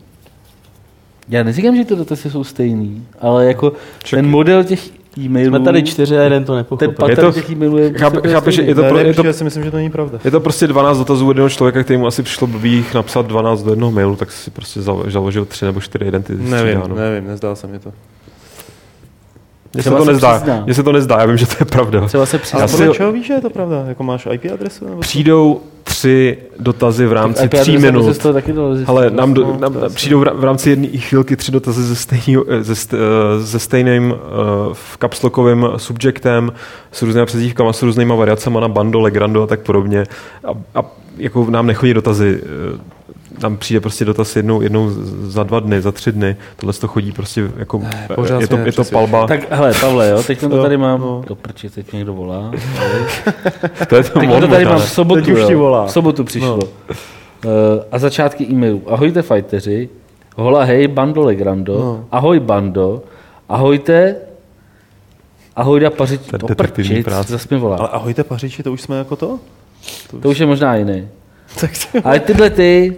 Já 1.29 1.43
neříkám, 1.43 1.75
že 1.75 1.85
ty 1.85 1.95
dotazy 1.95 2.29
jsou 2.31 2.43
stejný, 2.43 3.05
ale 3.21 3.45
jako 3.45 3.73
Čak- 4.03 4.15
ten 4.17 4.29
model 4.29 4.63
těch 4.63 4.89
e-mailů, 5.17 5.49
Jsme 5.49 5.59
tady 5.59 5.83
čtyři 5.83 6.17
a 6.17 6.21
jeden 6.21 6.45
to 6.45 6.51
ten 6.51 6.57
nepochopil. 6.57 6.89
Je 6.89 6.95
pattern 6.95 7.27
to- 7.27 7.31
těch 7.31 7.49
e-mailů 7.49 7.77
je 7.77 7.89
Chápe- 7.89 8.11
prostě 8.11 8.29
chápeš, 8.29 8.55
stejný. 8.55 8.69
je 8.69 8.75
to 8.75 8.83
pro- 8.83 8.97
je 8.97 9.13
to- 9.13 9.25
já 9.25 9.33
si 9.33 9.43
myslím, 9.43 9.63
že 9.63 9.71
to 9.71 9.77
není 9.77 9.89
pravda. 9.89 10.19
Je 10.25 10.31
to 10.31 10.39
prostě 10.39 10.67
12 10.67 10.97
dotazů 10.97 11.27
jednoho 11.29 11.49
člověka, 11.49 11.83
který 11.83 11.97
mu 11.99 12.07
asi 12.07 12.23
přišlo 12.23 12.47
blbý 12.47 12.71
jich 12.73 12.93
napsat 12.93 13.25
12 13.25 13.63
do 13.63 13.69
jednoho 13.71 13.91
mailu, 13.91 14.15
tak 14.15 14.31
si 14.31 14.51
prostě 14.51 14.79
zalo- 14.79 15.11
založil 15.11 15.45
tři 15.45 15.65
nebo 15.65 15.81
čtyři 15.81 16.05
identity. 16.05 16.43
Nevím, 16.43 16.77
střídá, 16.79 16.87
no. 16.87 16.95
nevím, 16.95 17.27
nezdá 17.27 17.55
se 17.55 17.67
mi 17.67 17.79
to. 17.79 17.93
Mně 19.73 19.83
se 19.83 19.89
to 19.89 20.05
se 20.05 20.11
nezdá, 20.11 20.35
přizná. 20.35 20.61
mně 20.65 20.73
se 20.73 20.83
to 20.83 20.91
nezdá, 20.91 21.19
já 21.19 21.25
vím, 21.25 21.37
že 21.37 21.47
to 21.47 21.55
je 21.59 21.65
pravda. 21.65 22.05
Třeba 22.07 22.25
se 22.25 22.37
Ale 22.37 22.41
přizná. 22.41 22.59
Já 22.59 22.67
podle 22.67 22.87
si- 22.87 22.93
čeho 22.93 23.11
víš, 23.11 23.27
že 23.27 23.33
je 23.33 23.41
to 23.41 23.49
pravda? 23.49 23.83
Jako 23.87 24.03
máš 24.03 24.27
IP 24.31 24.45
adresu? 24.53 24.85
Nebo 24.85 24.95
co? 24.95 25.01
Přijdou 25.01 25.61
tři 25.83 26.37
dotazy 26.59 27.05
v 27.05 27.13
rámci 27.13 27.49
tří 27.49 27.77
minut. 27.77 28.13
z 28.13 28.17
toho 28.17 28.33
taky. 28.33 28.53
Ale 28.87 29.09
nám, 29.09 29.33
do, 29.33 29.41
no, 29.43 29.57
nám 29.59 29.75
přijdou 29.93 30.19
v 30.19 30.23
rá- 30.23 30.35
v 30.35 30.43
rámci 30.43 30.69
jedné 30.69 30.87
chvilky 30.87 31.35
tři 31.35 31.51
dotazy 31.51 31.83
ze, 31.83 31.95
stejnýho, 31.95 32.45
eh, 32.47 32.63
ze, 32.63 32.73
eh, 32.93 32.97
ze 33.39 33.59
stejným 33.59 34.11
uh, 34.11 34.17
v 34.73 34.97
kapslokovým 34.97 35.67
subjektem, 35.77 36.51
s 36.91 37.01
různými 37.01 37.25
přezdívkama, 37.25 37.73
s 37.73 37.81
různýma 37.81 38.15
variacemi 38.15 38.57
na 38.61 38.67
bando, 38.67 38.99
legrando 38.99 39.43
a 39.43 39.47
tak 39.47 39.59
podobně. 39.59 40.03
A, 40.45 40.79
a 40.79 40.83
jako 41.17 41.47
nám 41.49 41.67
nechodí 41.67 41.93
dotazy, 41.93 42.41
nám 43.43 43.57
přijde 43.57 43.79
prostě 43.79 44.05
dotaz 44.05 44.35
jednou, 44.35 44.61
jednou 44.61 44.89
za 45.23 45.43
dva 45.43 45.59
dny, 45.59 45.81
za 45.81 45.91
tři 45.91 46.11
dny. 46.11 46.35
Tohle 46.55 46.73
to 46.73 46.87
chodí 46.87 47.11
prostě 47.11 47.51
jako, 47.57 47.77
Ne, 47.77 48.07
pořád 48.15 48.41
je, 48.41 48.47
to, 48.47 48.57
je 48.57 48.71
to 48.71 48.83
palba. 48.83 49.27
Tak 49.27 49.39
hele, 49.51 49.73
Pavle, 49.81 50.09
jo, 50.09 50.23
teď 50.23 50.39
to 50.39 50.55
Jo, 50.55 50.61
tady 50.61 50.77
mám, 50.77 51.01
no. 51.01 51.23
do 51.27 51.35
prči, 51.35 51.69
teď 51.69 51.93
někdo 51.93 52.13
volá. 52.13 52.51
to 53.89 53.95
je 53.95 54.03
to 54.03 54.19
Teď 54.19 54.29
to 54.39 54.47
tady 54.47 54.65
mám 54.65 54.79
v 54.79 54.89
sobotu, 54.89 55.21
Teď 55.21 55.29
už 55.33 55.45
ti 55.45 55.53
jo. 55.53 55.59
volá. 55.59 55.85
v 55.85 55.91
sobotu 55.91 56.23
přišlo. 56.23 56.57
No. 56.57 56.63
Uh, 57.45 57.51
a 57.91 57.99
začátky 57.99 58.45
e-mailu. 58.51 58.81
Ahojte 58.87 59.21
fighteři, 59.21 59.89
hola 60.35 60.63
hej, 60.63 60.87
bando 60.87 61.21
Legrando, 61.21 61.79
No. 61.79 62.05
ahoj 62.11 62.39
bando, 62.39 63.03
ahojte, 63.49 64.15
ahojda 65.55 65.89
pařič, 65.89 66.21
To 66.31 66.37
to 66.47 66.55
prčic, 66.55 67.03
práce. 67.05 67.31
zase 67.31 67.47
mi 67.51 67.57
volá. 67.61 67.77
Ale 67.77 67.89
ahojte 67.89 68.23
pařiči, 68.23 68.63
to 68.63 68.71
už 68.71 68.81
jsme 68.81 68.97
jako 68.97 69.15
to? 69.15 69.39
To 70.21 70.29
už 70.29 70.37
je 70.37 70.45
možná 70.45 70.75
jiný. 70.75 71.07
Tak 71.61 71.71
to... 71.91 71.99
Ale 72.07 72.19
tyhle 72.19 72.49
ty, 72.49 72.95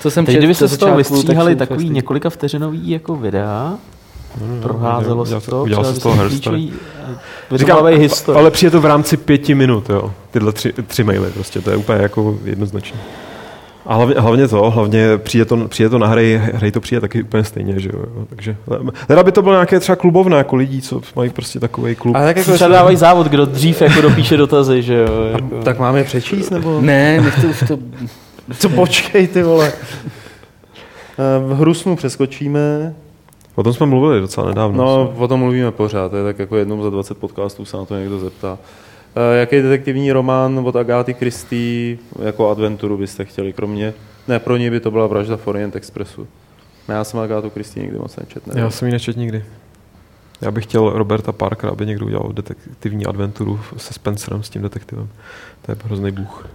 co 0.00 0.10
jsem 0.10 0.26
Teď 0.26 0.36
kdyby 0.36 0.54
se 0.54 0.68
z 0.68 0.76
toho 0.78 0.96
vystříhali 0.96 1.56
takový 1.56 1.84
fakt- 1.86 1.94
několika 1.94 2.30
vteřinový 2.30 2.90
jako 2.90 3.16
videa, 3.16 3.74
proházelo 4.62 5.22
udělal 5.22 5.40
se 5.40 5.44
se- 5.44 5.50
to, 5.50 5.62
udělal 5.62 5.84
se 5.84 5.94
z 5.94 5.98
toho 5.98 6.14
herstory. 6.14 6.68
eh, 7.54 7.58
Říkám, 7.58 7.78
ale 8.34 8.50
přijde 8.50 8.70
to 8.70 8.80
v 8.80 8.84
rámci 8.86 9.16
pěti 9.16 9.54
minut, 9.54 9.90
jo. 9.90 10.12
Tyhle 10.30 10.52
tři, 10.52 10.72
tři 10.86 11.04
maily 11.04 11.30
prostě, 11.30 11.60
to 11.60 11.70
je 11.70 11.76
úplně 11.76 12.02
jako 12.02 12.38
jednoznačné. 12.44 12.98
A 13.86 13.94
hlavně, 13.94 14.14
hlavně 14.18 14.48
to, 14.48 14.70
hlavně 14.70 15.18
přijde 15.18 15.44
to, 15.44 15.56
přijde 15.68 15.88
to 15.88 15.98
na 15.98 16.06
hry, 16.06 16.40
hry 16.54 16.72
to 16.72 16.80
přijde 16.80 17.00
taky 17.00 17.22
úplně 17.22 17.44
stejně, 17.44 17.80
že 17.80 17.90
jo. 17.92 18.04
Takže, 18.28 18.56
teda 19.06 19.22
by 19.22 19.32
to 19.32 19.42
bylo 19.42 19.54
nějaké 19.54 19.80
třeba 19.80 19.96
klubovné, 19.96 20.36
jako 20.36 20.56
lidí, 20.56 20.80
co 20.82 21.00
mají 21.16 21.30
prostě 21.30 21.60
takový 21.60 21.94
klub. 21.94 22.16
A 22.16 22.20
tak 22.20 22.36
jako 22.36 22.52
třeba 22.52 22.70
dávají 22.70 22.96
závod, 22.96 23.26
kdo 23.26 23.46
dřív 23.46 23.82
jako 23.82 24.00
dopíše 24.00 24.36
dotazy, 24.36 24.82
že 24.82 24.94
jo. 24.94 25.08
Jako. 25.32 25.64
Tak 25.64 25.78
máme 25.78 26.04
přečíst, 26.04 26.50
nebo? 26.50 26.80
Ne, 26.80 27.20
nechte 27.20 27.46
už 27.46 27.64
to... 27.68 27.78
Co 28.58 28.68
počkej, 28.68 29.28
ty 29.28 29.42
vole. 29.42 29.72
V 31.46 31.54
hru 31.56 31.74
snu 31.74 31.96
přeskočíme. 31.96 32.94
O 33.54 33.62
tom 33.62 33.72
jsme 33.72 33.86
mluvili 33.86 34.20
docela 34.20 34.48
nedávno. 34.48 34.84
No, 34.84 35.14
o 35.16 35.28
tom 35.28 35.40
mluvíme 35.40 35.70
pořád, 35.70 36.08
to 36.08 36.16
je 36.16 36.24
tak 36.24 36.38
jako 36.38 36.56
jednou 36.56 36.82
za 36.82 36.90
20 36.90 37.18
podcastů 37.18 37.64
se 37.64 37.76
na 37.76 37.84
to 37.84 37.96
někdo 37.96 38.18
zeptá. 38.18 38.58
Jaký 39.40 39.62
detektivní 39.62 40.12
román 40.12 40.58
od 40.64 40.76
Agáty 40.76 41.14
Christie 41.14 41.98
jako 42.22 42.50
adventuru 42.50 42.96
byste 42.96 43.24
chtěli, 43.24 43.52
kromě... 43.52 43.94
Ne, 44.28 44.38
pro 44.38 44.56
něj 44.56 44.70
by 44.70 44.80
to 44.80 44.90
byla 44.90 45.06
vražda 45.06 45.36
v 45.36 45.46
Orient 45.46 45.76
Expressu. 45.76 46.26
Já 46.88 47.04
jsem 47.04 47.20
Agátu 47.20 47.50
Christie 47.50 47.84
nikdy 47.84 47.98
moc 47.98 48.16
nečet. 48.16 48.46
Nevím. 48.46 48.62
Já 48.62 48.70
jsem 48.70 48.88
ji 48.88 48.92
nečet 48.92 49.16
nikdy. 49.16 49.44
Já 50.40 50.50
bych 50.50 50.64
chtěl 50.64 50.90
Roberta 50.90 51.32
Parkera, 51.32 51.72
aby 51.72 51.86
někdo 51.86 52.06
udělal 52.06 52.32
detektivní 52.32 53.06
adventuru 53.06 53.60
se 53.76 53.94
Spencerem, 53.94 54.42
s 54.42 54.50
tím 54.50 54.62
detektivem. 54.62 55.08
To 55.62 55.72
je 55.72 55.76
hrozný 55.84 56.10
bůh. 56.10 56.48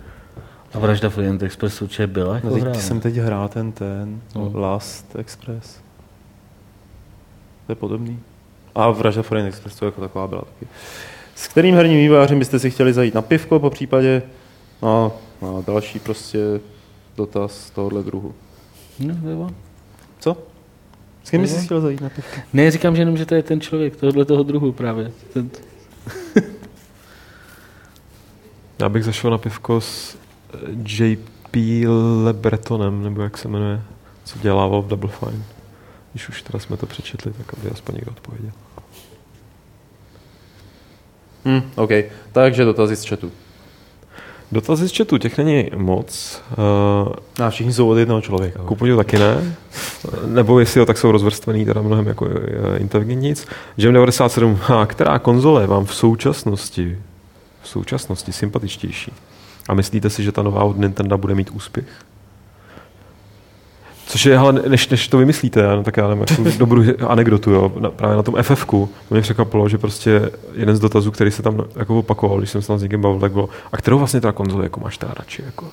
A 0.76 0.80
vražda 0.80 1.10
v 1.10 1.18
Orient 1.18 1.44
Expressu 1.44 1.86
určitě 1.86 2.08
byla 2.08 2.36
jako 2.36 2.48
no, 2.48 2.66
teď 2.66 2.76
jsem 2.76 3.00
teď 3.00 3.16
hrál 3.16 3.50
ten, 3.50 3.72
ten 3.72 4.22
no. 4.36 4.52
Last 4.54 5.16
Express. 5.16 5.80
To 7.66 7.72
je 7.72 7.76
podobný. 7.76 8.20
A 8.76 8.92
vražda 8.92 9.22
v 9.22 9.32
Orient 9.32 9.48
Expressu 9.48 9.86
jako 9.86 10.02
taková 10.02 10.28
byla 10.28 10.42
taky. 10.42 10.68
S 11.36 11.48
kterým 11.48 11.76
herním 11.76 11.98
vývářem 11.98 12.40
byste 12.40 12.60
si 12.60 12.72
chtěli 12.72 12.94
zajít 12.94 13.14
na 13.14 13.22
pivko, 13.22 13.60
po 13.60 13.70
případě 13.70 14.22
no, 14.82 15.14
no, 15.42 15.64
další 15.68 16.00
prostě 16.00 16.40
dotaz 17.18 17.70
tohohle 17.70 18.04
druhu. 18.04 18.34
No, 19.00 19.16
nebo. 19.22 19.50
Co? 20.20 20.38
S 21.24 21.30
kým 21.30 21.42
bys 21.42 21.66
chtěl 21.66 21.82
zajít 21.82 22.02
na 22.02 22.10
pivko? 22.10 22.42
Ne, 22.54 22.72
říkám, 22.72 22.96
že 22.96 23.02
jenom, 23.02 23.18
že 23.18 23.26
to 23.26 23.36
je 23.36 23.44
ten 23.44 23.62
člověk, 23.62 23.96
tohohle 23.96 24.26
toho 24.26 24.44
druhu 24.44 24.72
právě. 24.72 25.12
Ten... 25.34 25.50
Já 28.80 28.90
bych 28.90 29.04
zašel 29.04 29.32
na 29.32 29.38
pivko 29.38 29.82
s 29.82 30.18
JP 30.86 31.56
Lebretonem, 32.24 33.04
nebo 33.04 33.22
jak 33.22 33.38
se 33.38 33.48
jmenuje, 33.48 33.82
co 34.24 34.40
dělával 34.40 34.82
v 34.82 34.88
Double 34.88 35.10
Fine. 35.10 35.44
Když 36.12 36.30
už 36.30 36.42
teda 36.42 36.60
jsme 36.60 36.78
to 36.78 36.86
přečetli, 36.86 37.34
tak 37.34 37.54
aby 37.54 37.70
aspoň 37.70 37.96
někdo 37.96 38.12
odpověděl. 38.12 38.52
Hmm, 41.46 41.62
OK, 41.76 41.90
takže 42.32 42.66
dotazy 42.66 42.96
z 42.96 43.06
chatu. 43.06 43.32
Dotazy 44.52 44.90
z 44.90 44.98
chatu, 44.98 45.18
těch 45.18 45.38
není 45.38 45.70
moc. 45.76 46.42
Uh, 47.38 47.46
a 47.46 47.50
všichni 47.50 47.74
jsou 47.74 47.90
od 47.90 47.98
jednoho 47.98 48.22
člověka. 48.22 48.64
Ku 48.64 48.76
podivu 48.76 48.98
taky 48.98 49.20
ne. 49.20 49.56
Nebo 50.26 50.60
jestli 50.60 50.80
jo, 50.80 50.86
tak 50.86 50.98
jsou 50.98 51.12
rozvrstvený 51.12 51.66
teda 51.66 51.82
mnohem 51.82 52.08
jako 52.08 52.28
inteligentnic. 52.78 53.48
Jam 53.78 53.94
97, 53.94 54.60
a 54.68 54.86
která 54.86 55.20
konzole 55.20 55.68
vám 55.68 55.86
v 55.86 55.96
současnosti 55.96 56.98
v 57.62 57.68
současnosti 57.68 58.34
sympatičtější? 58.34 59.12
A 59.70 59.74
myslíte 59.74 60.10
si, 60.10 60.24
že 60.24 60.32
ta 60.32 60.44
nová 60.44 60.64
od 60.64 60.78
Nintendo 60.78 61.18
bude 61.18 61.36
mít 61.36 61.50
úspěch? 61.50 61.86
Což 64.08 64.26
je, 64.26 64.38
ale 64.38 64.54
než, 64.54 64.90
než 64.90 65.08
to 65.08 65.18
vymyslíte, 65.18 65.76
no, 65.76 65.84
tak 65.84 65.98
já 65.98 66.08
nevím, 66.08 66.26
jako 66.30 66.58
dobrou 66.58 66.84
anekdotu, 67.08 67.52
jo, 67.52 67.72
na, 67.80 67.90
právě 67.90 68.18
na 68.18 68.24
tom 68.24 68.36
ff 68.42 68.74
mě 69.10 69.22
překvapilo, 69.22 69.70
že 69.70 69.78
prostě 69.78 70.32
jeden 70.54 70.76
z 70.76 70.80
dotazů, 70.80 71.12
který 71.12 71.32
se 71.32 71.44
tam 71.44 71.64
jako 71.76 72.00
opakoval, 72.00 72.38
když 72.38 72.50
jsem 72.50 72.62
se 72.62 72.68
tam 72.68 72.80
s 72.80 72.82
někým 72.82 73.02
bavil, 73.02 73.20
tak 73.20 73.32
bylo, 73.32 73.50
a 73.72 73.78
kterou 73.78 73.98
vlastně 73.98 74.22
ta 74.22 74.32
konzole 74.32 74.64
jako 74.64 74.80
máš 74.80 74.98
teda 74.98 75.14
radši, 75.18 75.44
jako? 75.46 75.66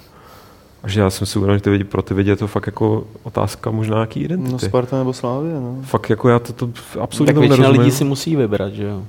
A 0.83 0.89
že 0.89 1.01
já 1.01 1.11
jsem 1.11 1.27
si 1.27 1.39
uvědomil, 1.39 1.59
že 1.59 1.63
ty 1.63 1.71
lidi, 1.71 1.85
pro 1.85 2.03
ty 2.03 2.15
lidi 2.15 2.31
je 2.31 2.37
to 2.37 2.47
fakt 2.47 2.67
jako 2.67 3.05
otázka 3.23 3.71
možná 3.71 3.95
nějaký 3.95 4.21
identity. 4.21 4.53
No 4.53 4.59
Sparta 4.59 4.99
nebo 4.99 5.13
Slávě, 5.13 5.53
no. 5.53 5.77
Fakt 5.83 6.11
jako 6.11 6.29
já 6.29 6.39
to, 6.39 6.53
to 6.53 6.71
absolutně 7.01 7.35
Tak 7.35 7.41
většina 7.41 7.69
lidí 7.69 7.91
si 7.91 8.05
musí 8.05 8.37
vybrat, 8.37 8.73
že 8.73 8.85
jo. 8.85 9.03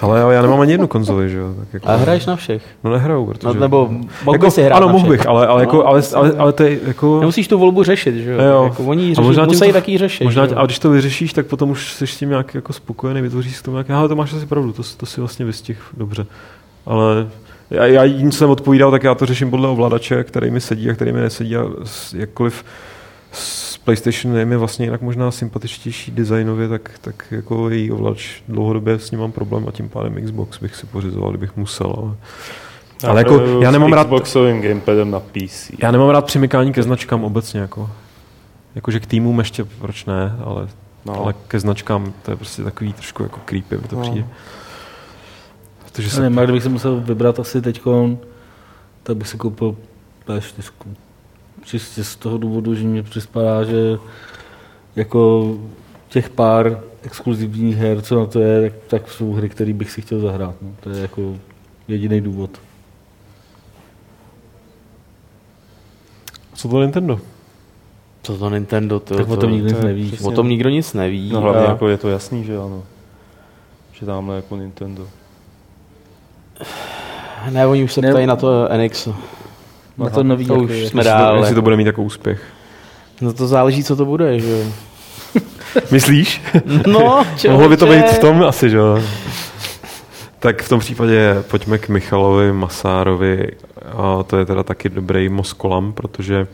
Ale 0.00 0.20
já, 0.20 0.32
já 0.32 0.42
nemám 0.42 0.60
ani 0.60 0.72
jednu 0.72 0.86
konzoli, 0.86 1.30
že 1.30 1.38
jo. 1.38 1.54
Tak 1.58 1.68
jako, 1.72 1.88
a 1.88 1.96
hraješ 1.96 2.26
na 2.26 2.36
všech? 2.36 2.62
No 2.84 2.92
nehraju, 2.92 3.26
protože... 3.26 3.46
No, 3.46 3.54
nebo 3.54 3.88
mohl 4.24 4.34
jako, 4.34 4.50
si 4.50 4.62
hrát 4.62 4.76
Ano, 4.76 4.88
mohl 4.88 5.08
bych, 5.08 5.26
ale, 5.26 5.46
ale, 5.46 5.62
jako, 5.62 5.76
no, 5.76 5.86
ale, 5.86 6.02
ale, 6.14 6.32
ale, 6.38 6.52
to 6.52 6.62
je 6.62 6.78
jako... 6.86 7.20
Nemusíš 7.20 7.48
tu 7.48 7.58
volbu 7.58 7.82
řešit, 7.82 8.14
že 8.14 8.32
jo. 8.32 8.42
jo. 8.42 8.64
Jako, 8.64 8.84
oni 8.84 9.14
řeší, 9.14 9.26
možná 9.26 9.44
musí 9.44 9.66
to, 9.66 9.72
taky 9.72 9.98
řešit. 9.98 10.24
Možná, 10.24 10.42
a 10.56 10.64
když 10.64 10.78
to 10.78 10.90
vyřešíš, 10.90 11.32
tak 11.32 11.46
potom 11.46 11.70
už 11.70 11.92
jsi 11.92 12.06
s 12.06 12.16
tím 12.16 12.28
nějak 12.28 12.54
jako 12.54 12.72
spokojený, 12.72 13.22
vytvoříš 13.22 13.56
s 13.56 13.62
tom 13.62 13.74
nějaké, 13.74 13.92
ale 13.92 14.08
to 14.08 14.16
máš 14.16 14.32
asi 14.32 14.46
pravdu, 14.46 14.72
to, 14.72 14.82
to 14.96 15.06
si 15.06 15.20
vlastně 15.20 15.44
vystih 15.44 15.78
dobře. 15.96 16.26
Ale 16.86 17.26
já, 17.70 17.86
já 17.86 18.04
jim 18.04 18.32
jsem 18.32 18.50
odpovídal, 18.50 18.90
tak 18.90 19.04
já 19.04 19.14
to 19.14 19.26
řeším 19.26 19.50
podle 19.50 19.68
ovladače, 19.68 20.24
který 20.24 20.50
mi 20.50 20.60
sedí 20.60 20.90
a 20.90 20.94
který 20.94 21.12
mi 21.12 21.20
nesedí 21.20 21.56
a 21.56 21.64
jakkoliv 22.14 22.64
PlayStation 23.86 24.36
je 24.36 24.44
mi 24.44 24.56
vlastně 24.56 24.86
jinak 24.86 25.00
možná 25.00 25.30
sympatičtější 25.30 26.10
designově, 26.10 26.68
tak, 26.68 26.90
tak 27.00 27.24
jako 27.30 27.70
její 27.70 27.90
ovladač 27.90 28.42
dlouhodobě 28.48 28.98
s 28.98 29.10
ním 29.10 29.20
mám 29.20 29.32
problém 29.32 29.68
a 29.68 29.72
tím 29.72 29.88
pádem 29.88 30.24
Xbox 30.24 30.58
bych 30.58 30.76
si 30.76 30.86
pořizoval, 30.86 31.30
kdybych 31.30 31.56
musel. 31.56 31.94
Ale, 31.96 32.14
já 33.02 33.08
ale 33.10 33.20
jako, 33.20 33.60
já 33.62 33.70
nemám 33.70 33.92
rád... 33.92 34.04
Xboxovým 34.04 34.62
gamepadem 34.62 35.10
na 35.10 35.20
PC. 35.20 35.70
Já 35.82 35.90
nemám 35.90 36.08
rád 36.08 36.24
přimykání 36.24 36.72
ke 36.72 36.82
značkám 36.82 37.24
obecně. 37.24 37.60
Jako. 37.60 37.90
Jakože 38.74 39.00
k 39.00 39.06
týmům 39.06 39.38
ještě 39.38 39.64
proč 39.64 40.04
ne, 40.04 40.36
ale, 40.44 40.68
no. 41.04 41.20
ale 41.20 41.34
ke 41.48 41.60
značkám 41.60 42.12
to 42.22 42.30
je 42.30 42.36
prostě 42.36 42.62
takový 42.62 42.92
trošku 42.92 43.22
jako 43.22 43.40
creepy, 43.44 43.76
by 43.76 43.88
to 43.88 43.96
no. 43.96 44.02
přijde. 44.02 44.26
Protože 45.84 46.10
se... 46.10 46.20
Nevím, 46.20 46.38
kdybych 46.38 46.62
se 46.62 46.68
musel 46.68 47.00
vybrat 47.00 47.38
asi 47.40 47.62
teď, 47.62 47.80
tak 49.02 49.16
bych 49.16 49.28
si 49.28 49.36
koupil 49.36 49.76
P4 50.26 50.72
čistě 51.66 52.04
z 52.04 52.16
toho 52.16 52.38
důvodu, 52.38 52.74
že 52.74 52.84
mě 52.84 53.02
připadá, 53.02 53.64
že 53.64 53.98
jako 54.96 55.54
těch 56.08 56.30
pár 56.30 56.80
exkluzivních 57.02 57.76
her, 57.76 58.02
co 58.02 58.18
na 58.18 58.26
to 58.26 58.40
je, 58.40 58.70
tak, 58.70 58.80
tak 58.86 59.10
jsou 59.10 59.32
hry, 59.32 59.48
které 59.48 59.72
bych 59.72 59.90
si 59.90 60.02
chtěl 60.02 60.20
zahrát. 60.20 60.54
No. 60.62 60.68
To 60.80 60.90
je 60.90 61.02
jako 61.02 61.36
jediný 61.88 62.20
důvod. 62.20 62.50
Co 66.54 66.68
to 66.68 66.82
Nintendo? 66.82 67.20
Co 68.22 68.38
to 68.38 68.50
Nintendo? 68.50 69.00
To, 69.00 69.16
tak 69.16 69.26
to, 69.26 69.32
o 69.32 69.36
tom 69.36 69.52
nikdo 69.52 69.68
nic 69.68 69.80
neví. 69.80 70.18
O 70.22 70.30
tom 70.30 70.48
nikdo 70.48 70.68
nic 70.68 70.92
neví. 70.92 71.30
No 71.32 71.40
hlavně 71.40 71.66
a... 71.66 71.70
jako 71.70 71.88
je 71.88 71.96
to 71.96 72.08
jasný, 72.08 72.44
že 72.44 72.56
ano. 72.56 72.82
Že 73.92 74.06
tamhle 74.06 74.36
jako 74.36 74.56
Nintendo. 74.56 75.08
Ne, 77.50 77.66
oni 77.66 77.84
už 77.84 77.92
se 77.92 78.00
ptají 78.00 78.26
na 78.26 78.36
to 78.36 78.68
NX. 78.76 79.08
Na 79.98 80.10
to 80.10 80.22
nový. 80.22 80.46
To 80.46 80.54
už 80.54 80.70
jako 80.70 80.88
jsme 80.88 81.04
dál. 81.04 81.38
Jestli 81.38 81.54
to 81.54 81.62
bude 81.62 81.76
mít 81.76 81.86
jako 81.86 82.02
úspěch. 82.02 82.42
No 83.20 83.32
to 83.32 83.46
záleží, 83.46 83.84
co 83.84 83.96
to 83.96 84.04
bude, 84.04 84.40
že 84.40 84.50
jo. 84.50 84.64
Myslíš? 85.90 86.42
No, 86.86 87.24
Mohlo 87.50 87.68
by 87.68 87.76
to 87.76 87.86
být 87.86 88.06
v 88.06 88.18
tom 88.18 88.42
asi, 88.42 88.70
že 88.70 88.76
jo. 88.76 89.02
Tak 90.38 90.62
v 90.62 90.68
tom 90.68 90.80
případě 90.80 91.42
pojďme 91.50 91.78
k 91.78 91.88
Michalovi 91.88 92.52
Masárovi. 92.52 93.48
A 93.96 94.22
to 94.22 94.36
je 94.36 94.46
teda 94.46 94.62
taky 94.62 94.88
dobrý 94.88 95.28
Moskolam, 95.28 95.92
protože 95.92 96.46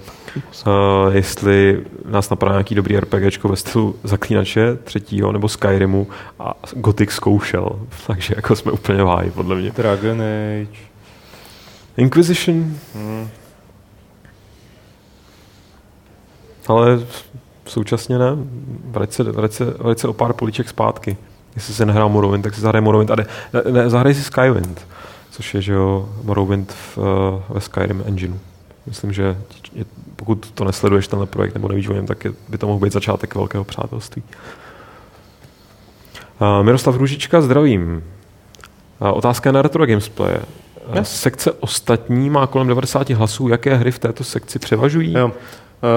uh, 0.66 0.72
jestli 1.16 1.84
nás 2.08 2.30
napadá 2.30 2.52
nějaký 2.52 2.74
dobrý 2.74 3.00
RPGčko 3.00 3.48
ve 3.48 3.56
stylu 3.56 3.96
Zaklínače 4.04 4.76
třetího 4.84 5.32
nebo 5.32 5.48
Skyrimu 5.48 6.06
a 6.38 6.54
Gothic 6.72 7.10
zkoušel, 7.10 7.78
takže 8.06 8.34
jako 8.36 8.56
jsme 8.56 8.72
úplně 8.72 9.02
v 9.02 9.30
podle 9.34 9.56
mě. 9.56 9.70
Dragon 9.70 10.22
Age. 10.22 10.91
Inquisition. 11.96 12.76
Hmm. 12.94 13.28
Ale 16.68 17.00
současně 17.66 18.18
ne. 18.18 18.30
Vrať 18.84 19.12
se, 19.12 19.22
vrať, 19.22 19.52
se, 19.52 19.64
vrať 19.64 19.98
se 19.98 20.08
o 20.08 20.12
pár 20.12 20.32
políček 20.32 20.68
zpátky. 20.68 21.16
Jestli 21.54 21.74
se 21.74 21.86
nehrál 21.86 22.08
Morrowind, 22.08 22.44
tak 22.44 22.54
si 22.54 22.60
zahraj 22.60 22.82
Morrowind. 22.82 23.10
A 23.10 23.16
ne, 23.16 23.26
ne, 23.70 23.90
zahraj 23.90 24.14
si 24.14 24.22
Skywind, 24.22 24.86
což 25.30 25.54
je, 25.54 25.62
že 25.62 25.72
jo, 25.72 26.08
Morrowind 26.22 26.72
v, 26.72 26.98
ve 27.48 27.60
Skyrim 27.60 28.02
engineu. 28.06 28.38
Myslím, 28.86 29.12
že 29.12 29.36
pokud 30.16 30.50
to 30.50 30.64
nesleduješ 30.64 31.08
tenhle 31.08 31.26
projekt 31.26 31.54
nebo 31.54 31.68
nevíš 31.68 31.88
o 31.88 31.92
něm, 31.92 32.06
tak 32.06 32.24
je, 32.24 32.32
by 32.48 32.58
to 32.58 32.66
mohl 32.66 32.78
být 32.78 32.92
začátek 32.92 33.34
velkého 33.34 33.64
přátelství. 33.64 34.22
Uh, 36.40 36.62
Miroslav 36.62 36.96
Růžička, 36.96 37.40
zdravím. 37.40 38.04
Uh, 39.00 39.08
otázka 39.18 39.52
na 39.52 39.62
Retro 39.62 39.86
Games 39.86 40.08
Play. 40.08 40.36
Yes. 40.94 41.20
Sekce 41.20 41.52
ostatní 41.52 42.30
má 42.30 42.46
kolem 42.46 42.68
90 42.68 43.10
hlasů. 43.10 43.48
Jaké 43.48 43.74
hry 43.74 43.90
v 43.92 43.98
této 43.98 44.24
sekci 44.24 44.58
převažují? 44.58 45.12
Jo. 45.12 45.26
Uh, 45.26 45.32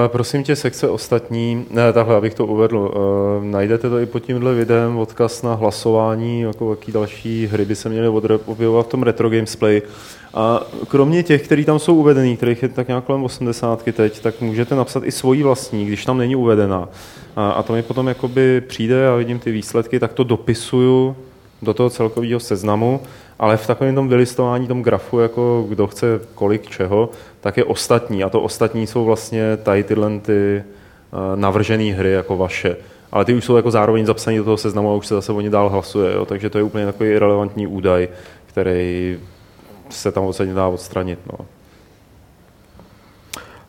prosím 0.06 0.42
tě, 0.42 0.56
sekce 0.56 0.88
ostatní, 0.88 1.66
ne, 1.70 1.92
takhle, 1.92 2.16
abych 2.16 2.34
to 2.34 2.46
uvedl, 2.46 2.78
uh, 2.78 3.44
najdete 3.44 3.90
to 3.90 3.98
i 3.98 4.06
pod 4.06 4.18
tímhle 4.18 4.54
videem 4.54 4.98
odkaz 4.98 5.42
na 5.42 5.54
hlasování, 5.54 6.40
jako 6.40 6.70
jaký 6.70 6.92
další 6.92 7.46
hry 7.46 7.64
by 7.64 7.74
se 7.74 7.88
měly 7.88 8.08
objevovat 8.46 8.86
v 8.86 8.88
tom 8.88 9.02
Retro 9.02 9.30
Games 9.30 9.56
Play. 9.56 9.82
A 10.34 10.62
kromě 10.88 11.22
těch, 11.22 11.42
který 11.42 11.64
tam 11.64 11.78
jsou 11.78 11.94
uvedený, 11.94 12.36
kterých 12.36 12.62
je 12.62 12.68
tak 12.68 12.88
nějak 12.88 13.04
kolem 13.04 13.24
80 13.24 13.82
teď, 13.92 14.20
tak 14.20 14.40
můžete 14.40 14.74
napsat 14.74 15.02
i 15.06 15.12
svoji 15.12 15.42
vlastní, 15.42 15.86
když 15.86 16.04
tam 16.04 16.18
není 16.18 16.36
uvedena. 16.36 16.88
A, 17.36 17.50
a 17.50 17.62
to 17.62 17.72
mi 17.72 17.82
potom 17.82 18.08
jakoby 18.08 18.60
přijde 18.60 19.08
a 19.08 19.14
vidím 19.14 19.38
ty 19.38 19.52
výsledky, 19.52 20.00
tak 20.00 20.12
to 20.12 20.24
dopisuju 20.24 21.16
do 21.62 21.74
toho 21.74 21.90
celkového 21.90 22.40
seznamu 22.40 23.00
ale 23.38 23.56
v 23.56 23.66
takovém 23.66 23.94
tom 23.94 24.08
vylistování 24.08 24.66
tom 24.66 24.82
grafu, 24.82 25.18
jako 25.18 25.64
kdo 25.68 25.86
chce 25.86 26.06
kolik 26.34 26.68
čeho, 26.68 27.10
tak 27.40 27.56
je 27.56 27.64
ostatní. 27.64 28.24
A 28.24 28.28
to 28.28 28.40
ostatní 28.40 28.86
jsou 28.86 29.04
vlastně 29.04 29.56
tady 29.56 29.84
tyhle 29.84 30.18
ty 30.20 30.62
uh, 31.12 31.18
navržené 31.40 31.84
hry 31.84 32.12
jako 32.12 32.36
vaše. 32.36 32.76
Ale 33.12 33.24
ty 33.24 33.34
už 33.34 33.44
jsou 33.44 33.56
jako 33.56 33.70
zároveň 33.70 34.06
zapsané 34.06 34.36
do 34.36 34.44
toho 34.44 34.56
seznamu 34.56 34.90
a 34.90 34.94
už 34.94 35.06
se 35.06 35.14
zase 35.14 35.32
o 35.32 35.40
ně 35.40 35.50
dál 35.50 35.68
hlasuje. 35.68 36.14
Jo? 36.14 36.24
Takže 36.24 36.50
to 36.50 36.58
je 36.58 36.64
úplně 36.64 36.86
takový 36.86 37.18
relevantní 37.18 37.66
údaj, 37.66 38.08
který 38.46 39.18
se 39.88 40.12
tam 40.12 40.24
odsadně 40.24 40.54
dá 40.54 40.68
odstranit. 40.68 41.18
No. 41.32 41.46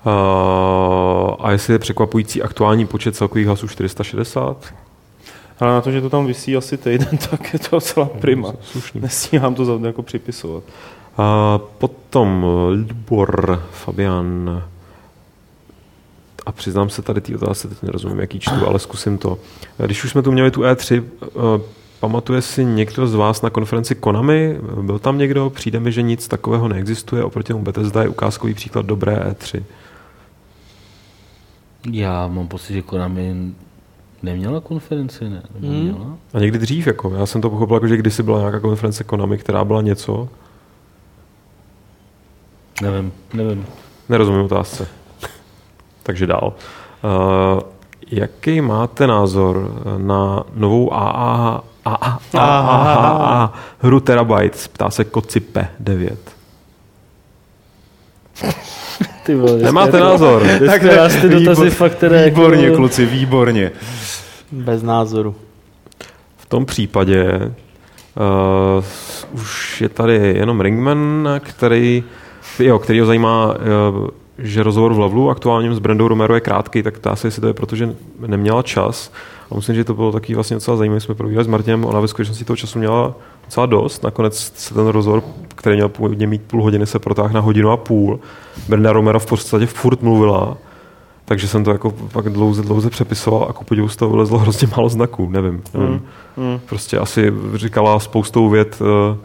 Uh, 0.06 1.35
a 1.39 1.52
jestli 1.52 1.73
je 1.73 1.80
překvapující 1.80 2.41
aktuální 2.41 2.88
počet 2.88 3.15
celkových 3.15 3.48
hlasů 3.48 3.68
460? 3.68 4.73
Ale 5.60 5.74
na 5.74 5.82
to, 5.82 5.92
že 5.92 6.02
to 6.02 6.10
tam 6.10 6.26
vysí 6.26 6.58
asi 6.58 6.78
týden, 6.78 7.18
tak 7.30 7.54
je 7.54 7.60
to 7.60 7.68
docela 7.72 8.06
prima. 8.06 8.54
Slušný. 8.62 9.02
Nestíhám 9.02 9.56
to 9.56 9.66
za- 9.66 9.88
jako 9.88 10.04
připisovat. 10.04 10.64
A 11.18 11.58
potom 11.78 12.46
Libor 12.70 13.64
Fabian. 13.72 14.64
A 16.46 16.52
přiznám 16.52 16.90
se 16.90 17.02
tady 17.02 17.22
té 17.22 17.36
otázce, 17.36 17.68
teď 17.68 17.82
nerozumím, 17.84 18.20
jaký 18.20 18.40
čtu, 18.40 18.68
ale 18.68 18.80
zkusím 18.80 19.18
to. 19.18 19.38
Když 19.86 20.04
už 20.04 20.12
jsme 20.12 20.22
tu 20.22 20.32
měli 20.32 20.52
tu 20.52 20.62
E3, 20.62 21.04
eh, 21.24 21.28
pamatuje 22.00 22.42
si 22.42 22.66
někdo 22.66 23.08
z 23.08 23.16
vás 23.16 23.42
na 23.42 23.50
konferenci 23.50 23.96
Konami? 23.96 24.58
Byl 24.82 25.00
tam 25.00 25.18
někdo? 25.18 25.50
Přijde 25.50 25.80
mi, 25.80 25.92
že 25.92 26.02
nic 26.02 26.28
takového 26.28 26.68
neexistuje. 26.68 27.24
Oproti 27.24 27.54
tomu 27.54 27.64
Bethesda 27.64 28.02
je 28.04 28.10
ukázkový 28.10 28.54
příklad 28.54 28.86
dobré 28.86 29.14
E 29.16 29.32
E3. 29.34 29.64
Já 31.92 32.28
mám 32.28 32.48
pocit, 32.48 32.74
že 32.74 32.82
Konami 32.82 33.36
neměla 34.23 34.60
konferenci, 34.61 35.30
ne? 35.30 35.41
Nebo 35.53 35.68
Hmm. 35.68 35.84
měla? 35.84 36.18
A 36.34 36.39
někdy 36.39 36.60
dřív, 36.60 36.88
jako. 36.88 37.10
Já 37.15 37.26
jsem 37.26 37.41
to 37.41 37.49
pochopil, 37.49 37.76
jako, 37.76 37.88
že 37.88 37.98
kdysi 37.98 38.23
byla 38.23 38.39
nějaká 38.39 38.60
konference 38.60 39.03
Konami, 39.03 39.38
která 39.38 39.65
byla 39.65 39.81
něco. 39.81 40.30
Nevím, 42.81 43.11
nevím. 43.34 43.65
Nerozumím 44.10 44.41
otázce. 44.45 44.88
Takže 46.03 46.27
dál. 46.27 46.53
Uh, 47.03 47.61
jaký 48.11 48.61
máte 48.61 49.07
názor 49.07 49.72
na 49.98 50.44
novou 50.56 50.94
AAA, 50.94 51.64
AAA 52.34 53.53
hru 53.80 53.99
Terabytes? 53.99 54.68
Ptá 54.68 54.89
se 54.89 55.03
Kocipe 55.03 55.68
9. 55.80 56.37
Ty 59.24 59.36
vole, 59.36 59.58
Nemáte 59.58 60.00
názor? 60.00 60.44
Tak 60.66 60.82
to 60.82 60.96
vás 60.96 61.16
ty 61.16 61.30
dotazy 61.30 61.62
Výbor- 61.62 61.70
fakt, 61.70 61.92
které... 61.92 62.26
Výborně, 62.26 62.66
jako, 62.66 62.78
kluci, 62.78 63.06
výborně. 63.06 63.72
Bez 64.52 64.84
názoru. 64.84 65.36
V 66.38 66.46
tom 66.46 66.66
případě 66.66 67.38
uh, 67.38 68.84
už 69.32 69.82
je 69.82 69.90
tady 69.90 70.16
jenom 70.38 70.62
Ringman, 70.62 71.30
který, 71.44 72.04
jo, 72.60 72.80
který 72.80 73.00
ho 73.00 73.06
zajímá, 73.06 73.56
uh, 73.92 74.08
že 74.40 74.64
rozhovor 74.64 74.94
v 74.94 75.00
Levelu 75.00 75.30
aktuálním 75.30 75.76
s 75.76 75.80
Brandou 75.80 76.08
Romero 76.08 76.36
je 76.36 76.42
krátký, 76.42 76.84
tak 76.84 77.00
ptá 77.00 77.16
se, 77.16 77.28
jestli 77.28 77.42
to 77.42 77.48
je 77.48 77.54
proto, 77.54 77.76
že 77.76 77.96
neměla 78.28 78.62
čas. 78.62 79.12
A 79.52 79.56
myslím, 79.56 79.76
že 79.76 79.84
to 79.84 79.94
bylo 79.94 80.12
taky 80.12 80.36
vlastně 80.36 80.56
docela 80.56 80.78
zajímavé, 80.78 81.00
jsme 81.00 81.16
probírali 81.16 81.44
s 81.46 81.48
Martinem, 81.48 81.86
ona 81.86 82.00
ve 82.00 82.08
skutečnosti 82.08 82.46
toho 82.46 82.58
času 82.58 82.80
měla 82.80 83.16
docela 83.46 83.66
dost. 83.66 84.04
Nakonec 84.04 84.52
se 84.56 84.74
ten 84.74 84.88
rozhovor, 84.88 85.24
který 85.48 85.76
měl 85.76 85.90
původně 85.90 86.28
mít 86.28 86.42
půl 86.42 86.64
hodiny, 86.64 86.86
se 86.86 87.00
protáhl 87.00 87.30
na 87.34 87.40
hodinu 87.40 87.72
a 87.72 87.78
půl. 87.78 88.20
Brenda 88.70 88.94
Romero 88.94 89.20
v 89.20 89.26
podstatě 89.26 89.66
furt 89.66 90.02
mluvila, 90.02 90.58
takže 91.26 91.48
jsem 91.48 91.64
to 91.64 91.72
jako 91.72 91.92
pak 91.92 92.30
dlouze, 92.30 92.62
dlouze 92.62 92.90
přepisoval 92.90 93.48
a 93.50 93.54
ku 93.54 93.64
podivu 93.64 93.88
z 93.90 93.96
toho 93.96 94.12
vylezlo 94.12 94.38
hrozně 94.40 94.68
málo 94.78 94.90
znaků, 94.90 95.30
nevím. 95.30 95.62
nevím. 95.74 96.02
Mm. 96.38 96.60
Prostě 96.70 96.98
asi 96.98 97.34
říkala 97.56 98.00
spoustou 98.00 98.50
vět 98.50 98.82
eh, 98.82 99.18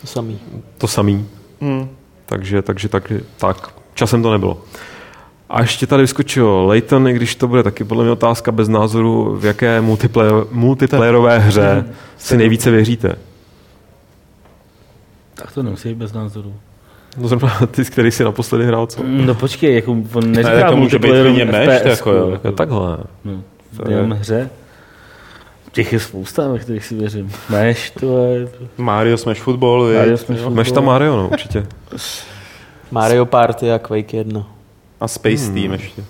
To 0.00 0.06
samý. 0.06 0.38
to 0.78 0.86
samý. 0.88 1.26
Mm. 1.60 1.88
Takže, 2.26 2.62
takže 2.62 2.88
tak, 2.88 3.12
tak, 3.38 3.70
časem 3.96 4.22
to 4.22 4.32
nebylo. 4.32 4.60
A 5.50 5.60
ještě 5.60 5.86
tady 5.86 6.02
vyskočilo 6.02 6.66
Layton, 6.66 7.08
i 7.08 7.12
když 7.12 7.34
to 7.34 7.48
bude 7.48 7.62
taky 7.62 7.84
podle 7.84 8.04
mě 8.04 8.12
otázka 8.12 8.52
bez 8.52 8.68
názoru, 8.68 9.36
v 9.40 9.44
jaké 9.44 9.80
multiplayer, 9.80 10.32
multiplayerové 10.50 11.38
hře 11.38 11.84
si 12.16 12.36
nejvíce 12.36 12.70
věříte. 12.70 13.16
Tak 15.34 15.52
to 15.52 15.62
nemusí 15.62 15.88
být 15.88 15.94
bez 15.98 16.12
názoru. 16.12 16.54
No 17.18 17.28
zrovna 17.28 17.58
ty, 17.70 17.84
který 17.84 18.10
si 18.10 18.24
naposledy 18.24 18.64
hrál, 18.66 18.86
co? 18.86 19.02
No 19.06 19.34
počkej, 19.34 19.74
jako 19.74 19.92
on 19.92 20.02
tak 20.02 20.24
neříká 20.24 20.70
to 20.70 20.76
může 20.76 20.98
být 20.98 21.10
FPS, 21.10 21.84
jako 21.84 22.12
jo. 22.12 22.38
Jo, 22.44 22.52
takhle. 22.52 22.98
No, 23.24 23.32
je- 23.88 23.96
jenom 23.96 24.10
hře. 24.10 24.50
Těch 25.72 25.92
je 25.92 26.00
spousta, 26.00 26.48
ve 26.48 26.58
kterých 26.58 26.84
si 26.84 26.94
věřím. 26.94 27.32
Meš, 27.50 27.90
to 27.90 28.26
je... 28.26 28.48
Mario 28.78 29.16
Smash 29.16 29.40
Football, 29.40 29.80
Mario 29.82 29.98
Mario 29.98 30.16
Smash 30.16 30.46
Máš 30.48 30.72
tam 30.72 30.84
Mario, 30.84 31.16
no, 31.16 31.28
určitě. 31.28 31.66
Mario 32.90 33.26
Party 33.26 33.72
a 33.72 33.78
Quake 33.78 34.16
1. 34.16 34.46
a 35.00 35.08
Space 35.08 35.44
Hmm. 35.44 35.54
Team 35.54 35.72
ještě. 35.72 36.04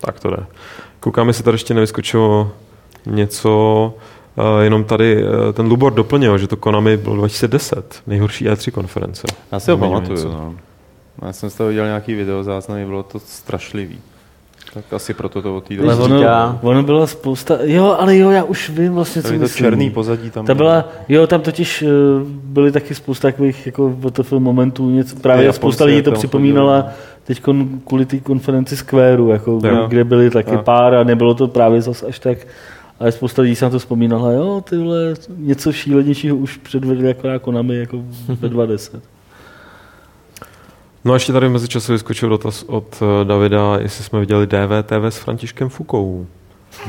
Tak 0.00 0.20
to 0.20 0.30
jde. 0.30 0.46
Koukám, 1.00 1.28
jestli 1.28 1.44
tady 1.44 1.54
ještě 1.54 1.74
nevyskočilo 1.74 2.52
něco, 3.06 3.94
uh, 4.36 4.62
jenom 4.62 4.84
tady 4.84 5.24
uh, 5.24 5.52
ten 5.52 5.66
Lubor 5.66 5.94
doplnil, 5.94 6.38
že 6.38 6.46
to 6.46 6.56
Konami 6.56 6.96
bylo 6.96 7.16
2010, 7.16 8.02
nejhorší 8.06 8.48
E3 8.48 8.70
konference. 8.70 9.22
Já 9.52 9.60
si 9.60 9.70
ho 9.70 9.78
pamatuju. 9.78 10.28
No. 10.28 10.54
Já 11.22 11.32
jsem 11.32 11.50
z 11.50 11.54
toho 11.54 11.68
viděl 11.68 11.84
nějaký 11.84 12.14
video 12.14 12.42
záznamy, 12.42 12.86
bylo 12.86 13.02
to 13.02 13.18
strašlivý. 13.18 14.00
Tak 14.74 14.92
asi 14.92 15.14
proto 15.14 15.42
to 15.42 15.56
od 15.56 15.64
té 15.64 15.76
doby. 15.76 15.88
ono, 15.88 16.18
říká- 16.18 16.58
ono 16.62 16.82
byla 16.82 17.06
spousta... 17.06 17.58
Jo, 17.62 17.96
ale 17.98 18.16
jo, 18.16 18.30
já 18.30 18.44
už 18.44 18.70
vím 18.70 18.92
vlastně, 18.94 19.22
co 19.22 19.28
to 19.28 19.34
myslím. 19.34 19.64
černý 19.64 19.90
pozadí 19.90 20.30
tam. 20.30 20.46
Ta 20.46 20.54
byla, 20.54 20.88
jo, 21.08 21.26
tam 21.26 21.40
totiž 21.40 21.82
uh, 21.82 21.88
byly 22.28 22.72
taky 22.72 22.94
spousta 22.94 23.28
takových 23.28 23.66
jako 23.66 23.88
WTF 23.88 24.32
momentů, 24.32 24.90
něco, 24.90 25.16
právě 25.16 25.44
Japonci, 25.44 25.56
spousta 25.60 25.84
lidí 25.84 26.02
to 26.02 26.12
připomínala 26.12 26.86
teď 27.24 27.42
kvůli 27.86 28.06
té 28.06 28.18
konferenci 28.20 28.76
Squareu, 28.76 29.28
jako, 29.28 29.60
Jo. 29.64 29.86
kde 29.88 30.04
byly 30.04 30.30
taky 30.30 30.54
Jo. 30.54 30.62
pár 30.62 30.94
a 30.94 31.04
nebylo 31.04 31.34
to 31.34 31.48
právě 31.48 31.82
zas 31.82 32.02
až 32.02 32.18
tak, 32.18 32.38
ale 33.00 33.12
spousta 33.12 33.42
lidí 33.42 33.54
se 33.56 33.64
na 33.64 33.70
to 33.70 33.78
vzpomínala, 33.78 34.32
jo, 34.32 34.62
ty 34.68 34.76
vole, 34.76 35.14
něco 35.36 35.72
šílenějšího 35.72 36.36
už 36.36 36.56
předvedli 36.56 37.08
jako 37.08 37.28
na 37.28 37.38
Konami, 37.38 37.76
jako 37.76 37.98
ve 38.40 38.48
20. 38.48 39.02
No 41.06 41.12
a 41.12 41.16
ještě 41.16 41.32
tady 41.32 41.48
v 41.48 41.50
mezičase 41.50 41.92
vyskočil 41.92 42.28
dotaz 42.28 42.62
od 42.62 43.02
eh, 43.02 43.24
Davida, 43.24 43.78
jestli 43.78 44.04
jsme 44.04 44.20
viděli 44.20 44.46
DVTV 44.46 45.04
s 45.04 45.16
Františkem 45.16 45.68
Fukou. 45.68 46.26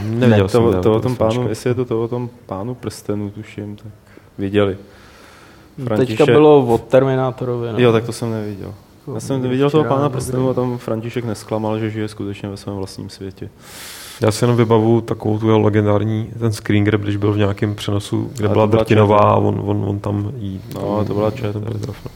Neviděl 0.03 0.45
ne, 0.45 0.49
jsem 0.49 0.63
to, 0.63 0.81
to, 0.81 0.93
o 0.93 0.99
tom 0.99 1.15
pánu, 1.15 1.49
jestli 1.49 1.69
je 1.69 1.73
to 1.73 1.85
to 1.85 2.03
o 2.03 2.07
tom 2.07 2.29
pánu 2.45 2.75
prstenů, 2.75 3.29
tuším, 3.29 3.75
tak 3.75 3.91
viděli. 4.37 4.77
Teďka 5.97 6.25
bylo 6.25 6.65
od 6.65 6.83
Terminátorovi. 6.83 7.67
No. 7.73 7.79
Jo, 7.79 7.91
tak 7.91 8.05
to 8.05 8.13
jsem 8.13 8.31
neviděl. 8.31 8.73
Já 9.13 9.19
jsem 9.19 9.41
viděl 9.41 9.69
toho 9.69 9.83
pána 9.83 10.03
dobrý. 10.03 10.13
prstenů 10.13 10.49
a 10.49 10.53
tam 10.53 10.77
František 10.77 11.25
nesklamal, 11.25 11.79
že 11.79 11.89
žije 11.89 12.07
skutečně 12.07 12.49
ve 12.49 12.57
svém 12.57 12.75
vlastním 12.75 13.09
světě. 13.09 13.49
Já 14.21 14.31
si 14.31 14.43
jenom 14.43 14.57
vybavu 14.57 15.01
takovou 15.01 15.39
tu 15.39 15.47
jeho 15.47 15.59
legendární, 15.59 16.29
ten 16.39 16.53
screen 16.53 16.83
grab, 16.83 17.01
když 17.01 17.15
byl 17.15 17.33
v 17.33 17.37
nějakém 17.37 17.75
přenosu, 17.75 18.31
kde 18.33 18.47
byla 18.47 18.65
to 18.65 18.67
byla 18.67 18.83
Drtinová 18.83 19.19
a 19.19 19.35
on, 19.35 19.61
on, 19.65 19.85
on 19.87 19.99
tam 19.99 20.31
jí. 20.37 20.61
No, 20.75 21.05
to 21.05 21.13
byla 21.13 21.31
ČT. 21.31 21.53
ten 21.53 21.61
byl 21.61 21.73
traf, 21.73 21.97
no. 22.05 22.11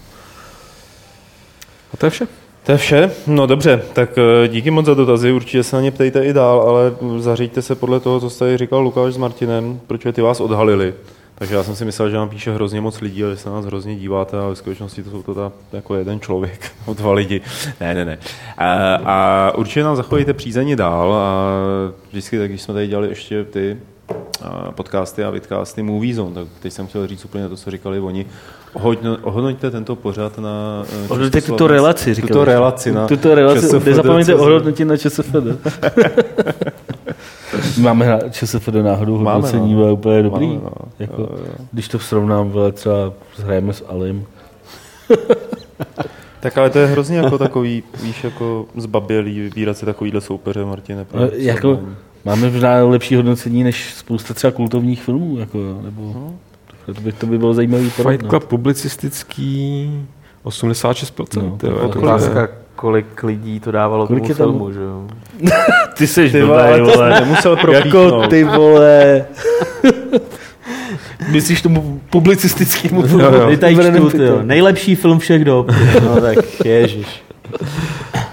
A 1.93 1.97
to 1.97 2.05
je 2.05 2.09
vše. 2.09 2.27
To 2.63 2.71
je 2.71 2.77
vše. 2.77 3.11
No 3.27 3.47
dobře, 3.47 3.83
tak 3.93 4.09
eh, 4.17 4.47
díky 4.47 4.71
moc 4.71 4.85
za 4.85 4.93
dotazy, 4.93 5.31
určitě 5.31 5.63
se 5.63 5.75
na 5.75 5.81
ně 5.81 5.91
ptejte 5.91 6.25
i 6.25 6.33
dál, 6.33 6.61
ale 6.61 6.93
zaříďte 7.17 7.61
se 7.61 7.75
podle 7.75 7.99
toho, 7.99 8.19
co 8.19 8.29
jste 8.29 8.45
tady 8.45 8.57
říkal 8.57 8.81
Lukáš 8.81 9.13
s 9.13 9.17
Martinem, 9.17 9.79
protože 9.87 10.11
ty 10.11 10.21
vás 10.21 10.39
odhalili. 10.39 10.93
Takže 11.35 11.55
já 11.55 11.63
jsem 11.63 11.75
si 11.75 11.85
myslel, 11.85 12.09
že 12.09 12.15
nám 12.15 12.29
píše 12.29 12.53
hrozně 12.53 12.81
moc 12.81 13.01
lidí, 13.01 13.23
ale 13.23 13.37
se 13.37 13.49
na 13.49 13.55
nás 13.55 13.65
hrozně 13.65 13.95
díváte 13.95 14.39
a 14.39 14.47
ve 14.47 14.55
skutečnosti 14.55 15.03
to 15.03 15.09
jsou 15.09 15.23
to 15.23 15.35
ta, 15.35 15.51
jako 15.73 15.95
jeden 15.95 16.19
člověk, 16.19 16.71
o 16.85 16.93
dva 16.93 17.13
lidi. 17.13 17.41
Ne, 17.79 17.93
ne, 17.93 18.05
ne. 18.05 18.17
A, 18.57 18.95
a 18.95 19.51
určitě 19.57 19.83
nám 19.83 19.95
zachovejte 19.95 20.33
přízeň 20.33 20.75
dál 20.75 21.13
a 21.13 21.45
vždycky, 22.09 22.37
tak 22.37 22.49
když 22.49 22.61
jsme 22.61 22.73
tady 22.73 22.87
dělali 22.87 23.07
ještě 23.07 23.43
ty 23.43 23.77
podcasty 24.71 25.23
a 25.23 25.29
vidcasty 25.29 25.83
Movie 25.83 26.15
Zone, 26.15 26.35
tak 26.35 26.47
teď 26.59 26.73
jsem 26.73 26.87
chtěl 26.87 27.07
říct 27.07 27.25
úplně 27.25 27.49
to, 27.49 27.57
co 27.57 27.71
říkali 27.71 27.99
oni. 27.99 28.25
Ohodno- 28.73 29.17
Ohodnoťte 29.21 29.71
tento 29.71 29.95
pořad 29.95 30.37
na... 30.39 30.83
eh, 30.93 31.05
Ohodnoťte 31.09 31.41
tuto 31.41 31.67
relaci, 31.67 32.13
říkali. 32.13 32.27
Tuto 32.27 32.45
relaci 32.45 32.91
na 32.91 33.07
Tuto 33.07 33.35
relaci, 33.35 33.67
ČSFD, 33.67 33.85
nezapomeňte 33.87 34.35
ohodnotit 34.35 34.85
na 34.85 34.97
ČSFD. 34.97 35.35
Máme 37.81 38.07
na 38.07 38.19
ČSFD 38.29 38.67
náhodou 38.81 39.17
hodnocení, 39.17 39.73
no. 39.73 39.93
úplně 39.93 40.23
dobrý. 40.23 40.47
Máme, 40.47 40.59
no. 40.63 40.71
Jako, 40.99 41.21
Jo, 41.21 41.27
jo. 41.31 41.53
když 41.71 41.87
to 41.87 41.99
srovnám, 41.99 42.53
třeba 42.73 43.13
hrajeme 43.43 43.73
s 43.73 43.85
Alim. 43.89 44.25
Tak 46.39 46.57
ale 46.57 46.69
to 46.69 46.79
je 46.79 46.85
hrozně 46.87 47.17
jako 47.17 47.37
takový, 47.37 47.83
víš, 48.03 48.23
jako 48.23 48.65
zbabělý 48.77 49.39
vybírat 49.39 49.77
si 49.77 49.85
takovýhle 49.85 50.21
soupeře, 50.21 50.65
Martine. 50.65 51.05
No, 51.13 51.21
jako, 51.33 51.79
máme 52.25 52.49
možná 52.49 52.83
lepší 52.83 53.15
hodnocení 53.15 53.63
než 53.63 53.93
spousta 53.93 54.33
třeba 54.33 54.51
kultovních 54.51 55.03
filmů, 55.03 55.37
jako, 55.39 55.57
nebo 55.83 56.01
No. 56.15 56.33
To, 56.85 57.01
by, 57.01 57.11
to 57.11 57.25
by 57.25 57.37
bylo 57.37 57.53
zajímavý 57.53 57.89
Fight 57.89 58.03
porovnat. 58.03 58.29
Club 58.29 58.43
publicistický 58.43 59.89
86%. 60.45 61.25
No, 61.35 61.41
jo, 61.43 61.55
to 61.57 61.67
jako 61.67 61.99
Otázka, 62.01 62.47
kolik 62.75 63.23
lidí 63.23 63.59
to 63.59 63.71
dávalo 63.71 64.07
Kolik 64.07 64.23
tomu 64.23 64.31
je 64.31 64.35
tam? 64.35 64.45
filmu, 64.45 64.71
že 64.71 64.79
jo? 64.79 65.07
Ty 65.97 66.07
jsi 66.07 66.29
Ty 66.29 66.43
vole, 66.43 66.63
ale 66.63 66.79
to 66.79 66.91
jsi 66.91 67.21
nemusel 67.21 67.55
propíchnout. 67.57 68.13
Jako 68.13 68.27
ty 68.27 68.43
vole. 68.43 69.25
Myslíš 71.31 71.61
tomu 71.61 72.01
publicistickému 72.09 73.05
Jo, 73.07 73.19
jo. 73.19 73.49
Ty 73.49 73.57
tady 73.57 73.75
čtu, 73.75 74.09
ty 74.09 74.23
jo. 74.23 74.39
Nejlepší 74.43 74.95
film 74.95 75.19
všech 75.19 75.45
dob. 75.45 75.71
No 76.05 76.21
tak 76.21 76.65
ježiš. 76.65 77.23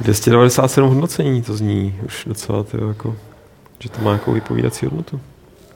297 0.00 0.88
hodnocení, 0.88 1.42
to 1.42 1.54
zní 1.56 1.94
už 2.06 2.24
docela, 2.26 2.62
tyjo, 2.64 2.88
jako, 2.88 3.16
že 3.78 3.88
to 3.88 4.02
má 4.02 4.10
nějakou 4.10 4.32
vypovídací 4.32 4.86
hodnotu. 4.86 5.20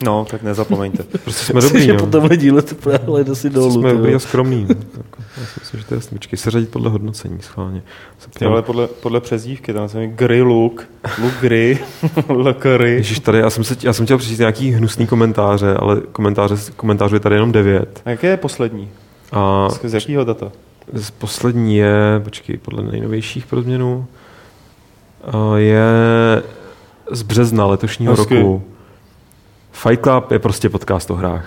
No, 0.03 0.25
tak 0.29 0.43
nezapomeňte. 0.43 1.03
Prostě 1.23 1.45
jsme 1.45 1.61
dobrý, 1.61 1.81
že 1.85 1.93
no. 1.93 1.99
po 1.99 2.05
tomhle 2.05 2.37
díle 2.37 2.61
to 2.61 2.75
právě 2.75 3.23
jde 3.23 3.35
si 3.35 3.49
dolů. 3.49 3.71
jsme 3.71 3.89
ty 3.91 3.97
dobrý 3.97 4.15
a 4.15 4.19
skromný. 4.19 4.65
No. 4.69 4.75
Já 5.37 5.45
si 5.45 5.59
myslím, 5.59 5.79
že 5.79 5.85
to 5.85 5.93
je 5.93 5.97
jasný. 5.97 6.17
Počkej, 6.17 6.39
se 6.39 6.51
řadit 6.51 6.69
podle 6.69 6.89
hodnocení, 6.89 7.37
schválně. 7.41 7.83
Ty, 8.39 8.45
ale 8.45 8.61
podle, 8.61 8.87
podle 8.87 9.21
přezdívky, 9.21 9.73
tam 9.73 9.89
se 9.89 9.97
mi 9.97 10.07
Gry 10.07 10.41
Luke, 10.41 10.83
Luke 11.23 11.35
Gry, 11.41 11.79
Lekary. 12.29 12.91
Ježiš, 12.91 13.19
tady, 13.19 13.37
já 13.39 13.49
jsem, 13.49 13.63
se, 13.63 13.75
já 13.83 13.93
jsem 13.93 14.05
chtěl 14.05 14.17
přečíst 14.17 14.39
nějaký 14.39 14.71
hnusný 14.71 15.07
komentáře, 15.07 15.73
ale 15.73 16.01
komentáře, 16.11 16.55
komentářů 16.75 17.15
je 17.15 17.19
tady 17.19 17.35
jenom 17.35 17.51
devět. 17.51 18.01
A 18.05 18.09
jaké 18.09 18.27
je 18.27 18.37
poslední? 18.37 18.89
A 19.31 19.67
Z 19.83 19.93
jakého 19.93 20.23
data? 20.23 20.51
z- 20.93 21.11
poslední 21.11 21.77
je, 21.77 21.95
počkej, 22.23 22.57
podle 22.57 22.83
nejnovějších 22.83 23.45
pro 23.45 23.61
změnu, 23.61 24.05
a 25.31 25.57
je 25.57 25.83
z 27.11 27.21
března 27.21 27.65
letošního 27.65 28.15
Hezky. 28.15 28.35
roku. 28.35 28.63
Fight 29.73 30.03
Club 30.03 30.31
je 30.31 30.39
prostě 30.39 30.69
podcast 30.69 31.11
o 31.11 31.15
hrách. 31.15 31.45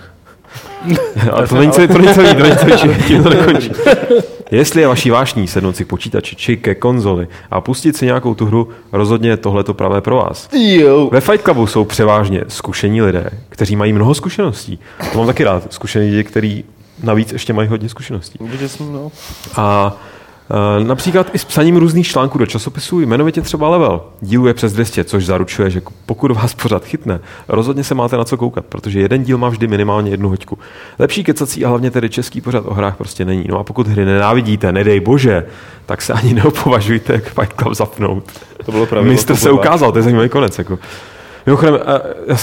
A 1.33 1.47
to 1.47 1.55
není 1.55 1.71
celý, 1.71 1.87
to 1.87 1.97
není 1.97 2.13
celý, 2.13 2.35
to 2.35 2.43
není 2.43 2.55
celý, 2.57 2.77
či- 2.77 3.03
tím 3.07 3.23
to 3.23 3.29
nekončí. 3.29 3.71
Jestli 4.51 4.81
je 4.81 4.87
vaší 4.87 5.09
vášní 5.09 5.47
sednout 5.47 5.75
si 5.75 5.85
k 5.85 5.87
počítači 5.87 6.35
či 6.35 6.57
ke 6.57 6.75
konzoli 6.75 7.27
a 7.51 7.61
pustit 7.61 7.97
si 7.97 8.05
nějakou 8.05 8.35
tu 8.35 8.45
hru, 8.45 8.69
rozhodně 8.91 9.29
je 9.29 9.37
tohle 9.37 9.63
to 9.63 9.73
pravé 9.73 10.01
pro 10.01 10.15
vás. 10.15 10.49
Jo. 10.53 11.09
Ve 11.11 11.21
Fight 11.21 11.43
Clubu 11.43 11.67
jsou 11.67 11.85
převážně 11.85 12.43
zkušení 12.47 13.01
lidé, 13.01 13.29
kteří 13.49 13.75
mají 13.75 13.93
mnoho 13.93 14.13
zkušeností. 14.15 14.79
To 15.11 15.17
mám 15.17 15.27
taky 15.27 15.43
rád. 15.43 15.73
Zkušení 15.73 16.09
lidi, 16.09 16.23
kteří 16.23 16.65
navíc 17.03 17.31
ještě 17.33 17.53
mají 17.53 17.67
hodně 17.69 17.89
zkušeností. 17.89 18.39
No. 18.79 19.11
A 19.55 19.95
například 20.83 21.35
i 21.35 21.39
s 21.39 21.45
psaním 21.45 21.77
různých 21.77 22.07
článků 22.07 22.37
do 22.37 22.45
časopisů, 22.45 22.99
jmenovitě 22.99 23.41
třeba 23.41 23.69
Level. 23.69 24.01
Dílu 24.21 24.47
je 24.47 24.53
přes 24.53 24.73
200, 24.73 25.03
což 25.03 25.25
zaručuje, 25.25 25.69
že 25.69 25.81
pokud 26.05 26.31
vás 26.31 26.53
pořád 26.53 26.85
chytne, 26.85 27.19
rozhodně 27.47 27.83
se 27.83 27.95
máte 27.95 28.17
na 28.17 28.23
co 28.23 28.37
koukat, 28.37 28.65
protože 28.65 28.99
jeden 28.99 29.23
díl 29.23 29.37
má 29.37 29.49
vždy 29.49 29.67
minimálně 29.67 30.11
jednu 30.11 30.29
hoďku. 30.29 30.57
Lepší 30.99 31.23
kecací 31.23 31.65
a 31.65 31.69
hlavně 31.69 31.91
tedy 31.91 32.09
český 32.09 32.41
pořad 32.41 32.63
o 32.67 32.73
hrách 32.73 32.97
prostě 32.97 33.25
není. 33.25 33.45
No 33.49 33.59
a 33.59 33.63
pokud 33.63 33.87
hry 33.87 34.05
nenávidíte, 34.05 34.71
nedej 34.71 34.99
bože, 34.99 35.45
tak 35.85 36.01
se 36.01 36.13
ani 36.13 36.33
neopovažujte 36.43 37.21
k 37.21 37.29
Fight 37.29 37.53
Club 37.61 37.73
zapnout. 37.73 38.23
To 38.65 38.71
bylo 38.71 38.85
pravidlo 38.85 39.13
Mistr 39.13 39.35
se 39.35 39.51
ukázal, 39.51 39.91
to 39.91 39.97
je 39.97 40.03
zajímavý 40.03 40.29
konec. 40.29 40.57
Jako. 40.57 40.79
Mimochodem, 41.45 41.79
eh, 42.27 42.35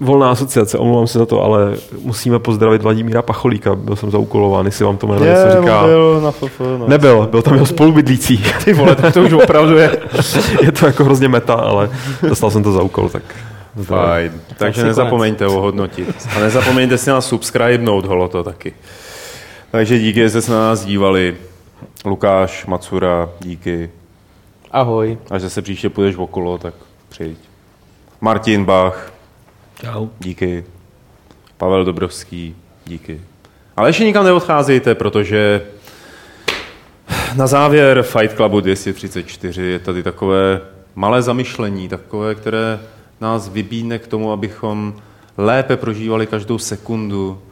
volná 0.00 0.30
asociace, 0.30 0.78
omlouvám 0.78 1.06
se 1.06 1.18
za 1.18 1.26
to, 1.26 1.42
ale 1.42 1.74
musíme 2.02 2.38
pozdravit 2.38 2.82
Vladimíra 2.82 3.22
Pacholíka, 3.22 3.74
byl 3.74 3.96
jsem 3.96 4.10
zaúkolován, 4.10 4.66
jestli 4.66 4.84
vám 4.84 4.96
to 4.96 5.06
jméno 5.06 5.24
něco 5.24 5.46
Je, 5.46 5.56
říká. 5.60 5.82
byl 5.84 6.20
na 6.20 6.30
FF, 6.30 6.60
no. 6.60 6.88
Nebyl, 6.88 7.26
byl 7.30 7.42
tam 7.42 7.54
jeho 7.54 7.66
spolubydlící. 7.66 8.44
Ty 8.64 8.72
vole, 8.72 8.94
tak 8.96 9.14
to 9.14 9.22
už 9.22 9.32
opravdu 9.32 9.76
je. 9.76 9.98
je 10.62 10.72
to 10.72 10.86
jako 10.86 11.04
hrozně 11.04 11.28
meta, 11.28 11.54
ale 11.54 11.90
dostal 12.28 12.50
jsem 12.50 12.62
to 12.62 12.72
za 12.72 12.82
úkol, 12.82 13.08
tak 13.08 13.22
Fajn. 13.82 14.32
Takže 14.58 14.84
nezapomeňte 14.84 15.46
ohodnotit. 15.46 16.28
A 16.36 16.40
nezapomeňte 16.40 16.98
si 16.98 17.10
nás 17.10 17.26
subscribenout, 17.26 18.04
holo 18.04 18.28
to 18.28 18.42
taky. 18.42 18.74
Takže 19.70 19.98
díky, 19.98 20.20
že 20.20 20.30
jste 20.30 20.42
se 20.42 20.52
na 20.52 20.58
nás 20.58 20.84
dívali. 20.84 21.36
Lukáš, 22.04 22.66
Macura, 22.66 23.28
díky. 23.40 23.90
Ahoj. 24.70 25.18
Až 25.30 25.42
zase 25.42 25.62
příště 25.62 25.88
půjdeš 25.90 26.16
okolo, 26.16 26.58
tak 26.58 26.74
přijď. 27.08 27.38
Martin 28.20 28.64
Bach, 28.64 29.12
Čau. 29.80 30.08
díky. 30.18 30.64
Pavel 31.56 31.84
Dobrovský, 31.84 32.56
díky. 32.86 33.20
Ale 33.76 33.88
ještě 33.88 34.04
nikam 34.04 34.24
neodcházejte, 34.24 34.94
protože 34.94 35.62
na 37.36 37.46
závěr 37.46 38.02
Fight 38.02 38.36
Clubu 38.36 38.60
234 38.60 39.62
je 39.62 39.78
tady 39.78 40.02
takové 40.02 40.60
malé 40.94 41.22
zamyšlení, 41.22 41.88
takové, 41.88 42.34
které 42.34 42.80
nás 43.20 43.48
vybídne 43.48 43.98
k 43.98 44.06
tomu, 44.06 44.32
abychom 44.32 44.94
lépe 45.38 45.76
prožívali 45.76 46.26
každou 46.26 46.58
sekundu 46.58 47.42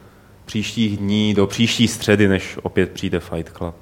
příštích 0.45 0.97
dní 0.97 1.35
do 1.35 1.47
příští 1.47 1.89
středy, 1.89 2.29
než 2.29 2.59
opět 2.63 2.91
přijde 2.91 3.21
Fight 3.21 3.57
Club. 3.57 3.75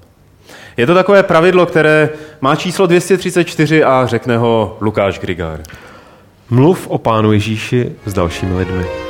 Je 0.77 0.87
to 0.87 0.95
takové 0.95 1.23
pravidlo, 1.23 1.67
které 1.67 2.11
má 2.41 2.57
číslo 2.57 2.87
234 2.87 3.85
a 3.85 4.07
řekne 4.07 4.39
ho 4.39 4.79
Lukáš 4.81 5.19
Grigár. 5.19 5.63
Mluv 6.51 6.87
o 6.89 6.99
pánu 6.99 7.33
Ježíši 7.33 7.93
s 8.07 8.13
dalšími 8.15 8.55
lidmi. 8.59 9.06